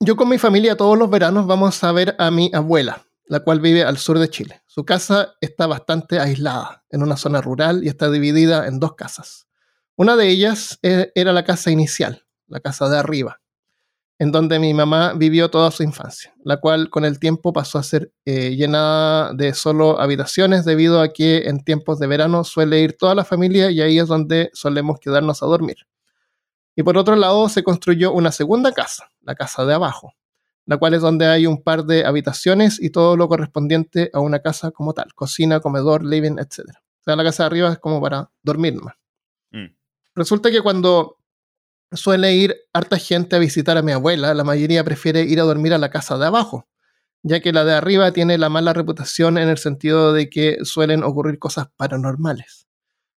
Yo 0.01 0.17
con 0.17 0.29
mi 0.29 0.39
familia 0.39 0.77
todos 0.77 0.99
los 0.99 1.11
veranos 1.11 1.47
vamos 1.47 1.83
a 1.85 1.93
ver 1.93 2.17
a 2.19 2.31
mi 2.31 2.51
abuela, 2.53 3.07
la 3.27 3.41
cual 3.41 3.61
vive 3.61 3.85
al 3.85 3.99
sur 3.99 4.19
de 4.19 4.29
Chile. 4.29 4.63
Su 4.67 4.85
casa 4.85 5.35
está 5.41 5.67
bastante 5.67 6.19
aislada, 6.19 6.85
en 6.91 7.03
una 7.03 7.17
zona 7.17 7.41
rural 7.41 7.85
y 7.85 7.89
está 7.89 8.11
dividida 8.11 8.67
en 8.67 8.81
dos 8.81 8.95
casas. 8.95 9.47
Una 9.97 10.17
de 10.17 10.29
ellas 10.29 10.79
e, 10.83 11.13
era 11.15 11.33
la 11.33 11.45
casa 11.45 11.71
inicial, 11.71 12.27
la 12.47 12.61
casa 12.61 12.89
de 12.89 12.99
arriba, 12.99 13.42
en 14.19 14.31
donde 14.31 14.59
mi 14.59 14.73
mamá 14.73 15.15
vivió 15.15 15.51
toda 15.51 15.71
su 15.71 15.83
infancia, 15.83 16.33
la 16.45 16.59
cual 16.59 16.91
con 16.91 17.05
el 17.05 17.19
tiempo 17.19 17.53
pasó 17.53 17.79
a 17.79 17.83
ser 17.83 18.13
eh, 18.25 18.55
llenada 18.55 19.33
de 19.33 19.55
solo 19.55 20.01
habitaciones 20.01 20.65
debido 20.65 21.01
a 21.01 21.13
que 21.13 21.49
en 21.49 21.65
tiempos 21.65 21.99
de 21.99 22.07
verano 22.07 22.45
suele 22.45 22.81
ir 22.81 22.97
toda 22.97 23.15
la 23.15 23.25
familia 23.25 23.71
y 23.71 23.81
ahí 23.81 23.99
es 23.99 24.09
donde 24.09 24.51
solemos 24.53 25.01
quedarnos 25.01 25.43
a 25.43 25.47
dormir. 25.47 25.79
Y 26.77 26.83
por 26.83 26.97
otro 26.97 27.17
lado 27.17 27.49
se 27.49 27.63
construyó 27.63 28.13
una 28.13 28.33
segunda 28.33 28.73
casa, 28.73 29.11
la 29.23 29.35
casa 29.35 29.65
de 29.65 29.75
abajo, 29.75 30.15
la 30.67 30.77
cual 30.77 30.95
es 30.95 31.03
donde 31.03 31.27
hay 31.27 31.47
un 31.47 31.63
par 31.63 31.85
de 31.85 32.05
habitaciones 32.05 32.81
y 32.81 32.91
todo 32.91 33.17
lo 33.17 33.29
correspondiente 33.29 34.11
a 34.13 34.21
una 34.21 34.41
casa 34.41 34.71
como 34.71 34.95
tal, 34.95 35.13
cocina, 35.15 35.61
comedor, 35.61 36.05
living, 36.05 36.39
etc. 36.39 36.71
O 36.71 37.05
sea, 37.05 37.17
la 37.17 37.25
casa 37.25 37.43
de 37.43 37.47
arriba 37.49 37.73
es 37.73 37.79
como 37.79 38.01
para 38.01 38.31
dormir 38.43 38.81
más. 38.81 38.95
Mm. 39.51 39.75
Resulta 40.15 40.51
que 40.51 40.61
cuando 40.61 41.19
suele 41.95 42.35
ir 42.35 42.57
harta 42.73 42.99
gente 42.99 43.37
a 43.37 43.39
visitar 43.39 43.77
a 43.77 43.83
mi 43.83 43.93
abuela, 43.93 44.35
la 44.35 44.45
mayoría 44.45 44.85
prefiere 44.85 45.23
ir 45.23 45.41
a 45.41 45.45
dormir 45.45 45.75
a 45.75 45.79
la 45.79 45.91
casa 45.91 46.19
de 46.19 46.27
abajo, 46.27 46.69
ya 47.23 47.41
que 47.41 47.53
la 47.53 47.65
de 47.65 47.75
arriba 47.75 48.13
tiene 48.13 48.39
la 48.39 48.49
mala 48.49 48.73
reputación 48.73 49.39
en 49.39 49.49
el 49.49 49.59
sentido 49.59 50.13
de 50.13 50.29
que 50.29 50.59
suelen 50.65 51.03
ocurrir 51.05 51.39
cosas 51.39 51.69
paranormales. 51.77 52.67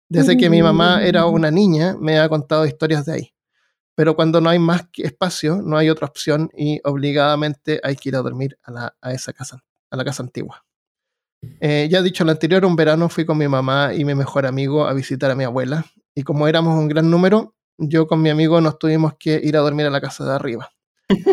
Desde 0.09 0.37
que 0.37 0.49
mi 0.49 0.61
mamá 0.61 1.03
era 1.03 1.25
una 1.25 1.49
niña, 1.49 1.95
me 1.99 2.19
ha 2.19 2.29
contado 2.29 2.67
historias 2.67 3.05
de 3.05 3.13
ahí. 3.13 3.33
Pero 3.95 4.15
cuando 4.15 4.41
no 4.41 4.49
hay 4.49 4.59
más 4.59 4.83
espacio, 4.97 5.61
no 5.63 5.77
hay 5.77 5.89
otra 5.89 6.07
opción 6.07 6.49
y 6.55 6.79
obligadamente 6.83 7.79
hay 7.83 7.95
que 7.95 8.09
ir 8.09 8.15
a 8.15 8.21
dormir 8.21 8.57
a, 8.63 9.11
esa 9.11 9.33
casa, 9.33 9.63
a 9.89 9.97
la 9.97 10.03
casa 10.03 10.21
antigua. 10.21 10.65
Eh, 11.59 11.87
ya 11.91 12.01
dicho 12.01 12.23
lo 12.23 12.31
anterior, 12.31 12.65
un 12.65 12.75
verano 12.75 13.09
fui 13.09 13.25
con 13.25 13.37
mi 13.37 13.47
mamá 13.47 13.93
y 13.93 14.05
mi 14.05 14.15
mejor 14.15 14.45
amigo 14.45 14.85
a 14.85 14.93
visitar 14.93 15.31
a 15.31 15.35
mi 15.35 15.43
abuela 15.43 15.85
y 16.15 16.23
como 16.23 16.47
éramos 16.47 16.77
un 16.77 16.87
gran 16.87 17.09
número, 17.09 17.55
yo 17.77 18.07
con 18.07 18.21
mi 18.21 18.29
amigo 18.29 18.61
nos 18.61 18.79
tuvimos 18.79 19.15
que 19.17 19.39
ir 19.43 19.57
a 19.57 19.61
dormir 19.61 19.85
a 19.85 19.89
la 19.89 20.01
casa 20.01 20.25
de 20.25 20.33
arriba. 20.33 20.71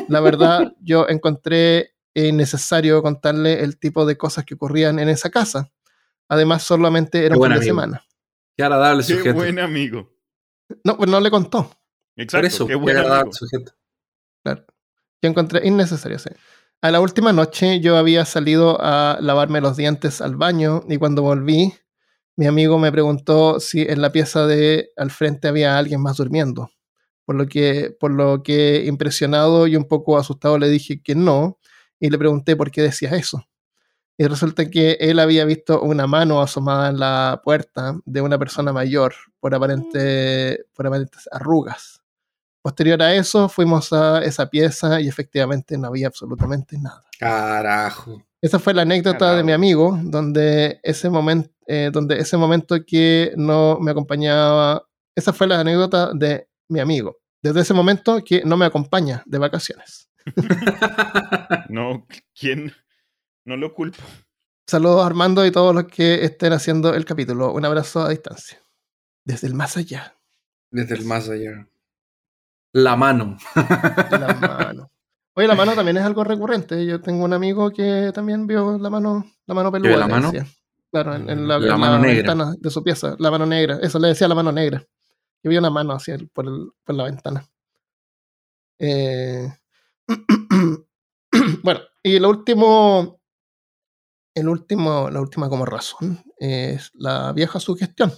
La 0.08 0.20
verdad, 0.20 0.72
yo 0.80 1.08
encontré 1.08 1.94
innecesario 2.14 3.02
contarle 3.02 3.62
el 3.62 3.78
tipo 3.78 4.04
de 4.04 4.16
cosas 4.16 4.44
que 4.44 4.54
ocurrían 4.54 4.98
en 4.98 5.08
esa 5.08 5.30
casa. 5.30 5.70
Además, 6.28 6.62
solamente 6.62 7.24
era 7.24 7.36
un 7.36 7.42
fin 7.42 7.54
de 7.54 7.62
semana. 7.64 8.04
Qué 8.56 8.64
agradable 8.64 9.02
sujeto. 9.02 9.24
Qué 9.24 9.32
buen 9.32 9.58
amigo. 9.58 10.10
No, 10.84 10.96
pues 10.96 11.10
no 11.10 11.20
le 11.20 11.30
contó. 11.30 11.70
Exacto, 12.16 12.46
eso, 12.46 12.66
qué 12.66 12.74
buen 12.74 12.96
amigo. 12.96 13.32
Sujeto. 13.32 13.72
Claro. 14.42 14.64
Yo 15.22 15.28
encontré 15.28 15.66
innecesario, 15.66 16.18
sí. 16.18 16.30
A 16.82 16.90
la 16.90 17.00
última 17.00 17.32
noche 17.32 17.80
yo 17.80 17.96
había 17.98 18.24
salido 18.24 18.78
a 18.80 19.18
lavarme 19.20 19.60
los 19.60 19.76
dientes 19.76 20.20
al 20.22 20.36
baño 20.36 20.82
y 20.88 20.96
cuando 20.96 21.20
volví 21.20 21.74
mi 22.40 22.46
amigo 22.46 22.78
me 22.78 22.90
preguntó 22.90 23.60
si 23.60 23.82
en 23.82 24.00
la 24.00 24.12
pieza 24.12 24.46
de 24.46 24.92
al 24.96 25.10
frente 25.10 25.46
había 25.46 25.76
alguien 25.76 26.00
más 26.00 26.16
durmiendo. 26.16 26.70
Por 27.26 27.36
lo 27.36 27.46
que, 27.46 27.94
por 28.00 28.12
lo 28.12 28.42
que 28.42 28.86
impresionado 28.86 29.66
y 29.66 29.76
un 29.76 29.84
poco 29.84 30.16
asustado 30.16 30.58
le 30.58 30.70
dije 30.70 31.02
que 31.02 31.14
no, 31.14 31.58
y 31.98 32.08
le 32.08 32.16
pregunté 32.16 32.56
por 32.56 32.70
qué 32.70 32.80
decía 32.80 33.10
eso. 33.10 33.44
Y 34.16 34.26
resulta 34.26 34.70
que 34.70 34.92
él 35.00 35.18
había 35.18 35.44
visto 35.44 35.82
una 35.82 36.06
mano 36.06 36.40
asomada 36.40 36.88
en 36.88 36.98
la 36.98 37.42
puerta 37.44 37.98
de 38.06 38.22
una 38.22 38.38
persona 38.38 38.72
mayor 38.72 39.12
por, 39.38 39.54
aparente, 39.54 40.64
por 40.74 40.86
aparentes 40.86 41.28
arrugas. 41.30 42.00
Posterior 42.62 43.02
a 43.02 43.14
eso, 43.14 43.50
fuimos 43.50 43.92
a 43.92 44.24
esa 44.24 44.48
pieza 44.48 44.98
y 44.98 45.08
efectivamente 45.08 45.76
no 45.76 45.88
había 45.88 46.06
absolutamente 46.06 46.78
nada. 46.78 47.04
Carajo. 47.18 48.22
Esa 48.42 48.58
fue 48.58 48.72
la 48.72 48.82
anécdota 48.82 49.36
de 49.36 49.44
mi 49.44 49.52
amigo, 49.52 49.98
donde 50.02 50.80
ese, 50.82 51.10
momento, 51.10 51.50
eh, 51.66 51.90
donde 51.92 52.18
ese 52.18 52.38
momento 52.38 52.76
que 52.86 53.32
no 53.36 53.78
me 53.80 53.90
acompañaba, 53.90 54.86
esa 55.14 55.32
fue 55.34 55.46
la 55.46 55.60
anécdota 55.60 56.12
de 56.14 56.48
mi 56.68 56.80
amigo. 56.80 57.18
Desde 57.42 57.60
ese 57.60 57.74
momento 57.74 58.22
que 58.24 58.42
no 58.44 58.56
me 58.56 58.64
acompaña 58.64 59.22
de 59.26 59.38
vacaciones. 59.38 60.10
no, 61.68 62.06
¿quién? 62.38 62.72
No 63.44 63.56
lo 63.56 63.74
culpo. 63.74 64.02
Saludos 64.66 65.02
a 65.02 65.06
Armando 65.06 65.44
y 65.44 65.50
todos 65.50 65.74
los 65.74 65.84
que 65.84 66.24
estén 66.24 66.52
haciendo 66.52 66.94
el 66.94 67.04
capítulo. 67.04 67.52
Un 67.52 67.64
abrazo 67.64 68.02
a 68.02 68.10
distancia. 68.10 68.62
Desde 69.24 69.48
el 69.48 69.54
más 69.54 69.76
allá. 69.76 70.16
Desde 70.70 70.94
el 70.94 71.04
más 71.04 71.28
allá. 71.28 71.66
La 72.72 72.96
mano. 72.96 73.36
La 74.10 74.34
mano. 74.40 74.89
Oye, 75.40 75.48
la 75.48 75.54
mano 75.54 75.74
también 75.74 75.96
es 75.96 76.04
algo 76.04 76.22
recurrente. 76.22 76.84
Yo 76.84 77.00
tengo 77.00 77.24
un 77.24 77.32
amigo 77.32 77.70
que 77.70 78.12
también 78.12 78.46
vio 78.46 78.76
la 78.76 78.90
mano, 78.90 79.24
la 79.46 79.54
mano 79.54 79.72
peluda. 79.72 79.96
la 79.96 80.06
mano? 80.06 80.30
Claro, 80.92 81.14
en, 81.14 81.48
la, 81.48 81.56
ventana 81.56 82.54
de 82.58 82.70
su 82.70 82.84
pieza, 82.84 83.16
la 83.18 83.30
mano 83.30 83.46
negra. 83.46 83.78
Eso 83.80 83.98
le 83.98 84.08
decía 84.08 84.28
la 84.28 84.34
mano 84.34 84.52
negra. 84.52 84.84
Yo 85.42 85.48
vi 85.48 85.56
una 85.56 85.70
mano 85.70 85.94
así 85.94 86.12
por, 86.34 86.44
por 86.84 86.94
la 86.94 87.04
ventana. 87.04 87.48
Eh, 88.78 89.48
bueno, 91.62 91.80
y 92.02 92.18
lo 92.18 92.28
último, 92.28 93.22
el 94.34 94.46
último, 94.46 95.08
la 95.08 95.22
última 95.22 95.48
como 95.48 95.64
razón 95.64 96.22
es 96.36 96.90
la 96.92 97.32
vieja 97.32 97.60
sugestión. 97.60 98.12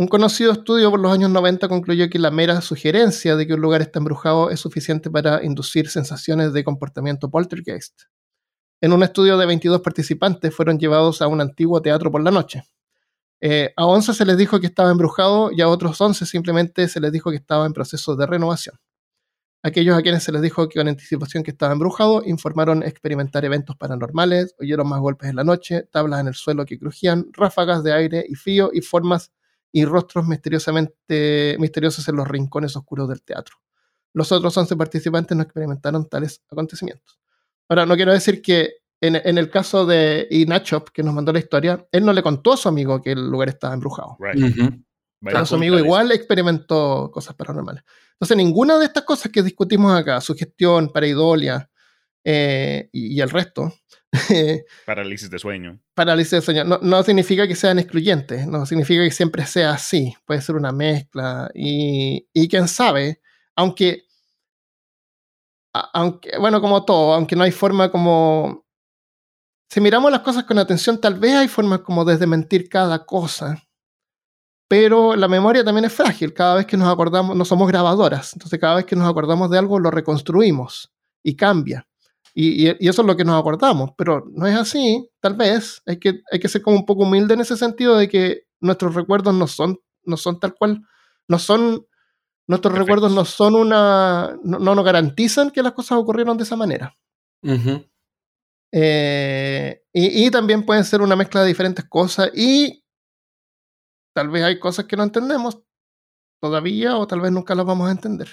Un 0.00 0.08
conocido 0.08 0.52
estudio 0.52 0.90
por 0.90 0.98
los 0.98 1.12
años 1.12 1.28
90 1.28 1.68
concluyó 1.68 2.08
que 2.08 2.18
la 2.18 2.30
mera 2.30 2.62
sugerencia 2.62 3.36
de 3.36 3.46
que 3.46 3.52
un 3.52 3.60
lugar 3.60 3.82
está 3.82 3.98
embrujado 3.98 4.48
es 4.48 4.58
suficiente 4.58 5.10
para 5.10 5.44
inducir 5.44 5.90
sensaciones 5.90 6.54
de 6.54 6.64
comportamiento 6.64 7.28
poltergeist. 7.28 8.04
En 8.80 8.94
un 8.94 9.02
estudio 9.02 9.36
de 9.36 9.44
22 9.44 9.82
participantes 9.82 10.54
fueron 10.54 10.78
llevados 10.78 11.20
a 11.20 11.26
un 11.26 11.42
antiguo 11.42 11.82
teatro 11.82 12.10
por 12.10 12.22
la 12.22 12.30
noche. 12.30 12.62
Eh, 13.42 13.74
a 13.76 13.84
11 13.84 14.14
se 14.14 14.24
les 14.24 14.38
dijo 14.38 14.58
que 14.58 14.68
estaba 14.68 14.90
embrujado 14.90 15.50
y 15.52 15.60
a 15.60 15.68
otros 15.68 16.00
11 16.00 16.24
simplemente 16.24 16.88
se 16.88 16.98
les 16.98 17.12
dijo 17.12 17.28
que 17.28 17.36
estaba 17.36 17.66
en 17.66 17.74
proceso 17.74 18.16
de 18.16 18.24
renovación. 18.24 18.76
Aquellos 19.62 19.98
a 19.98 20.00
quienes 20.00 20.22
se 20.22 20.32
les 20.32 20.40
dijo 20.40 20.66
que 20.70 20.78
con 20.78 20.88
anticipación 20.88 21.42
que 21.42 21.50
estaba 21.50 21.74
embrujado 21.74 22.22
informaron 22.24 22.82
experimentar 22.84 23.44
eventos 23.44 23.76
paranormales, 23.76 24.54
oyeron 24.58 24.88
más 24.88 25.00
golpes 25.00 25.28
en 25.28 25.36
la 25.36 25.44
noche, 25.44 25.82
tablas 25.92 26.20
en 26.20 26.28
el 26.28 26.34
suelo 26.34 26.64
que 26.64 26.78
crujían, 26.78 27.26
ráfagas 27.34 27.84
de 27.84 27.92
aire 27.92 28.24
y 28.26 28.34
frío 28.34 28.70
y 28.72 28.80
formas 28.80 29.30
y 29.72 29.84
rostros 29.84 30.26
misteriosamente 30.26 31.56
misteriosos 31.58 32.08
en 32.08 32.16
los 32.16 32.28
rincones 32.28 32.76
oscuros 32.76 33.08
del 33.08 33.22
teatro. 33.22 33.56
Los 34.12 34.32
otros 34.32 34.56
11 34.56 34.76
participantes 34.76 35.36
no 35.36 35.42
experimentaron 35.42 36.08
tales 36.08 36.42
acontecimientos. 36.50 37.18
Ahora, 37.68 37.86
no 37.86 37.94
quiero 37.94 38.12
decir 38.12 38.42
que 38.42 38.80
en, 39.00 39.38
el 39.38 39.50
caso 39.50 39.86
de 39.86 40.26
Inachop, 40.30 40.90
que 40.90 41.02
nos 41.02 41.14
mandó 41.14 41.32
la 41.32 41.38
historia, 41.38 41.86
él 41.90 42.04
no 42.04 42.12
le 42.12 42.22
contó 42.22 42.52
a 42.52 42.56
su 42.56 42.68
amigo 42.68 43.00
que 43.00 43.12
el 43.12 43.30
lugar 43.30 43.48
estaba 43.48 43.72
embrujado. 43.72 44.18
su 45.46 45.54
amigo 45.54 45.78
igual 45.78 46.12
experimentó 46.12 47.10
cosas 47.12 47.34
paranormales. 47.34 47.82
Entonces, 48.12 48.36
ninguna 48.36 48.78
de 48.78 48.84
estas 48.86 49.04
cosas 49.04 49.32
que 49.32 49.42
discutimos 49.42 49.98
acá, 49.98 50.20
sugestión, 50.20 50.90
pareidolia 50.92 51.69
eh, 52.24 52.88
y, 52.92 53.20
el 53.20 53.30
resto, 53.30 53.72
parálisis 54.86 55.30
de 55.30 55.38
sueño. 55.38 55.80
Parálisis 55.94 56.32
de 56.32 56.42
sueño. 56.42 56.64
No, 56.64 57.02
significa 57.02 57.46
que 57.46 57.54
sean 57.54 57.78
excluyentes, 57.78 58.46
no 58.46 58.66
significa 58.66 59.04
que 59.04 59.10
siempre 59.10 59.46
sea 59.46 59.72
así. 59.72 60.14
Puede 60.26 60.42
ser 60.42 60.56
una 60.56 60.72
mezcla. 60.72 61.50
Y, 61.54 62.28
y 62.32 62.48
quién 62.48 62.68
sabe, 62.68 63.20
aunque, 63.56 64.04
aunque, 65.72 66.36
bueno, 66.38 66.60
como 66.60 66.84
todo, 66.84 67.14
aunque 67.14 67.36
no 67.36 67.44
hay 67.44 67.52
forma 67.52 67.90
como... 67.90 68.66
Si 69.70 69.80
miramos 69.80 70.10
las 70.10 70.22
cosas 70.22 70.44
con 70.44 70.58
atención, 70.58 71.00
tal 71.00 71.14
vez 71.20 71.34
hay 71.36 71.48
formas 71.48 71.80
como 71.80 72.04
de 72.04 72.16
desmentir 72.16 72.68
cada 72.68 73.06
cosa. 73.06 73.62
Pero 74.68 75.14
la 75.16 75.28
memoria 75.28 75.64
también 75.64 75.84
es 75.84 75.92
frágil. 75.92 76.34
Cada 76.34 76.56
vez 76.56 76.66
que 76.66 76.76
nos 76.76 76.88
acordamos, 76.88 77.36
no 77.36 77.44
somos 77.44 77.68
grabadoras. 77.68 78.32
Entonces, 78.32 78.58
cada 78.58 78.76
vez 78.76 78.84
que 78.84 78.96
nos 78.96 79.08
acordamos 79.08 79.50
de 79.50 79.58
algo, 79.58 79.78
lo 79.78 79.90
reconstruimos 79.90 80.92
y 81.22 81.36
cambia. 81.36 81.86
Y, 82.34 82.68
eso 82.88 83.02
es 83.02 83.06
lo 83.06 83.16
que 83.16 83.24
nos 83.24 83.40
acordamos, 83.40 83.90
pero 83.96 84.24
no 84.32 84.46
es 84.46 84.56
así, 84.56 85.08
tal 85.20 85.34
vez. 85.34 85.82
Hay 85.86 85.98
que, 85.98 86.20
hay 86.30 86.38
que 86.38 86.48
ser 86.48 86.62
como 86.62 86.76
un 86.76 86.86
poco 86.86 87.02
humilde 87.02 87.34
en 87.34 87.40
ese 87.40 87.56
sentido 87.56 87.96
de 87.96 88.08
que 88.08 88.42
nuestros 88.60 88.94
recuerdos 88.94 89.34
no 89.34 89.46
son, 89.46 89.78
no 90.04 90.16
son 90.16 90.38
tal 90.38 90.54
cual, 90.54 90.82
no 91.28 91.38
son, 91.38 91.86
nuestros 92.46 92.76
recuerdos 92.76 93.12
no 93.12 93.24
son 93.24 93.54
una, 93.54 94.38
no, 94.42 94.58
nos 94.58 94.84
garantizan 94.84 95.50
que 95.50 95.62
las 95.62 95.72
cosas 95.72 95.98
ocurrieron 95.98 96.36
de 96.36 96.44
esa 96.44 96.56
manera. 96.56 96.96
Eh, 98.72 99.82
y, 99.92 100.26
y, 100.26 100.30
también 100.30 100.64
pueden 100.64 100.84
ser 100.84 101.02
una 101.02 101.16
mezcla 101.16 101.42
de 101.42 101.48
diferentes 101.48 101.84
cosas 101.88 102.30
y 102.34 102.84
tal 104.14 104.28
vez 104.28 104.44
hay 104.44 104.60
cosas 104.60 104.84
que 104.84 104.96
no 104.96 105.02
entendemos 105.02 105.60
todavía 106.40 106.96
o 106.96 107.06
tal 107.06 107.20
vez 107.20 107.32
nunca 107.32 107.56
las 107.56 107.66
vamos 107.66 107.88
a 107.88 107.92
entender 107.92 108.28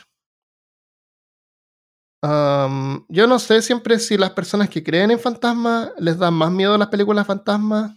yo 2.21 3.27
no 3.27 3.39
sé 3.39 3.61
siempre 3.61 3.99
si 3.99 4.17
las 4.17 4.31
personas 4.31 4.69
que 4.69 4.83
creen 4.83 5.11
en 5.11 5.19
fantasmas 5.19 5.91
les 5.97 6.17
dan 6.17 6.33
más 6.33 6.51
miedo 6.51 6.73
a 6.73 6.77
las 6.77 6.87
películas 6.87 7.27
fantasmas 7.27 7.91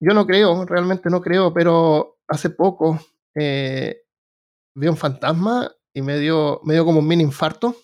yo 0.00 0.14
no 0.14 0.26
creo, 0.26 0.64
realmente 0.64 1.10
no 1.10 1.20
creo, 1.20 1.52
pero 1.52 2.18
hace 2.26 2.48
poco 2.48 2.98
eh, 3.34 4.00
vi 4.74 4.88
un 4.88 4.96
fantasma 4.96 5.70
y 5.92 6.00
me 6.00 6.18
dio, 6.18 6.60
me 6.64 6.74
dio 6.74 6.86
como 6.86 7.00
un 7.00 7.06
mini 7.06 7.22
infarto. 7.22 7.76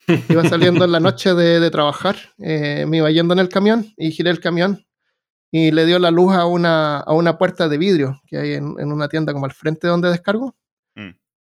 Iba 0.28 0.46
saliendo 0.48 0.84
en 0.84 0.92
la 0.92 1.00
noche 1.00 1.32
de, 1.32 1.70
trabajar, 1.70 2.16
eh, 2.38 2.84
me 2.86 2.98
iba 2.98 3.10
yendo 3.10 3.32
en 3.34 3.38
el 3.38 3.48
camión 3.48 3.86
y 3.96 4.10
giré 4.10 4.30
el 4.30 4.40
camión 4.40 4.84
y 5.52 5.70
le 5.70 5.86
dio 5.86 5.98
la 6.00 6.10
luz 6.10 6.34
a 6.34 6.44
una, 6.44 6.98
a 6.98 7.12
una 7.14 7.38
puerta 7.38 7.68
de 7.68 7.78
vidrio 7.78 8.20
que 8.26 8.36
hay 8.36 8.52
en, 8.54 8.74
en 8.78 8.92
una 8.92 9.08
tienda 9.08 9.32
como 9.32 9.46
al 9.46 9.52
frente 9.52 9.86
donde 9.86 10.10
descargo. 10.10 10.56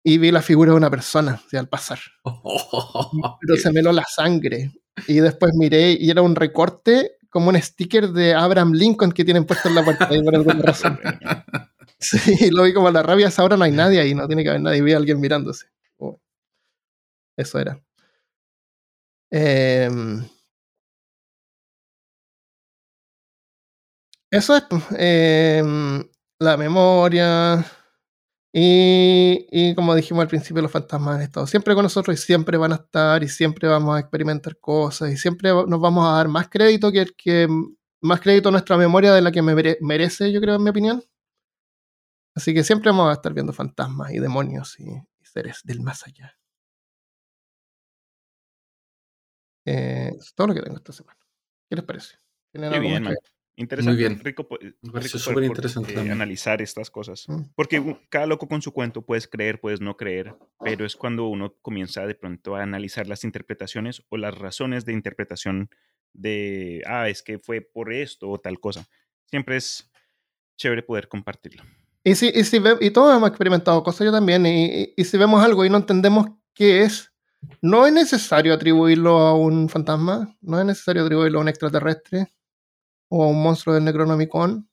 Y 0.03 0.19
vi 0.19 0.31
la 0.31 0.43
figura 0.43 0.73
de 0.73 0.79
una 0.79 0.91
persona 0.91 1.41
al 1.53 1.69
pasar. 1.69 1.99
Pero 3.41 3.57
se 3.57 3.73
me 3.73 3.83
lo 3.83 3.93
la 3.93 4.05
sangre. 4.05 4.73
Y 5.07 5.21
después 5.21 5.53
miré 5.55 5.93
y 5.93 6.11
era 6.11 6.23
un 6.23 6.35
recorte 6.35 7.17
como 7.31 7.49
un 7.51 7.61
sticker 7.61 8.09
de 8.09 8.35
Abraham 8.35 8.73
Lincoln 8.73 9.13
que 9.13 9.25
tienen 9.25 9.45
puesto 9.45 9.69
en 9.69 9.75
la 9.77 9.85
puerta 9.85 10.09
por 10.09 10.35
alguna 10.35 10.63
razón. 10.63 10.99
Sí, 12.03 12.51
lo 12.51 12.63
vi 12.63 12.73
como 12.73 12.89
a 12.89 12.93
la 12.93 13.03
rabia, 13.03 13.29
ahora 13.37 13.59
no 13.59 13.65
hay 13.65 13.73
nadie 13.73 14.01
ahí, 14.01 14.15
no 14.15 14.27
tiene 14.27 14.43
que 14.43 14.49
haber 14.49 14.63
nadie, 14.63 14.81
vi 14.81 14.95
a 14.95 14.97
alguien 14.97 15.21
mirándose. 15.21 15.67
Oh. 15.99 16.19
Eso 17.37 17.59
era. 17.59 17.79
Em, 19.33 20.25
eso 24.31 24.57
es 24.57 24.63
pues, 24.69 24.83
em, 24.97 26.05
la 26.39 26.57
memoria. 26.57 27.65
Y, 28.53 29.47
y, 29.53 29.75
como 29.77 29.95
dijimos 29.95 30.23
al 30.23 30.29
principio, 30.29 30.61
los 30.61 30.73
fantasmas 30.73 31.17
han 31.17 31.23
estado 31.23 31.47
siempre 31.47 31.75
con 31.75 31.85
nosotros 31.85 32.19
y 32.19 32.21
siempre 32.21 32.57
van 32.57 32.73
a 32.73 32.77
estar 32.77 33.23
y 33.23 33.29
siempre 33.29 33.69
vamos 33.69 33.97
a 33.97 34.01
experimentar 34.01 34.59
cosas 34.59 35.13
y 35.13 35.17
siempre 35.17 35.51
nos 35.51 35.81
vamos 35.81 36.05
a 36.09 36.17
dar 36.17 36.27
más 36.29 36.49
crédito 36.49 36.91
que 36.91 37.01
el 37.01 37.15
que 37.15 37.47
más 38.01 38.21
crédito 38.21 38.49
a 38.49 38.53
nuestra 38.53 38.77
memoria 38.77 39.13
de 39.13 39.23
la 39.23 39.31
que 39.31 39.43
me 39.43 39.55
merece, 39.81 40.33
yo 40.33 40.41
creo, 40.41 40.57
en 40.57 40.65
mi 40.65 40.71
opinión. 40.71 41.03
Así 42.35 42.55
que 42.55 42.65
siempre 42.65 42.91
vamos 42.91 43.11
a 43.11 43.13
estar 43.15 43.33
viendo 43.35 43.53
fantasmas 43.53 44.13
y 44.13 44.19
demonios 44.19 44.79
y, 44.81 44.87
seres 45.23 45.61
del 45.63 45.81
más 45.81 46.05
allá. 46.07 46.37
Eh, 49.65 50.11
es 50.19 50.35
todo 50.35 50.49
lo 50.49 50.55
que 50.55 50.63
tengo 50.63 50.77
esta 50.77 50.93
semana. 50.93 51.19
¿Qué 51.69 51.77
les 51.77 51.85
parece? 51.85 52.17
Muy 52.53 52.81
bien, 52.81 53.15
Interesante, 53.61 53.93
Muy 53.93 54.09
bien. 54.09 54.25
rico, 54.25 54.49
rico 54.83 55.43
interesante 55.43 55.93
eh, 55.93 56.11
analizar 56.11 56.63
estas 56.63 56.91
cosas. 56.91 57.29
Mm. 57.29 57.43
Porque 57.55 57.99
cada 58.09 58.27
loco 58.27 58.49
con 58.49 58.63
su 58.63 58.73
cuento 58.73 59.03
puedes 59.03 59.29
creer, 59.29 59.61
puedes 59.61 59.83
no 59.83 59.99
creer, 59.99 60.35
pero 60.65 60.87
es 60.87 60.97
cuando 60.97 61.27
uno 61.27 61.55
comienza 61.61 62.07
de 62.07 62.15
pronto 62.15 62.57
a 62.57 62.63
analizar 62.63 63.07
las 63.07 63.23
interpretaciones 63.23 64.03
o 64.09 64.17
las 64.17 64.39
razones 64.39 64.87
de 64.87 64.95
interpretación 64.95 65.69
de, 66.15 66.83
ah, 66.87 67.11
es 67.11 67.23
que 67.23 67.39
fue 67.39 67.61
por 67.61 67.93
esto 67.93 68.31
o 68.31 68.39
tal 68.39 68.59
cosa. 68.61 68.87
Siempre 69.27 69.59
es 69.59 69.91
chévere 70.57 70.83
poder 70.83 71.09
compartirlo. 71.09 71.63
Y, 72.03 72.15
si, 72.15 72.31
y, 72.35 72.45
si 72.45 72.63
y 72.81 72.91
todos 72.91 73.15
hemos 73.15 73.29
experimentado 73.29 73.83
cosas, 73.83 74.07
yo 74.07 74.13
también, 74.13 74.47
y, 74.47 74.95
y 74.97 75.05
si 75.05 75.19
vemos 75.19 75.45
algo 75.45 75.67
y 75.67 75.71
no 75.71 75.77
entendemos 75.77 76.31
qué 76.55 76.85
es, 76.85 77.13
no 77.61 77.87
es 77.87 77.93
necesario 77.93 78.55
atribuirlo 78.55 79.19
a 79.19 79.35
un 79.35 79.69
fantasma, 79.69 80.35
no 80.41 80.59
es 80.59 80.65
necesario 80.65 81.03
atribuirlo 81.03 81.41
a 81.41 81.43
un 81.43 81.49
extraterrestre 81.49 82.33
o 83.11 83.29
un 83.29 83.43
monstruo 83.43 83.75
del 83.75 83.85
Necronomicon. 83.85 84.67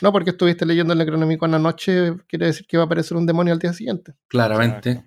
No 0.00 0.10
porque 0.10 0.30
estuviste 0.30 0.64
leyendo 0.64 0.94
el 0.94 0.98
Necronomicon 0.98 1.54
anoche, 1.54 2.16
quiere 2.26 2.46
decir 2.46 2.66
que 2.66 2.78
va 2.78 2.84
a 2.84 2.86
aparecer 2.86 3.16
un 3.16 3.26
demonio 3.26 3.52
al 3.52 3.58
día 3.58 3.74
siguiente. 3.74 4.14
Claramente. 4.26 5.06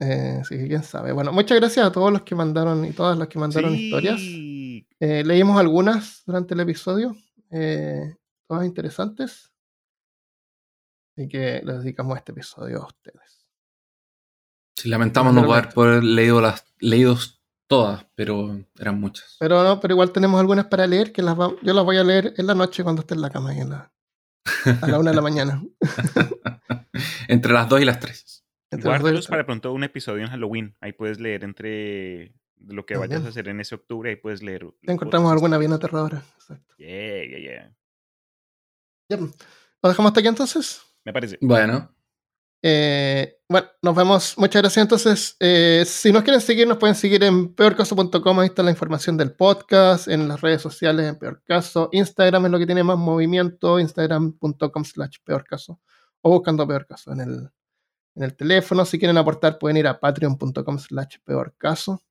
Eh, 0.00 0.40
sí, 0.48 0.56
quién 0.68 0.84
sabe. 0.84 1.10
Bueno, 1.10 1.32
muchas 1.32 1.58
gracias 1.58 1.84
a 1.84 1.90
todos 1.90 2.12
los 2.12 2.22
que 2.22 2.36
mandaron 2.36 2.84
y 2.84 2.92
todas 2.92 3.18
las 3.18 3.26
que 3.26 3.40
mandaron 3.40 3.74
historias. 3.74 4.20
Eh, 4.20 5.24
leímos 5.24 5.58
algunas 5.58 6.22
durante 6.24 6.54
el 6.54 6.60
episodio. 6.60 7.16
Eh, 7.50 8.14
todas 8.46 8.64
interesantes. 8.64 9.52
Así 11.16 11.26
que 11.26 11.60
les 11.64 11.82
dedicamos 11.82 12.16
este 12.16 12.30
episodio 12.30 12.82
a 12.82 12.86
ustedes. 12.86 13.48
Sí, 14.76 14.88
lamentamos 14.88 15.34
no 15.34 15.44
poder, 15.74 16.04
leído 16.04 16.40
las 16.40 16.64
leídos 16.78 17.37
todas, 17.68 18.04
pero 18.14 18.58
eran 18.78 18.98
muchas. 18.98 19.36
Pero 19.38 19.62
no, 19.62 19.78
pero 19.78 19.94
igual 19.94 20.10
tenemos 20.10 20.40
algunas 20.40 20.66
para 20.66 20.86
leer 20.86 21.12
que 21.12 21.22
las 21.22 21.36
yo 21.36 21.74
las 21.74 21.84
voy 21.84 21.98
a 21.98 22.04
leer 22.04 22.34
en 22.36 22.46
la 22.46 22.54
noche 22.54 22.82
cuando 22.82 23.02
esté 23.02 23.14
en 23.14 23.20
la 23.20 23.30
cama 23.30 23.54
y 23.54 23.60
en 23.60 23.70
la, 23.70 23.92
a 24.82 24.88
la 24.88 24.98
una 24.98 25.10
de 25.10 25.16
la 25.16 25.22
mañana. 25.22 25.62
entre 27.28 27.52
las 27.52 27.68
dos 27.68 27.80
y 27.80 27.84
las 27.84 28.00
tres. 28.00 28.44
Guárdalos 28.70 29.28
para 29.28 29.46
pronto 29.46 29.72
un 29.72 29.84
episodio 29.84 30.24
en 30.24 30.30
Halloween. 30.30 30.76
Ahí 30.80 30.92
puedes 30.92 31.20
leer 31.20 31.44
entre 31.44 32.34
lo 32.66 32.84
que 32.84 32.96
vayas 32.96 33.24
a 33.24 33.28
hacer 33.28 33.48
en 33.48 33.60
ese 33.60 33.76
octubre, 33.76 34.10
ahí 34.10 34.16
puedes 34.16 34.42
leer. 34.42 34.66
Encontramos 34.82 35.30
alguna 35.32 35.58
bien 35.58 35.72
aterradora. 35.72 36.22
Exacto. 36.36 36.74
Yeah, 36.76 37.24
yeah, 37.24 37.38
yeah. 37.38 39.18
¿Lo 39.18 39.88
dejamos 39.88 40.10
hasta 40.10 40.20
aquí 40.20 40.28
entonces? 40.28 40.82
Me 41.04 41.12
parece. 41.12 41.38
Bueno. 41.40 41.94
Eh, 42.62 43.37
bueno, 43.48 43.68
nos 43.80 43.94
vemos. 43.94 44.34
Muchas 44.36 44.62
gracias. 44.62 44.82
Entonces, 44.82 45.36
eh, 45.40 45.84
si 45.86 46.12
nos 46.12 46.22
quieren 46.22 46.40
seguir, 46.40 46.68
nos 46.68 46.76
pueden 46.76 46.94
seguir 46.94 47.24
en 47.24 47.54
peorcaso.com. 47.54 48.40
Ahí 48.40 48.46
está 48.46 48.62
la 48.62 48.70
información 48.70 49.16
del 49.16 49.32
podcast, 49.32 50.08
en 50.08 50.28
las 50.28 50.40
redes 50.40 50.60
sociales, 50.60 51.06
en 51.06 51.16
Peor 51.16 51.42
Caso. 51.44 51.88
Instagram 51.92 52.46
es 52.46 52.52
lo 52.52 52.58
que 52.58 52.66
tiene 52.66 52.82
más 52.82 52.98
movimiento, 52.98 53.80
instagram.com 53.80 54.84
slash 54.84 55.16
peorcaso. 55.24 55.80
O 56.20 56.30
buscando 56.30 56.66
Peor 56.66 56.86
Caso 56.86 57.12
en 57.12 57.20
el, 57.20 57.50
en 58.16 58.22
el 58.22 58.36
teléfono. 58.36 58.84
Si 58.84 58.98
quieren 58.98 59.16
aportar, 59.16 59.58
pueden 59.58 59.78
ir 59.78 59.86
a 59.86 59.98
patreon.com 59.98 60.78
slash 60.78 61.16
peorcaso. 61.24 62.02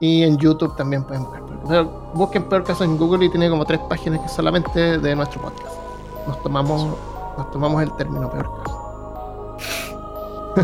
Y 0.00 0.22
en 0.22 0.38
YouTube 0.38 0.76
también 0.76 1.04
pueden 1.04 1.24
buscar. 1.24 1.84
busquen 2.14 2.48
Peor 2.48 2.64
Caso 2.64 2.84
en 2.84 2.96
Google 2.96 3.24
y 3.24 3.30
tiene 3.30 3.48
como 3.48 3.64
tres 3.64 3.80
páginas 3.88 4.20
que 4.20 4.28
solamente 4.28 4.98
de 4.98 5.16
nuestro 5.16 5.40
podcast 5.40 5.88
nos 6.28 6.42
tomamos, 6.42 6.96
nos 7.36 7.50
tomamos 7.50 7.82
el 7.82 7.96
término 7.96 8.30
peor 8.30 8.62
caso. 8.62 8.77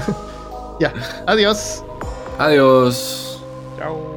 ya, 0.80 0.92
adiós. 1.26 1.84
Adiós. 2.38 3.40
Chao. 3.76 4.13